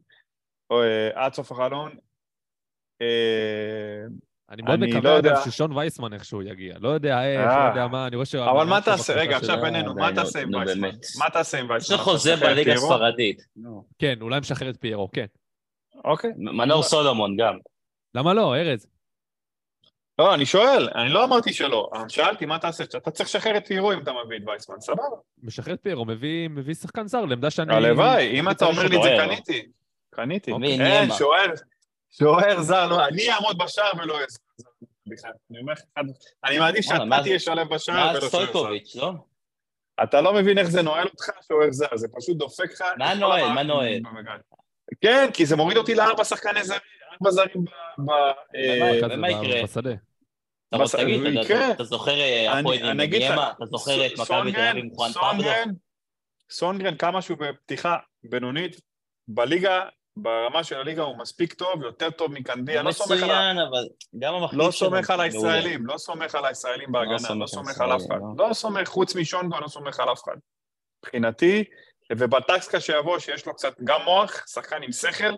אה, 0.71 1.09
עד 1.25 1.33
סוף 1.33 1.51
החלון. 1.51 1.95
אה, 3.01 4.03
אני 4.49 4.61
מאוד 4.61 4.83
אני 4.83 4.91
לא 4.91 4.97
מקווה, 4.97 5.19
אגב, 5.19 5.25
יודע. 5.25 5.41
ששון 5.45 5.77
וייסמן 5.77 6.13
איכשהו 6.13 6.41
יגיע. 6.41 6.75
לא 6.79 6.89
יודע 6.89 7.25
איך, 7.25 7.39
אה. 7.39 7.65
לא 7.65 7.69
יודע 7.69 7.87
מה, 7.87 8.07
אני 8.07 8.15
רואה 8.15 8.25
ש... 8.25 8.35
אבל 8.35 8.65
מה 8.65 8.81
תעשה, 8.81 9.13
רגע, 9.13 9.37
עכשיו 9.37 9.61
בינינו, 9.61 9.93
די, 9.93 10.01
מה 10.01 10.13
תעשה 10.15 10.41
עם 10.41 10.53
וייסמן? 10.53 10.89
מה 11.19 11.29
תעשה 11.29 11.59
עם 11.59 11.65
יש 11.65 11.71
וייסמן? 11.71 11.97
לו 11.97 12.03
חוזה 12.03 12.35
בליגה 12.35 12.71
פיירו? 12.71 12.93
הספרדית. 12.93 13.41
כן, 13.99 14.15
אולי 14.21 14.39
משחרר 14.39 14.69
את 14.69 14.77
פיירו, 14.79 15.09
כן. 15.11 15.25
אוקיי. 16.05 16.31
מנור 16.37 16.83
סולומון 16.83 17.37
גם. 17.37 17.57
למה 18.15 18.33
לא, 18.33 18.55
ארז? 18.55 18.87
לא, 20.19 20.33
אני 20.33 20.45
שואל, 20.45 20.89
אני 20.95 21.09
לא 21.09 21.23
אמרתי 21.23 21.53
שלא, 21.53 21.89
שאלתי 22.07 22.45
מה 22.45 22.59
תעשה, 22.59 22.83
אתה 22.83 23.11
צריך 23.11 23.29
לשחרר 23.29 23.57
את 23.57 23.67
פירו 23.67 23.93
אם 23.93 23.99
אתה 23.99 24.11
מביא 24.25 24.37
את 24.37 24.41
וייסמן, 24.47 24.79
סבבה. 24.79 25.03
משחרר 25.43 25.73
את 25.73 25.79
פיירו, 25.81 26.05
מביא 26.05 26.49
מביא 26.49 26.73
שחקן 26.73 27.07
זר 27.07 27.25
לעמדה 27.25 27.49
שאני... 27.49 27.75
הלוואי, 27.75 28.39
אם 28.39 28.49
אתה 28.49 28.65
אומר 28.65 28.87
לי 28.87 28.97
את 28.97 29.03
זה. 29.03 29.15
קניתי. 29.19 29.65
קניתי. 30.09 30.51
אוקיי. 30.51 30.67
אין, 30.69 30.81
ניימה. 30.81 31.15
שוער, 32.17 32.61
זר, 32.61 32.87
לא, 32.87 33.05
אני 33.07 33.31
אעמוד 33.31 33.57
בשער 33.57 33.91
ולא. 33.97 34.19
בכלל. 35.07 35.31
אני 35.51 35.59
אומר 35.59 35.73
לך, 35.73 35.79
אחד- 35.97 36.03
אני 36.45 36.59
מעדיף 36.59 36.85
שאתה 36.85 37.05
מה 37.05 37.23
תהיה 37.23 37.39
שלב 37.39 37.73
בשער 37.73 37.95
מה 37.95 38.11
ולא 38.11 38.29
שוער 38.29 38.45
זר. 38.45 38.49
סטויקוביץ', 38.49 38.95
לא? 38.95 39.11
אתה 40.03 40.21
לא 40.21 40.33
מבין 40.33 40.57
איך 40.57 40.67
זה 40.69 40.81
נועל 40.81 41.07
אותך 41.07 41.25
שוער 41.47 41.71
זר, 41.71 41.95
זה 41.95 42.07
פשוט 42.17 42.37
דופק 42.37 42.71
לך... 42.71 42.81
מה 42.97 43.13
נועל? 43.13 43.49
מה 43.53 43.63
נועל? 43.63 43.89
כן, 45.01 45.29
כי 45.33 45.45
זה 45.45 45.55
מוריד 45.55 45.77
אותי 45.77 45.95
לארבע 45.95 46.23
שחקני 46.23 46.63
זרים, 46.63 46.79
ארבע 47.13 47.31
זרים 47.31 47.63
ב... 47.63 47.69
ב- 48.05 48.11
אה, 48.55 48.99
ומה- 49.13 49.27
ב- 49.27 49.31
יקרה? 49.31 49.63
בשדה. 49.63 49.91
אתה 49.93 49.97
מה 50.77 50.83
רוצה 50.83 50.97
זה- 50.97 51.03
להגיד, 51.03 51.37
אתה- 51.71 51.83
זוכר 51.83 52.11
אה, 52.19 52.59
הפועל? 52.59 52.77
אתה 53.57 53.65
זוכר 53.65 54.05
את 54.05 54.11
מכבי 54.11 54.25
תל 54.25 54.25
סונגרן- 54.25 54.67
אביב 54.71 54.83
עם 54.83 54.89
חואן 54.95 55.11
פבלו? 55.11 55.23
סונגרן, 55.31 55.69
סונגרן, 56.51 56.97
כמה 56.97 57.21
שהוא 57.21 57.37
בפתיחה 57.37 57.95
בינונית, 58.23 58.81
בליגה, 59.27 59.85
ברמה 60.17 60.63
של 60.63 60.75
הליגה 60.75 61.03
הוא 61.03 61.17
מספיק 61.17 61.53
טוב, 61.53 61.83
יותר 61.83 62.09
טוב 62.09 62.31
מקנדיה, 62.31 62.83
לא 62.83 62.91
סומך 62.91 63.11
על. 63.11 63.17
מצוין, 63.17 63.59
אבל 63.59 63.87
גם 64.19 64.33
המחליף 64.33 64.59
לא 64.59 64.71
שלו 64.71 64.89
סומך 64.89 65.09
על. 65.09 65.21
הישראלים, 65.21 65.85
לא 65.85 65.97
סומך 65.97 66.35
על 66.35 66.45
הישראלים 66.45 66.91
בהגנה, 66.91 67.35
לא 67.39 67.47
סומך 67.47 67.81
על 67.81 67.95
אף 67.95 68.01
אחד. 68.01 68.11
הישראלים, 68.11 68.35
לא 68.37 68.53
סומך, 68.53 68.87
חוץ 68.87 69.15
משונגו, 69.15 69.59
לא 69.59 69.67
סומך 69.67 69.99
על 69.99 70.11
אף 70.11 70.23
אחד. 70.23 70.35
מבחינתי, 71.03 71.63
ובטקסקה 72.11 72.79
שיבוא, 72.79 73.19
שיש 73.19 73.45
לו 73.45 73.53
קצת 73.53 73.73
גם 73.83 74.01
מוח, 74.05 74.47
שחקן 74.47 74.83
עם 74.83 74.91
שכל, 74.91 75.33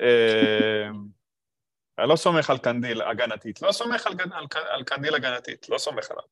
אה, 0.00 0.88
אני 1.98 2.08
לא 2.08 2.16
סומך 2.16 2.50
על 2.50 2.58
קנדיל 2.58 3.02
הגנתית, 3.02 3.62
לא 3.62 3.72
סומך 3.72 4.06
על, 4.06 4.12
על, 4.32 4.46
על 4.68 4.84
קנדיל 4.84 5.14
הגנתית, 5.14 5.68
לא 5.68 5.78
סומך 5.78 6.10
עליו. 6.10 6.24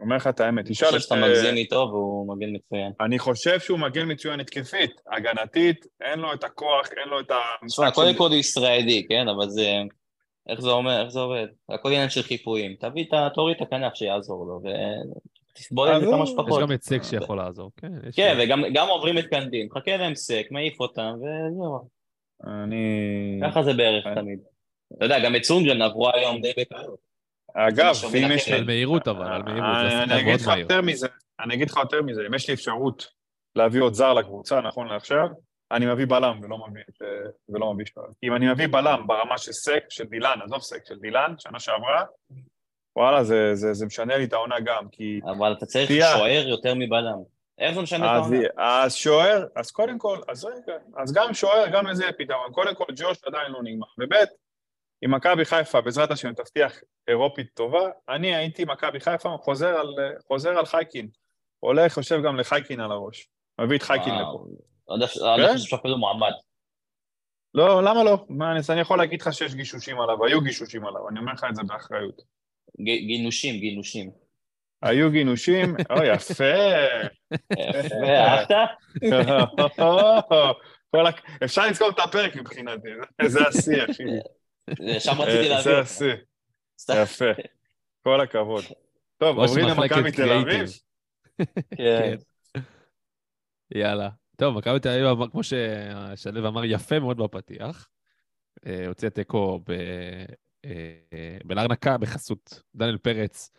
אומר 0.00 0.16
לך 0.16 0.26
את 0.26 0.40
האמת, 0.40 0.66
אני 0.66 0.74
תשאל 0.74 0.86
חושב 0.86 0.96
את... 0.96 1.02
שאתה 1.02 1.14
אה, 1.14 1.20
מגזים 1.20 1.56
איתו 1.56 1.88
והוא 1.90 2.36
מגן 2.36 2.48
מצוין. 2.52 2.92
אני 3.00 3.18
חושב 3.18 3.60
שהוא 3.60 3.78
מגן 3.78 4.12
מצוין 4.12 4.40
התקפית, 4.40 4.90
הגנתית, 5.12 5.86
אין 6.00 6.18
לו 6.18 6.32
את 6.32 6.44
הכוח, 6.44 6.88
אין 7.00 7.08
לו 7.08 7.20
את 7.20 7.30
ה... 7.30 7.36
תשמע, 7.66 7.90
קודם 7.90 8.14
כל 8.14 8.28
הוא 8.28 8.34
ישראלי, 8.36 9.06
כן? 9.08 9.28
אבל 9.28 9.48
זה... 9.48 9.82
איך 10.48 10.60
זה 10.60 10.70
אומר, 10.70 11.00
איך 11.02 11.08
זה 11.08 11.20
עובד? 11.20 11.46
הכל 11.68 11.88
עניין 11.88 12.10
של 12.10 12.22
חיפויים. 12.22 12.74
תביא 12.80 13.04
את 13.08 13.12
ה... 13.12 13.28
תוריד 13.34 13.56
את 13.56 13.62
הכנף 13.62 13.94
שיעזור 13.94 14.46
לו, 14.46 14.60
ותסבול 15.54 15.88
את 15.88 16.00
זה 16.00 16.06
כמה 16.06 16.16
הוא- 16.16 16.24
יש 16.24 16.30
שפחות. 16.30 16.62
גם 16.62 16.72
את 16.72 16.82
סק 16.82 17.02
שיכול 17.02 17.36
לעזור, 17.36 17.70
כן. 17.76 17.92
כן, 18.16 18.38
וגם 18.40 18.62
גם 18.74 18.88
עוברים 18.88 19.18
את 19.18 19.26
קנדין, 19.26 19.68
חכה 19.74 19.96
להם 19.96 20.14
סק, 20.14 20.46
מעיף 20.50 20.80
אותם, 20.80 21.12
וזהו. 21.16 21.88
אני... 22.46 23.40
ככה 23.42 23.62
זה 23.62 23.72
בערך. 23.72 24.04
תמיד. 24.14 24.38
אתה 24.96 25.04
יודע, 25.04 25.24
גם 25.24 25.36
את 25.36 25.44
סונגרן 25.44 25.82
עברו 25.82 26.10
היום 26.14 26.40
די 26.40 26.52
בקלות. 26.58 27.03
אגב, 27.54 27.94
ואם 28.12 28.24
משהו 28.24 28.34
יש 28.34 28.48
לי... 28.48 28.54
על 28.54 28.64
מהירות 28.64 29.08
אבל, 29.08 29.32
על 29.32 29.42
מהירות, 29.42 29.90
זה 29.90 30.02
אני- 30.02 30.20
אגיד 30.20 30.40
לך. 30.40 30.50
יותר 30.58 30.80
מזה, 30.82 31.06
אני 31.40 31.54
אגיד 31.54 31.70
לך 31.70 31.76
יותר 31.76 32.02
מזה, 32.02 32.22
אם 32.26 32.34
יש 32.34 32.48
לי 32.48 32.54
אפשרות 32.54 33.06
להביא 33.56 33.80
עוד 33.82 33.94
זר 33.94 34.12
לקבוצה, 34.12 34.60
נכון 34.60 34.88
לעכשיו, 34.88 35.26
אני 35.72 35.86
מביא 35.86 36.06
בלם 36.06 36.40
ולא 36.42 36.58
מביא, 36.68 36.82
את, 36.88 37.02
אה, 37.02 37.08
ולא 37.48 37.74
מביא 37.74 37.84
שוער. 37.94 38.06
אם 38.22 38.34
אני 38.36 38.52
מביא 38.52 38.66
בלם 38.66 39.06
ברמה 39.06 39.38
של 39.38 39.52
סק, 39.52 39.84
של 39.88 40.04
דילן, 40.04 40.38
עזוב 40.44 40.60
סק, 40.60 40.86
של 40.86 40.94
דילן, 40.98 41.34
שנה 41.38 41.60
שעברה, 41.60 42.04
וואלה, 42.96 43.24
זה, 43.24 43.54
זה, 43.54 43.72
זה 43.72 43.86
משנה 43.86 44.16
לי 44.16 44.24
את 44.24 44.32
העונה 44.32 44.60
גם, 44.60 44.88
כי... 44.92 45.20
אבל 45.36 45.52
אתה 45.52 45.66
צריך 45.66 45.86
תהיה. 45.90 46.12
שוער 46.16 46.48
יותר 46.48 46.74
מבלם. 46.74 47.18
איך 47.58 47.74
זה 47.74 47.82
משנה 47.82 48.06
את 48.06 48.22
העונה? 48.22 48.38
אז 48.58 48.94
שוער, 48.94 49.46
אז 49.56 49.70
קודם 49.70 49.98
כל, 49.98 50.18
אז 50.28 50.44
רגע, 50.44 50.72
אז 50.96 51.12
גם 51.12 51.34
שוער, 51.34 51.64
גם 51.72 51.86
לזה 51.86 52.04
פתרון. 52.18 52.52
קודם 52.52 52.74
כל, 52.74 52.84
ג'וש 52.96 53.18
עדיין 53.26 53.52
לא 53.52 53.58
נגמר. 53.62 53.86
וב' 53.98 54.26
אם 55.04 55.14
מכבי 55.14 55.44
חיפה, 55.44 55.80
בעזרת 55.80 56.10
השם, 56.10 56.32
תבטיח 56.32 56.72
אירופית 57.08 57.46
טובה, 57.54 57.88
אני 58.08 58.34
הייתי 58.34 58.64
מכבי 58.64 59.00
חיפה, 59.00 59.36
חוזר 59.40 59.68
על, 59.68 59.94
חוזר 60.28 60.58
על 60.58 60.66
חייקין. 60.66 61.08
הולך, 61.60 61.96
יושב 61.96 62.20
גם 62.24 62.36
לחייקין 62.36 62.80
על 62.80 62.92
הראש. 62.92 63.28
מביא 63.60 63.76
את 63.76 63.82
חייקין 63.82 64.14
לפה. 64.14 64.44
וואו. 64.88 65.08
ש- 65.08 65.18
אני 65.18 65.46
כן? 65.46 65.52
חושב 65.52 65.68
שאפילו 65.68 65.98
מועמד. 65.98 66.32
לא, 67.54 67.82
למה 67.82 68.04
לא? 68.04 68.24
מה, 68.28 68.52
אני, 68.52 68.60
אני 68.70 68.80
יכול 68.80 68.98
להגיד 68.98 69.20
לך 69.20 69.32
שיש 69.32 69.54
גישושים 69.54 70.00
עליו, 70.00 70.24
היו 70.24 70.40
גישושים 70.40 70.86
עליו, 70.86 71.08
אני 71.08 71.18
אומר 71.18 71.32
לך 71.32 71.44
את 71.50 71.56
זה 71.56 71.62
באחריות. 71.66 72.22
גינושים, 72.80 73.60
גינושים. 73.60 74.10
היו 74.82 75.10
גינושים, 75.10 75.76
אוי, 75.90 76.14
יפה. 76.14 76.44
יפה, 77.52 77.94
אהבת? 78.04 78.50
אפשר 81.44 81.66
לזכור 81.66 81.88
את 81.88 81.98
הפרק 81.98 82.36
מבחינתי, 82.36 82.88
זה 83.26 83.40
השיא, 83.48 83.84
אחי. 83.84 84.02
שם 84.98 85.10
רציתי 85.20 85.22
אה, 85.44 85.48
להביא 85.48 85.62
זה 85.62 85.70
אותך. 85.78 85.90
השיא, 85.90 86.12
סתם. 86.78 86.94
יפה. 87.02 87.24
כל 88.02 88.20
הכבוד. 88.20 88.64
טוב, 89.16 89.38
עוברים 89.38 89.66
למכבי 89.68 90.12
תל. 90.12 90.32
אביב. 90.32 90.68
כן. 91.76 92.16
יאללה. 93.74 94.08
טוב, 94.36 94.58
מכבי 94.58 94.80
תל 94.80 94.88
אביב, 94.88 95.04
אמר- 95.06 95.30
כמו 95.30 95.40
ששלו 95.42 96.48
אמר 96.48 96.64
יפה 96.64 96.98
מאוד 96.98 97.16
בפתיח, 97.16 97.88
אה, 98.66 98.86
הוציאה 98.86 99.10
תיקו 99.10 99.60
ב- 99.68 99.72
אה, 100.64 101.38
בחסות 102.00 102.62
דניאל 102.74 102.98
פרץ, 102.98 103.50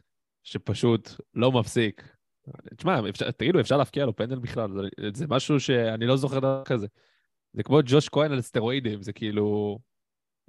שפשוט 0.43 1.09
לא 1.33 1.51
מפסיק. 1.51 2.15
תשמע, 2.77 2.99
תגידו, 3.37 3.59
אפשר 3.59 3.77
להפקיע 3.77 4.05
לו 4.05 4.15
פנדל 4.15 4.39
בכלל? 4.39 4.69
זה, 4.77 5.09
זה 5.13 5.25
משהו 5.29 5.59
שאני 5.59 6.05
לא 6.05 6.15
זוכר 6.17 6.39
דבר 6.39 6.63
כזה. 6.65 6.87
זה 7.53 7.63
כמו 7.63 7.79
ג'וש 7.85 8.09
כהן 8.09 8.31
על 8.31 8.41
סטרואידים, 8.41 9.01
זה 9.01 9.13
כאילו... 9.13 9.79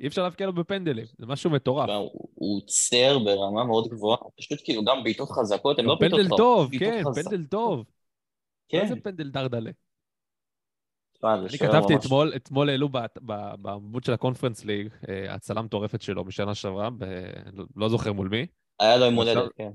אי 0.01 0.07
אפשר 0.07 0.23
להפקיע 0.23 0.47
לו 0.47 0.53
בפנדלים, 0.53 1.07
זה 1.19 1.27
משהו 1.27 1.51
מטורף. 1.51 1.89
הוא 2.35 2.57
עוצר 2.57 3.19
ברמה 3.19 3.65
מאוד 3.65 3.89
גבוהה, 3.89 4.19
פשוט 4.39 4.59
כאילו 4.65 4.85
גם 4.85 5.05
בעיטות 5.05 5.31
חזקות, 5.31 5.79
הן 5.79 5.85
לא 5.85 5.97
בעיטות 6.01 6.21
פנדל 6.21 6.37
טוב, 6.37 6.71
כן, 6.79 7.03
חזקות. 7.05 7.25
פנדל 7.25 7.47
טוב. 7.47 7.85
כן, 8.69 8.81
איזה 8.81 8.95
פנדל 9.03 9.31
דרדלה. 9.31 9.71
אני 11.25 11.59
כתבתי 11.59 11.95
אתמול, 11.95 12.33
אתמול 12.37 12.69
העלו 12.69 12.89
בעמוד 13.59 14.05
של 14.05 14.13
הקונפרנס 14.13 14.65
ליג, 14.65 14.89
אה, 15.09 15.35
הצלה 15.35 15.63
מטורפת 15.63 16.03
שלו 16.03 16.25
משנה 16.25 16.55
שעברה, 16.55 16.91
ב- 16.91 17.05
לא 17.77 17.89
זוכר 17.89 18.13
מול 18.13 18.29
מי, 18.29 18.47
היה 18.81 18.97
לו 18.97 19.05
יום 19.05 19.15
הולדת, 19.15 19.53
כן. 19.57 19.71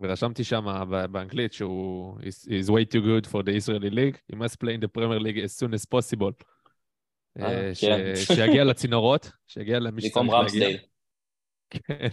ורשמתי 0.00 0.44
שם 0.44 0.66
באנגלית 1.10 1.52
שהוא 1.52 2.18
is 2.44 2.68
way 2.68 2.84
too 2.94 3.00
good 3.00 3.30
for 3.30 3.42
the 3.42 3.50
Israeli 3.56 3.90
league, 3.90 4.16
he 4.32 4.36
must 4.36 4.56
play 4.60 4.74
in 4.74 4.84
the 4.84 4.98
Premier 4.98 5.20
League 5.20 5.38
as 5.44 5.52
soon 5.58 5.74
as 5.74 5.86
possible. 5.86 6.53
אה, 7.40 7.68
אה, 7.68 7.74
ש- 7.74 7.84
כן. 7.84 8.12
שיגיע 8.36 8.64
לצינורות, 8.64 9.30
שיגיע 9.46 9.78
למי 9.78 10.00
שצריך 10.02 10.16
במקום 10.16 10.42
להגיע. 10.42 10.42
רמסדייל. 10.42 10.78
כן. 11.70 12.08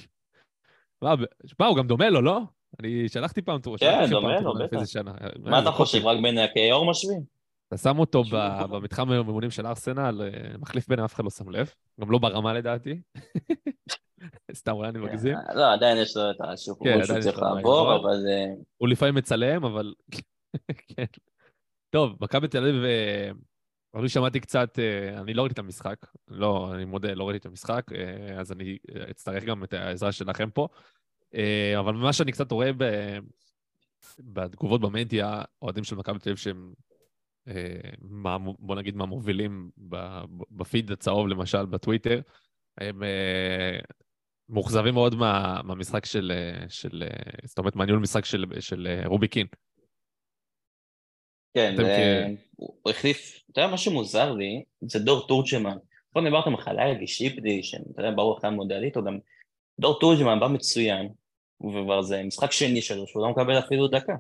מה, 1.60 1.66
הוא 1.68 1.78
גם 1.78 1.88
דומה 1.88 2.10
לו, 2.10 2.22
לא? 2.22 2.40
אני 2.80 3.10
שלחתי 3.10 3.42
פעם 3.42 3.62
תמונה. 3.62 3.78
כן, 3.80 4.10
דומה 4.10 4.40
לו, 4.42 4.54
בטח. 4.54 4.78
מה 5.40 5.60
אתה 5.60 5.66
זה 5.66 5.72
חושב. 5.72 6.06
רק 6.06 6.18
בין 6.24 6.38
הכיור 6.38 6.90
משווים? 6.92 7.22
אתה 7.68 7.78
שם 7.78 8.00
אותו 8.00 8.24
ככה. 8.24 8.68
במתחם 8.68 9.12
הממונים 9.12 9.52
של 9.52 9.68
ארסנל, 9.68 10.22
אה, 10.22 10.58
מחליף 10.58 10.88
בין 10.88 11.00
אף 11.00 11.14
אחד 11.14 11.24
לא 11.24 11.30
שם 11.30 11.50
לב. 11.50 11.70
גם 12.02 12.12
לא 12.12 12.18
ברמה 12.18 12.54
לדעתי. 12.54 13.02
סתם, 14.54 14.72
אולי 14.72 14.90
אני 14.90 15.00
מגזים. 15.00 15.36
לא, 15.56 15.74
עדיין 15.74 15.98
יש 15.98 16.18
לו 16.18 16.32
את 16.32 16.38
כן, 16.42 16.58
שהוא 16.58 16.88
יש 17.18 17.26
צריך 17.26 17.40
לעבור. 17.40 17.96
אבל 17.96 18.28
אה, 18.28 18.46
הוא 18.78 18.90
לפעמים 18.90 19.16
מצלם, 19.16 19.66
אבל... 19.66 19.94
כן. 20.96 21.06
טוב, 21.90 22.16
מכבי 22.22 22.48
תל 22.48 22.58
אביב, 22.58 22.84
אה, 22.84 23.32
אני 23.96 24.10
שמעתי 24.10 24.40
קצת, 24.40 24.80
אה, 24.80 25.22
אני 25.22 25.34
לא 25.34 25.42
ראיתי 25.42 25.54
את 25.54 25.60
המשחק, 25.60 25.98
לא, 26.28 26.72
אני 26.76 26.86
מודה, 26.86 27.14
לא 27.14 27.24
ראיתי 27.28 27.38
את 27.38 27.46
המשחק, 27.46 27.86
אה, 27.94 28.40
אז 28.40 28.52
אני 28.52 28.78
אה, 28.96 29.10
אצטרך 29.12 29.44
גם 29.44 29.64
את 29.64 29.74
העזרה 29.74 30.12
שלכם 30.12 30.50
פה. 30.50 30.68
אבל 31.80 31.94
ממה 31.94 32.14
שאני 32.14 32.32
קצת 32.32 32.52
רואה 32.52 32.74
ב- 32.78 33.18
בתגובות 34.20 34.82
במדיה, 34.82 35.42
אוהדים 35.62 35.84
של 35.84 35.96
מכבי 35.96 36.20
תל 36.20 36.30
אביב 36.30 36.38
שהם, 36.38 36.74
מה- 38.02 38.38
בוא 38.60 38.76
נגיד, 38.76 38.96
מהמובילים 38.96 39.70
בפיד 40.52 40.92
הצהוב, 40.92 41.28
למשל, 41.28 41.66
בטוויטר, 41.66 42.22
הם 42.78 43.04
מאוכזבים 44.50 44.94
מאוד 44.94 45.16
מה, 45.16 45.62
מהמשחק 45.64 46.06
של, 46.06 46.32
של, 46.70 47.04
זאת 47.46 47.58
אומרת, 47.58 47.76
מהניהול 47.76 48.00
משחק 48.00 48.26
של, 48.26 48.46
של 48.60 48.88
אה, 48.88 49.08
רובי 49.08 49.28
קין. 49.28 49.48
כן, 51.54 51.76
הוא 52.56 52.92
החליף, 52.92 53.44
אתה 53.52 53.62
יודע, 53.62 53.72
מה 53.72 53.78
שמוזר 53.78 54.32
לי, 54.32 54.64
זה 54.82 55.00
דור 55.00 55.28
תורג'מן. 55.28 55.78
פה 56.14 56.22
דיברתם 56.22 56.56
על 56.56 56.62
חלאיגי, 56.62 57.08
שיפדי, 57.08 57.64
שהם, 57.64 57.82
אתה 57.94 58.02
יודע, 58.02 58.16
ברור 58.16 58.38
אחרי 58.38 58.50
המודל 58.50 58.84
איתו, 58.84 59.04
גם 59.04 59.20
דור 59.80 60.00
תורג'מן 60.00 60.40
בא 60.40 60.48
מצוין, 60.48 61.10
וכבר 61.62 62.02
זה 62.02 62.24
משחק 62.24 62.52
שני 62.52 62.82
שלו, 62.82 63.08
שהוא 63.08 63.24
לא 63.24 63.32
מקבל 63.32 63.60
אפילו 63.60 63.88
דקה. 63.88 64.14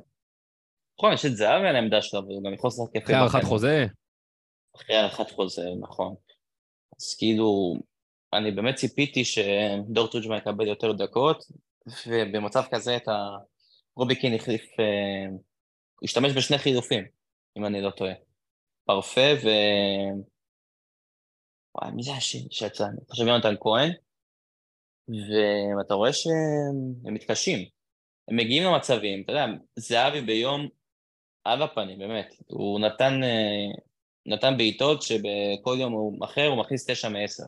נכון, 1.00 1.14
יש 1.14 1.26
את 1.26 1.36
זהבי 1.36 1.68
על 1.68 1.76
העמדה 1.76 2.02
שלו, 2.02 2.22
והוא 2.28 2.44
גם 2.44 2.54
יכול 2.54 2.68
לשחק 2.68 2.96
יפה. 2.96 3.06
אחרי 3.06 3.16
הארכת. 3.16 3.44
חוזה, 3.44 3.86
אחרי 4.76 4.96
הארכת 4.96 5.32
חוזה, 5.32 5.66
נכון. 5.80 6.16
אז 6.98 7.16
כאילו, 7.18 7.76
אני 8.34 8.52
באמת 8.52 8.76
ציפיתי 8.76 9.26
שדור 9.26 10.08
תורג'מן 10.08 10.38
יקבל 10.38 10.68
יותר 10.68 10.92
דקות, 10.92 11.44
ובמצב 12.08 12.64
כזה 12.72 12.96
את 12.96 13.08
ה... 13.08 13.38
רובי 13.96 14.16
קין 14.16 14.34
החליף, 14.34 14.80
אה, 14.80 15.30
הוא 15.30 16.04
השתמש 16.04 16.32
בשני 16.32 16.58
חילופים, 16.58 17.04
אם 17.58 17.66
אני 17.66 17.82
לא 17.82 17.90
טועה. 17.90 18.14
פרפה 18.86 19.22
ו... 19.44 19.48
וואי, 21.76 21.92
מי 21.92 22.04
זה 22.04 22.12
השני 22.12 22.48
שיצא? 22.52 22.84
אני 22.84 23.06
חושב 23.10 23.28
יונתן 23.28 23.56
כהן, 23.60 23.92
ואתה 25.78 25.94
רואה 25.94 26.14
שהם 26.14 27.14
מתקשים. 27.14 27.60
הם 28.28 28.36
מגיעים 28.38 28.64
למצבים, 28.64 29.24
אתה 29.24 29.32
יודע, 29.32 29.46
זהבי 29.76 30.22
ביום 30.22 30.68
על 31.44 31.62
הפנים, 31.62 32.00
באמת. 32.00 32.34
הוא 32.48 32.80
נתן, 32.80 33.24
אה, 33.24 33.82
נתן 34.26 34.58
בעיטות 34.58 35.02
שבכל 35.02 35.78
יום 35.80 35.94
הוא 35.94 36.26
אחר 36.26 36.48
הוא 36.48 36.60
מכניס 36.60 36.90
תשע 36.90 37.10
מעשר. 37.10 37.44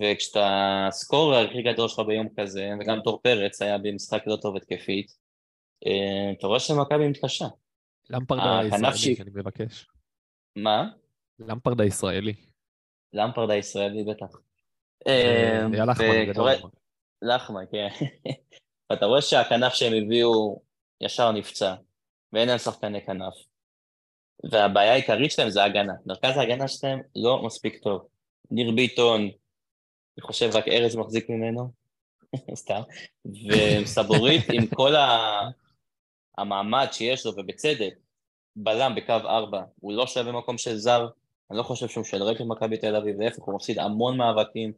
וכשאתה 0.00 0.48
סקורר 0.90 1.46
הכי 1.46 1.62
גדול 1.62 1.88
שלך 1.88 1.98
ביום 2.06 2.28
כזה, 2.36 2.70
וגם 2.80 2.98
תור 3.04 3.20
פרץ 3.22 3.62
היה 3.62 3.78
במשחק 3.78 4.22
לא 4.26 4.36
טוב 4.36 4.56
התקפית, 4.56 5.06
אה, 5.86 6.32
אתה 6.38 6.46
רואה 6.46 6.60
שמכבי 6.60 7.08
מתקשה. 7.08 7.46
למפרד 8.10 8.38
הכנף 8.66 8.92
הישראלי, 8.92 9.16
אני 9.22 9.30
מבקש. 9.34 9.86
מה? 10.56 10.88
למפרד 11.38 11.80
הישראלי. 11.80 12.34
למפרד 13.12 13.50
הישראלי 13.50 14.04
בטח. 14.04 14.26
אה, 15.06 15.66
היה 15.72 15.84
לחמן. 15.84 16.06
רואה- 16.36 16.54
לחמן, 17.22 17.64
כן. 17.72 17.88
ואתה 18.90 19.06
רואה 19.06 19.22
שהכנף 19.22 19.72
שהם 19.74 19.92
הביאו 20.04 20.62
ישר 21.00 21.32
נפצע, 21.32 21.74
ואין 22.32 22.48
להם 22.48 22.58
שחקני 22.58 23.06
כנף. 23.06 23.34
והבעיה 24.52 24.92
העיקרית 24.92 25.30
שלהם 25.30 25.50
זה 25.50 25.62
ההגנה. 25.62 25.92
מרכז 26.06 26.36
ההגנה 26.36 26.68
שלהם 26.68 27.00
לא 27.16 27.42
מספיק 27.46 27.82
טוב. 27.82 28.08
ניר 28.50 28.70
ביטון, 28.76 29.20
אני 29.20 30.22
חושב 30.22 30.50
רק 30.54 30.68
ארז 30.68 30.96
מחזיק 30.96 31.30
ממנו, 31.30 31.72
סתם, 32.54 32.80
וסבורית 33.82 34.42
עם 34.52 34.66
כל 34.66 34.96
ה... 34.96 35.08
המעמד 36.38 36.86
שיש 36.92 37.26
לו, 37.26 37.32
ובצדק, 37.36 37.94
בלם 38.56 38.94
בקו 38.94 39.12
ארבע, 39.12 39.62
הוא 39.80 39.92
לא 39.92 40.06
שווה 40.06 40.32
מקום 40.32 40.58
של 40.58 40.76
זר, 40.76 41.08
אני 41.50 41.58
לא 41.58 41.62
חושב 41.62 41.88
שהוא 41.88 42.02
משדרג 42.02 42.42
למכבי 42.42 42.76
תל 42.76 42.96
אביב, 42.96 43.20
להפך, 43.20 43.42
הוא 43.42 43.54
מפסיד 43.54 43.78
המון 43.78 44.16
מאבקים. 44.16 44.72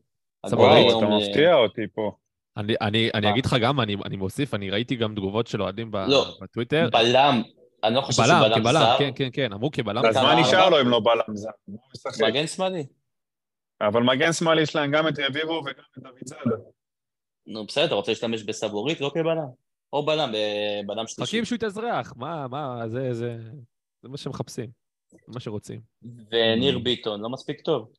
וואו, 0.46 0.98
אתה 0.98 1.06
מפתיע 1.06 1.54
אותי 1.54 1.82
פה. 1.94 2.12
אני, 2.56 2.74
אני, 2.80 3.10
אני? 3.14 3.30
אגיד 3.30 3.46
לך 3.46 3.56
גם, 3.60 3.80
אני, 3.80 3.96
אני 4.04 4.16
מוסיף, 4.16 4.54
אני 4.54 4.70
ראיתי 4.70 4.96
גם 4.96 5.14
תגובות 5.14 5.46
של 5.46 5.62
אוהדים 5.62 5.90
ב- 5.90 5.96
לא. 5.96 6.36
בטוויטר. 6.40 6.88
בלם, 6.92 7.42
אני 7.84 7.94
לא 7.94 8.00
חושב 8.00 8.22
בלם, 8.22 8.40
בלם 8.40 8.60
כבלם, 8.60 8.72
זר, 8.72 8.96
כן, 8.98 9.10
כן, 9.14 9.28
כן, 9.32 9.52
אמרו 9.52 9.70
כבלם. 9.70 10.04
אז 10.06 10.16
כמה 10.16 10.34
מה 10.34 10.40
נשאר? 10.40 10.68
לו 10.68 10.80
אם 10.80 10.88
לא 10.88 11.00
בלם 11.04 11.36
זר? 11.36 11.50
מגן 12.26 12.46
שמאלי. 12.46 12.86
אבל 13.80 14.02
מגן 14.02 14.32
שמאלי 14.32 14.62
יש 14.62 14.76
להם 14.76 14.90
גם 14.90 15.08
את 15.08 15.18
רביבו 15.18 15.52
וגם 15.52 15.84
את 15.98 16.02
דוד 16.02 16.18
זאדה. 16.24 16.56
נו 17.46 17.66
בסדר, 17.66 17.84
אתה 17.84 17.94
רוצה 17.94 18.12
להשתמש 18.12 18.42
בסבורית? 18.42 19.00
לא 19.00 19.10
כבלם. 19.14 19.67
או 19.92 20.06
בלם, 20.06 20.32
בלם 20.86 21.06
שלישי. 21.06 21.22
מחכים 21.22 21.44
שהוא 21.44 21.56
יתאזרח, 21.56 22.12
מה, 22.16 22.48
מה, 22.48 22.88
זה, 22.88 23.14
זה, 23.14 23.36
זה 24.02 24.08
מה 24.08 24.16
שמחפשים, 24.16 24.70
זה 25.10 25.32
מה 25.34 25.40
שרוצים. 25.40 25.80
וניר 26.30 26.78
ביטון 26.78 27.20
לא 27.20 27.28
מספיק 27.28 27.60
טוב. 27.60 27.92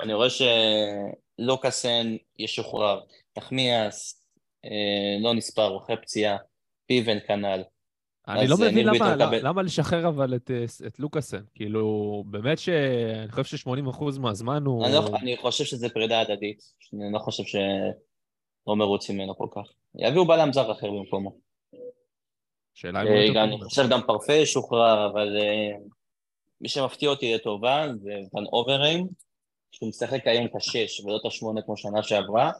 אני 0.00 0.14
רואה 0.14 0.28
שלוקאסן 0.30 2.16
ישוחרר, 2.38 3.00
נחמיאס 3.38 4.24
אה, 4.64 4.70
לא 5.22 5.34
נספר 5.34 5.78
אחרי 5.78 5.96
פציעה, 6.02 6.36
פיבן 6.86 7.18
כנ"ל. 7.26 7.62
אני 8.28 8.46
לא 8.46 8.56
מבין 8.56 8.86
למה, 8.86 9.14
מקבל- 9.16 9.46
למה 9.48 9.62
לשחרר 9.62 10.08
אבל 10.08 10.34
את, 10.36 10.50
אה, 10.50 10.64
את 10.86 10.98
לוקאסן. 10.98 11.42
כאילו, 11.54 12.24
באמת 12.26 12.58
שאני 12.58 13.32
חושב 13.32 13.56
ש-80% 13.56 14.18
מהזמן 14.20 14.62
הוא... 14.66 14.84
אני, 14.84 14.92
לא, 14.94 15.06
אני 15.22 15.36
חושב 15.36 15.64
שזה 15.64 15.88
פרידה 15.88 16.20
הדדית, 16.20 16.62
אני 16.94 17.12
לא 17.12 17.18
חושב 17.18 17.42
שלא 18.64 18.76
מרוץ 18.76 19.10
ממנו 19.10 19.36
כל 19.38 19.48
כך. 19.50 19.72
יביאו 19.94 20.26
בלם 20.26 20.52
זר 20.52 20.72
אחר 20.72 20.90
במקומו. 20.90 21.36
שאלה 22.74 23.02
אם 23.02 23.06
הוא 23.06 23.36
אה. 23.36 23.44
אני 23.44 23.60
חושב 23.64 23.82
גם 23.90 24.00
פרפה 24.06 24.32
ישוחרר, 24.32 25.10
אבל 25.10 25.36
אה, 25.40 25.76
מי 26.60 26.68
שמפתיע 26.68 27.08
אותי 27.08 27.34
לטובה 27.34 27.86
זה 27.94 28.12
ון 28.34 28.44
אוברהיים, 28.52 29.08
שהוא 29.72 29.88
משחק 29.88 30.26
היום 30.26 30.46
את 30.46 30.56
השש 30.56 31.00
ולא 31.00 31.16
את 31.16 31.26
השמונה 31.26 31.62
כמו 31.62 31.76
שנה 31.76 32.02
שעברה, 32.02 32.50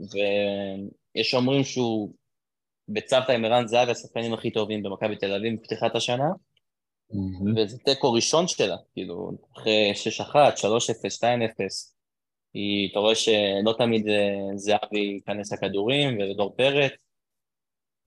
ויש 0.00 1.34
אומרים 1.34 1.64
שהוא 1.64 2.12
בצוותא 2.88 3.32
עם 3.32 3.44
ערן 3.44 3.66
זהבי 3.66 3.90
השחקנים 3.90 4.34
הכי 4.34 4.50
טובים 4.50 4.82
במכבי 4.82 5.16
תל 5.16 5.34
אביב 5.34 5.60
בפתיחת 5.60 5.96
השנה, 5.96 6.28
וזה 7.56 7.78
תיקו 7.78 8.12
ראשון 8.12 8.48
שלה, 8.48 8.76
כאילו, 8.92 9.30
אחרי 9.56 9.92
6-1, 10.20 10.34
3-0, 10.34 10.34
2-0. 11.18 11.99
היא, 12.54 12.90
אתה 12.90 12.98
רואה 12.98 13.14
שלא 13.14 13.74
תמיד 13.78 14.08
אה, 14.08 14.56
זהבי 14.56 15.00
ייכנס 15.00 15.52
לכדורים, 15.52 16.18
ודור 16.18 16.54
פרץ. 16.56 16.92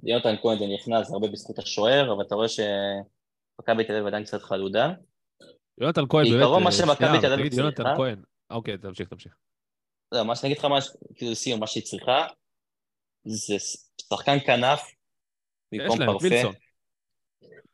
יונתן 0.04 0.36
כהן 0.42 0.60
זה 0.60 0.66
נכנס 0.68 1.12
הרבה 1.12 1.28
בזכות 1.28 1.60
השוער, 1.60 2.14
אבל 2.14 2.24
אתה 2.28 2.36
רואה 2.36 2.48
שמכבי 2.48 3.84
תל 3.84 3.94
אביב 3.94 4.08
עדיין 4.08 4.24
קצת 4.24 4.42
חלודה. 4.42 4.92
יונתן 5.78 6.02
כהן, 6.10 6.24
באמת, 6.24 6.36
בעיקרון 6.36 6.64
מה 6.64 6.70
אה, 6.70 6.76
שמכבי 6.76 7.22
תל 7.22 7.34
אביב 7.34 7.54
יונתן 7.54 7.84
כהן. 7.98 8.22
אוקיי, 8.50 8.78
תמשיך, 8.78 9.10
תמשיך. 9.10 9.34
לא, 10.12 10.24
מה 10.24 10.36
שאני 10.36 10.52
אגיד 10.52 10.58
לך, 10.58 10.66
מה, 10.66 10.78
כאילו 11.16 11.32
לסיום, 11.32 11.60
מה 11.60 11.68
שהיא 11.68 11.84
צריכה, 11.84 12.28
זה 13.26 13.56
שחקן 14.02 14.38
כנף, 14.46 14.82
יש 15.72 15.82
במקום 15.82 16.00
להם, 16.00 16.12
פרפה. 16.12 16.28
וילסון. 16.28 16.54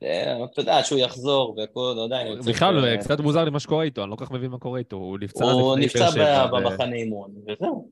אה, 0.03 0.43
אתה 0.43 0.61
יודע, 0.61 0.83
שהוא 0.83 0.99
יחזור 0.99 1.55
והכל, 1.57 1.93
לא 1.95 2.01
יודע. 2.01 2.17
בכלל, 2.47 2.97
קצת 2.97 3.19
מוזר 3.19 3.43
לי 3.43 3.49
מה 3.49 3.59
שקורה 3.59 3.83
איתו, 3.83 4.03
אני 4.03 4.11
לא 4.11 4.15
כל 4.15 4.25
כך 4.25 4.31
מבין 4.31 4.51
מה 4.51 4.57
קורה 4.57 4.79
איתו. 4.79 4.95
הוא 4.95 5.17
נפצע 5.19 5.45
הוא 5.45 5.77
נפצע 5.77 6.45
במחנה 6.47 6.95
אימון, 6.95 7.31
וזהו. 7.47 7.89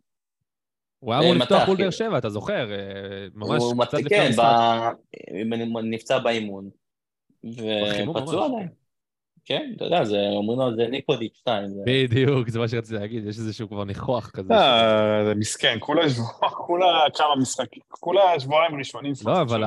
הוא 0.99 1.13
היה 1.13 1.21
אמור 1.21 1.33
אה, 1.33 1.37
לפתוח 1.37 1.57
מול 1.57 1.67
באר 1.67 1.75
כאילו. 1.75 1.91
שבע, 1.91 2.17
אתה 2.17 2.29
זוכר? 2.29 2.71
אה, 2.71 3.27
ממש 3.33 3.63
קצת 3.87 3.93
לפני 3.93 4.09
כן, 4.09 4.25
המשחק. 4.25 4.43
ב- 5.73 5.77
נפצע 5.83 6.19
באימון. 6.19 6.69
ופצוע. 7.43 8.45
עליי. 8.45 8.67
כן, 9.45 9.71
אתה 9.75 9.85
יודע, 9.85 10.03
זה, 10.03 10.17
אומרים 10.29 10.59
לו, 10.59 10.75
זה 10.75 10.87
ניקודיץ' 10.87 11.35
2. 11.35 11.67
זה... 11.67 11.81
בדיוק, 11.85 12.49
זה 12.49 12.59
מה 12.59 12.67
שרציתי 12.67 12.99
להגיד, 12.99 13.27
יש 13.27 13.37
איזשהו 13.37 13.67
כבר 13.69 13.83
ניחוח 13.83 14.29
כזה. 14.29 14.53
אה, 14.53 15.25
זה 15.25 15.35
מסכן, 15.35 15.77
כולה 15.79 17.03
כמה 17.13 17.35
משחקים, 17.41 17.81
כולה 17.89 18.39
שבועיים 18.39 18.75
ראשונים. 18.75 19.13
לא, 19.25 19.41
אבל. 19.41 19.63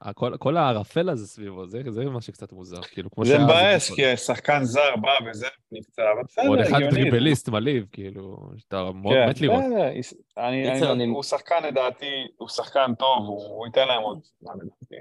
הכל- 0.00 0.36
כל 0.38 0.56
הערפל 0.56 1.08
הזה 1.08 1.26
סביבו, 1.26 1.66
זה 1.66 1.82
זה 1.88 2.04
מה 2.04 2.20
שקצת 2.20 2.52
מוזר, 2.52 2.82
כאילו, 2.82 3.10
כמו 3.10 3.24
זה 3.24 3.30
שהיה 3.32 3.44
מבאס, 3.44 3.90
כי 3.94 4.16
שחקן 4.16 4.64
זר 4.64 4.96
בא 4.96 5.30
וזה 5.30 5.46
נפצע, 5.72 6.02
אבל 6.12 6.22
בסדר, 6.28 6.46
עוד 6.48 6.58
הגיוני. 6.58 6.84
אחד 6.86 6.94
דריבליסט 6.94 7.48
מלהיב, 7.48 7.86
כאילו, 7.92 8.36
שאתה 8.56 8.90
מאוד 8.94 9.14
כן, 9.14 9.28
מת 9.28 9.40
לראות. 9.40 9.62
אני- 10.36 11.06
הוא 11.06 11.22
שחקן 11.22 11.62
לדעתי, 11.64 12.26
הוא 12.36 12.48
שחקן 12.48 12.94
טוב, 12.98 13.18
הוא 13.26 13.42
הוא 13.44 13.66
ייתן 13.66 13.88
להם 13.88 14.02
עוד 14.02 14.20
זמן 14.40 14.52
לדעתי. 14.54 14.94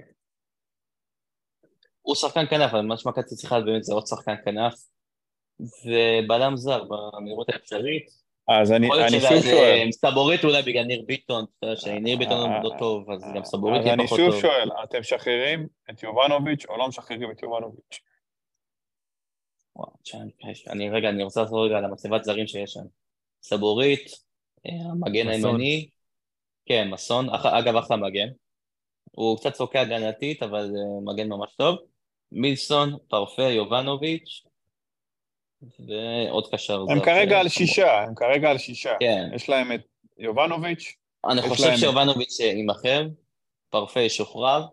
הוא 2.01 2.15
שחקן 2.15 2.45
כנף, 2.49 2.71
אבל 2.71 2.81
מה 2.81 2.97
שמכבי 2.97 3.23
צריכה 3.23 3.59
באמת 3.61 3.84
זה 3.84 3.93
עוד 3.93 4.07
שחקן 4.07 4.35
כנף. 4.45 4.73
ובלם 5.85 6.57
זר 6.57 6.84
במהירות 6.84 7.49
האפשרית. 7.49 8.18
אז 8.49 8.71
אני 8.71 8.85
יכול 8.85 8.97
להיות 8.97 9.09
אני 9.11 9.19
שזה- 9.19 9.30
שוב 9.30 9.38
זה- 9.39 9.49
שואל, 9.49 9.88
סבורית 9.91 10.43
אולי 10.43 10.61
בגלל 10.61 10.84
ניר 10.84 11.01
ביטון, 11.05 11.45
אתה 11.57 11.67
יודע 11.67 11.76
שניר 11.80 12.17
ביטון 12.17 12.51
אה, 12.51 12.63
לא 12.63 12.71
טוב, 12.80 13.11
אז 13.11 13.21
גם 13.35 13.45
סבורית 13.45 13.80
אז 13.80 13.85
יהיה 13.85 13.93
אני 13.93 14.05
פחות 14.05 14.19
שוב 14.19 14.31
טוב. 14.31 14.41
שואל, 14.41 14.69
אתם 14.84 14.99
משחררים 14.99 15.67
את 15.89 16.03
יובנוביץ' 16.03 16.65
או 16.65 16.77
לא 16.77 16.88
משחררים 16.88 17.31
את 17.31 17.43
יובנוביץ'? 17.43 17.99
אני 20.69 20.89
רגע, 20.89 21.09
אני 21.09 21.23
רוצה 21.23 21.41
לעשות 21.41 21.65
רגע 21.69 21.77
על 21.77 21.85
המצבת 21.85 22.23
זרים 22.23 22.47
שיש 22.47 22.71
שם. 22.71 22.84
סבורית, 23.43 24.05
אה, 24.65 24.71
המגן. 24.91 25.27
הימני, 25.27 25.89
כן, 26.65 26.88
מסון, 26.91 27.27
אגב 27.30 27.76
אחלה 27.76 27.97
מגן. 27.97 28.27
הוא 29.11 29.38
קצת 29.38 29.53
צוקע 29.53 29.81
הגנתית, 29.81 30.43
אבל 30.43 30.59
אה, 30.63 31.13
מגן 31.13 31.30
ממש 31.30 31.55
טוב. 31.57 31.77
מילסון, 32.31 32.97
פרפה, 33.07 33.43
יובנוביץ', 33.43 34.43
ועוד 35.61 36.48
קשר. 36.52 36.86
הם 36.90 36.99
כרגע 36.99 37.40
על. 37.40 37.48
שישה, 37.48 38.02
הם 38.02 38.15
כרגע 38.15 38.49
על 38.49 38.57
שישה. 38.57 38.94
כן, 38.99 39.30
יש 39.36 39.49
להם 39.49 39.72
את 39.72 39.81
יובנוביץ', 40.18 40.95
אני 41.30 41.41
חושב 41.41 41.76
שיובנוביץ' 41.77 42.40
יימכר, 42.40 43.07
פרפה 43.69 43.99
ישוחרר, 43.99 44.65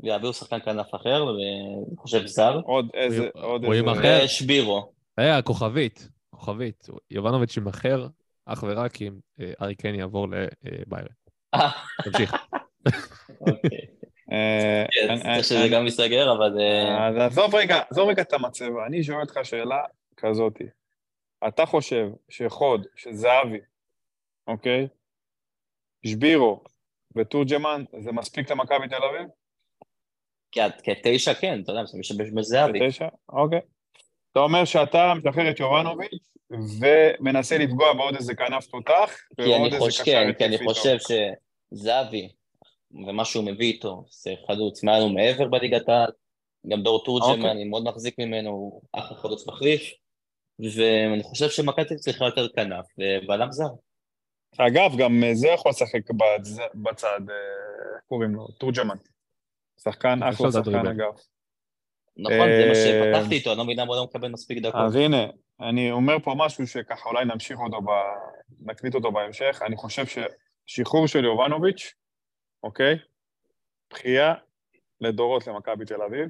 ויביאו 0.00 0.32
שחקן 0.32 0.58
כנף 0.60 0.94
אחר, 0.94 1.24
ואני 1.26 1.96
חושב 1.96 2.26
זר, 2.26 2.60
עוד 2.64 2.88
איזה, 2.94 3.28
הוא- 3.34 3.42
עוד 3.42 3.64
הוא 3.64 3.74
איזה... 3.74 3.86
יימכר. 3.86 4.20
ושבירו. 4.24 4.92
אה, 5.18 5.36
הכוכבית, 5.38 6.08
כוכבית. 6.30 6.86
יובנוביץ' 7.10 7.56
יימכר 7.56 8.06
אך 8.46 8.64
ורק 8.68 9.02
אם 9.02 9.12
אה, 9.40 9.52
ארי 9.62 9.74
קיין 9.74 9.94
יעבור 9.94 10.26
לביירן. 10.62 11.06
אה, 11.54 11.70
תמשיך. 12.04 12.34
אוקיי. 13.40 13.78
כן, 14.90 15.42
שזה 15.42 15.68
גם 15.72 15.84
ייסגר, 15.84 16.32
אבל... 16.32 16.58
אז 16.98 17.16
עזוב 17.16 17.54
רגע, 17.54 17.80
עזוב 17.90 18.08
רגע 18.08 18.22
את 18.22 18.32
המצבה, 18.32 18.86
אני 18.86 19.04
שואל 19.04 19.20
אותך 19.20 19.38
שאלה 19.42 19.76
כזאתי. 20.16 20.64
אתה 21.48 21.66
חושב 21.66 22.06
שחוד, 22.28 22.86
שזהבי, 22.96 23.58
אוקיי? 24.46 24.88
שבירו 26.06 26.64
ותורג'מן 27.16 27.84
זה 27.98 28.12
מספיק 28.12 28.50
למכבי 28.50 28.88
תל 28.88 29.04
אביב? 29.04 29.28
כתשע 30.82 31.34
כן, 31.34 31.60
אתה 31.62 31.72
יודע, 31.72 31.84
זה 31.84 31.98
משתמש 31.98 32.30
בזהבי. 32.30 32.80
בתשע? 32.80 33.08
אוקיי. 33.28 33.60
אתה 34.32 34.40
אומר 34.40 34.64
שאתה 34.64 35.12
משחרר 35.14 35.50
את 35.50 35.60
יובנוביץ' 35.60 36.34
ומנסה 36.50 37.58
לפגוע 37.58 37.92
בעוד 37.92 38.14
איזה 38.14 38.34
כנף 38.34 38.66
תותח 38.66 39.16
כי 39.36 39.42
ועוד 39.42 39.54
אני 39.54 39.66
איזה 39.66 39.78
חושב, 39.78 40.02
קשר 40.02 40.12
כן, 40.12 40.32
כי 40.38 40.44
אני. 40.44 40.58
חושב 40.58 40.96
שזהבי, 41.72 42.28
ומה 42.90 43.24
שהוא 43.24 43.44
מביא 43.44 43.72
איתו, 43.72 44.04
זה 44.10 44.34
חלוץ 44.46 44.82
מעל 44.84 45.02
ומעבר 45.02 45.48
בליגת 45.48 45.88
העל. 45.88 46.10
גם 46.68 46.82
דור 46.82 47.04
תורג'מן, 47.04 47.38
אוקיי. 47.38 47.50
אני 47.50 47.64
מאוד 47.64 47.84
מחזיק 47.84 48.18
ממנו, 48.18 48.50
הוא 48.50 48.82
אחלה 48.92 49.16
חלוץ 49.16 49.48
מחליף. 49.48 49.82
ואני 50.60 51.22
חושב 51.22 51.48
שמכבי 51.48 51.96
צריכה 51.96 52.24
יותר 52.24 52.48
כנף, 52.48 52.86
ובלם 52.98 53.52
זר. 53.52 53.68
אגב, 54.58 54.90
גם 54.98 55.24
אה, 55.24 55.34
זה 55.34 55.48
יכול 55.48 55.70
לשחק 55.70 56.10
בצ- 56.10 56.74
בצד, 56.74 57.20
אה, 57.30 57.34
איך 57.96 58.04
קוראים 58.06 58.34
לו? 58.34 58.46
תורג'מן. 58.48 58.96
שחקן, 59.80 60.22
אחלה 60.22 60.52
שחקן. 60.52 60.86
אגב. 60.86 61.12
נכון, 62.16 62.48
זה 62.48 62.64
מה 62.66 62.72
אה, 62.72 63.14
שפתחתי 63.14 63.34
איתו, 63.34 63.50
אני 63.50 63.58
לא 63.58 63.64
מבין 63.64 63.80
למה 63.80 63.88
הוא 63.88 63.96
לא 63.96 64.04
מקבל 64.04 64.28
מספיק 64.28 64.58
דקות. 64.58 64.80
אז 64.86 64.94
הנה, 64.96 65.26
אני 65.60 65.90
אומר 65.90 66.18
פה 66.18 66.34
משהו 66.36 66.66
שככה 66.66 67.08
אולי 67.08 67.24
נמשיך 67.24 67.58
אותו, 67.58 67.80
ב... 67.80 67.90
נקליט 68.60 68.94
אותו 68.94 69.12
בהמשך. 69.12 69.62
אני 69.66 69.76
חושב 69.76 70.04
ששחרור 70.66 71.06
של 71.06 71.24
יובנוביץ', 71.24 71.94
אוקיי? 72.62 72.98
בכייה 73.92 74.34
לדורות 75.00 75.46
למכבי 75.46 75.84
תל 75.84 76.02
אביב. 76.02 76.28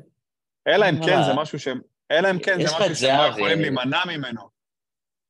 אלא 0.67 0.87
אם 0.91 0.97
כן 1.07 1.23
זה 1.27 1.33
משהו 1.37 1.59
שהם... 1.59 1.81
אלא 2.11 2.31
אם 2.31 2.39
כן 2.39 2.59
זה 2.61 2.75
משהו 2.81 2.95
זהבי. 2.95 3.29
יכולים 3.29 3.61
להימנע 3.61 4.01
ממנו. 4.09 4.57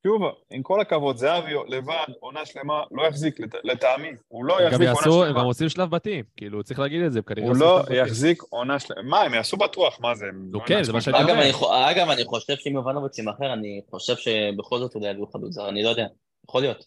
שוב, 0.07 0.23
עם 0.51 0.63
כל 0.63 0.81
הכבוד, 0.81 1.17
זהבי 1.17 1.51
לבד, 1.69 2.05
עונה 2.21 2.47
שלמה, 2.47 2.83
לא 2.91 3.03
יחזיק 3.03 3.41
לט- 3.41 3.55
לטעמי. 3.65 4.09
הוא 4.29 4.45
לא 4.45 4.59
הם 4.61 4.73
גם 4.73 4.83
יחזיק 4.83 4.89
עונה 4.89 4.99
יעשו, 4.99 5.23
הם 5.23 5.29
שלמה. 5.29 5.41
גם 5.41 5.47
עושים 5.47 5.69
שלב 5.69 5.91
בתים, 5.91 6.25
כאילו, 6.37 6.63
צריך 6.65 6.79
להגיד 6.81 7.03
את 7.03 7.13
זה, 7.13 7.23
כנראה 7.23 7.49
הוא 7.49 7.57
לא. 7.57 7.81
יחזיק 7.91 8.43
עונה 8.51 8.79
שלמה. 8.79 9.03
מה, 9.03 9.21
הם 9.21 9.35
יעשו 9.35 9.57
בטוח, 9.57 9.99
מה 10.01 10.15
זה? 10.15 10.27
נו, 10.51 10.61
כן, 10.67 10.83
זה 10.83 10.93
מה 10.93 11.01
שאני 11.01 11.19
אגב, 11.21 11.29
אומר. 11.31 11.91
אגב, 11.91 12.09
אני 12.11 12.25
חושב 12.25 12.57
שאם 12.57 12.73
יובנוביץ' 12.75 13.19
יימכר, 13.19 13.53
אני 13.53 13.81
חושב 13.91 14.17
שבכל 14.17 14.79
זאת 14.79 14.95
אולי 14.95 15.11
יביאו 15.11 15.27
חלוץ 15.27 15.53
זר, 15.53 15.69
אני 15.69 15.83
לא 15.83 15.89
יודע, 15.89 16.07
יכול 16.49 16.61
להיות. 16.61 16.85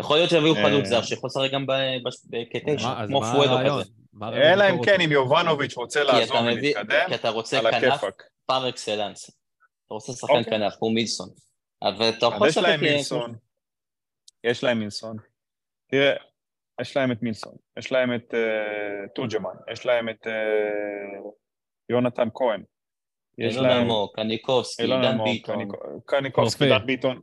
יכול 0.00 0.16
להיות 0.16 0.30
שיביאו 0.30 0.56
אה. 0.56 0.62
חלוץ 0.62 0.84
זר 0.86 1.02
שיכול 1.02 1.26
לשחק 1.28 1.50
גם 1.52 1.66
ב- 1.66 1.72
בש- 2.06 2.26
כתשע, 2.52 2.88
מה- 2.88 3.02
אז 3.02 3.08
כמו 3.08 3.22
פואדו? 3.34 3.80
כזה. 3.82 3.90
אלא 4.32 4.70
אם 4.70 4.84
כן? 4.84 5.00
אם 5.00 5.12
יובנוביץ' 5.12 5.76
רוצה 5.76 6.04
לעזוב 6.04 6.36
מביא, 6.40 6.74
ולהתקדם, 6.76 7.58
על 7.58 7.66
הכיפאק. 7.66 8.22
פר 8.46 8.68
אקסלנס. 8.68 9.30
אתה 9.86 9.94
רוצה 9.94 10.12
שחקן 10.12 10.32
אוקיי. 10.38 10.52
כנף, 10.52 10.74
כמו 10.78 10.90
מילסון. 10.90 11.28
אבל 11.82 12.08
אתה 12.18 12.26
יכול 12.26 12.46
אז 12.46 12.52
יש 12.52 12.56
להם 12.58 12.80
לשחק... 12.80 12.92
מילסון. 12.92 13.34
יש 14.44 14.64
להם 14.64 14.78
מילסון. 14.78 15.16
תראה, 15.90 16.14
יש 16.80 16.96
להם 16.96 17.12
את 17.12 17.22
מילסון, 17.22 17.54
יש 17.78 17.92
להם 17.92 18.14
את 18.14 18.34
אה, 18.34 19.08
תורג'מן, 19.14 19.54
יש 19.72 19.86
להם 19.86 20.08
את 20.08 20.26
אה, 20.26 21.30
יונתן 21.88 22.28
כהן. 22.34 22.62
יש 23.38 23.54
אילון 23.54 23.68
להם... 23.68 23.82
אלמוג, 23.82 24.10
קניקובסקי, 24.16 24.86
דן 24.86 25.18
ביטון, 25.24 25.62
קניקו- 25.62 26.00
קניקובסקי, 26.06 26.64
פרפה. 26.68 26.78
דן 26.78 26.86
ביטון. 26.86 27.20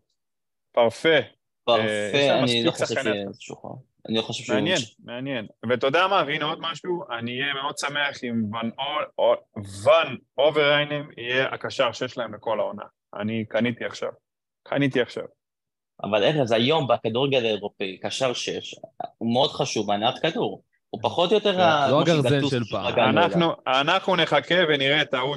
פרפה, 0.72 1.10
אה, 1.10 1.22
פרפה, 1.64 2.44
אני 2.44 2.64
לא 2.64 2.72
חושב 2.72 2.86
שיהיה 2.86 3.26
שוחרר. 3.40 3.72
אני 4.10 4.18
לא 4.18 4.22
חושב 4.22 4.44
שהוא... 4.44 4.56
מעניין, 4.56 4.78
מעניין. 5.04 5.48
ואתה 5.70 5.88
יודע 5.88 6.08
מה, 6.08 6.24
והנה 6.28 6.46
עוד 6.46 6.60
משהו, 6.62 7.04
אני 7.20 7.42
אהיה 7.42 7.54
מאוד 7.54 7.78
שמח 7.78 8.24
אם 8.24 8.56
ון 8.56 8.72
אור- 8.78 9.12
או- 9.18 9.64
ון 9.86 10.18
אובריינם 10.38 11.10
יהיה 11.18 11.48
הקשר 11.54 11.92
שיש 11.92 12.18
להם 12.18 12.34
לכל 12.34 12.60
העונה. 12.60 12.84
אני 13.22 13.46
קניתי 13.46 13.86
עכשיו. 13.86 14.10
קניתי 14.68 15.02
עכשיו. 15.02 15.24
אבל 16.04 16.24
ארז, 16.24 16.52
היום 16.52 16.88
בכדורגל 16.88 17.46
האירופאי, 17.46 17.98
קשר 17.98 18.34
שש, 18.34 18.76
הוא 19.18 19.34
מאוד 19.34 19.50
חשוב, 19.50 19.92
הנעת 19.92 20.20
כדור. 20.22 20.64
הוא 20.90 21.02
פחות 21.04 21.30
או 21.30 21.36
יותר... 21.36 21.54
כן, 21.54 21.58
לא 21.60 21.88
כמו 21.90 22.00
הגרזן 22.00 22.48
של 22.50 22.64
פעם. 22.72 23.00
אנחנו, 23.18 23.52
אנחנו 23.68 24.16
נחכה 24.16 24.56
ונראה 24.70 25.02
את 25.02 25.14
ההוא 25.14 25.36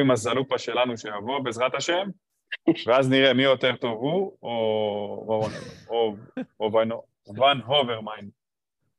עם 0.00 0.10
הזלופה 0.10 0.58
שלנו 0.58 0.96
שיבוא 0.96 1.38
בעזרת 1.44 1.74
השם, 1.74 2.08
ואז 2.86 3.08
נראה 3.10 3.34
מי 3.34 3.42
יותר 3.42 3.76
טוב 3.76 3.98
הוא, 3.98 4.36
או 4.42 4.48
או 5.28 5.48
או 5.88 6.14
או 6.60 6.72
ונו- 6.72 7.02
ון 7.28 7.60
הוברמיין. 7.66 8.30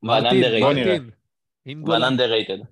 מרטין. 0.03 1.09
אינגולן. 1.65 2.01
אבל 2.03 2.13
underrated. 2.15 2.65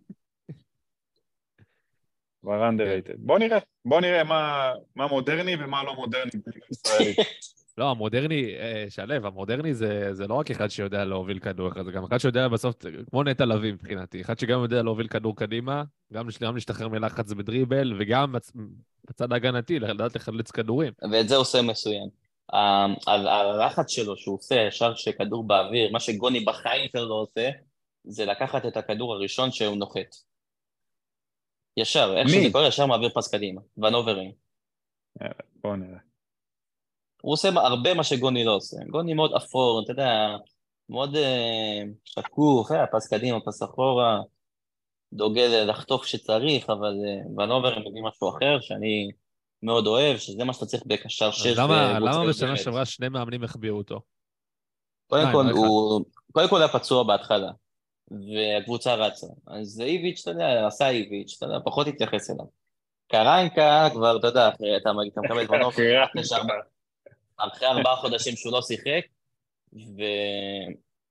כבר 2.42 2.70
underrated. 2.70 3.16
בוא 3.18 3.40
נראה, 3.40 3.58
בוא 3.86 4.02
נראה 4.02 4.24
מה, 4.24 4.72
מה 4.96 5.08
מודרני 5.08 5.56
ומה 5.64 5.84
לא 5.84 5.96
מודרני. 5.96 6.32
לא, 7.80 7.90
המודרני, 7.90 8.56
אה, 8.56 8.86
שלו, 8.90 9.14
המודרני 9.14 9.74
זה, 9.74 10.14
זה 10.14 10.28
לא 10.28 10.34
רק 10.34 10.52
אחד 10.52 10.68
שיודע 10.68 11.06
להוביל 11.06 11.40
כדור, 11.40 11.84
זה 11.84 11.92
גם 11.92 12.04
אחד 12.04 12.18
שיודע 12.18 12.48
בסוף, 12.48 12.76
כמו 13.10 13.24
נטע 13.24 13.46
לביא 13.46 13.74
מבחינתי, 13.74 14.22
אחד 14.22 14.40
שגם 14.40 14.62
יודע 14.62 14.82
להוביל 14.82 15.08
כדור 15.08 15.36
קדימה, 15.36 15.84
גם, 16.14 16.28
גם 16.42 16.56
להשתחרר 16.56 16.88
מלחץ 16.88 17.34
בדריבל, 17.34 17.94
וגם 18.00 18.36
בצ- 18.36 18.52
בצד 19.10 19.32
ההגנתי, 19.32 19.80
לדעת 19.80 20.16
לחלץ 20.16 20.52
כדורים. 20.52 20.94
ואת 21.12 21.30
זה 21.30 21.36
עושה. 21.36 21.60
ה- 22.54 22.58
ה- 22.58 22.96
הלחץ 23.08 23.92
שלו 23.92 24.18
שהוא 24.18 24.36
עושה 24.36 24.56
ישר 24.56 24.94
כשכדור 24.94 25.48
באוויר, 25.48 25.92
מה 25.92 26.00
שגוני 26.00 26.40
בחיים 26.40 26.90
שלו 26.92 27.10
לא 27.10 27.14
עושה, 27.14 27.50
זה 28.04 28.26
לקחת 28.26 28.66
את 28.66 28.78
הכדור 28.78 29.14
הראשון 29.14 29.52
שהוא 29.52 29.78
נוחת. 29.78 30.16
ישר, 31.78 32.14
איך 32.18 32.26
מי? 32.26 32.32
שזה 32.32 32.52
קורה, 32.52 32.68
ישר 32.68 32.86
מעביר 32.86 33.10
פס 33.10 33.36
קדימה. 33.36 33.62
ונוברים. 33.78 34.32
בוא 35.64 35.76
נראה. 35.76 36.09
הוא 37.22 37.34
עושה 37.34 37.50
הרבה 37.56 37.94
מה 37.94 38.04
שגוני 38.04 38.44
לא 38.44 38.56
עושה. 38.56 38.78
גוני 38.90 39.14
מאוד 39.14 39.34
אפור, 39.34 39.82
אתה 39.84 39.92
יודע, 39.92 40.28
מאוד 40.90 41.16
אה, 41.16 41.82
שקוף, 42.06 42.72
אה, 42.72 42.88
פס 42.88 43.08
קדימה, 43.08 43.38
פס 43.46 43.64
אחורה, 43.64 44.20
דוגל 45.14 45.64
לחטוף 45.70 46.04
כשצריך, 46.04 46.70
אבל 46.70 46.94
אה, 47.08 47.44
ונובר 47.44 47.80
מביא 47.80 48.02
משהו 48.04 48.30
אחר 48.30 48.60
שאני 48.62 49.10
מאוד 49.64 49.88
אוהב, 49.88 50.18
שזה 50.18 50.44
מה 50.44 50.54
שאתה 50.54 50.66
צריך 50.66 50.84
בקשר 50.86 51.32
שש. 51.32 51.58
למה, 51.58 52.00
למה 52.00 52.26
בשנה. 52.30 52.58
שעברה 52.58 52.86
שני 52.86 53.10
מאמנים 53.10 53.44
החביאו 53.44 53.78
אותו? 53.78 54.02
קודם 55.08 55.28
כל, 55.32 55.42
לא 55.44 55.50
אחד. 55.52 55.58
הוא, 55.58 56.06
קודם 56.32 56.50
כל 56.50 56.58
היה 56.62 56.68
פצוע 56.68 57.04
בהתחלה, 57.04 57.52
והקבוצה 58.12 58.96
רצה. 58.96 59.28
אז 59.48 59.82
איביץ', 59.82 60.20
אתה 60.22 60.32
יודע, 60.32 60.68
עשה 60.68 60.90
איביץ', 60.90 61.34
אתה 61.38 61.46
יודע, 61.46 61.58
פחות 61.66 61.88
התייחס 61.88 62.30
אליו. 62.30 62.46
קריינקה 63.12 63.88
כבר, 63.94 64.18
אתה 64.18 64.28
יודע, 64.28 64.50
אחרי- 64.50 64.78
אתה 64.78 64.90
אתה 65.14 65.22
מקבל 65.22 65.42
את 65.46 65.50
ונובר, 65.50 66.04
אחרי 67.40 67.68
ארבעה 67.68 67.96
חודשים 67.96 68.36
שהוא 68.36 68.54
לא 68.54 68.62
שיחק, 68.62 69.02
ו... 69.74 70.02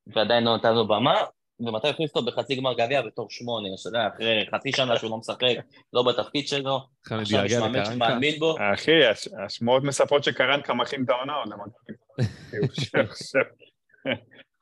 ועדיין 0.06 0.44
לא 0.44 0.56
נתן 0.56 0.74
לו 0.74 0.88
במה, 0.88 1.14
ומתי 1.60 1.88
הכניס 1.88 2.14
אותו 2.16 2.26
בחצי 2.26 2.56
גמר 2.56 2.74
גביע 2.74 3.02
בתור 3.02 3.26
שמונה, 3.30 3.68
אתה 3.80 3.88
יודע, 3.88 4.08
אחרי 4.14 4.46
חצי 4.54 4.72
שנה 4.72 4.96
שהוא 4.98 5.10
לא 5.10 5.16
משחק, 5.16 5.40
לא 5.92 6.02
בתפקיד 6.02 6.48
שלו, 6.48 6.80
עכשיו 7.00 7.44
יש 7.44 7.52
מאמן? 7.52 7.84
שמאמין 7.84 8.38
בו, 8.38 8.56
אחי, 8.74 9.04
הש- 9.04 9.28
השמועות 9.46 9.82
מספרות 9.82 10.24
שקרנקה 10.24 10.74
מכין 10.74 11.04
את 11.04 11.10
העונה 11.10 11.32
עוד 11.34 11.48
למכבי. 11.48 11.92
הוא 12.58 12.68
יושב 12.68 12.98
עכשיו 12.98 13.42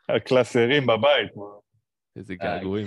הקלסרים 0.09 0.87
בבית. 0.87 1.31
איזה 2.17 2.35
געגועים. 2.35 2.87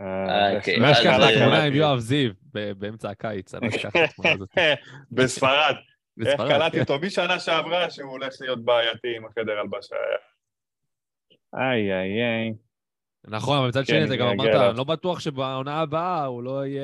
אה, 0.00 0.56
אוקיי, 0.56 0.78
מה 0.78 0.90
אז- 0.90 0.96
שקרה 0.96 1.16
אז- 1.28 1.34
תמונה 1.38 1.56
עם 1.56 1.62
קלטתי. 1.62 1.76
יואב 1.76 1.98
זיו 1.98 2.30
באמצע 2.78 3.10
הקיץ, 3.10 3.54
אני 3.54 3.68
לא 3.68 3.76
אשכח 3.76 3.88
את 3.96 4.10
התמונה 4.10 4.34
הזאת. 4.34 4.48
בספרד. 5.12 5.74
איך 6.26 6.40
קלטתי. 6.40 6.80
אותו 6.80 6.98
משנה 6.98 7.38
שעברה 7.40 7.90
שהוא 7.90 8.10
הולך 8.10 8.34
להיות 8.40 8.64
בעייתי 8.64 9.16
עם 9.16 9.24
החדר 9.26 9.58
הלבשה. 9.58 9.96
איי 11.54 11.92
איי 11.92 12.22
איי. 12.22 12.52
נכון, 13.26 13.58
אבל 13.58 13.68
מצד 13.68 13.80
כן, 13.80 13.86
שני, 13.86 14.04
אתה 14.04 14.16
גם 14.16 14.26
אמרת. 14.26 14.54
אני 14.54 14.76
לא 14.78 14.84
בטוח 14.84 15.20
שבעונה 15.20 15.80
הבאה 15.80 16.24
הוא 16.24 16.42
לא 16.42 16.66
יהיה... 16.66 16.82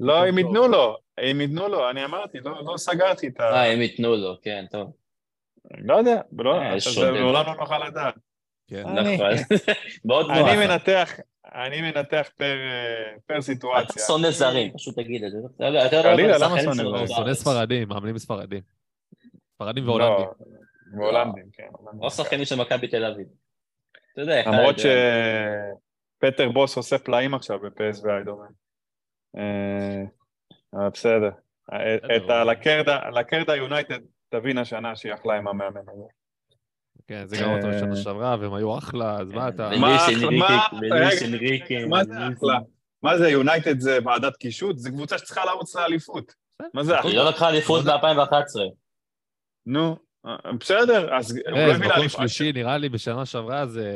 לא, 0.00 0.24
טוב. 0.26 0.38
ייתנו 0.38 0.68
לו, 0.68 0.96
אם 1.30 1.40
ייתנו 1.40 1.68
לו, 1.68 1.90
אני 1.90 2.04
אמרתי, 2.04 2.38
לא 2.40 2.52
לא 2.64 2.76
סגרתי 2.76 3.28
את 3.28 3.40
ה... 3.40 3.44
אה, 3.44 3.72
הם 3.72 3.80
ייתנו 3.82 4.16
לו, 4.16 4.36
כן, 4.42 4.64
טוב. 4.70 4.92
לא 5.78 5.94
יודע, 5.94 6.20
לא- 6.38 6.60
יש 6.76 6.88
זה. 6.88 7.10
לעולם 7.10 7.46
לא 7.46 7.54
נוכל 7.54 7.86
לדעת. 7.86 8.14
כן. 8.70 8.82
נכון. 8.88 9.26
אני 10.30 10.40
נוח. 10.40 10.48
מנתח, 10.70 11.12
אני 11.54 11.82
מנתח 11.82 12.28
פר, 12.36 12.44
אה, 12.44 13.18
פר 13.26 13.34
אתה 13.34 13.42
סיטואציה. 13.42 14.02
שונא 14.06 14.30
זרים, 14.30 14.72
פשוט 14.72 14.94
תגיד 14.98 15.24
את 15.24 15.30
זה. 15.32 15.38
אתה 15.56 15.64
יודע, 15.64 15.86
אתה 15.86 15.96
חלילה, 16.02 16.38
למה 16.38 16.60
שונא? 16.62 16.82
הוא 16.82 16.92
בארץ. 16.92 17.10
שונא 17.10 17.34
ספרדים, 17.34 17.88
מאמנים 17.88 18.18
ספרדים. 18.18 18.60
ספרדים 19.54 19.84
לא, 19.84 19.90
והולנדים. 19.90 20.26
והולנדים, 20.98 21.44
כן. 21.52 21.68
או 22.00 22.10
שחקנים 22.10 22.44
של 22.44 22.56
מכבי 22.60 22.88
תל 22.88 23.04
אביב. 23.04 23.26
אתה 24.12 24.20
יודע, 24.20 24.40
אחד- 24.40 24.50
למרות 24.50 24.76
שפטר 26.18 26.48
בוס 26.48 26.76
עושה 26.76 26.98
פלאים 26.98 27.34
עכשיו 27.34 27.58
בפסו 27.58 28.08
איידומן. 28.10 28.46
אה, 29.36 30.02
אבל 30.74 30.88
בסדר. 30.88 31.28
את 31.28 31.32
בסדר, 32.02 32.32
ה- 32.32 32.42
אבל- 32.42 32.50
לקרדה- 32.52 33.10
לקרדה 33.10 33.56
יונייטד 33.56 33.98
תבין 34.28 34.58
השנה 34.58 34.96
שהיא 34.96 35.14
אכלה 35.14 35.34
עם 35.36 35.48
המאמן 35.48 35.80
הזה. 35.92 36.04
כן, 37.08 37.26
זה 37.26 37.36
גם 37.42 37.50
אותו 37.52 37.66
אה, 37.66 37.72
בשנה 37.76 37.96
שעברה, 37.96 38.36
והם 38.40 38.54
היו 38.54 38.78
אחלה, 38.78 39.18
אז 39.20 39.28
מה 39.28 39.48
אתה... 39.48 39.70
מה- 39.80 40.06
אנריקי, 41.24 41.84
מה- 41.84 42.04
זה 42.04 42.12
אחלה? 42.12 42.58
מה 43.02 43.18
זה 43.18 43.28
יונייטד 43.28 43.80
זה 43.80 43.98
ועדת 44.04 44.36
קישוט? 44.36 44.78
זו 44.78 44.90
קבוצה 44.90 45.18
שצריכה 45.18 45.44
לרוץ 45.44 45.76
לאליפות. 45.76 46.32
מה 46.74 46.84
זה 46.84 46.92
היא 46.92 47.00
אחלה? 47.00 47.12
לא 47.14 47.28
לקחה 47.28 47.48
אליפות 47.48 47.84
ב-2011. 47.84 48.60
נו, 49.66 49.96
אה, 50.26 50.52
בסדר, 50.60 51.14
אז 51.16 51.38
לא 51.46 51.56
ארז, 51.56 51.78
מקום. 51.80 52.08
שלישי, 52.08 52.52
נראה 52.52 52.78
לי 52.78 52.88
בשנה 52.88 53.26
שעברה 53.26 53.66
זה 53.66 53.90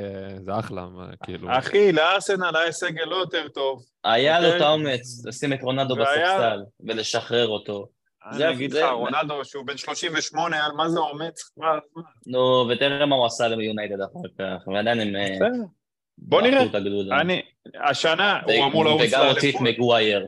זה 0.44 0.58
אחלה, 0.58 0.86
כאילו. 1.24 1.48
אחי, 1.58 1.92
לארסנל 1.92 2.56
היה 2.56 2.72
סגל 2.72 3.04
לא 3.04 3.16
יותר 3.16 3.48
טוב. 3.48 3.82
היה 4.04 4.40
לו 4.40 4.46
אוקיי. 4.46 4.56
את 4.60 4.62
האומץ 4.62 5.24
לשים 5.26 5.52
את 5.52 5.58
רונלדו 5.62 5.94
והיה- 5.96 6.06
בספסל 6.38 6.58
ולשחרר 6.86 7.48
אותו. 7.48 7.86
זה- 8.32 8.48
אני 8.48 8.54
אגיד 8.56 8.72
לך, 8.72 8.90
רונלדו 8.92 9.44
שהוא 9.44 9.66
בן 9.66 9.76
38, 9.76 10.64
על 10.66 10.72
מה 10.72 10.88
זה 10.88 10.98
אומץ? 10.98 11.50
נו, 12.26 12.68
ותראה 12.70 13.06
מה 13.06 13.16
הוא 13.16 13.26
עשה 13.26 13.48
ליונייטד 13.48 14.00
אחר 14.00 14.28
כך, 14.38 14.68
ועדיין 14.68 15.00
הם... 15.00 15.16
אה. 15.16 15.48
בוא 16.18 16.42
נראה. 16.42 16.64
את. 16.64 16.70
אני, 17.20 17.42
השנה 17.88 18.40
הוא 18.44 18.66
אמור 18.66 18.84
לרוץ 18.84 19.02
וגם 19.08 19.26
הוציא 19.26 19.50
את 19.50 19.54
לאליפות. 19.60 19.60
מגווייר. 19.62 20.26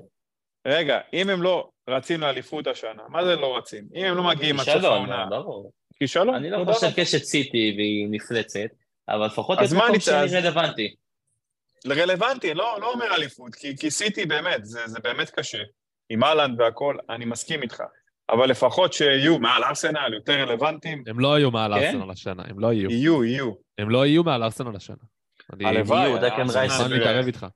רגע, 0.66 0.98
אם 1.12 1.31
הם 1.31 1.43
לא 1.43 1.69
רצים 1.90 2.20
לאליפות 2.20 2.66
השנה, 2.66 3.02
מה 3.09 3.24
זה 3.24 3.36
לא 3.36 3.56
רצים? 3.56 3.89
אם 3.94 4.05
הם 4.05 4.16
לא 4.16 4.23
מגיעים 4.23 4.60
עד 4.60 4.66
סוף 4.66 4.85
העונה, 4.85 5.27
ברור. 5.31 5.73
כישלון? 5.98 6.35
אני 6.35 6.51
לא 6.51 6.64
חושב. 6.73 6.86
קשת 6.97 7.23
סיטי 7.24 7.74
והיא 7.77 8.09
מפלצת, 8.10 8.70
אבל 9.09 9.27
לפחות 9.27 9.59
מה 9.59 9.64
מקום 9.89 10.01
שני 10.01 10.36
רלוונטי. 10.40 10.94
רלוונטי, 11.86 12.55
לא, 12.55 12.78
לא 12.81 12.93
אומר 12.93 13.14
אליפות, 13.14 13.55
כי, 13.55 13.90
סיטי 13.90 14.27
באמת, 14.27 14.64
זה 14.64 15.01
באמת 15.02 15.31
קשה. 15.31 15.59
עם 16.13 16.25
אהלנד 16.25 16.61
והכל, 16.61 16.97
אני 17.11 17.25
מסכים 17.25 17.63
איתך. 17.63 17.83
אבל 18.31 18.51
לפחות 18.51 18.93
שיהיו 18.93 19.39
מעל 19.39 19.65
ארסנל, 19.65 20.15
יותר 20.15 20.33
רלוונטיים, 20.33 21.05
הם 21.07 21.21
לא 21.21 21.39
יהיו 21.39 21.51
מעל 21.51 21.75
כן? 21.81 21.87
ארסנל 21.87 22.11
השנה, 22.11 22.43
הם 22.47 22.61
לא 22.61 22.73
יהיו. 22.73 22.91
יהיו, 22.91 23.25
יהיו. 23.25 23.53
הם 23.79 23.91
לא 23.91 24.07
יהיו 24.07 24.25
מעל 24.25 24.43
ארסנל 24.43 24.77
השנה. 24.77 24.97
הלוואי, 25.65 26.01
יהיו, 26.01 26.19
דקן 26.19 26.41
ארסנל- 26.51 26.89
להתערב 26.95 27.27
איתך. 27.27 27.47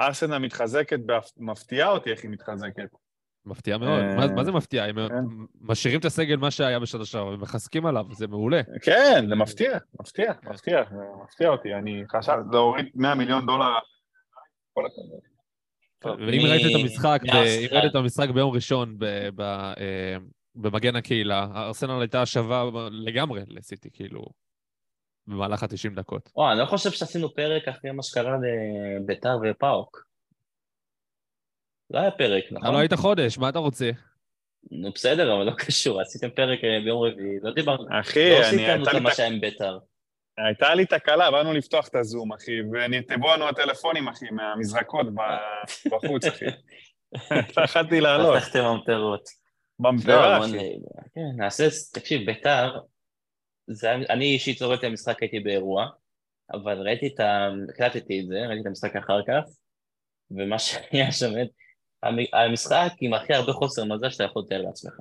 ארסנל 0.00 0.38
מתחזקת, 0.38 0.98
מפתיעה 1.36 1.90
אותי 1.90 2.10
איך 2.10 2.22
היא 2.22 2.30
מתחזקת. 2.30 2.88
מפתיע 3.44 3.78
מאוד. 3.78 4.00
אה, 4.02 4.16
מה- 4.16 4.26
מה 4.34 4.44
זה 4.44 4.52
מפתיע? 4.52 4.84
הם 4.84 4.96
כן. 5.08 5.14
משאירים 5.60 6.00
את 6.00 6.04
הסגל 6.04 6.36
מה 6.36 6.50
שהיה 6.50 6.78
בשנה 6.78 7.04
שעברה 7.04 7.34
ומחזקים 7.34 7.86
עליו, 7.86 8.04
זה 8.12 8.26
מעולה. 8.26 8.60
כן, 8.82 9.24
זה 9.28 9.34
מפתיע, 9.34 9.78
מפתיע, 10.00 10.32
מפתיע, 10.50 10.82
זה 10.90 10.96
מפתיע 11.24 11.48
אותי. 11.48 11.74
אני 11.74 12.02
חשב 12.16 12.36
להוריד 12.52 12.86
100 12.94 13.14
מיליון 13.14 13.46
דולר. 13.46 13.66
כל 14.74 14.86
הכבוד. 14.86 15.29
ואם 16.04 16.40
ראית 16.50 16.66
את 16.66 16.80
המשחק, 16.80 17.20
ב- 17.22 17.36
אם 17.36 17.68
ראית 17.70 17.90
את 17.90 17.94
המשחק 17.94 18.28
ביום 18.28 18.54
ראשון 18.54 18.98
ב- 18.98 19.28
ב- 19.34 19.40
אה, 19.78 20.16
במגן 20.54 20.96
הקהילה, 20.96 21.46
ארסנל 21.54 22.00
הייתה 22.00 22.26
שווה 22.26 22.64
לגמרי 22.90 23.42
לסיטי, 23.48 23.88
כאילו, 23.92 24.24
במהלך 25.26 25.62
ה-90 25.62 25.94
דקות. 25.96 26.30
וואי, 26.36 26.52
אני 26.52 26.60
לא 26.60 26.66
חושב 26.66 26.90
שעשינו 26.90 27.34
פרק 27.34 27.68
אחרי 27.68 27.90
מה 27.90 28.02
שקרה 28.02 28.36
לביתר 29.00 29.38
ופאוק. 29.42 30.06
לא 31.90 31.98
היה 31.98 32.10
פרק, 32.10 32.44
נכון? 32.50 32.74
לא 32.74 32.78
היית 32.78 32.94
חודש, 32.94 33.38
מה 33.38 33.48
אתה 33.48 33.58
רוצה? 33.58 33.90
נו 34.70 34.92
בסדר, 34.92 35.36
אבל 35.36 35.44
לא 35.44 35.52
קשור, 35.58 36.00
עשיתם 36.00 36.30
פרק 36.30 36.58
אה, 36.64 36.80
ביום 36.84 37.02
רביעי, 37.02 37.38
לא 37.42 37.52
דיברנו, 37.52 37.86
אחי, 38.00 38.30
לא 38.30 38.36
אני, 38.36 38.46
עשיתם 38.46 38.62
הייתה 38.62 38.96
את 38.96 39.02
מה 39.02 39.14
שהיה 39.14 39.28
עם 39.28 39.40
ביתר. 39.40 39.78
הייתה 40.46 40.74
לי 40.74 40.86
תקלה, 40.86 41.30
באנו 41.30 41.52
לפתוח 41.52 41.88
את 41.88 41.94
הזום, 41.94 42.32
אחי, 42.32 42.60
ונרטבו 42.72 43.32
לנו 43.32 43.48
הטלפונים, 43.48 44.08
אחי, 44.08 44.26
מהמזרקות 44.30 45.06
בחוץ, 45.90 46.24
אחי. 46.24 46.44
לא 47.56 47.64
יכלתי 47.64 48.00
לעלות, 48.00 48.38
פתחתם 48.38 48.64
ממטרות. 48.64 49.28
במטרה, 49.78 50.38
לא, 50.38 50.44
אחי. 50.44 50.58
כן, 51.14 51.20
נעשה, 51.36 51.64
תקשיב, 51.92 52.26
ביתר, 52.26 52.78
אני 53.86 54.24
אישית 54.24 54.60
לא 54.60 54.68
ראיתי 54.70 54.86
את 54.86 54.90
המשחק, 54.90 55.22
הייתי 55.22 55.40
באירוע, 55.40 55.86
אבל 56.52 56.82
ראיתי 56.82 57.06
את 57.14 57.20
ה... 57.20 57.48
הקלטתי 57.68 58.20
את 58.20 58.26
זה, 58.26 58.46
ראיתי 58.46 58.60
את 58.60 58.66
המשחק 58.66 58.96
אחר 58.96 59.20
כך, 59.26 59.50
ומה 60.30 60.58
שהיה 60.64 61.12
שם, 61.12 61.32
המשחק 62.32 62.92
עם 63.00 63.14
הכי 63.14 63.34
הרבה 63.34 63.52
חוסר 63.52 63.84
מזל 63.84 64.10
שאתה 64.10 64.24
יכול 64.24 64.42
לתאר 64.46 64.62
לעצמך. 64.62 64.94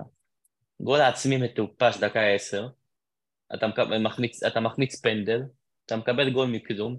גול 0.82 1.02
העצמי 1.02 1.38
מטופש, 1.38 1.98
דקה 1.98 2.28
עשר, 2.28 2.68
אתה, 3.54 3.68
מחמיץ, 4.00 4.44
אתה 4.44 4.60
מחמיץ 4.60 5.02
פנדל, 5.02 5.42
אתה 5.86 5.96
מקבל 5.96 6.30
גול 6.30 6.48
מכלום, 6.48 6.98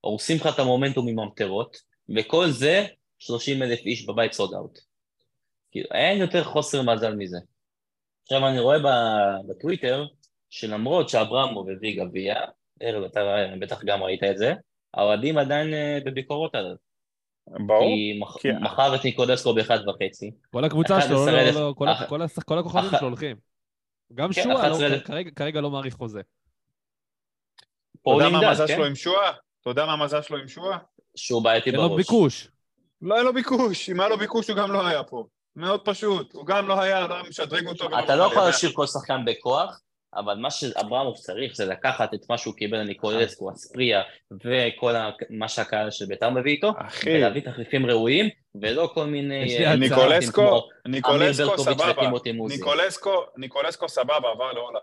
הורסים 0.00 0.36
לך 0.36 0.48
את 0.54 0.58
המומנטום 0.58 1.08
עם 1.08 1.16
ממטרות, 1.20 1.76
וכל 2.16 2.50
זה 2.50 2.86
30 3.18 3.62
אלף 3.62 3.78
איש 3.86 4.06
בבית 4.06 4.32
סוד 4.32 4.54
אאוט. 4.54 4.78
כאילו, 5.70 5.88
אין 5.92 6.18
יותר 6.18 6.44
חוסר 6.44 6.82
מזל 6.82 7.14
מזה. 7.14 7.38
עכשיו 8.22 8.48
אני 8.48 8.58
רואה 8.60 8.78
ב- 8.78 9.50
בטוויטר, 9.50 10.06
שלמרות 10.50 11.08
שאברמוב 11.08 11.68
הביא 11.70 12.04
גביע, 12.04 12.34
ארז, 12.82 13.04
אתה 13.04 13.20
בטח 13.60 13.84
גם 13.84 14.02
ראית 14.02 14.24
את 14.24 14.38
זה, 14.38 14.52
האוהדים 14.94 15.38
עדיין 15.38 15.74
אה, 15.74 15.98
בביקורות 16.04 16.54
עליו. 16.54 16.74
ברור. 17.66 17.80
כי 17.80 18.20
כי- 18.40 18.52
מכר 18.60 18.94
את 18.94 19.04
ניקודסקו 19.04 19.54
באחד 19.54 19.78
וחצי. 19.88 20.30
כל 20.50 20.64
הקבוצה 20.64 21.00
שלו, 21.00 21.24
11,000 21.24 21.54
לא- 21.54 21.60
לא- 21.60 21.74
כל 22.44 22.58
הכוכבים 22.58 22.90
שלו 22.98 23.08
הולכים. 23.08 23.36
גם 24.14 24.32
כן, 24.32 24.42
שועה, 24.42 24.54
לא- 24.54 24.60
11,000. 24.62 25.00
כרגע- 25.06 25.30
כרגע 25.30 25.60
לא 25.60 25.70
מעריך 25.70 25.94
חוזה. 25.94 26.20
אתה 28.02 28.10
יודע 28.10 28.28
מה 28.28 28.48
המזל 28.48 28.66
כן? 28.66 28.74
שלו 28.76 28.84
עם 28.84 28.94
שועה? 28.94 29.30
אתה 29.60 29.70
יודע 29.70 29.86
מה 29.86 29.92
המזל 29.92 30.22
שלו 30.22 30.38
עם 30.38 30.48
שועה? 30.48 30.78
שהוא 31.16 31.42
בעייתי 31.44 31.70
אין 31.70 31.76
לו 31.78 31.88
בראש. 31.88 31.96
ביקוש. 31.96 32.48
לא 33.02 33.14
היה 33.14 33.22
לו 33.24 33.32
ביקוש, 33.34 33.90
אם 33.90 34.00
היה 34.00 34.08
לו 34.08 34.18
ביקוש 34.18 34.50
הוא 34.50 34.56
גם 34.56 34.72
לא 34.72 34.86
היה 34.86 35.02
פה. 35.04 35.26
מאוד 35.56 35.80
פשוט, 35.84 36.32
הוא 36.32 36.46
גם 36.46 36.68
לא 36.68 36.80
היה, 36.80 37.06
לא 37.06 37.16
משדרג 37.28 37.66
אותו. 37.66 37.86
אתה 37.86 38.16
לא 38.16 38.26
בכלל, 38.26 38.32
יכול. 38.32 38.42
להשאיר 38.46 38.72
כל 38.74 38.86
שחקן 38.86 39.24
בכוח, 39.26 39.80
אבל 40.14 40.34
מה 40.34 40.50
שאברמוב 40.50 41.16
צריך 41.16 41.56
זה 41.56 41.66
לקחת 41.66 42.14
את 42.14 42.30
מה 42.30 42.38
שהוא 42.38 42.54
קיבל 42.54 42.82
ניקולסקו, 42.82 43.52
אספריה, 43.52 44.02
וכל 44.30 44.94
מה 45.30 45.48
שהקהל 45.48 45.90
של 45.90 46.06
בית"ר 46.06 46.30
מביא 46.30 46.52
איתו, 46.52 46.72
אחי, 46.78 47.16
ולהביא 47.16 47.42
תחליפים 47.42 47.86
ראויים, 47.86 48.28
ולא 48.62 48.90
כל 48.94 49.06
מיני... 49.06 49.64
אה. 49.66 49.76
ניקולסקו, 49.76 50.68
ניקולסקו 50.86 51.58
סבבה. 51.58 52.10
ניקולסקו, 52.48 53.24
ניקולסקו 53.36 53.88
סבבה, 53.88 54.30
עבר 54.34 54.52
להולנד. 54.52 54.82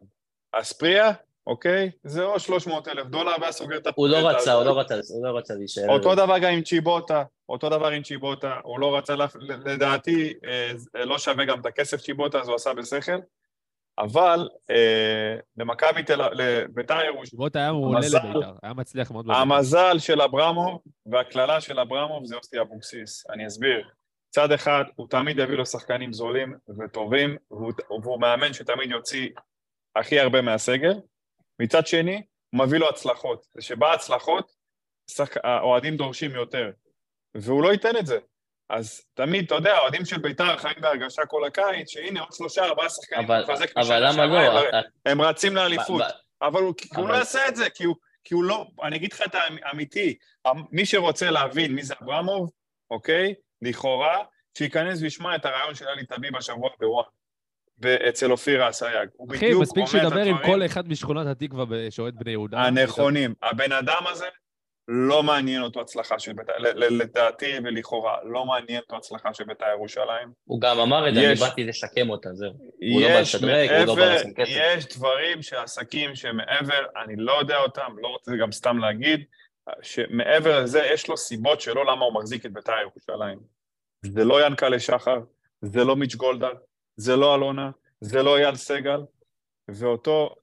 אספריה, 0.51 1.11
אוקיי? 1.47 1.91
זה 2.03 2.23
או 2.23 2.39
300 2.39 2.87
אלף 2.87 3.07
דולר 3.07 3.31
ואז 3.41 3.55
סוגר 3.55 3.77
את 3.77 3.87
הוא 3.95 4.07
לא 4.07 4.17
רצה, 4.17 4.53
הוא 4.53 4.63
לא 4.63 4.79
רצה, 4.79 4.95
הוא 5.09 5.25
לא 5.25 5.37
רצה 5.37 5.53
להישאר. 5.53 5.89
אותו 5.89 6.15
דבר 6.15 6.37
גם 6.37 6.53
עם 6.53 6.61
צ'יבוטה, 6.61 7.23
אותו 7.49 7.69
דבר 7.69 7.87
עם 7.87 8.03
צ'יבוטה, 8.03 8.55
הוא 8.63 8.79
לא 8.79 8.97
רצה, 8.97 9.15
לדעתי, 9.65 10.33
אה, 10.45 10.71
לא 11.03 11.17
שווה 11.17 11.45
גם 11.45 11.59
את 11.59 11.65
הכסף 11.65 12.01
צ'יבוטה, 12.01 12.39
אז 12.39 12.47
הוא 12.47 12.55
עשה 12.55 12.73
בשכל, 12.73 13.17
אבל 13.99 14.49
אה, 14.69 15.35
למכבי 15.57 16.03
תל 16.03 16.21
אביב, 16.21 16.39
לביתר 16.41 17.01
ירושלים, 17.05 17.37
בוט 17.37 17.55
היה 17.55 17.71
מעולה 17.71 17.97
המזל- 17.97 18.17
לבית"ר, 18.17 18.53
היה 18.63 18.73
מצליח 18.73 19.11
מאוד 19.11 19.25
בבית"ר. 19.25 19.41
המזל 19.41 19.99
של 19.99 20.21
אברמוב 20.21 20.81
והקללה 21.05 21.61
של 21.61 21.79
אברמוב 21.79 22.25
זה 22.25 22.35
יוסי 22.35 22.61
אבוקסיס, 22.61 23.29
אני 23.29 23.47
אסביר. 23.47 23.87
מצד 24.29 24.51
אחד, 24.51 24.83
הוא 24.95 25.07
תמיד 25.09 25.39
יביא 25.39 25.55
לו 25.55 25.65
שחקנים 25.65 26.13
זולים 26.13 26.53
וטובים, 26.79 27.37
והוא, 27.51 27.71
והוא 28.03 28.21
מאמן 28.21 28.53
שתמיד 28.53 28.91
יוציא 28.91 29.29
הכי 29.95 30.19
הרבה 30.19 30.41
מהסגל. 30.41 30.93
מצד 31.61 31.87
שני, 31.87 32.21
הוא 32.53 32.65
מביא 32.65 32.79
לו 32.79 32.89
הצלחות. 32.89 33.45
וכשבא 33.55 33.93
הצלחות. 33.93 34.51
האוהדים 35.43 35.97
דורשים 35.97 36.31
יותר, 36.31 36.71
והוא 37.35 37.63
לא 37.63 37.71
ייתן 37.71 37.97
את 37.99 38.05
זה. 38.05 38.17
אז 38.69 39.01
תמיד, 39.13 39.45
אתה 39.45 39.55
יודע, 39.55 39.75
האוהדים 39.75 40.05
של 40.05 40.17
בית"ר 40.17 40.57
חיים 40.57 40.75
בהרגשה 40.79 41.25
כל 41.25 41.43
הקיץ, 41.45 41.89
שהנה 41.89 42.19
עוד 42.19 42.33
שלושה, 42.33 42.65
ארבעה 42.65 42.89
שחקנים, 42.89 43.25
אבל, 43.25 43.43
מחזק 43.49 43.77
אבל 43.77 44.07
למה 44.07 44.25
לא? 44.25 44.37
הם- 44.39 44.67
אתה- 44.69 44.81
הם 45.05 45.21
רצים 45.21 45.55
לאליפות. 45.55 46.01
ב- 46.01 46.45
אבל 46.45 46.61
הוא, 46.61 46.73
כי 46.77 46.87
הוא 46.95 47.03
אבל- 47.03 47.11
לא 47.13 47.17
יעשה 47.17 47.47
את 47.47 47.55
זה, 47.55 47.69
כי 47.69 47.83
הוא, 47.83 47.95
כי 48.23 48.33
הוא 48.33 48.43
לא, 48.43 48.65
אני 48.83 48.95
אגיד 48.95 49.13
לך 49.13 49.21
את 49.25 49.35
האמיתי, 49.63 50.15
מי 50.71 50.85
שרוצה 50.85 51.29
להבין 51.31 51.71
מי 51.75 51.83
זה 51.83 51.93
אברמוב, 52.03 52.51
אוקיי? 52.91 53.33
לכאורה, 53.61 54.17
שייכנס 54.57 55.01
וישמע 55.01 55.35
את 55.35 55.45
הרעיון 55.45 55.75
של 55.75 55.85
אלי 55.87 56.05
טביב 56.05 56.35
השבוע 56.35 56.69
בוואן, 56.79 57.03
אצל 58.09 58.31
אופירה 58.31 58.69
אסייג. 58.69 59.09
הוא 59.13 59.27
אחי, 59.35 59.45
בדיוק 59.45 59.61
מספיק 59.61 59.77
אומר 59.87 60.03
את 60.07 60.09
שידבר 60.09 60.21
עם 60.21 60.37
כל 60.45 60.65
אחד 60.65 60.87
משכונת 60.89 61.27
התקווה 61.27 61.65
שאוהד 61.91 62.15
בני 62.19 62.31
יהודה. 62.31 62.57
הנכונים. 62.59 63.33
הבן 63.43 63.71
אדם 63.71 64.01
הזה, 64.11 64.25
לא 64.87 65.23
מעניין 65.23 65.61
אותו 65.61 65.81
הצלחה 65.81 66.19
של 66.19 66.33
בית"ר, 66.33 66.53
לדעתי 66.75 67.53
ולכאורה, 67.63 68.17
לא 68.23 68.45
מעניין 68.45 68.79
אותו 68.79 68.97
הצלחה 68.97 69.33
של 69.33 69.43
בית"ר 69.43 69.65
ירושלים. 69.65 70.31
הוא 70.43 70.61
גם 70.61 70.79
אמר 70.79 71.09
את 71.09 71.13
זה, 71.13 71.27
אני 71.27 71.35
באתי 71.35 71.63
לשקם 71.63 72.09
אותה, 72.09 72.29
זהו. 72.33 72.51
הוא 72.91 73.01
לא 73.01 73.07
בא 73.07 73.19
לשדרג, 73.19 73.69
הוא 73.69 73.85
לא 73.85 73.95
בא 73.95 74.13
לשים 74.13 74.33
כסף. 74.33 74.51
יש 74.51 74.85
דברים 74.97 75.41
שעסקים 75.41 76.15
שמעבר, 76.15 76.85
אני 77.03 77.15
לא 77.17 77.39
יודע 77.39 77.57
אותם, 77.57 77.95
לא 78.01 78.07
רוצה 78.07 78.31
גם 78.41 78.51
סתם 78.51 78.77
להגיד, 78.77 79.23
שמעבר 79.81 80.59
לזה 80.63 80.89
יש 80.93 81.07
לו 81.07 81.17
סיבות 81.17 81.61
שלא 81.61 81.85
למה 81.85 82.05
הוא 82.05 82.13
מחזיק 82.13 82.45
את 82.45 82.53
בית"ר 82.53 82.73
ירושלים. 82.81 83.39
זה 84.05 84.23
לא 84.23 84.45
ינקלה 84.45 84.79
שחר, 84.79 85.19
זה 85.61 85.83
לא 85.83 85.95
מיץ' 85.95 86.15
גולדהר, 86.15 86.53
זה 86.95 87.15
לא 87.15 87.35
אלונה, 87.35 87.69
זה 88.01 88.23
לא 88.23 88.37
אייל 88.37 88.55
סגל, 88.55 88.99
ואותו, 89.69 90.35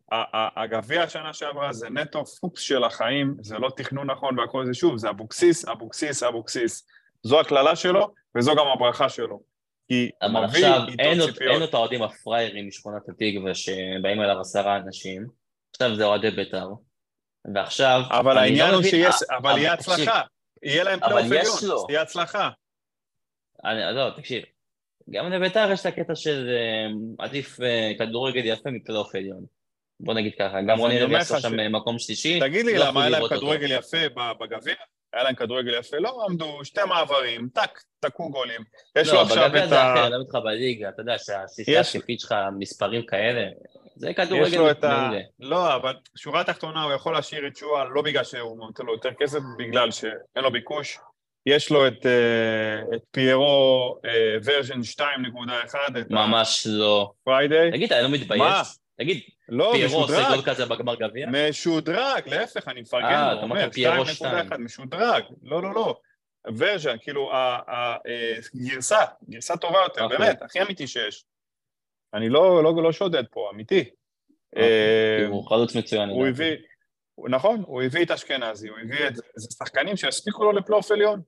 הגביע 0.56 1.02
השנה 1.02 1.32
שעברה 1.32 1.72
זה 1.72 1.90
נטו 1.90 2.24
פוקס 2.26 2.60
של 2.60 2.84
החיים, 2.84 3.36
זה 3.40 3.58
לא 3.58 3.70
תכנון 3.76 4.10
נכון 4.10 4.38
והכל 4.38 4.66
זה 4.66 4.74
שוב, 4.74 4.96
זה 4.96 5.10
אבוקסיס, 5.10 5.68
אבוקסיס, 5.68 6.22
אבוקסיס. 6.22 6.86
זו 7.22 7.40
הקללה 7.40 7.76
שלו, 7.76 8.14
וזו 8.36 8.54
גם 8.54 8.66
הברכה 8.66 9.08
שלו. 9.08 9.40
כי 9.88 10.10
אבל 10.22 10.46
מביא 10.46 10.66
עכשיו 10.66 10.88
איתו 10.88 11.02
אין 11.02 11.20
עוד-. 11.20 11.38
אין 11.40 11.64
את 11.64 11.74
האוהדים 11.74 12.02
הפראיירים 12.02 12.68
משכונת 12.68 13.02
התקווה 13.08 13.54
שבאים 13.54 14.20
אליו 14.20 14.40
עשרה 14.40 14.76
אנשים, 14.76 15.26
עכשיו 15.70 15.96
זה 15.96 16.04
אוהדי 16.04 16.30
בית"ר, 16.30 16.68
ועכשיו... 17.54 18.00
אבל 18.10 18.38
אני 18.38 18.46
העניין 18.46 18.70
לא 18.70 18.76
הוא 18.76 18.82
שיש, 18.82 19.14
אה, 19.30 19.36
אבל 19.36 19.58
יהיה 19.58 19.72
הצלחה. 19.72 20.22
יהיה 20.62 20.84
להם 20.84 21.00
פלייאוף 21.00 21.62
עליון, 21.62 21.86
תהיה 21.86 22.02
הצלחה. 22.02 22.50
אני, 23.64 23.96
לא, 23.96 24.10
תקשיב, 24.16 24.44
גם 25.10 25.32
לבית"ר 25.32 25.68
יש 25.72 25.80
את 25.80 25.86
הקטע 25.86 26.14
של 26.14 26.48
אה, 26.48 27.24
עדיף 27.24 27.60
אה, 27.60 27.92
כדורגל 27.98 28.42
יפה 28.44 28.70
מפלייאוף 28.70 29.14
עליון. 29.14 29.44
בוא 30.00 30.14
נגיד 30.14 30.32
ככה, 30.38 30.62
גם 30.68 30.78
רוני 30.78 31.02
אומר 31.02 31.16
עשה 31.16 31.40
שם 31.40 31.60
אה, 31.60 31.68
מקום 31.68 31.98
שלישי. 31.98 32.40
תגיד 32.40 32.66
לי, 32.66 32.78
לא 32.78 32.86
למה 32.86 33.00
היה 33.00 33.10
להם. 33.10 33.28
כדורגל 33.28 33.72
יפה 33.72 33.98
בגביע? 34.40 34.74
היה 35.12 35.22
להם 35.22 35.34
כדורגל 35.34 35.78
יפה, 35.78 35.96
לא 35.98 36.26
עמדו 36.28 36.64
שתי 36.64 36.80
מעברים, 36.88 37.48
טק, 37.54 37.80
תקעו 38.00 38.30
גולים. 38.30 38.60
יש 38.98 39.08
לו 39.08 39.14
לא, 39.14 39.22
עכשיו 39.22 39.44
בגביע 39.44 39.64
את 39.64 39.68
זה 39.68 39.82
ה... 39.82 39.92
אחר, 39.92 40.00
אני 40.00 40.08
מדבר 40.08 40.20
איתך 40.20 40.34
בליגה, 40.44 40.88
אתה 40.88 41.02
יודע 41.02 41.14
יש- 41.68 41.96
התקפית 41.96 42.20
שלך, 42.20 42.34
מספרים 42.58 43.06
כאלה, 43.06 43.48
זה 43.96 44.14
כדורגל. 44.14 44.58
מעולה. 44.58 45.20
לא, 45.40 45.74
אבל 45.74 45.94
שורה 46.16 46.44
תחתונה, 46.44 46.82
הוא 46.82 46.92
יכול 46.92 47.14
להשאיר 47.14 47.46
את 47.46 47.56
שועה, 47.56 47.84
לא 47.84 48.02
בגלל 48.02 48.24
שהוא 48.24 48.58
נותן 48.58 48.84
לו 48.86 48.92
יותר 48.92 49.10
כסף, 49.20 49.38
בגלל 49.58 49.90
שאין 49.90 50.44
לו 50.44 50.52
ביקוש. 50.52 50.98
יש 51.46 51.70
לו 51.70 51.86
את, 51.86 52.06
אה, 52.06 52.96
את 52.96 53.02
פיירו 53.10 53.98
version 54.44 54.80
2.1, 54.80 55.74
את 56.00 56.10
ממש 56.10 56.66
לא. 56.70 57.12
הפריידיי. 57.22 57.70
תגיד, 57.70 57.92
אתה 57.92 58.02
לא 58.02 58.08
מתבייש? 58.08 58.40
מה? 58.40 58.62
תגיד, 58.98 59.20
לא, 59.48 59.70
פיירו 59.72 60.00
עושה 60.00 60.14
גול 60.14 60.22
משודרג. 60.22 60.50
כזה 60.50 60.66
בגמר 60.66 60.94
גביע? 60.94 61.28
משודרג, 61.30 62.22
להפך, 62.26 62.68
אני 62.68 62.80
מפרגן 62.80 63.06
אה, 63.06 63.32
לו, 63.32 63.38
אתה 63.38 63.42
אומר, 63.42 63.70
פיירו 63.70 64.04
2.1, 64.04 64.56
משודרג. 64.58 65.24
לא, 65.42 65.62
לא, 65.62 65.74
לא. 65.74 65.96
version, 66.56 66.96
כאילו, 67.00 67.30
הגרסה, 67.34 68.98
גרסה 69.30 69.56
טובה 69.56 69.78
יותר, 69.78 70.04
אוקיי. 70.04 70.18
באמת, 70.18 70.42
הכי 70.42 70.62
אמיתי 70.62 70.86
שיש. 70.86 71.24
אני 72.14 72.28
לא, 72.28 72.62
לא, 72.64 72.82
לא 72.82 72.92
שודד 72.92 73.24
פה, 73.30 73.50
אמיתי. 73.54 73.84
אה, 74.56 75.16
כאילו, 75.18 75.34
הוא 75.34 75.48
חלוץ 75.48 75.76
מצוין. 75.76 76.08
הוא. 76.08 76.26
הביא, 76.26 76.56
נכון, 77.28 77.62
הוא 77.66 77.82
הביא 77.82 78.04
את 78.04 78.10
אשכנזי, 78.10 78.68
הוא 78.68 78.78
הביא 78.78 79.06
את 79.08 79.16
זה, 79.16 79.22
זה 79.36 79.48
שחקנים 79.58 79.96
שיספיקו 79.96 80.44
לו 80.44 80.52
לפלייאוף 80.52 80.90
עליון. 80.90 81.20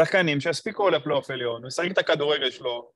שחקנים 0.00 0.40
שיספיקו 0.40 0.90
לו 0.90 0.96
לפלייאוף 0.96 1.30
עליון, 1.30 1.62
הוא 1.62 1.68
ישחק 1.68 1.90
את 1.90 1.98
הכדורגל 1.98 2.50
שלו, 2.50 2.90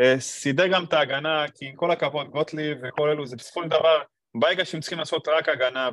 אה, 0.00 0.20
סידר 0.20 0.66
גם 0.66 0.84
את 0.84 0.92
ההגנה, 0.92 1.44
כי 1.54 1.66
עם 1.66 1.76
כל 1.76 1.90
הכבוד, 1.90 2.30
גוטליב 2.30 2.78
וכל 2.82 3.08
אלו, 3.08 3.26
זה 3.26 3.36
בסופו 3.36 3.62
של 3.62 3.68
דבר, 3.68 4.02
ברגע 4.34 4.64
שהם 4.64 4.80
צריכים 4.80 4.98
לעשות 4.98 5.28
רק 5.28 5.48
הגנה 5.48 5.88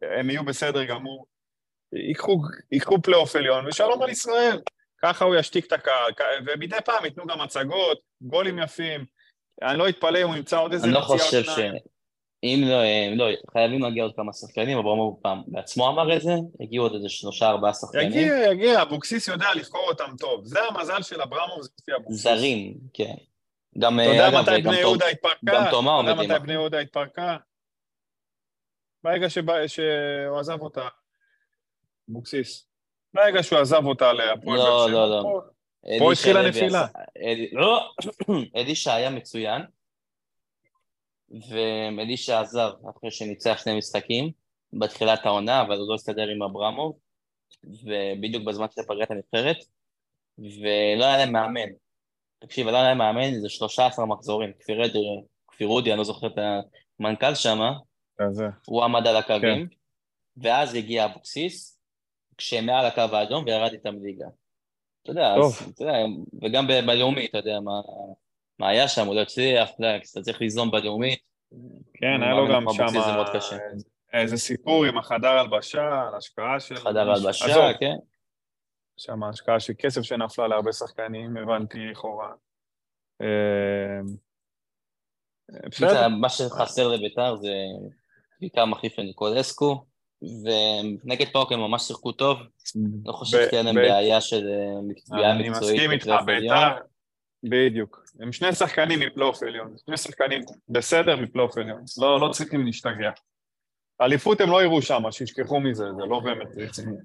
והם 0.00 0.30
יהיו 0.30 0.44
בסדר 0.44 0.84
גמור, 0.84 1.26
ייקחו, 1.92 2.42
ייקחו 2.72 3.02
פלייאוף 3.02 3.36
עליון, 3.36 3.66
ושלום 3.66 4.02
על 4.02 4.10
ישראל. 4.10 4.60
ככה 5.02 5.24
הוא 5.24 5.36
ישתיק 5.36 5.66
את 5.66 5.72
הקהל, 5.72 6.12
ומדי 6.46 6.76
פעם 6.84 7.04
ייתנו 7.04 7.26
גם 7.26 7.40
הצגות, 7.40 7.98
גולים 8.20 8.58
יפים. 8.58 9.04
אני 9.62 9.78
לא 9.78 9.88
אתפלא 9.88 10.22
אם 10.22 10.26
הוא 10.26 10.36
ימצא 10.36 10.58
עוד 10.58 10.72
איזה 10.72 10.86
אני 10.86 10.94
לא 10.94 11.00
חושב. 11.00 11.42
ש... 11.42 11.58
אם 12.42 12.60
לא, 12.68 12.82
הם 12.82 13.18
לא, 13.18 13.24
חייבים 13.52 13.82
להגיע 13.82 14.02
עוד 14.02 14.16
כמה 14.16 14.32
שחקנים, 14.32 14.78
אברמוב 14.78 15.18
פעם 15.22 15.42
בעצמו 15.46 15.88
אמר 15.88 16.16
את 16.16 16.22
זה, 16.22 16.32
הגיעו 16.60 16.84
עוד 16.84 16.94
איזה 16.94 17.08
שלושה 17.08 17.48
ארבעה 17.48 17.74
שחקנים. 17.74 18.06
יגיע, 18.10 18.50
יגיע, 18.52 18.82
אבוקסיס 18.82 19.28
יודע 19.28 19.46
לבחור 19.56 19.88
אותם 19.88 20.14
טוב. 20.18 20.44
זה 20.44 20.58
המזל 20.64 21.02
של 21.02 21.22
אברמוב, 21.22 21.62
זה 21.62 21.68
לפי 21.80 21.92
אבוקסיס. 21.96 22.22
זרים, 22.22 22.74
כן. 22.94 23.14
גם, 23.78 24.00
אתה 24.00 24.08
יודע 24.08 24.28
אגב, 24.28 24.40
מתי 24.40 24.62
בני 24.62 24.76
יהודה 24.78 25.06
התפרקה? 25.06 25.36
גם 25.44 25.64
תומה 25.70 26.00
אתה 26.00 26.10
יודע 26.10 26.34
מתי 26.34 26.44
בני 26.44 26.52
יהודה 26.52 26.78
התפרקה? 26.78 27.36
ברגע 29.04 29.26
שהוא 29.30 30.38
עזב 30.38 30.60
אותה, 30.60 30.88
אבוקסיס. 32.10 32.66
ברגע 33.14 33.42
שהוא 33.42 33.58
עזב 33.58 33.84
אותה 33.86 34.12
להפועל 34.12 34.58
לא, 34.58 34.64
באר 34.64 34.86
שבע, 34.88 34.94
לא, 34.94 35.10
לא. 35.10 35.40
פה- 35.98 36.12
התחילה 36.12 36.48
נפילה. 36.48 36.86
לא, 37.52 37.92
אלישע 38.56 38.94
היה 38.94 39.10
מצוין, 39.10 39.62
ואלישע 41.30 42.40
עזב 42.40 42.70
אחרי 42.90 43.10
שניצח 43.10 43.60
שני 43.64 43.78
משחקים 43.78 44.30
בתחילת 44.72 45.26
העונה, 45.26 45.62
אבל 45.62 45.78
הוא 45.78 45.88
לא 45.88 45.94
הסתדר 45.94 46.28
עם 46.28 46.42
אברמוב, 46.42 46.98
ובדיוק 47.64 48.44
בזמן 48.44 48.66
שפגרה 48.70 49.04
את 49.04 49.10
הנבחרת, 49.10 49.56
ולא 50.38 51.04
היה 51.04 51.16
להם 51.16 51.32
מאמן. 51.32 51.68
תקשיב, 52.38 52.66
לא 52.66 52.76
היה 52.76 52.82
להם 52.82 52.98
מאמן 52.98 53.34
איזה 53.34 53.48
13 53.48 54.06
מחזורים. 54.06 54.52
כפיר 55.48 55.68
אודי, 55.68 55.90
אני 55.90 55.98
לא 55.98 56.04
זוכר 56.04 56.26
את 56.26 56.38
המנכ"ל 57.00 57.34
זה. 58.30 58.44
הוא 58.66 58.84
עמד 58.84 59.06
על 59.06 59.16
הקווים, 59.16 59.68
כן. 59.68 59.74
ואז 60.36 60.74
הגיע 60.74 61.04
אבוקסיס, 61.04 61.80
כשהם 62.36 62.66
מעל 62.66 62.86
הקו 62.86 63.16
האדום 63.16 63.44
וירד 63.44 63.72
איתם 63.72 63.94
ליגה. 64.02 64.26
אתה 65.02 65.10
יודע. 65.10 65.34
אז, 65.34 65.72
אתה 65.74 65.84
יודע, 65.84 65.98
וגם 66.42 66.66
בלאומי, 66.66 67.26
אתה 67.26 67.38
יודע 67.38 67.60
מה, 67.60 67.80
מה 68.60 68.68
היה 68.68 68.88
שם, 68.88 69.06
הוא 69.06 69.14
לא 69.14 69.20
הצליח, 69.20 69.70
אתה 70.12 70.20
צריך 70.22 70.40
ליזום 70.40 70.70
בלאומי, 70.70 71.16
כן, 71.94 72.22
היה 72.22 72.34
לו 72.34 72.48
גם 72.48 72.64
שם 72.72 72.86
קשה. 73.34 73.56
איזה 74.12 74.36
סיפור 74.36 74.84
עם 74.84 74.98
החדר 74.98 75.28
הלבשה, 75.28 76.02
על 76.08 76.14
השקעה 76.14 76.60
של... 76.60 76.76
חדר 76.76 77.10
הלבשה, 77.10 77.72
כן? 77.80 77.96
שם 78.96 79.22
השקעה 79.22 79.60
של 79.60 79.72
כסף 79.78 80.02
שנפלה 80.02 80.48
להרבה 80.48 80.72
שחקנים, 80.72 81.36
הבנתי 81.36 81.78
לכאורה. 81.78 82.32
אה, 83.20 84.00
בסדר, 85.48 85.68
בסדר, 85.68 86.08
מה 86.08 86.28
שחסר 86.28 86.88
לביתר 86.88 87.36
זה 87.36 87.54
בעיקר 88.40 88.64
מחליף 88.64 88.98
לניקולסקו, 88.98 89.84
ונגד 90.22 91.26
פאוק 91.32 91.52
הם 91.52 91.60
ממש 91.60 91.82
שיחקו 91.82 92.12
טוב, 92.12 92.38
לא 93.04 93.12
חושב 93.12 93.44
שתהיה 93.46 93.62
להם 93.62 93.74
בעיה 93.74 94.20
של 94.20 94.48
אה, 94.48 94.80
בעיה 95.08 95.32
אני 95.32 95.48
מקצועית. 95.48 95.74
מסכים 95.74 95.90
איתך. 95.90 96.10
בית"ר, 96.26 96.89
בדיוק. 97.44 98.04
הם 98.20 98.32
שני 98.32 98.52
שחקנים 98.52 99.00
מפלייאוף 99.00 99.42
עליון, 99.42 99.74
שני 99.86 99.96
שחקנים 99.96 100.42
בסדר 100.68 101.16
מפלייאוף 101.16 101.58
עליון, 101.58 101.82
לא, 102.00 102.20
לא 102.20 102.28
צריכים 102.32 102.66
להשתגע. 102.66 103.10
אליפות 104.00 104.40
הם 104.40 104.50
לא 104.50 104.62
יראו 104.62 104.82
שם, 104.82 105.02
שישכחו 105.10 105.60
מזה, 105.60 105.84
זה 105.96 106.06
לא 106.08 106.20
באמת 106.20 106.48
רציני. 106.56 106.96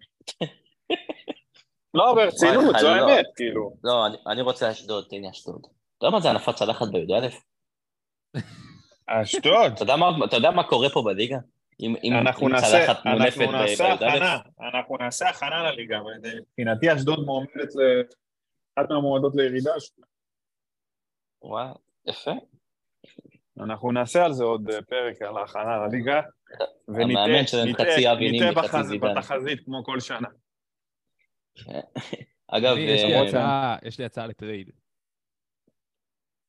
לא, 1.94 2.14
ברצינות, 2.16 2.76
זו 2.80 2.88
לא. 2.88 3.10
האמת, 3.12 3.26
כאילו. 3.36 3.76
לא, 3.84 4.06
אני- 4.28 4.42
רוצה 4.42 4.72
אשדוד, 4.72 5.06
תן 5.10 5.16
לי 5.22 5.30
אשדוד. 5.30 5.62
אתה 5.98 6.06
יודע 6.06 6.16
מה 6.16 6.22
זה 6.22 6.30
הנפת 6.30 6.56
צלחת 6.56 6.88
בי"א? 6.92 7.28
אשדוד, 9.08 9.72
אתה 9.74 9.84
יודע 10.38 10.52
מה- 10.52 10.64
קורה 10.64 10.90
פה 10.90 11.02
בליגה? 11.06 11.38
אנחנו 12.20 12.48
נעשה, 12.50 12.86
אנחנו 12.92 13.52
נעשה 13.52 13.94
הכנה, 13.94 14.08
בי"א? 14.10 14.38
אנחנו 14.74 14.98
נעשה 14.98 15.30
הכנה 15.30 15.72
לליגה, 15.72 16.00
מבחינתי 16.00 16.94
אשדוד 16.94 17.26
מועמדת 17.26 17.70
לאחת 18.78 18.90
מהמועמדות 18.90 19.36
לירידה, 19.36 19.72
וואו, 21.46 21.78
יפה. 22.08 22.32
אנחנו 23.60 23.92
נעשה 23.92 24.26
על 24.26 24.34
זה 24.34 24.44
עוד 24.44 24.70
אה, 24.70 24.82
פרק 24.82 25.22
על 25.22 25.38
ההכנה 25.38 25.78
לליגה, 25.78 26.22
זידן. 28.84 29.18
בתחזית 29.18 29.66
כמו 29.66 29.84
כל 29.84 30.00
שנה. 30.00 30.28
אגב, 32.48 32.74
אני, 32.74 32.82
יש, 32.82 33.04
לי 33.04 33.14
אה, 33.14 33.28
הצעה, 33.28 33.78
יש 33.84 34.00
לי 34.00 34.06
הצעה 34.06 34.28
לטרייד. 34.28 34.72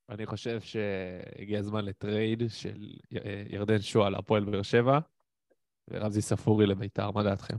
אני 0.08 0.26
חושב 0.26 0.60
שהגיע 0.60 1.58
הזמן 1.58 1.84
לטרייד 1.84 2.42
של 2.48 2.92
אה, 3.16 3.42
ירדן 3.48 3.80
שועה 3.80 4.10
להפועל 4.10 4.44
באר 4.44 4.62
שבע, 4.62 4.98
ורמזי 5.88 6.22
ספורי 6.22 6.66
לביתר, 6.66 7.10
מה 7.10 7.22
דעתכם? 7.22 7.56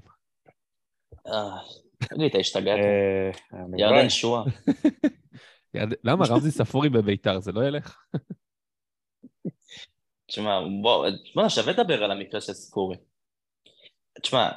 אה, 1.27 1.57
תגיד, 1.99 2.29
אתה 2.29 2.37
השתגעת? 2.37 2.79
ירדן 3.77 4.09
שועה. 4.09 4.43
למה 6.03 6.25
רמזי 6.29 6.51
ספורי 6.51 6.89
בביתר, 6.89 7.39
זה 7.39 7.51
לא 7.51 7.67
ילך? 7.67 7.97
תשמע, 10.27 10.59
בוא, 10.81 11.07
בוא, 11.35 11.49
שווה 11.49 11.73
לדבר 11.73 12.03
על 12.03 12.11
המקרה 12.11 12.41
של 12.41 12.53
ספורי. 12.53 12.97
תשמע, 14.21 14.49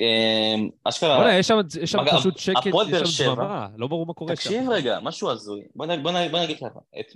אה, 0.00 0.54
אשכרה... 0.84 1.16
בוא'נה, 1.18 1.38
יש 1.38 1.48
שם, 1.48 1.58
יש 1.82 1.92
שם 1.92 1.98
מגע- 2.00 2.18
פשוט 2.18 2.38
שקט, 2.38 2.56
יש. 3.06 3.16
שם 3.16 3.34
דממה, 3.34 3.68
לא 3.76 3.86
ברור 3.86 4.06
מה 4.06 4.14
קורה 4.14 4.36
שם. 4.36 4.42
תקשיב 4.42 4.70
רגע, 4.70 4.98
משהו 5.02 5.30
הזוי. 5.30 5.62
בוא, 5.74 5.86
נגיד 6.42 6.56
ככה, 6.56 6.78
את, 7.00 7.06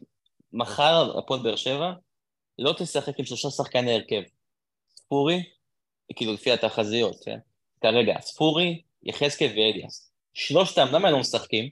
מחר 0.53 1.19
הפועל 1.19 1.43
באר 1.43 1.57
שבע 1.57 1.93
לא 2.59 2.75
תשחק 2.79 3.19
עם 3.19 3.25
שלושה 3.25 3.51
שחקני 3.51 3.95
הרכב. 3.95 4.23
ספורי, 4.97 5.43
כאילו 6.17 6.33
לפי 6.33 6.53
התחזיות, 6.53 7.17
כן? 7.25 7.39
כרגע, 7.81 8.21
ספורי, 8.21 8.83
יחזקאל 9.03 9.49
ואליאס. 9.49 10.13
שלושתם, 10.35 10.87
למה 10.93 11.09
הם 11.09 11.15
לא 11.15 11.21
משחקים? 11.21 11.71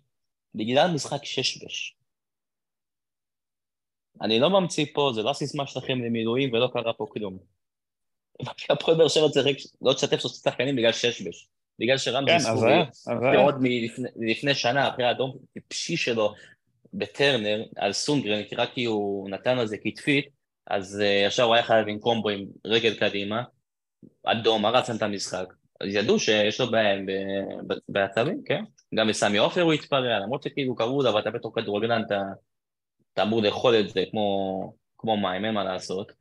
בגלל 0.55 0.91
משחק 0.95 1.25
שש-בש. 1.25 1.97
אני 4.23 4.39
לא 4.39 4.51
ממציא 4.51 4.87
פה, 4.95 5.11
זה 5.15 5.23
לא 5.23 5.31
הסיסמה 5.31 5.67
שלכם 5.67 5.99
למילואים 5.99 6.53
ולא 6.53 6.69
קרה 6.73 6.93
פה 6.93 7.07
כלום. 7.13 7.39
הפועל 8.71 8.97
באר 8.97 9.09
שבע 9.09 9.29
צריך 9.29 9.57
לא 9.83 9.93
תשתף 9.93 10.19
שלושה 10.19 10.51
שחקנים 10.51 10.77
בגלל 10.77 10.93
שש-בש. 10.93 11.49
בגלל 11.79 11.99
שרמזי 11.99 12.33
כן, 12.33 12.39
ספורי 12.39 12.73
היה. 13.07 13.41
עוד 13.45 13.55
מלפני 13.61 14.09
לפני 14.17 14.55
שנה, 14.55 14.89
אחרי 14.89 15.05
האדום 15.05 15.37
טיפשי 15.53 15.97
שלו 15.97 16.35
בטרנר, 16.95 17.65
על 17.77 17.93
סונגרן, 17.93 18.45
כי 18.45 18.55
רק 18.55 18.73
כי 18.75 18.85
הוא 18.85 19.31
נתן 19.31 19.59
על 19.59 19.67
זה 19.67 19.77
כתפית, 19.79 20.29
אז 20.67 21.01
uh, 21.01 21.27
ישר 21.27 21.43
הוא 21.43 21.55
היה 21.55 21.63
חייב 21.63 21.87
לנקום 21.87 22.23
בו 22.23 22.29
עם 22.29 22.47
רגל 22.65 22.95
קדימה, 22.99 23.43
אדום, 24.25 24.65
הרס 24.65 24.91
את 24.91 25.03
המשחק. 25.03 25.47
ידעו 25.85 26.19
שיש 26.19 26.61
לו 26.61 26.71
בעיה 26.71 26.97
ב- 27.67 27.75
בעצבים, 27.89 28.43
כן? 28.45 28.65
גם 28.95 29.09
בסמי 29.09 29.39
עופר 29.39 29.63
הוא 29.63 29.73
התפרע, 29.73 30.19
למרות 30.19 30.43
שכאילו 30.43 30.75
קראו 30.75 31.03
לו, 31.03 31.15
ואתה 31.15 31.31
בתור 31.31 31.55
כדורגלן, 31.55 32.03
אתה, 32.07 32.23
אתה 33.13 33.23
אמור 33.23 33.43
לאכול 33.43 33.75
את 33.81 33.91
זה 33.91 34.05
כמו, 34.11 34.75
כמו 34.99 35.17
מים, 35.17 35.45
אין 35.45 35.55
מה 35.55 35.65
לעשות. 35.65 36.13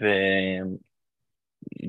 ו... 0.00 0.04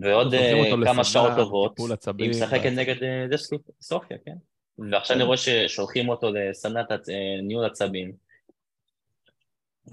ועוד 0.01 0.33
אה, 0.33 0.51
כמה 0.85 1.03
שעות 1.03 1.31
טובות, 1.35 1.79
היא 2.17 2.29
משחקת 2.29 2.65
ואז- 2.65 2.77
נגד 2.77 3.03
אה, 3.03 3.25
דסקי 3.31 3.55
סופיה, 3.81 4.17
כן? 4.25 4.35
ועכשיו 4.91 5.15
אני 5.15 5.23
רואה 5.23 5.37
ששולחים 5.37 6.09
אותו 6.09 6.31
לסדנת 6.31 6.91
אה, 6.91 7.41
ניהול 7.43 7.65
עצבים. 7.65 8.11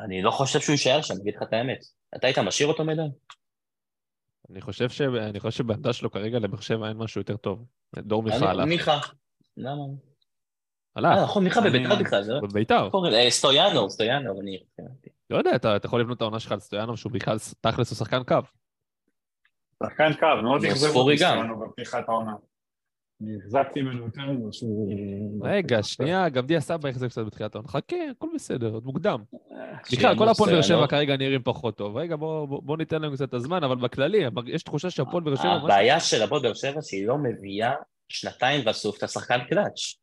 אני 0.01 0.23
לא 0.23 0.31
חושב 0.31 0.61
שהוא 0.61 0.73
יישאר 0.73 1.03
שם, 1.03 1.15
אגיד 1.23 1.35
לך 1.37 1.43
את 1.43 1.53
האמת. 1.53 1.79
אתה 2.17 2.27
היית 2.27 2.39
משאיר 2.39 2.69
אותו 2.69 2.85
מדי? 2.85 3.03
אני 4.51 4.61
חושב 4.61 4.89
ש- 4.89 5.01
אני 5.01 5.41
חושב 5.41 5.59
שבעמדה 5.59 5.93
שלו 5.93 6.11
כרגע 6.11 6.39
לבאר 6.39 6.61
שבע 6.61 6.89
אין 6.89 6.97
משהו 6.97 7.21
יותר 7.21 7.37
טוב. 7.37 7.65
דור 7.99 8.23
מיכה 8.23 8.51
הלך. 8.51 8.65
מיכה. 8.67 8.99
למה? 9.57 9.83
אה, 10.97 11.11
הלך, 11.11 11.23
נכון, 11.23 11.45
מיכה 11.45 11.61
בביתר 11.61 11.97
בכלל, 12.01 12.23
זה 12.23 12.33
לא... 12.33 12.41
בביתר. 12.41 12.89
אה, 13.15 13.31
סטויאנו, 13.31 13.91
סטויאנו, 13.91 14.41
אני... 14.41 14.59
לא 15.31 15.39
יודע, 15.39 15.57
אתה 15.57 15.77
אתה 15.77 15.87
יכול 15.87 16.01
לבנות 16.01 16.17
את 16.17 16.23
העונה 16.23 16.41
שלך 16.41 16.53
על 16.53 16.61
סטויאנוב 16.61 16.97
שהוא 16.97 17.13
בכלל 17.13 17.37
תכלס 17.61 17.91
הוא 17.91 17.97
שחקן 17.97 18.23
קו. 18.25 18.37
שחקן 19.83 20.13
קו, 20.21 20.27
מאוד 20.43 20.65
אכזבו 20.65 20.89
ספורי 20.91 21.15
אותי 21.15 21.25
גם. 21.25 21.37
שלנו 21.39 21.61
בפתיחת 21.61 22.09
העונה. 22.09 22.33
אני 23.23 23.37
החזקתי 23.43 23.83
ממנו 23.83 24.05
יותר 24.05 24.21
ממה 24.23 24.53
שהוא... 24.53 24.95
רגע, 25.43 25.83
שנייה, 25.83 26.29
גם 26.29 26.47
דיה 26.47 26.61
סבא 26.61 26.89
החזק 26.89 27.09
קצת 27.09 27.23
בתחילת 27.27 27.55
העונה. 27.55 27.69
חכה, 27.69 27.97
הכל 28.11 28.27
בסדר, 28.35 28.71
עוד 28.71 28.85
מוקדם. 28.85 29.23
בכלל, 29.93 30.19
כל 30.19 30.29
הפועל 30.29 30.51
באר. 30.51 30.63
שבע 30.63 30.87
כרגע 30.87 31.17
נראים 31.17 31.43
פחות 31.45 31.77
טוב. 31.77 31.97
רגע, 31.97 32.17
בוא- 32.17 32.47
בוא 32.49 32.63
בוא 32.63 32.77
ניתן 32.77 33.03
להם 33.03 33.15
קצת 33.15 33.29
את 33.29 33.35
הזמן, 33.35 33.65
אבל 33.65 33.77
בכללי, 33.77 34.19
יש 34.47 34.63
תחושה 34.63 34.91
שהפועל 34.91 35.23
באר 35.23 35.35
שבע... 35.37 35.55
משהו- 35.57 35.67
הבעיה 35.67 36.01
של 36.01 36.23
הפועל 36.23 36.43
באר 36.43 36.55
שבע 36.55 36.81
שהיא 36.83 37.07
לא 37.07 37.19
מביאה 37.19 37.73
שנתיים 38.09 38.69
רצוף 38.69 38.99
את 38.99 39.03
השחקן 39.03 39.39
קלאץ'. 39.49 39.95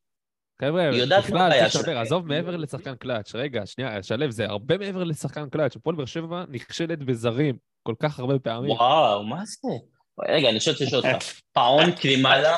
חבר'ה, 0.62 0.90
בכלל, 1.20 1.52
צריך 1.70 1.76
לדבר. 1.88 1.98
עזוב 1.98 2.28
מעבר 2.28 2.58
לשחקן 2.58 2.96
קלאץ', 2.96 3.36
רגע, 3.36 3.66
שנייה, 3.66 4.04
שלו, 4.04 4.32
זה 4.32 4.46
הרבה 4.46 4.78
מעבר 4.78 5.04
לשחקן 5.04 5.50
קלאץ'. 5.50 5.76
הפועל 5.76 5.96
באר 5.96 6.06
שבע 6.06 6.44
נכשלת 6.50 7.00
בזרים 7.04 7.56
כל 7.84 7.94
כך 8.00 8.20
הרבה 8.20 8.40
פעמים. 8.40 8.72
וואו, 8.72 9.24
מה 9.24 9.44
זה? 9.46 9.68
רגע, 10.30 10.50
אני 10.50 10.60
חושב 10.60 10.72
לשאול 10.72 11.02
אותך. 11.06 11.26
פאון 11.56 11.92
קלימאלה, 11.92 12.58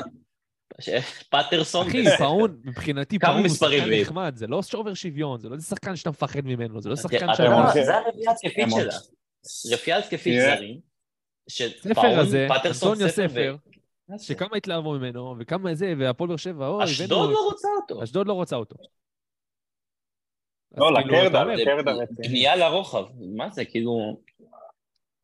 פטרסון, 1.30 1.88
אחי. 1.88 2.18
פאון, 2.18 2.62
מבחינתי, 2.64 3.20
פאון 3.20 3.40
הוא 3.40 3.48
שחקן? 3.50 3.90
נחמד, 4.02 4.34
זה 4.36 4.48
לא 4.48 4.62
שובר 4.64 4.94
שוויון, 4.94 5.40
זה 5.40 5.50
לא 5.50 5.54
איזה 5.56 5.68
שחקן 5.68 5.96
שאתה 5.96 6.10
מפחד 6.10 6.46
ממנו, 6.46 6.82
זה 6.82 6.90
לא 6.90 6.96
שחקן 6.96 7.28
שאתה... 7.34 7.72
זה 7.74 7.96
הרביעייה 7.98 8.32
התקפית 8.32 8.68
שלה. 8.70 8.94
רביעייה 9.76 9.98
התקפית. 9.98 10.42
זרים. 10.42 10.80
ספר 11.50 11.92
שפאון, 11.94 12.20
הזה, 12.20 12.48
פטרסון, 12.60 12.90
אנטוניו 12.92 13.10
ספר. 13.10 13.56
שכמה 14.18 14.58
התלהבו 14.58 14.92
ממנו, 14.92 15.36
וכמה 15.40 15.76
זה, 15.76 15.94
והפועל 16.00 16.28
באר 16.28 16.38
שבע, 16.38 16.68
אוי, 16.68 16.84
אשדוד. 16.84 17.30
לא 17.32 17.40
רוצה 17.52 17.68
אותו. 17.82 18.04
אשדוד 18.04 18.28
לא 18.28 18.34
רוצה 18.34 18.56
אותו. 18.56 18.76
לא, 20.78 20.90
כאילו, 21.02 21.18
לקרדה, 21.18 21.28
אתה 21.28 21.42
אומר, 21.42 21.58
זה 21.58 21.64
קרדה 21.66 21.92
רציני. 21.92 22.28
פנייה 22.28 22.56
לרוחב, 22.56 23.04
מה 23.36 23.50
זה, 23.50 23.66
כאילו... 23.66 24.22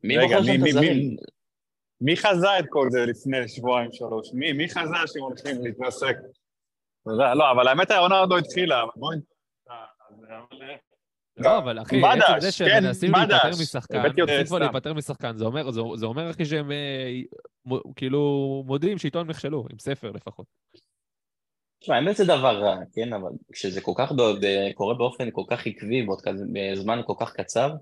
מי 0.04 0.18
רגע, 0.18 0.26
בוחר 0.26 0.42
שם 0.42 0.50
מי- 0.50 0.56
את 0.56 0.62
מי- 0.62 0.70
הזרים? 0.70 1.16
מי 2.00 2.16
חזה 2.16 2.58
את 2.58 2.64
כל 2.68 2.88
זה 2.90 3.06
לפני 3.06 3.48
שבועיים, 3.48 3.92
שלוש? 3.92 4.30
מי, 4.34 4.52
מי 4.52 4.68
חזה 4.68 4.94
שהם 5.06 5.22
הולכים 5.22 5.64
להתרסק? 5.64 6.16
לא, 7.06 7.50
אבל 7.50 7.68
האמת 7.68 7.90
העונה 7.90 8.18
עוד 8.18 8.30
לא 8.30 8.38
התחילה, 8.38 8.82
אבל 8.82 8.90
בואי... 8.96 9.16
לא, 11.36 11.58
אבל 11.58 11.82
אחי, 11.82 12.00
עצם 12.04 12.40
זה 12.40 12.52
שהם 12.52 12.68
כן, 12.68 12.84
מנסים. 12.84 13.12
להיפטר 13.12 13.48
משחקן, 13.48 14.02
מנסים 14.02 14.46
כבר. 14.46 14.58
להיפטר 14.58 14.94
משחקן, 14.94 15.36
זה 15.36 15.44
אומר, 15.44 15.70
זה, 15.70 15.80
זה 15.94 16.06
אומר 16.06 16.30
אחי 16.30 16.44
שהם 16.44 16.72
אה, 16.72 17.10
כאילו 17.96 18.62
מודים 18.66 18.98
שאיתו 18.98 19.20
הם 19.20 19.30
נכשלו, 19.30 19.64
עם 19.70 19.78
ספר 19.78 20.10
לפחות. 20.10 20.46
תשמע, 21.80 21.96
האמת 21.96 22.16
זה 22.16 22.24
דבר 22.24 22.62
רע, 22.62 22.76
כן, 22.92 23.12
אבל 23.12 23.30
כשזה 23.52 23.80
כל 23.80 23.92
כך, 23.96 24.12
קורה 24.74 24.94
באופן 24.94 25.30
כל 25.30 25.42
כך 25.48 25.66
עקבי, 25.66 26.06
כזה, 26.22 26.44
בזמן 26.52 27.00
כל 27.06 27.14
כך 27.20 27.32
קצר, 27.32 27.74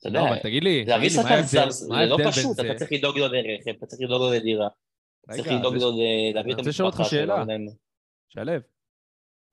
אתה 0.00 0.08
יודע, 0.08 0.20
לא, 0.20 0.28
אבל 0.28 0.38
תגיד 0.38 0.64
לי, 0.64 0.84
להביא 0.84 1.08
שחקן 1.08 1.42
זר, 1.42 1.70
זה 1.70 1.86
לא 2.06 2.16
פשוט? 2.30 2.60
אתה 2.60 2.74
צריך 2.74 2.92
לדאוג 2.92 3.18
לו 3.18 3.26
לרכב, 3.28 3.70
אתה 3.78 3.86
צריך 3.86 4.02
לדאוג 4.02 4.22
לו 4.22 4.32
לדירה, 4.32 4.68
צריך 5.30 5.48
לדאוג 5.48 5.76
זה- 5.78 5.84
לו 5.84 5.90
להביא 6.34 6.52
את 6.52 6.54
אני 6.54 6.54
רוצה 6.54 6.70
לשאול 6.70 6.86
אותך 6.86 6.98
המשפחה 7.00 7.16
שלו. 7.16 7.34
שאלה. 8.28 8.52
שלו, 8.52 8.52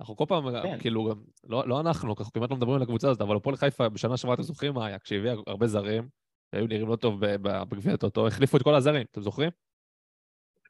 אנחנו 0.01 0.15
כל 0.15 0.25
פעם, 0.27 0.51
כן. 0.63 0.79
כאילו, 0.79 1.09
גם- 1.09 1.21
לא 1.47 1.67
לא 1.67 1.79
אנחנו, 1.79 2.09
אנחנו 2.19 2.33
כמעט 2.33 2.49
לא 2.49 2.55
מדברים 2.55 2.75
על 2.75 2.81
הקבוצה 2.81 3.09
הזאת, 3.09 3.21
אבל 3.21 3.35
הפועל 3.35 3.55
חיפה 3.55 3.89
בשנה 3.89 4.17
שעברה, 4.17 4.33
אתם 4.33 4.43
זוכרים 4.43 4.73
מה 4.73 4.85
היה? 4.87 4.99
כשהביאה 4.99 5.33
הרבה 5.47 5.67
זרים, 5.67 6.07
שהיו 6.51 6.67
נראים 6.67 6.87
לא 6.87 6.95
טוב 6.95 7.19
בגביע 7.41 7.93
הטוטו, 7.93 8.27
החליפו 8.27 8.57
את 8.57 8.61
כל 8.63 8.75
הזרים, 8.75 9.05
אתם 9.11 9.21
זוכרים? 9.21 9.49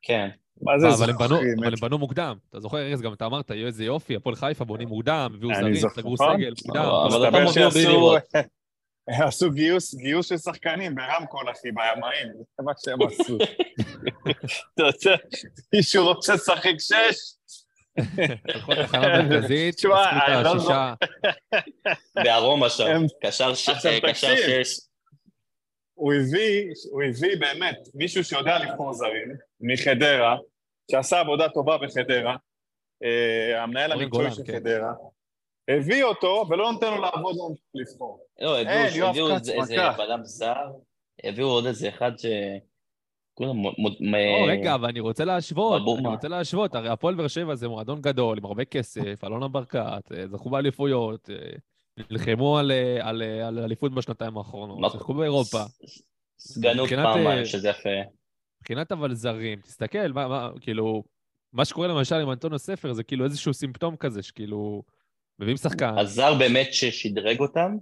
כן, 0.01 0.29
מה 0.61 0.79
זה 0.79 0.87
אבל 0.89 1.09
הם 1.09 1.17
בנו, 1.17 1.27
זוכרים? 1.27 1.53
אבל 1.59 1.67
הם 1.67 1.79
בנו 1.81 1.97
מוקדם. 1.97 2.37
אתה 2.49 2.59
זוכר, 2.59 2.77
ארז, 2.77 3.01
גם 3.01 3.13
אתה 3.13 3.25
אמרת, 3.25 3.49
יהיה 3.49 3.67
איזה 3.67 3.83
יופי, 3.85 4.15
הפועל 4.15 4.35
חיפה 4.35 4.65
בונים 4.65 4.87
מוקדם, 4.87 5.31
הביאו 5.35 5.53
זרים, 5.55 5.75
סגרו? 5.75 6.17
סגל 6.17 6.53
מוקדם. 6.65 6.81
אבל 6.83 7.27
אתה 7.27 7.39
מוביל 7.43 7.69
בלי 7.69 7.71
שעשו... 7.71 7.89
לראות. 7.89 8.21
עשו 9.07 9.51
גיוס, 9.51 9.95
גיוס 9.95 10.29
של 10.29 10.37
שחקנים 10.37 10.95
ברמקול, 10.95 11.51
אחי, 11.51 11.71
בימאים, 11.71 12.27
זה 12.57 12.63
מה 12.63 12.71
שהם 12.77 13.01
עשו. 13.01 13.37
אתה 14.73 14.83
יודע, 14.83 15.17
מישהו 15.73 16.05
רוצה 16.05 16.33
לשחק 16.33 16.73
שש? 16.79 17.35
הלכו 18.47 18.71
לתחנה 18.71 19.23
מרכזית, 19.23 19.75
תשמע, 19.75 20.09
עשו 20.09 20.25
אני 20.25 20.39
את 20.39 20.45
לא 20.45 20.55
השישה, 20.55 20.93
בארומה 22.23 22.69
שם, 22.69 23.01
קשר 23.21 23.49
אה. 23.49 24.63
שש, 24.65 24.79
הוא 25.93 26.13
הביא, 26.13 26.73
הוא 26.91 27.03
הביא 27.03 27.39
באמת 27.39 27.77
מישהו 27.93 28.23
שיודע 28.23 28.59
לבחור 28.59 28.93
זרים, 28.93 29.35
מחדרה, 29.59 30.37
שעשה 30.91 31.19
עבודה 31.19 31.49
טובה 31.49 31.77
בחדרה, 31.77 32.35
אה, 33.03 33.63
המנהל 33.63 33.91
המקצועי 33.91 34.31
של 34.31 34.43
כן. 34.45 34.53
חדרה, 34.53 34.93
הביא 35.67 36.03
אותו 36.03 36.45
ולא 36.49 36.71
נותן 36.71 36.93
לו 36.93 37.01
לעבוד, 37.01 37.35
לא 37.35 37.49
לו 37.49 37.55
לבחור. 37.73 38.19
לא, 38.41 38.59
הביאו 38.59 39.35
איזה. 39.35 39.77
בלם 39.97 40.23
זר, 40.23 40.53
הביאו 41.23 41.47
עוד 41.47 41.65
איזה 41.65 41.89
אחד 41.89 42.11
ש... 42.17 42.25
כולם 43.35 43.63
לא, 43.63 43.71
רגע, 44.47 44.75
אבל 44.75 44.89
אני 44.89 44.99
רוצה 44.99 45.25
להשוות. 45.25 45.81
אני 45.99 46.07
רוצה 46.07 46.27
להשוות, 46.27 46.75
הרי 46.75 46.89
הפועל 46.89 47.15
באר 47.15 47.27
שבע 47.27 47.55
זה 47.55 47.67
מועדון 47.67 48.01
גדול, 48.01 48.37
עם 48.37 48.45
הרבה 48.45 48.65
כסף, 48.65 49.23
אלונה 49.23 49.47
ברקת, 49.47 50.11
אה, 50.11 50.27
זכו 50.27 50.49
באליפויות, 50.49 51.29
אה, 51.29 51.35
נלחמו 52.11 52.57
על, 52.57 52.71
אה, 52.71 53.09
על, 53.09 53.59
אליפות 53.59 53.93
בשנתיים 53.93 54.37
האחרונות, 54.37 54.91
שיחקו 54.91 55.13
באירופה. 55.13 55.63
סגנות 56.39 56.89
פעמיים, 56.89 57.45
שזה 57.45 57.69
יפה. 57.69 57.89
מבחינת 58.61 58.91
אבל 58.91 59.13
זרים, 59.13 59.61
תסתכל, 59.61 60.11
מה, 60.13 60.27
מה, 60.27 60.49
כאילו, 60.61 61.03
מה 61.53 61.65
שקורה 61.65 61.87
למשל 61.87 62.15
עם 62.15 62.31
אנטוניו 62.31 62.59
ספר 62.59 62.93
זה 62.93 63.03
כאילו 63.03 63.25
איזשהו 63.25 63.53
סימפטום 63.53 63.95
כזה, 63.95 64.23
שכאילו, 64.23 64.83
מביאים 65.39 65.57
שחקן, 65.57 65.97
הזר 65.97 66.33
באמת 66.39 66.67
ששדרג 66.73 67.39
אותם, 67.39 67.77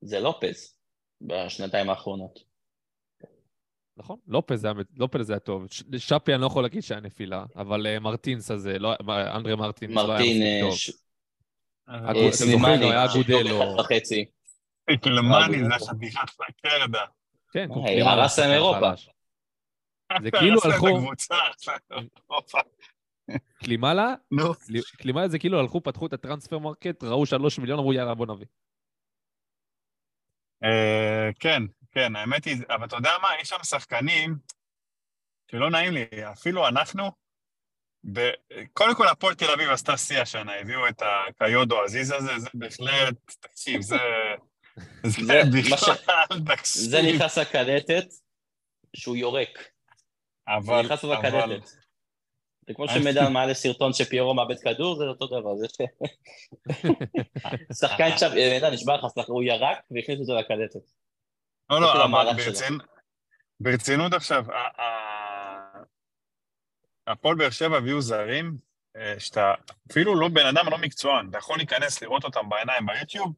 זה 0.00 0.20
לופז, 0.20 0.78
בשנתיים 1.20 1.90
האחרונות. 1.90 2.38
נכון? 3.96 4.18
לופז 4.26 4.64
היה, 4.64 4.74
לופז 4.96 5.30
היה 5.30 5.38
טוב, 5.38 5.66
שפי 5.98 6.34
אני 6.34 6.40
לא 6.40 6.46
יכול 6.46 6.62
להגיד 6.62 6.82
שהיה 6.82 7.00
נפילה, 7.00 7.44
אבל 7.56 7.86
אה, 7.86 7.98
מרטינס 7.98 8.50
הזה, 8.50 8.78
לא, 8.78 8.94
אנדרי 9.34 9.54
מרטינס 9.54 9.94
לא 9.94 10.00
היה 10.00 10.08
מרטין, 10.08 10.36
מספיק 10.36 10.46
אה, 10.46 10.60
טוב. 10.68 10.76
ש- 10.76 10.90
אה, 11.88 11.98
זוכרים, 12.06 12.32
סלימני, 12.32 12.84
הוא 12.84 12.92
היה 12.92 13.04
אגודלו. 13.04 13.76
קלמני 15.02 15.64
זה 15.64 15.86
חתיכת 15.86 16.18
קרדה. 16.62 17.04
כן, 17.52 17.68
אה, 17.86 18.12
הרס 18.12 18.38
להם 18.38 18.50
אירופה. 18.50 18.90
זה 20.22 20.30
כאילו 20.30 20.60
הלכו- 20.64 20.86
קלימאלה, 23.64 24.14
נו. 24.30 24.44
קלימאלה 24.96 25.28
זה 25.28 25.38
כאילו 25.38 25.60
הלכו, 25.60 25.82
פתחו 25.82 26.06
את 26.06 26.12
ה 26.12 26.17
transfer 26.17 26.58
market, 26.58 27.04
ראו 27.04 27.26
שלוש 27.26 27.58
מיליון, 27.58 27.78
אמרו 27.78 27.92
יאללה 27.92 28.14
בוא 28.14 28.26
נביא. 28.26 28.46
אה, 30.64 31.30
כן, 31.40 31.62
כן, 31.92 32.16
האמת 32.16 32.44
היא, 32.44 32.56
אבל 32.70 32.86
אתה 32.86 32.96
יודע 32.96 33.10
מה, 33.22 33.28
יש 33.40 33.48
שם 33.48 33.64
שחקנים 33.64 34.36
שלא 35.50 35.70
נעים 35.70 35.92
לי, 35.92 36.04
אפילו 36.32 36.68
אנחנו, 36.68 37.10
ב... 38.12 38.30
קודם 38.72 38.94
כל 38.94 39.08
הפועל 39.08 39.34
תל 39.34 39.50
אביב 39.50 39.70
עשתה 39.70 39.96
שיא 39.96 40.20
השנה, 40.20 40.54
הביאו 40.54 40.88
את 40.88 41.02
הקיודו 41.02 41.82
עזיז 41.82 42.10
הזה, 42.10 42.38
זה 42.38 42.48
בהחלט, 42.54 43.14
תקשיב, 43.40 43.80
זה... 43.80 43.96
זה 45.02 45.10
זה 45.10 45.60
בכלל, 45.62 46.40
תקשיב. 46.46 46.82
זה 46.82 46.98
נכנס 47.02 47.38
לקדטת, 47.38 48.06
שהוא 48.96 49.16
יורק. 49.16 49.58
זה 49.58 50.54
אבל, 50.56 50.82
נכנס 50.82 51.04
אבל, 51.04 51.18
לקדטת. 51.18 51.70
זה 52.68 52.74
כמו 52.74 52.84
אני- 52.84 52.94
שמידע 52.94 53.28
מעלה 53.28 53.54
סרטון 53.54 53.92
שפיירו 53.92 54.34
מאבד 54.34 54.58
כדור, 54.58 54.96
זה 54.96 55.04
אותו 55.04 55.26
דבר. 55.26 55.56
זה 55.56 55.66
שחקן 57.80 58.18
שם, 58.18 58.30
מידע 58.34 58.70
נשבע 58.70 58.96
לך, 58.96 59.28
הוא 59.28 59.42
ירק 59.42 59.78
והכניס 59.90 60.20
אותו 60.20 60.34
לקדטת. 60.34 60.80
לא, 61.70 61.92
זה 61.92 61.98
לא, 61.98 62.04
אבל. 62.04 62.26
ברצינות 63.60 64.12
עכשיו, 64.12 64.44
הפועל 67.06 67.36
באר 67.36 67.50
שבע 67.50 67.76
הביאו 67.76 68.00
זרים, 68.00 68.56
אה, 68.96 69.14
שאתה 69.18 69.54
אפילו 69.90 70.20
לא 70.20 70.28
בן 70.28 70.46
אדם 70.46 70.68
לא 70.70 70.78
מקצוען, 70.78 71.28
אתה 71.30 71.38
יכול 71.38 71.56
להיכנס 71.56 72.02
לראות 72.02 72.24
אותם 72.24 72.48
בעיניים 72.48 72.86
ביוטיוב, 72.86 73.32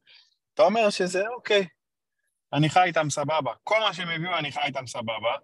אתה 0.55 0.63
אומר 0.63 0.91
שזה 0.91 1.29
אוקיי, 1.29 1.67
אני 2.53 2.71
חי 2.71 2.83
איתם 2.83 3.11
סבבה. 3.11 3.53
כל 3.65 3.81
מה 3.81 3.95
שהם 3.95 4.09
הביאו 4.09 4.39
אני 4.39 4.53
חי 4.53 4.61
איתם 4.65 4.87
סבבה. 4.87 5.37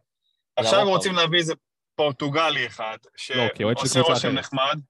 עכשיו 0.56 0.80
הם. 0.80 0.88
רוצים 0.88 1.14
להביא 1.14 1.38
איזה 1.38 1.54
פורטוגלי 1.96 2.66
אחד, 2.66 2.96
לא, 3.34 3.72
שעושה 3.76 4.00
רושם. 4.00 4.28
נחמד. 4.34 4.80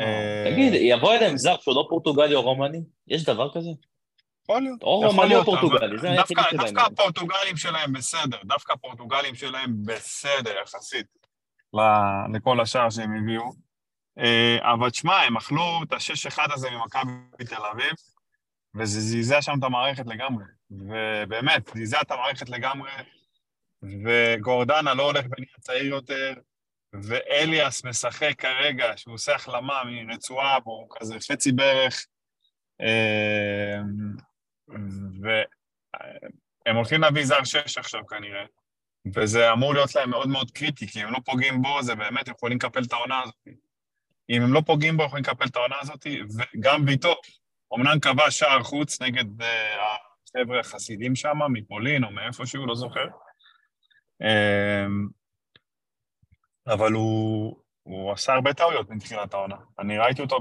אה, 0.00 0.44
תגיד, 0.52 0.72
יבוא 0.74 1.14
אליהם 1.14 1.36
זר 1.36 1.56
שהוא 1.60 1.74
לא 1.74 1.86
פורטוגלי 1.88 2.34
או 2.34 2.42
רומני? 2.42 2.80
יש 3.08 3.24
דבר 3.24 3.54
כזה? 3.54 3.70
יכול 4.44 4.62
להיות. 4.62 4.82
או 4.82 5.00
רומני 5.00 5.36
או 5.36 5.44
פורטוגלי, 5.44 5.98
זה 5.98 6.10
היחידי 6.10 6.40
דווקא- 6.40 6.50
שבהם. 6.56 6.74
דווקא 6.74 6.80
הפורטוגלים 6.92 7.56
שלהם 7.56 7.92
בסדר, 7.92 8.38
דווקא 8.44 8.72
הפורטוגלים 8.72 9.34
שלהם 9.34 9.72
בסדר 9.86 10.52
יחסית 10.62 11.06
לכל 12.34 12.60
השאר 12.60 12.90
שהם 12.90 13.16
הביאו. 13.16 13.52
אה, 14.18 14.72
אבל 14.72 14.90
תשמע, 14.90 15.16
הם 15.22 15.36
אכלו 15.36 15.80
את 15.82 15.92
השש 15.92 16.26
אחד 16.26 16.48
הזה 16.52 16.70
ממכבי 16.70 17.44
תל 17.44 17.62
אביב, 17.72 17.92
וזה 18.76 19.00
זעזע 19.00 19.42
שם 19.42 19.52
את 19.58 19.64
המערכת 19.64 20.06
לגמרי. 20.06 20.44
ובאמת, 20.70 21.70
זעזע 21.74 22.00
את 22.00 22.10
המערכת 22.10 22.48
לגמרי, 22.48 22.90
וגורדנה 23.82 24.94
לא 24.94 25.02
הולך 25.02 25.24
ונהיה 25.24 25.58
צעיר 25.60 25.84
יותר, 25.84 26.34
ואליאס 26.92 27.84
משחק 27.84 28.34
כרגע, 28.38 28.96
שהוא 28.96 29.14
עושה 29.14 29.34
החלמה 29.34 29.82
מרצועה, 29.84 30.58
והוא 30.64 30.88
כזה 30.90 31.14
חצי 31.32 31.52
בערך. 31.52 32.06
אה, 32.80 33.80
והם 35.20 36.76
הולכים 36.76 37.00
להביא 37.00 37.24
זר 37.24 37.44
שש 37.44 37.78
עכשיו 37.78 38.06
כנראה, 38.06 38.44
וזה 39.14 39.52
אמור 39.52 39.74
להיות 39.74 39.94
להם 39.94 40.10
מאוד 40.10 40.28
מאוד 40.28 40.50
קריטי, 40.50 40.86
כי 40.88 41.02
אם 41.02 41.06
הם 41.06 41.12
לא 41.12 41.18
פוגעים 41.24 41.62
בו, 41.62 41.82
זה 41.82 41.94
באמת, 41.94 42.28
הם 42.28 42.34
יכולים 42.34 42.58
לקפל 42.58 42.82
את 42.82 42.92
העונה 42.92 43.20
הזאת. 43.22 43.34
אם 44.30 44.42
הם 44.42 44.52
לא 44.52 44.62
פוגעים 44.66 44.96
בו, 44.96 45.02
יכולים 45.02 45.24
לקפל 45.24 45.44
את 45.44 45.56
העונה 45.56 45.76
הזאת, 45.80 46.06
וגם 46.56 46.84
ביתו, 46.84 47.14
אמנם 47.74 48.00
קבע 48.00 48.30
שער 48.30 48.62
חוץ 48.62 49.02
נגד 49.02 49.42
uh, 49.42 49.44
החבר'ה 50.36 50.60
החסידים 50.60 51.16
שם, 51.16 51.38
מפולין 51.52 52.04
או 52.04 52.10
מאיפשהו, 52.10 52.66
לא 52.66 52.74
זוכר. 52.74 53.06
Um, 54.20 55.10
אבל 56.66 56.92
הוא, 56.92 57.56
הוא 57.82 58.12
עשה 58.12 58.32
הרבה 58.32 58.54
טעויות 58.54 58.90
מתחילת 58.90 59.34
העונה. 59.34 59.56
אני 59.78 59.98
ראיתי 59.98 60.22
אותו 60.22 60.38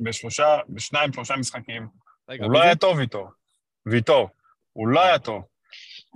בשלושה, 0.00 0.58
בשניים, 0.68 1.12
שלושה 1.12 1.36
משחקים. 1.36 1.88
רגע, 2.28 2.44
הוא 2.44 2.52
לא 2.52 2.58
זה? 2.58 2.64
היה 2.64 2.76
טוב 2.76 2.98
איתו. 2.98 3.26
ויטור. 3.86 4.28
הוא 4.72 4.88
לא 4.88 5.00
היה 5.00 5.18
טוב. 5.18 5.42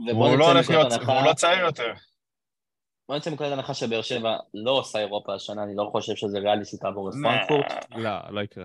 ובוא 0.08 0.28
הוא 0.28 0.38
לא 0.38 0.52
הולך 0.52 0.70
להיות, 0.70 0.92
והוא 0.92 1.26
לא 1.26 1.32
צעיר 1.32 1.64
יותר. 1.64 1.92
בוא 3.08 3.16
נצא 3.16 3.30
מנקודת 3.30 3.52
הנחה 3.52 3.74
שבאר 3.74 4.02
שבע 4.02 4.36
לא 4.54 4.70
עושה 4.70 4.98
אירופה 4.98 5.34
השנה, 5.34 5.62
אני 5.62 5.72
לא 5.76 5.88
חושב 5.92 6.14
שזה 6.14 6.38
ריאלי 6.38 6.64
שהיא 6.64 6.80
תעבור 6.80 7.08
את 7.08 7.14
פרנקפורט. 7.22 7.86
לא, 7.96 8.30
לא 8.30 8.40
יקרה. 8.40 8.64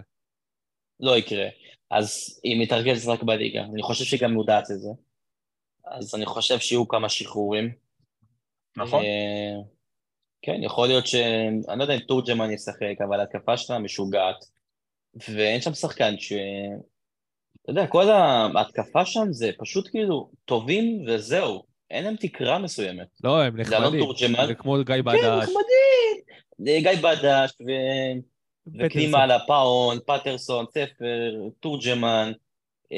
לא 1.00 1.18
יקרה. 1.18 1.48
אז 1.92 2.40
היא 2.44 2.62
מתרכזת 2.62 3.08
רק 3.08 3.24
בליגה. 3.24 3.62
אני 3.62 3.84
חושב 3.84 4.06
שהיא 4.06 4.20
גם 4.20 4.32
מודעת 4.32 4.70
לזה. 4.70 4.90
אז 5.86 6.16
אני 6.16 6.26
חושב 6.26 6.60
שיהיו 6.60 6.88
כמה 6.88 7.10
שחרורים. 7.10 7.85
נכון? 8.78 9.04
אה, 9.04 9.62
כן, 10.42 10.64
יכול 10.64 10.88
להיות 10.88 11.08
ש... 11.08 11.16
אני 11.70 11.80
לא 11.80 11.84
יודע 11.84 11.94
אם 11.94 12.00
תורג'מן 12.00 12.52
ישחק, 12.52 13.02
אבל 13.08 13.20
ההתקפה 13.20 13.58
שלה 13.58 13.80
משוגעת. 13.80 14.46
ואין 15.30 15.62
שם 15.62 15.74
שחקן 15.74 16.16
ש... 16.18 16.34
אתה 17.62 17.72
יודע, 17.72 17.88
כל 17.88 18.10
ההתקפה 18.10 19.06
שם 19.06 19.28
זה 19.32 19.52
פשוט 19.58 19.88
כאילו 19.90 20.30
טובים 20.46 21.06
וזהו. 21.08 21.64
אין 21.92 22.04
להם 22.04 22.16
תקרה 22.16 22.60
מסוימת. 22.60 23.08
לא, 23.24 23.42
הם 23.42 23.58
נחמדים. 23.60 24.04
זה 24.48 24.56
כמו 24.56 24.76
גיא 24.76 24.96
כן, 24.96 25.04
בדש. 25.04 25.44
נחמדים. 25.44 26.22
זה 26.58 26.78
גיא 26.82 27.02
בדש 27.02 27.52
ו... 27.52 27.72
פטרסון. 28.66 28.86
וקלימאלה, 28.86 29.40
פאון, 29.48 29.98
פטרסון, 30.06 30.66
ספר, 30.74 31.36
תורג'מן, 31.60 32.32
עוד 32.90 32.96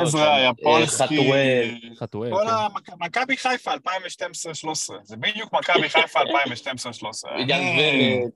עזרא? 0.00 0.50
יפולסקי, 0.50 1.32
אה, 1.32 1.70
חתואל. 1.96 2.30
כל 2.30 2.44
כן. 2.84 2.92
מכבי 3.00 3.36
חיפה 3.36 3.74
2012-2013, 3.74 3.78
זה 5.02 5.16
בדיוק 5.16 5.52
מכבי 5.52 5.88
חיפה 5.88 6.20
2012-2013. 6.20 6.24
עידן 7.38 7.54
אני- 7.54 8.20
ורד, 8.22 8.30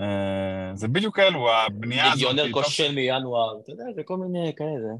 אה, 0.00 0.70
זה 0.74 0.88
בדיוק 0.88 1.18
אלו, 1.18 1.52
הבנייה 1.52 2.04
הזאת. 2.12 2.16
ליגיונר 2.16 2.52
טוב 2.52 2.62
כושל 2.62 2.94
מינואר, 2.94 3.60
אתה 3.60 3.72
יודע, 3.72 3.84
זה 3.94 4.02
כל 4.04 4.16
מיני 4.16 4.52
כאלה. 4.56 4.92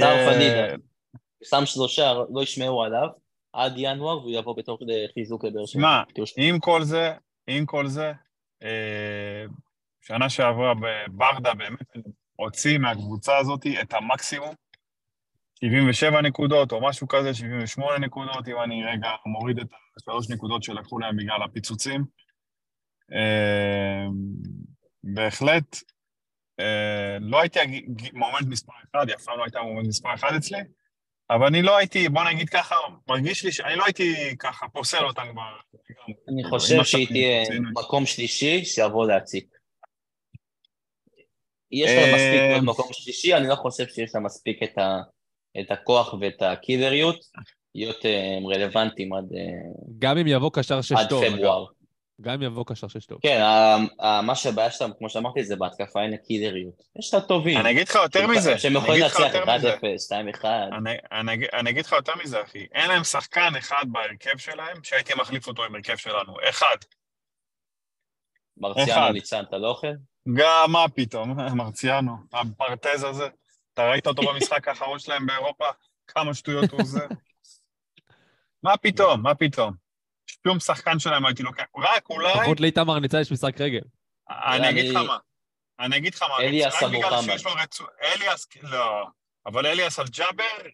סער 0.00 0.32
פדידה. 0.32 0.76
שם 1.44 1.66
שלושה, 1.66 2.12
לא 2.34 2.42
ישמעו 2.42 2.82
עליו, 2.82 3.08
עד 3.52 3.72
ינואר, 3.76 4.18
והוא 4.18 4.30
יבוא 4.38 4.56
בתור 4.56 4.78
חיזוק 5.14 5.44
לבאר 5.44 5.66
שבע. 5.66 5.80
שמע, 5.82 6.02
ש- 6.26 6.34
עם 6.36 6.58
כל 6.60 6.82
זה, 6.84 7.12
עם 7.46 7.66
כל 7.66 7.86
זה, 7.86 8.12
אה, 8.62 9.44
שנה 10.00 10.30
שעברה 10.30 10.72
בברדה 10.74 11.54
באמת 11.54 11.96
הוציא 12.36 12.78
מהקבוצה 12.78 13.38
הזאת 13.38 13.66
את 13.82 13.92
המקסימום, 13.94 14.54
77 15.60 16.22
נקודות 16.22 16.72
או 16.72 16.88
משהו 16.88 17.08
כזה, 17.08 17.34
78 17.34 17.98
נקודות, 17.98 18.48
אם 18.48 18.54
אני 18.64 18.84
רגע 18.84 19.08
מוריד 19.26 19.58
את 19.58 19.66
השלוש 19.96 20.30
נקודות 20.30 20.62
שלקחו 20.62 20.98
להם 20.98 21.16
בגלל 21.16 21.42
הפיצוצים. 21.44 22.04
אה, 23.12 24.06
בהחלט, 25.04 25.76
אה, 26.60 27.16
לא 27.20 27.40
הייתי 27.40 27.58
מומנט 28.12 28.46
מספר 28.46 28.72
אחד, 28.90 29.08
היא 29.08 29.16
אף 29.16 29.22
פעם 29.22 29.38
לא 29.38 29.44
הייתה 29.44 29.62
מומנט 29.62 29.86
מספר 29.86 30.14
אחד 30.14 30.34
אצלי, 30.36 30.58
אבל 31.30 31.46
אני 31.46 31.62
לא 31.62 31.76
הייתי, 31.76 32.08
בוא 32.08 32.24
נגיד 32.24 32.48
ככה, 32.48 32.74
מרגיש 33.08 33.44
לי 33.44 33.52
שאני 33.52 33.76
לא 33.76 33.84
הייתי 33.84 34.36
ככה 34.38 34.68
פוסל 34.68 35.04
אותם 35.04 35.22
כבר. 35.32 35.56
אני 36.28 36.44
חושב 36.44 36.84
שהיא 36.84 37.06
תהיה. 37.06 37.60
מקום 37.74 38.06
שלישי 38.06 38.64
שיבוא 38.64 39.06
להציק. 39.06 39.53
יש 41.74 41.90
לה 41.90 42.02
אה, 42.04 42.14
מספיק 42.14 42.40
להיות 42.40 42.62
מקום 42.64 42.88
שלישי, 42.92 43.34
אני 43.34 43.48
לא 43.48 43.54
חושב 43.54 43.86
שיש 43.88 44.14
לה 44.14 44.20
מספיק 44.20 44.62
את, 44.62 44.78
ה, 44.78 44.98
את 45.60 45.70
הכוח 45.70 46.14
ואת 46.20 46.42
הקילריות 46.42 47.16
להיות 47.74 48.06
אה, 48.06 48.38
רלוונטיים 48.54 49.12
עד, 49.12 49.24
אה, 49.36 49.40
גם 49.98 50.18
אם 50.18 50.26
יבוא 50.26 50.50
קשר 50.54 50.80
שש 50.80 50.92
עד 50.92 51.08
טוב. 51.08 51.24
אגב. 51.24 51.36
פברואר. 51.36 51.64
גם 52.20 52.32
אם 52.34 52.42
יבוא 52.42 52.64
קשר 52.66 52.88
שש 52.88 53.06
טוב. 53.06 53.18
כן, 53.22 53.40
ה- 53.40 53.76
ה- 54.06 54.22
מה 54.22 54.34
שהבעיה 54.34 54.70
שלהם, 54.70 54.90
כמו 54.98 55.10
שאמרתי, 55.10 55.44
זה 55.44 55.56
בהתקפה 55.56 56.02
אין 56.02 56.14
הקילריות. 56.14 56.82
יש 56.98 57.14
לה 57.14 57.20
טובים. 57.20 57.58
אני 57.60 57.70
אגיד 57.70 57.88
לך 57.88 57.94
יותר 58.02 58.26
מזה, 58.26 58.58
שהם 58.58 58.76
יכולים 58.76 59.00
להצליח 59.02 59.34
יותר 59.34 59.54
מזה. 59.56 59.74
1-0, 59.74 59.78
2-1. 60.42 60.44
אני, 60.78 60.90
אני, 61.12 61.34
אגיד- 61.34 61.48
אני 61.52 61.70
אגיד 61.70 61.84
לך 61.86 61.92
יותר 61.92 62.12
מזה, 62.24 62.42
אחי. 62.42 62.66
אין 62.72 62.88
להם 62.90 63.04
שחקן 63.04 63.52
אחד 63.58 63.84
בהרכב 63.92 64.38
שלהם 64.38 64.76
שהייתי 64.84 65.12
מחליף 65.20 65.46
אותו 65.48 65.64
עם 65.64 65.74
הרכב 65.74 65.96
שלנו. 65.96 66.34
אחד. 66.50 66.76
מרציאנו. 68.56 69.12
ניצן, 69.12 69.42
אתה 69.48 69.58
לא 69.58 69.68
אוכל? 69.68 69.86
גם 70.32 70.72
מה 70.72 70.88
פתאום, 70.94 71.36
מרציאנו, 71.58 72.16
הפרטז 72.32 73.04
הזה. 73.04 73.28
אתה 73.74 73.90
ראית 73.90 74.06
אותו 74.06 74.22
במשחק 74.22 74.68
האחרון 74.68 74.98
שלהם 74.98 75.26
באירופה? 75.26 75.64
כמה 76.06 76.34
שטויות 76.34 76.70
הוא 76.70 76.80
עושה? 76.82 76.98
מה 78.62 78.76
פתאום, 78.76 79.22
מה 79.22 79.34
פתאום? 79.34 79.72
שום 80.46 80.60
שחקן 80.60 80.98
שלהם 80.98 81.26
הייתי 81.26 81.42
לוקח, 81.42 81.64
רק 81.76 82.10
אולי, 82.10 82.32
לפחות 82.40 82.60
לאיתמר 82.60 82.98
ניצן 82.98 83.20
יש 83.20 83.32
משחק 83.32 83.60
רגל. 83.60 83.80
אני 84.30 84.70
אגיד 84.70 84.90
לך 84.90 84.96
אני- 84.96 85.06
מה, 85.06 85.18
אני 85.80 85.96
אגיד 85.96 86.14
לך 86.14 86.22
מה, 86.22 86.38
אליאס 86.38 86.82
אבו 86.82 87.00
רצו... 87.62 87.84
אליאס, 88.02 88.46
לא, 88.62 89.06
אבל 89.46 89.66
אליאס 89.66 89.98
אל-ג'אבר, 90.00 90.68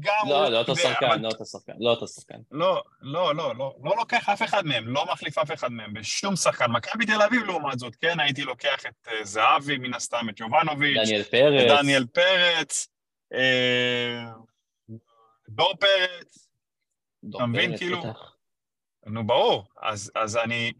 גם 0.00 0.14
לא, 0.28 0.42
הוא- 0.44 0.48
לא 0.52 0.58
אותו 0.58 0.76
שחקן, 0.76 1.22
לא 1.22 1.28
אותו 1.28 1.44
שחקן, 1.44 1.72
לא 1.80 1.90
אותו 1.90 2.08
שחקן. 2.08 2.38
לא, 2.50 2.82
לא, 3.00 3.34
לא, 3.34 3.56
לא, 3.56 3.74
לא 3.84 3.96
לוקח 3.96 4.28
אף 4.28 4.42
אחד 4.42 4.66
מהם, 4.66 4.88
לא 4.88 5.06
מחליף 5.12 5.38
אף 5.38 5.52
אחד 5.52 5.72
מהם, 5.72 5.92
בשום 5.94 6.36
שחקן. 6.36 6.70
מכבי 6.70 7.06
תל 7.06 7.22
אביב 7.22 7.42
לעומת 7.42 7.78
זאת, 7.78 7.96
כן, 7.96 8.20
הייתי 8.20 8.42
לוקח 8.42 8.86
את 8.86 9.08
אה, 9.08 9.24
זהבי 9.24 9.78
מן 9.78 9.94
הסתם, 9.94 10.26
את 10.30 10.40
יובנוביץ', 10.40 10.96
דניאל 11.08 11.22
פרץ, 11.22 11.70
דניאל 11.80 12.06
פרץ, 12.06 12.88
אה, 13.34 14.24
דור 15.48 15.74
פרץ, 15.80 16.48
אתה 17.36 17.46
מבין, 17.46 17.76
כאילו. 17.78 18.02
נו 19.06 19.26
ברור, 19.26 19.64
אז, 19.82 20.12
אז 20.14 20.36
אני, 20.36 20.72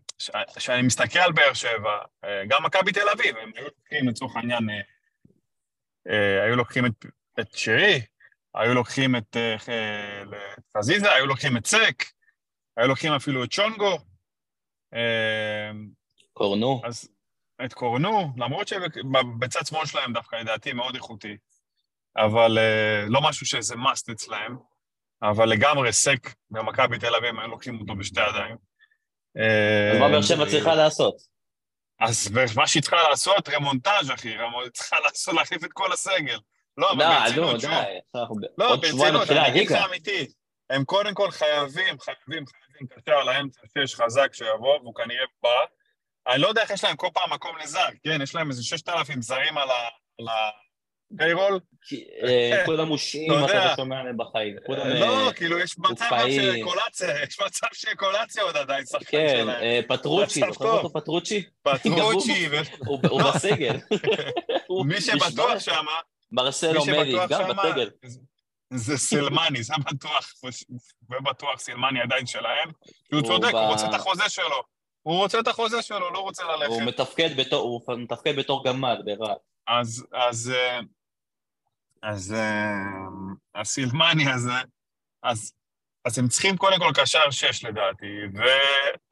כשאני 0.56 0.82
מסתכל 0.82 1.18
על 1.18 1.32
באר 1.32 1.52
שבע, 1.54 1.98
אה, 2.24 2.42
גם 2.48 2.64
מכבי 2.64 2.92
תל 2.92 3.08
אביב, 3.12 3.36
הם 3.36 3.50
היו 3.56 3.64
לוקחים 3.64 4.08
לצורך 4.08 4.36
העניין, 4.36 4.68
היו 6.44 6.56
לוקחים 6.56 6.86
את, 6.86 6.92
את 7.40 7.46
שרי, 7.54 8.00
היו 8.54 8.74
לוקחים 8.74 9.16
את 9.16 9.36
אה, 9.36 9.56
אה, 9.68 10.22
את 10.58 10.76
חזיזה, 10.76 11.12
היו 11.12 11.26
לוקחים 11.26 11.56
את 11.56 11.66
סק, 11.66 12.04
היו 12.76 12.88
לוקחים 12.88 13.12
אפילו 13.12 13.44
את 13.44 13.52
שונגו, 13.52 13.98
אה, 14.94 15.70
קורנו. 16.32 16.80
אז 16.84 17.08
את 17.64 17.72
קורנו, 17.72 18.32
למרות 18.36 18.68
שבצד 18.68 19.66
שמאל 19.66 19.86
שלהם 19.86 20.12
דווקא 20.12 20.36
לדעתי 20.36 20.72
מאוד 20.72 20.94
איכותי, 20.94 21.36
אבל 22.16 22.58
לא 23.06 23.20
משהו 23.22 23.46
שזה 23.46 23.74
must 23.74 24.12
אצלהם, 24.12 24.56
אבל 25.22 25.48
לגמרי 25.48 25.92
סק 25.92 26.34
במכבי 26.50 26.98
תל 26.98 27.14
אביב, 27.14 27.38
היו 27.38 27.48
לוקחים 27.48 27.80
אותו 27.80 27.94
בשתי 27.94 28.20
ידיים. 28.28 28.56
אז 29.92 29.98
מה 30.00 30.08
באר 30.08 30.22
שבע 30.22 30.46
צריכה 30.50 30.74
לעשות? 30.74 31.14
אז 32.00 32.30
מה 32.56 32.66
שהיא 32.66 32.82
צריכה 32.82 32.96
לעשות, 33.10 33.48
רמונטאז' 33.48 34.10
אחי, 34.10 34.36
רמונ- 34.36 34.70
צריכה 34.72 34.96
לעשות, 35.00 35.34
להחליף 35.34 35.64
את 35.64 35.72
כל 35.72 35.92
הסגל. 35.92 36.38
לא, 36.78 36.92
אבל 36.92 36.98
די, 36.98 37.40
נו, 37.40 37.46
ברצינות, 37.46 37.60
שוב. 37.60 37.70
לא, 38.58 38.76
ברצינות, 38.76 39.30
אני 39.30 39.48
אגיד 39.48 39.70
לך. 39.70 39.84
אמיתי. 39.88 40.26
הם 40.70 40.84
קודם 40.84 41.14
כל 41.14 41.30
חייבים, 41.30 42.00
חייבים, 42.00 42.44
חייבים 42.46 42.86
קשר 42.90 43.24
לאמצע 43.24 43.60
שיש 43.72 43.94
חזק 43.94 44.34
שיבוא, 44.34 44.78
והוא 44.78 44.94
כנראה 44.94 45.24
בא. 45.42 45.48
אני 46.26 46.42
לא 46.42 46.48
יודע 46.48 46.62
איך 46.62 46.70
יש 46.70 46.84
להם 46.84 46.96
כל 46.96 47.08
פעם 47.14 47.32
מקום 47.32 47.58
לזר, 47.62 47.86
כן? 48.04 48.22
יש 48.22 48.34
להם 48.34 48.50
איזה 48.50 48.62
6,000 48.62 49.22
זרים 49.22 49.58
על 49.58 49.70
ה-. 49.70 49.88
כי, 51.88 52.04
אה, 52.22 52.62
כולם 52.66 52.88
מושעים, 52.88 53.32
אתה. 53.32 53.64
לא 53.64 53.76
שומע 53.76 54.00
עליהם 54.00 54.16
בחיים. 54.16 54.56
לא, 54.68 55.26
אה, 55.26 55.32
כאילו, 55.32 55.58
יש 55.58 55.78
מצב 55.78 55.88
מוקפאים. 55.88 56.56
שקולציה, 56.56 57.22
יש 57.22 57.40
מצב 57.40 57.66
שקולציה 57.72 58.42
עוד 58.42 58.56
עדיין 58.56 58.84
שחקן 58.86 59.04
כן, 59.10 59.28
שלהם. 59.42 59.62
אה, 59.62 59.80
פטרוצ'י, 59.88 60.40
זוכר. 60.40 60.70
אותו 60.70 60.92
פטרוצ'י? 60.92 61.42
פטרוצ'י, 61.62 62.48
הוא 62.88 63.22
בסגל. 63.22 63.76
נשבע 64.88 65.30
שבטוח 65.30 65.50
לך. 65.68 65.78
מלי, 66.32 67.12
שבטוח 67.12 67.30
גם 67.30 67.42
שמה, 67.42 67.62
בסגל. 67.62 67.90
זה 68.74 68.98
סילמני, 68.98 69.62
זה 69.62 69.74
בטוח, 69.86 70.32
זה 71.08 71.16
בטוח 71.30 71.60
סילמני 71.60 72.00
עדיין 72.00 72.26
שלהם. 72.26 72.72
כי 72.82 73.14
הוא 73.14 73.20
הוא 73.20 73.28
צודק, 73.28 73.52
ב- 73.52 73.56
הוא 73.56 73.72
רוצה 73.72 73.88
את 73.88 73.94
החוזה 73.94 74.28
שלו. 74.28 74.62
הוא 75.02 75.16
רוצה 75.16 75.40
את 75.40 75.48
החוזה 75.48 75.82
שלו, 75.82 76.10
לא 76.10 76.18
רוצה 76.18 76.44
הוא 76.44 76.52
ללכת. 76.52 76.82
מתפקד 76.86 77.36
בתור, 77.36 77.62
הוא 77.88 77.98
מתפקד 77.98 78.36
בתור 78.38 78.64
גמד 78.64 78.96
ברהט. 79.04 79.38
אז, 79.66 80.06
אז, 80.12 80.52
אה, 80.54 80.80
אז 82.02 82.32
אה, 82.32 83.60
הסילמני 83.60 84.32
הזה, 84.32 84.52
אז, 85.22 85.52
אז 86.04 86.18
הם 86.18 86.28
צריכים 86.28 86.56
קודם 86.56 86.78
כל 86.78 86.92
קשר 86.94 87.30
שש 87.30 87.64
לדעתי, 87.64 88.06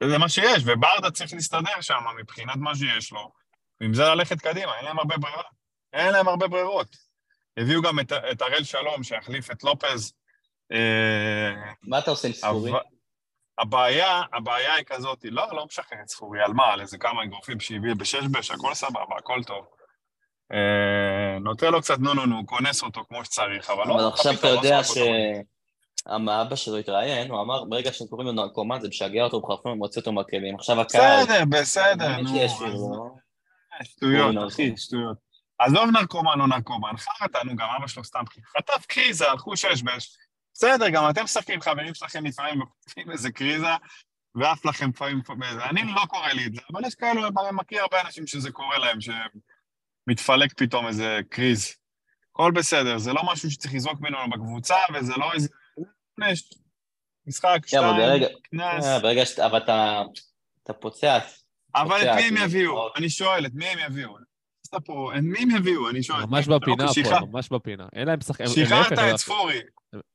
וזה 0.03 0.17
מה 0.17 0.29
שיש, 0.29 0.63
וברדה 0.65 1.11
צריך 1.11 1.33
להסתדר 1.33 1.81
שם 1.81 1.99
מבחינת 2.19 2.55
מה 2.55 2.75
שיש 2.75 3.11
לו, 3.11 3.31
ועם 3.81 3.93
זה 3.93 4.03
ללכת 4.03 4.41
קדימה, 4.41 4.77
אין 4.77 4.85
להם 4.85 4.99
הרבה 4.99 5.17
ברירה. 5.17 5.43
אין 5.93 6.13
להם 6.13 6.27
הרבה 6.27 6.47
ברירות. 6.47 7.10
הביאו 7.57 7.81
גם 7.81 7.99
את, 7.99 8.11
את 8.31 8.41
הראל 8.41 8.63
שלום, 8.63 9.03
שיחליף 9.03 9.51
את 9.51 9.63
לופז. 9.63 10.13
אה, 10.71 11.51
מה 11.83 11.99
אתה 11.99 12.11
עושה 12.11 12.27
עם 12.27 12.33
ספורי? 12.33 12.71
הבעיה, 13.57 14.21
הבעיה 14.33 14.73
היא 14.73 14.85
כזאת, 14.85 15.19
לא, 15.23 15.43
לא 15.51 15.65
משחרר 15.65 15.97
את 16.03 16.09
ספורי, 16.09 16.39
על 16.43 16.53
מה? 16.53 16.65
על 16.73 16.81
איזה 16.81 16.97
כמה 16.97 17.23
אגרופים 17.23 17.59
שהביא 17.59 17.93
בשש 17.93 18.23
בש, 18.31 18.51
הכל 18.51 18.73
סבבה, 18.73 19.15
הכל 19.17 19.43
טוב. 19.43 19.65
אה, 20.53 21.39
נותן 21.39 21.71
לו 21.71 21.81
קצת 21.81 21.99
נו 21.99 22.13
נו 22.13 22.25
נו, 22.25 22.45
כונס 22.45 22.83
אותו 22.83 23.01
כמו 23.09 23.25
שצריך, 23.25 23.69
אבל 23.69 23.87
לא... 23.87 23.93
אבל 23.95 24.07
עכשיו 24.07 24.33
אתה 24.33 24.47
יודע. 24.47 24.79
שהאבא 24.83 26.55
שלו 26.55 26.77
התראיין, 26.77 27.31
הוא 27.31 27.41
אמר, 27.41 27.63
ברגע 27.63 27.93
שהם 27.93 28.07
קוראים 28.07 28.27
לו 28.27 28.33
נרקומן, 28.33 28.81
זה 28.81 28.87
משגע 28.87 29.23
אותו 29.23 29.41
בחרפון, 29.41 29.77
מוציא 29.77 30.01
אותו 30.01 30.11
מהכלים. 30.11 30.55
עכשיו 30.55 30.81
הקהל... 30.81 31.23
בסדר, 31.25 31.43
בסדר, 31.49 32.17
נו. 32.21 32.27
שיש 32.29 32.51
אז- 32.51 32.61
לו. 32.61 33.15
שטויות, 33.83 34.35
הוא 34.35 34.47
אחי. 34.47 34.77
שטויות. 34.77 35.30
עזוב 35.65 35.89
נרקומן 35.91 36.41
או 36.41 36.47
נרקומן, 36.47 36.97
חרטא, 36.97 37.37
נו, 37.45 37.55
גם 37.55 37.67
אבא 37.77 37.87
שלו 37.87 38.03
סתם 38.03 38.23
חטף 38.57 38.85
קריזה, 38.85 39.31
הלכו 39.31 39.57
שש 39.57 39.81
בש. 39.83 40.17
בסדר, 40.53 40.89
גם 40.89 41.09
אתם 41.09 41.23
משחקים 41.23 41.55
עם 41.55 41.61
חברים 41.61 41.93
שלכם 41.93 42.25
לפעמים 42.25 42.61
וחוטפים 42.61 43.11
איזה 43.11 43.31
קריזה, 43.31 43.75
ועף 44.35 44.65
לכם 44.65 44.89
לפעמים 44.89 45.21
באיזה... 45.37 45.65
אני 45.65 45.83
לא 45.83 46.01
קורא 46.07 46.27
לי 46.27 46.45
את 46.45 46.55
זה, 46.55 46.61
אבל 46.73 46.85
יש 46.85 46.95
כאלו, 46.95 47.27
אני 47.27 47.31
מכיר 47.51 47.81
הרבה 47.81 48.01
אנשים 48.01 48.27
שזה 48.27 48.51
קורה 48.51 48.77
להם, 48.77 48.97
שמתפלק 49.01 50.53
פתאום 50.57 50.87
איזה 50.87 51.19
קריז. 51.29 51.75
הכל 52.31 52.51
בסדר, 52.51 52.97
זה 52.97 53.13
לא 53.13 53.21
משהו 53.31 53.51
שצריך 53.51 53.73
לזרוק 53.73 54.01
ממנו 54.01 54.17
בקבוצה, 54.29 54.75
וזה 54.93 55.13
לא 55.17 55.33
איזה... 55.33 55.49
משחק, 57.27 57.59
שתיים. 57.65 57.83
קנס. 58.51 58.85
אה, 58.85 58.99
ברגע 58.99 59.25
שאתה... 59.25 59.45
אבל 59.45 59.57
אתה... 59.57 60.03
פוצע. 60.79 61.19
אבל 61.75 62.01
את 62.01 62.15
מי 62.15 62.21
הם 62.23 62.37
יביאו? 62.37 62.95
אני 62.95 63.09
שואל, 63.09 63.45
את 63.45 63.51
מי 63.53 63.65
הם 63.65 63.79
יביאו? 63.79 64.30
אתה 64.71 64.79
פה, 64.79 65.11
את 65.17 65.21
מי 65.23 65.39
הם 65.39 65.49
יביאו? 65.51 65.89
אני 65.89 66.03
שואל. 66.03 66.25
ממש 66.25 66.47
לא, 66.47 66.59
בפינה 66.59 66.85
פה, 67.03 67.25
ממש 67.25 67.49
בפינה. 67.49 67.87
אין 67.93 68.07
להם 68.07 68.21
שחקנים... 68.21 68.49
שחררת 68.49 68.91
את 69.13 69.17
ספורי. 69.17 69.59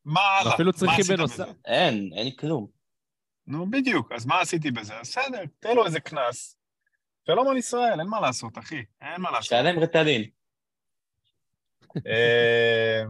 מה 0.05 0.20
הלאה? 0.20 0.51
ואפילו 0.51 0.66
מה 0.66 0.78
צריכים 0.78 1.05
בנוסף. 1.16 1.49
אין, 1.65 2.11
אין 2.16 2.31
כלום. 2.31 2.66
נו, 3.47 3.70
בדיוק. 3.70 4.12
אז 4.12 4.27
מה 4.27 4.41
עשיתי 4.41 4.70
בזה? 4.70 4.95
בסדר, 5.01 5.43
תן 5.61 5.77
לו 5.77 5.87
איזה 5.87 6.01
קנס. 6.01 6.57
שלום 7.27 7.49
על 7.49 7.57
ישראל, 7.57 8.01
אין 8.01 8.09
מה 8.09 8.20
לעשות, 8.20 8.59
אחי. 8.59 8.85
אין 9.01 9.20
מה 9.20 9.31
לעשות. 9.31 9.49
שלם 9.49 9.78
רטלין. 9.78 10.24
אה, 12.07 13.03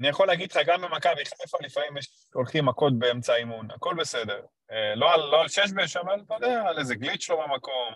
אני 0.00 0.08
יכול 0.08 0.26
להגיד 0.26 0.52
לך, 0.52 0.58
גם 0.66 0.80
במכבי 0.82 1.24
חיפה 1.24 1.58
לפעמים 1.60 1.96
יש, 1.96 2.08
הולכים 2.34 2.66
מכות 2.66 2.98
באמצע 2.98 3.32
האימון, 3.32 3.70
הכל 3.70 3.94
בסדר. 3.98 4.40
אה, 4.70 4.94
לא 4.94 5.30
לא 5.30 5.40
על 5.40 5.48
שש 5.48 5.72
בש, 5.76 5.96
אבל 5.96 6.20
אתה 6.26 6.34
יודע, 6.34 6.62
על 6.68 6.78
איזה 6.78 6.94
גליץ' 6.94 7.30
לא 7.30 7.46
במקום, 7.46 7.92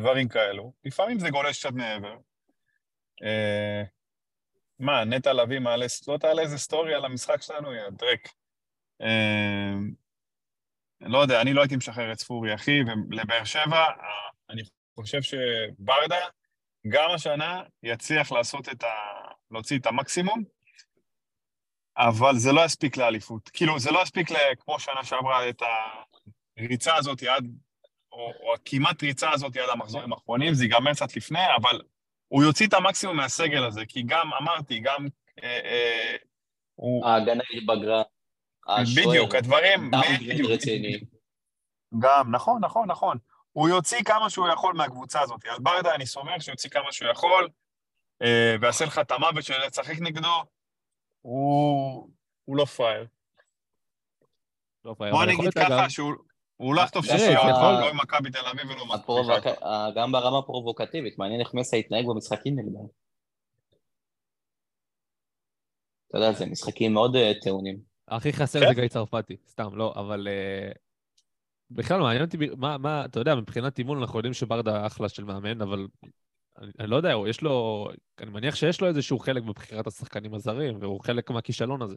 דברים 0.00 0.28
כאלו. 0.28 0.72
לפעמים 0.84 1.18
זה 1.18 1.30
גולש 1.30 1.58
קצת 1.58 1.72
מעבר. 1.72 2.16
אה, 3.22 3.82
מה, 4.78 5.04
נטע 5.04 5.32
לביא 5.32 5.58
מעלה, 5.58 5.86
לא 6.08 6.18
תעלה 6.18 6.42
איזה 6.42 6.58
סטורי 6.58 6.94
על 6.94 7.04
המשחק 7.04 7.42
שלנו, 7.42 7.74
יא 7.74 7.82
דרק. 7.90 8.28
אה, 9.00 9.74
לא 11.00 11.18
יודע, 11.18 11.40
אני 11.40 11.52
לא 11.52 11.60
הייתי 11.60 11.76
משחרר 11.76 12.12
את 12.12 12.18
ספורי, 12.18 12.54
אחי, 12.54 12.80
ולבאר 13.10 13.44
שבע, 13.44 13.76
אה, 13.76 13.94
אני 14.50 14.62
חושב 14.94 15.22
שברדה, 15.22 16.26
גם 16.88 17.10
השנה 17.14 17.62
יצליח 17.82 18.32
לעשות 18.32 18.68
את 18.68 18.84
ה... 18.84 18.88
להוציא 19.50 19.78
את 19.78 19.86
המקסימום, 19.86 20.44
אבל 21.96 22.36
זה 22.36 22.52
לא 22.52 22.64
יספיק 22.64 22.96
לאליפות. 22.96 23.48
כאילו, 23.52 23.78
זה 23.78 23.90
לא 23.90 24.02
יספיק 24.02 24.28
כמו 24.58 24.80
שנה 24.80 25.04
שעברה 25.04 25.48
את 25.48 25.62
הריצה 26.58 26.96
הזאת 26.96 27.22
עד, 27.22 27.44
או, 28.12 28.32
או 28.40 28.54
הכמעט 28.54 29.02
ריצה 29.02 29.30
הזאת 29.30 29.56
עד 29.56 29.68
המחזורים 29.72 30.12
האחרונים, 30.12 30.54
זה 30.54 30.64
ייגמר 30.64 30.92
קצת 30.92 31.16
לפני, 31.16 31.56
אבל 31.56 31.80
הוא 32.28 32.42
יוציא 32.42 32.66
את 32.66 32.74
המקסימום 32.74 33.16
מהסגל 33.16 33.64
הזה, 33.64 33.80
כי 33.88 34.02
גם, 34.02 34.32
אמרתי, 34.32 34.80
גם... 34.80 35.06
אה, 35.42 35.60
אה, 35.64 36.16
הוא... 36.74 37.06
ההגנה 37.06 37.42
התבגרה. 37.56 38.02
בדיוק, 38.96 39.34
הדברים... 39.34 39.90
downgrade 39.90 40.30
בדיוק, 40.30 40.50
רציני. 40.50 41.00
גם, 41.98 42.34
נכון, 42.34 42.64
נכון, 42.64 42.90
נכון. 42.90 43.18
הוא 43.52 43.68
יוציא 43.68 44.02
כמה 44.02 44.30
שהוא 44.30 44.48
יכול 44.48 44.74
מהקבוצה 44.74 45.20
הזאת. 45.20 45.44
על 45.44 45.58
ברדה 45.58 45.94
אני 45.94 46.06
סומך 46.06 46.42
שיוציא 46.42 46.70
כמה 46.70 46.92
שהוא 46.92 47.10
יכול, 47.10 47.48
אה, 48.22 48.56
ויעשה 48.60 48.84
לך 48.84 48.98
את 48.98 49.10
המוות 49.10 49.44
של 49.44 49.54
לשחק 49.66 50.00
נגדו. 50.00 50.44
הוא, 51.20 52.10
הוא 52.44 52.56
לא 52.56 52.64
פראייר. 52.64 53.06
לא 54.84 54.94
פראייר, 54.98 55.14
בוא 55.14 55.24
נגיד 55.24 55.54
ככה 55.54 55.90
שהוא 55.90 56.14
הוא 56.62 56.74
לא 56.74 56.80
יחטוף 56.80 57.06
תראה, 57.06 57.18
שישיות, 57.18 57.36
יכול- 57.50 57.72
לא 57.80 57.90
עם 57.90 57.96
מכבי 57.96 58.30
תל 58.30 58.38
אביב 58.52 58.70
ולא 58.70 58.86
מכבי. 58.86 59.50
אה, 59.62 59.88
גם 59.94 60.12
ברמה 60.12 60.38
הפרובוקטיבית, 60.38 61.18
מעניין 61.18 61.40
איך 61.40 61.54
מסע 61.54 61.76
יתנהג 61.76 62.06
במשחקים 62.06 62.58
נגדם. 62.58 62.86
אתה 66.08 66.18
יודע, 66.18 66.32
זה 66.32 66.46
משחקים 66.46 66.92
מאוד 66.94 67.16
אה, 67.16 67.32
טעונים. 67.42 67.78
הכי 68.08 68.32
חסר 68.32 68.60
כן. 68.60 68.68
זה 68.68 68.74
גיא 68.74 68.88
צרפתי, 68.88 69.36
סתם, 69.48 69.76
לא, 69.76 69.92
אבל... 69.96 70.28
אה, 70.28 70.72
בכלל, 71.70 72.00
מעניין 72.00 72.24
אותי, 72.24 72.36
מה, 72.56 72.78
מה, 72.78 73.04
אתה 73.04 73.20
יודע, 73.20 73.34
מבחינת 73.34 73.78
אימון 73.78 73.98
אנחנו 73.98 74.18
יודעים 74.18 74.34
שברדה 74.34 74.86
אחלה 74.86 75.08
של 75.08 75.24
מאמן, 75.24 75.60
אבל 75.62 75.86
אני, 76.58 76.70
אני 76.80 76.86
לא 76.90 76.96
יודע, 76.96 77.12
הוא- 77.12 77.28
יש 77.28 77.40
לו, 77.42 77.86
אני 78.20 78.30
מניח 78.30 78.54
שיש 78.54 78.80
לו 78.80 78.88
איזשהו 78.88 79.18
חלק 79.18 79.42
בבחירת 79.42 79.86
השחקנים 79.86 80.34
הזרים, 80.34 80.78
והוא 80.80 81.00
חלק 81.00 81.30
מהכישלון 81.30 81.82
הזה. 81.82 81.96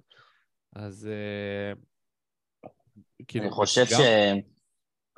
אז 0.76 1.10
אה, 1.12 2.70
כאילו... 3.28 3.46
אני 3.46 3.52
חושב 3.54 3.82
גם- 3.92 4.00
ש... 4.00 4.55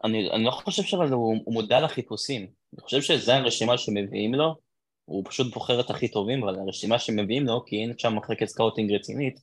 אני, 0.04 0.32
אני 0.32 0.44
לא 0.44 0.52
חושב 0.52 0.98
אבל 0.98 1.12
הוא, 1.14 1.36
הוא 1.46 1.54
מודע 1.54 1.80
לחיפושים. 1.82 2.42
אני 2.74 2.82
חושב 2.82 3.02
שזו 3.02 3.32
הרשימה 3.32 3.78
שמביאים 3.78 4.34
לו, 4.34 4.56
הוא 5.06 5.24
פשוט 5.26 5.54
בוחר 5.54 5.80
את 5.80 5.90
הכי 5.90 6.08
טובים, 6.08 6.44
אבל 6.44 6.60
הרשימה 6.60 7.00
שמביאים 7.00 7.46
לו, 7.46 7.66
כי 7.66 7.76
אין 7.76 7.94
שם 7.98 8.16
מחלקת 8.16 8.46
scouting 8.46 8.94
רצינית, 8.94 9.40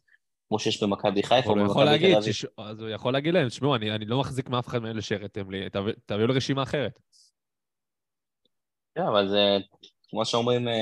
כמו 0.48 0.58
שיש 0.58 0.82
במכבי 0.82 1.22
חיפה 1.22 1.48
או 1.48 1.54
אבל 1.54 1.62
במכבי 1.62 1.98
תל 1.98 2.16
אביב. 2.16 2.34
אז 2.58 2.80
הוא 2.80 2.88
יכול 2.88 3.12
להגיד 3.12 3.34
להם, 3.34 3.48
תשמעו, 3.48 3.74
אני, 3.74 3.90
אני 3.94 4.04
לא 4.04 4.20
מחזיק 4.20 4.48
מאף 4.48 4.68
אחד 4.68 4.78
מאלה 4.78 5.02
שהראיתם 5.02 5.50
לי, 5.50 5.70
תביא- 5.70 5.94
תביאו 6.06 6.26
לי 6.26 6.34
רשימה 6.34 6.62
אחרת. 6.62 6.92
כן, 8.94 9.02
אבל 9.02 9.28
זה, 9.28 9.56
כמו 10.08 10.24
שאומרים, 10.24 10.68
אה, 10.68 10.74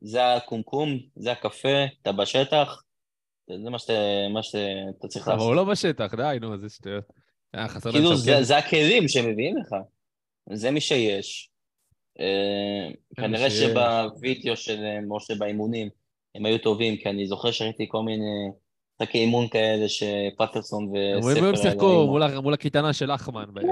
זה 0.00 0.34
הקומקום, 0.34 0.88
זה 1.16 1.32
הקפה, 1.32 1.84
אתה 2.02 2.12
בשטח, 2.12 2.82
זה 3.64 3.70
מה 3.70 3.78
שאתה, 3.78 3.92
מה 4.34 4.42
שאתה 4.42 5.08
צריך 5.08 5.28
אבל 5.28 5.34
לעשות. 5.34 5.48
הוא 5.48 5.56
לא 5.56 5.64
בשטח, 5.64 6.14
די, 6.14 6.38
נו, 6.40 6.58
זה 6.58 6.68
שטויות. 6.68 7.04
היה 7.52 7.68
חסר 7.68 7.90
להם 7.90 7.98
כאילו, 7.98 8.16
שם 8.16 8.22
זה, 8.22 8.32
כסף. 8.32 8.42
זה 8.42 8.56
הכלים 8.58 9.08
שמביאים 9.08 9.56
לך. 9.56 9.74
זה 10.52 10.70
מי 10.70 10.80
שיש. 10.80 11.50
אה, 12.20 12.88
כנראה 13.16 13.50
שיש. 13.50 13.60
שבווידאו 13.60 14.56
של 14.56 14.84
אה, 14.84 14.98
משה 15.08 15.34
באימונים 15.38 15.88
הם 16.34 16.46
היו 16.46 16.58
טובים, 16.58 16.96
כי 16.96 17.08
אני 17.08 17.26
זוכר 17.26 17.50
שראיתי 17.50 17.86
כל 17.88 18.02
מיני 18.02 18.48
משחקי 19.00 19.18
אימון 19.18 19.48
כאלה 19.48 19.88
שפטרסון 19.88 20.88
וספר... 20.88 21.48
הם 21.48 21.56
שיחקו 21.56 21.90
היו 21.90 22.06
מול 22.06 22.22
ה- 22.22 22.40
מול 22.40 22.54
הקייטנה 22.54 22.92
של 22.92 23.10
אחמן. 23.10 23.54
ב- 23.54 23.60
כן. 23.60 23.66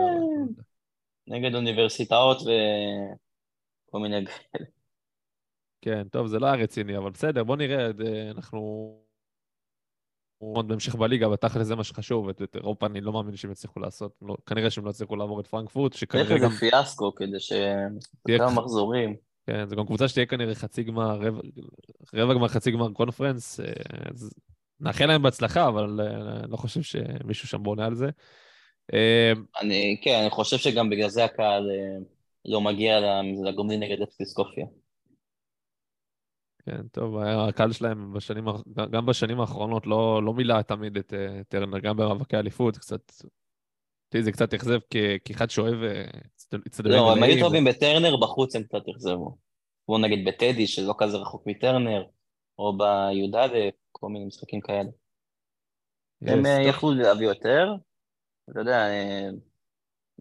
נגד 1.26 1.54
אוניברסיטאות 1.54 2.38
וכל 2.40 3.98
מיני... 3.98 4.16
כן, 5.82 6.08
טוב, 6.08 6.26
זה 6.26 6.38
לא 6.38 6.46
היה 6.46 6.54
רציני, 6.54 6.98
אבל 6.98 7.10
בסדר, 7.10 7.44
בוא 7.44 7.56
נראה, 7.56 7.86
אה, 7.86 8.30
אנחנו... 8.30 8.90
עוד 10.38 10.68
בהמשך 10.68 10.94
בליגה, 10.94 11.28
בתכל'ס 11.28 11.66
זה 11.66 11.76
מה 11.76 11.84
שחשוב, 11.84 12.28
את 12.28 12.42
אירופה 12.54 12.86
אני 12.86 13.00
לא 13.00 13.12
מאמין 13.12 13.36
שהם 13.36 13.50
יצליחו 13.50 13.80
לעשות, 13.80 14.12
לא- 14.22 14.36
כנראה 14.46 14.70
שהם 14.70 14.84
לא 14.84 14.90
יצליחו 14.90 15.16
לעבור 15.16 15.40
את 15.40 15.46
פרנקפורט, 15.46 15.92
צריך 15.92 16.00
שכנראה 16.00 16.34
איזה 16.34 16.44
גם... 16.46 16.50
פיאסקו 16.50 17.14
כדי 17.14 17.40
ש... 17.40 17.52
תהיה- 18.26 18.38
כמה 18.38 18.50
מחזורים. 18.50 19.16
כן, 19.46 19.66
זו 19.68 19.76
גם 19.76 19.86
קבוצה 19.86 20.08
שתהיה 20.08 20.26
כנראה 20.26 20.54
חצי 20.54 20.82
גמר, 20.82 21.20
רבע- 21.20 21.40
רבע 22.14 22.34
גמר, 22.34 22.48
חצי 22.48 22.70
גמר 22.70 22.92
קונפרנס, 22.92 23.60
אה, 23.60 23.66
אז 24.10 24.30
נאחל 24.80 25.06
להם 25.06 25.22
בהצלחה, 25.22 25.68
אבל 25.68 26.00
אה, 26.00 26.46
לא 26.48 26.56
חושב 26.56 26.82
שמישהו 26.82 27.48
שם 27.48 27.62
בונה 27.62 27.86
על 27.86 27.94
זה. 27.94 28.10
אה, 28.94 29.32
אני, 29.60 29.96
כן, 30.02 30.18
אני 30.20 30.30
חושב 30.30 30.56
שגם 30.56 30.90
בגלל 30.90 31.08
זה 31.08 31.24
הקהל 31.24 31.70
אה, 31.70 31.98
לא 32.44 32.60
מגיע 32.60 33.00
לגומלין 33.44 33.82
נגד 33.82 34.02
אפסיסקופיה. 34.02 34.66
כן, 36.66 36.88
טוב, 36.88 37.18
הקהל 37.18 37.72
שלהם 37.72 38.12
בשנים, 38.12 38.44
גם 38.90 39.06
בשנים 39.06 39.40
האחרונות 39.40 39.86
לא, 39.86 40.22
לא 40.22 40.34
מילא 40.34 40.62
תמיד 40.62 40.96
את 40.96 41.14
אה, 41.14 41.40
טרנר, 41.48 41.78
גם 41.78 41.96
במאבקי 41.96 42.36
אליפות, 42.36 42.76
קצת, 42.78 43.12
אותי 44.06 44.22
זה 44.22 44.32
קצת 44.32 44.54
אכזב 44.54 44.78
כאחד 45.24 45.50
שאוהב 45.50 45.82
אה, 45.82 46.04
אצטדיונים 46.66 47.00
לא, 47.00 47.12
הם 47.12 47.22
היו. 47.22 47.44
טובים 47.44 47.64
בטרנר, 47.64 48.16
בחוץ 48.16 48.56
הם 48.56 48.62
קצת 48.62 48.82
אכזבו. 48.94 49.36
כמו 49.86 49.98
נגיד 49.98 50.28
בטדי, 50.28 50.66
שלא 50.66 50.94
כזה 50.98 51.16
רחוק 51.16 51.46
מטרנר, 51.46 52.04
או 52.58 52.78
בי"א, 52.78 53.48
כל 53.92 54.08
מיני 54.08 54.24
משחקים 54.24 54.60
כאלה. 54.60 54.90
הם 56.22 56.44
Yes, 56.44 56.48
אה, 56.48 56.56
טוב. 56.58 56.66
יכלו 56.66 56.94
להביא 56.94 57.26
יותר, 57.26 57.74
אתה 58.50 58.60
יודע, 58.60 58.88
אה, 58.88 59.28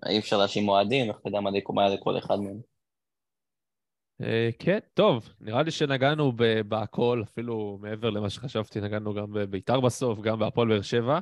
אי 0.09 0.19
אפשר 0.19 0.37
להאשים 0.37 0.69
אוהדים, 0.69 1.09
איך 1.09 1.17
אתה 1.19 1.29
יודע 1.29 1.39
מה 1.39 1.49
דקומה 1.59 1.89
לכל 1.89 2.17
אחד 2.17 2.39
מהם. 2.39 2.74
אה, 4.21 4.49
כן, 4.59 4.79
טוב, 4.93 5.33
נראה 5.41 5.63
לי 5.63 5.71
שנגענו 5.71 6.33
בהכל, 6.67 7.21
אפילו 7.23 7.77
מעבר 7.81 8.09
למה 8.09 8.29
שחשבתי, 8.29 8.81
נגענו 8.81 9.13
גם 9.13 9.31
בביתר 9.33 9.79
בסוף, 9.79 10.19
גם 10.19 10.39
בהפועל 10.39 10.67
באר 10.67 10.81
שבע. 10.81 11.19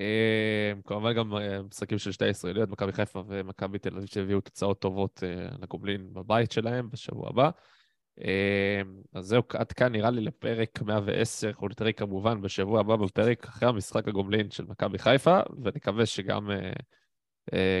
אה, 0.00 0.72
כמובן 0.86 1.14
גם 1.14 1.36
אה, 1.36 1.62
משחקים 1.62 1.98
של 1.98 2.12
שתי 2.12 2.24
הישראליות, 2.24 2.68
מכבי 2.68 2.92
חיפה 2.92 3.22
ומכבי 3.26 3.78
תל 3.78 3.96
אביב, 3.96 4.06
שהביאו 4.06 4.40
תוצאות 4.40 4.80
טובות 4.80 5.22
לגובלין 5.62 6.14
בבית 6.14 6.52
שלהם 6.52 6.90
בשבוע 6.90 7.28
הבא. 7.28 7.50
אז 9.12 9.26
זהו, 9.26 9.42
עד 9.54 9.72
כאן 9.72 9.92
נראה 9.92 10.10
לי 10.10 10.20
לפרק 10.20 10.82
110, 10.82 11.48
אנחנו 11.48 11.68
נתראה 11.68 11.92
כמובן 11.92 12.40
בשבוע 12.42 12.80
הבא 12.80 12.96
בפרק 12.96 13.44
אחרי 13.44 13.68
המשחק 13.68 14.08
הגומלין 14.08 14.50
של 14.50 14.64
מכבי 14.64 14.98
חיפה, 14.98 15.40
ונקווה 15.62 16.06
שגם 16.06 16.50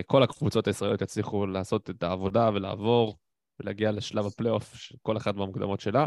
כל 0.06 0.22
הקבוצות 0.22 0.66
הישראליות 0.66 1.02
יצליחו 1.02 1.46
לעשות 1.46 1.90
את 1.90 2.02
העבודה 2.02 2.50
ולעבור. 2.54 3.16
ולהגיע 3.60 3.92
לשלב 3.92 4.26
הפלייאוף 4.26 4.74
של 4.74 4.94
כל 5.02 5.16
אחת 5.16 5.34
מהמוקדמות 5.34 5.80
שלה. 5.80 6.06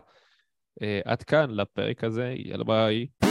אה, 0.82 1.00
עד 1.06 1.24
כאן 1.24 1.52
לפרק 1.52 2.04
הזה, 2.04 2.34
יאללה 2.38 2.64
ביי. 2.64 3.31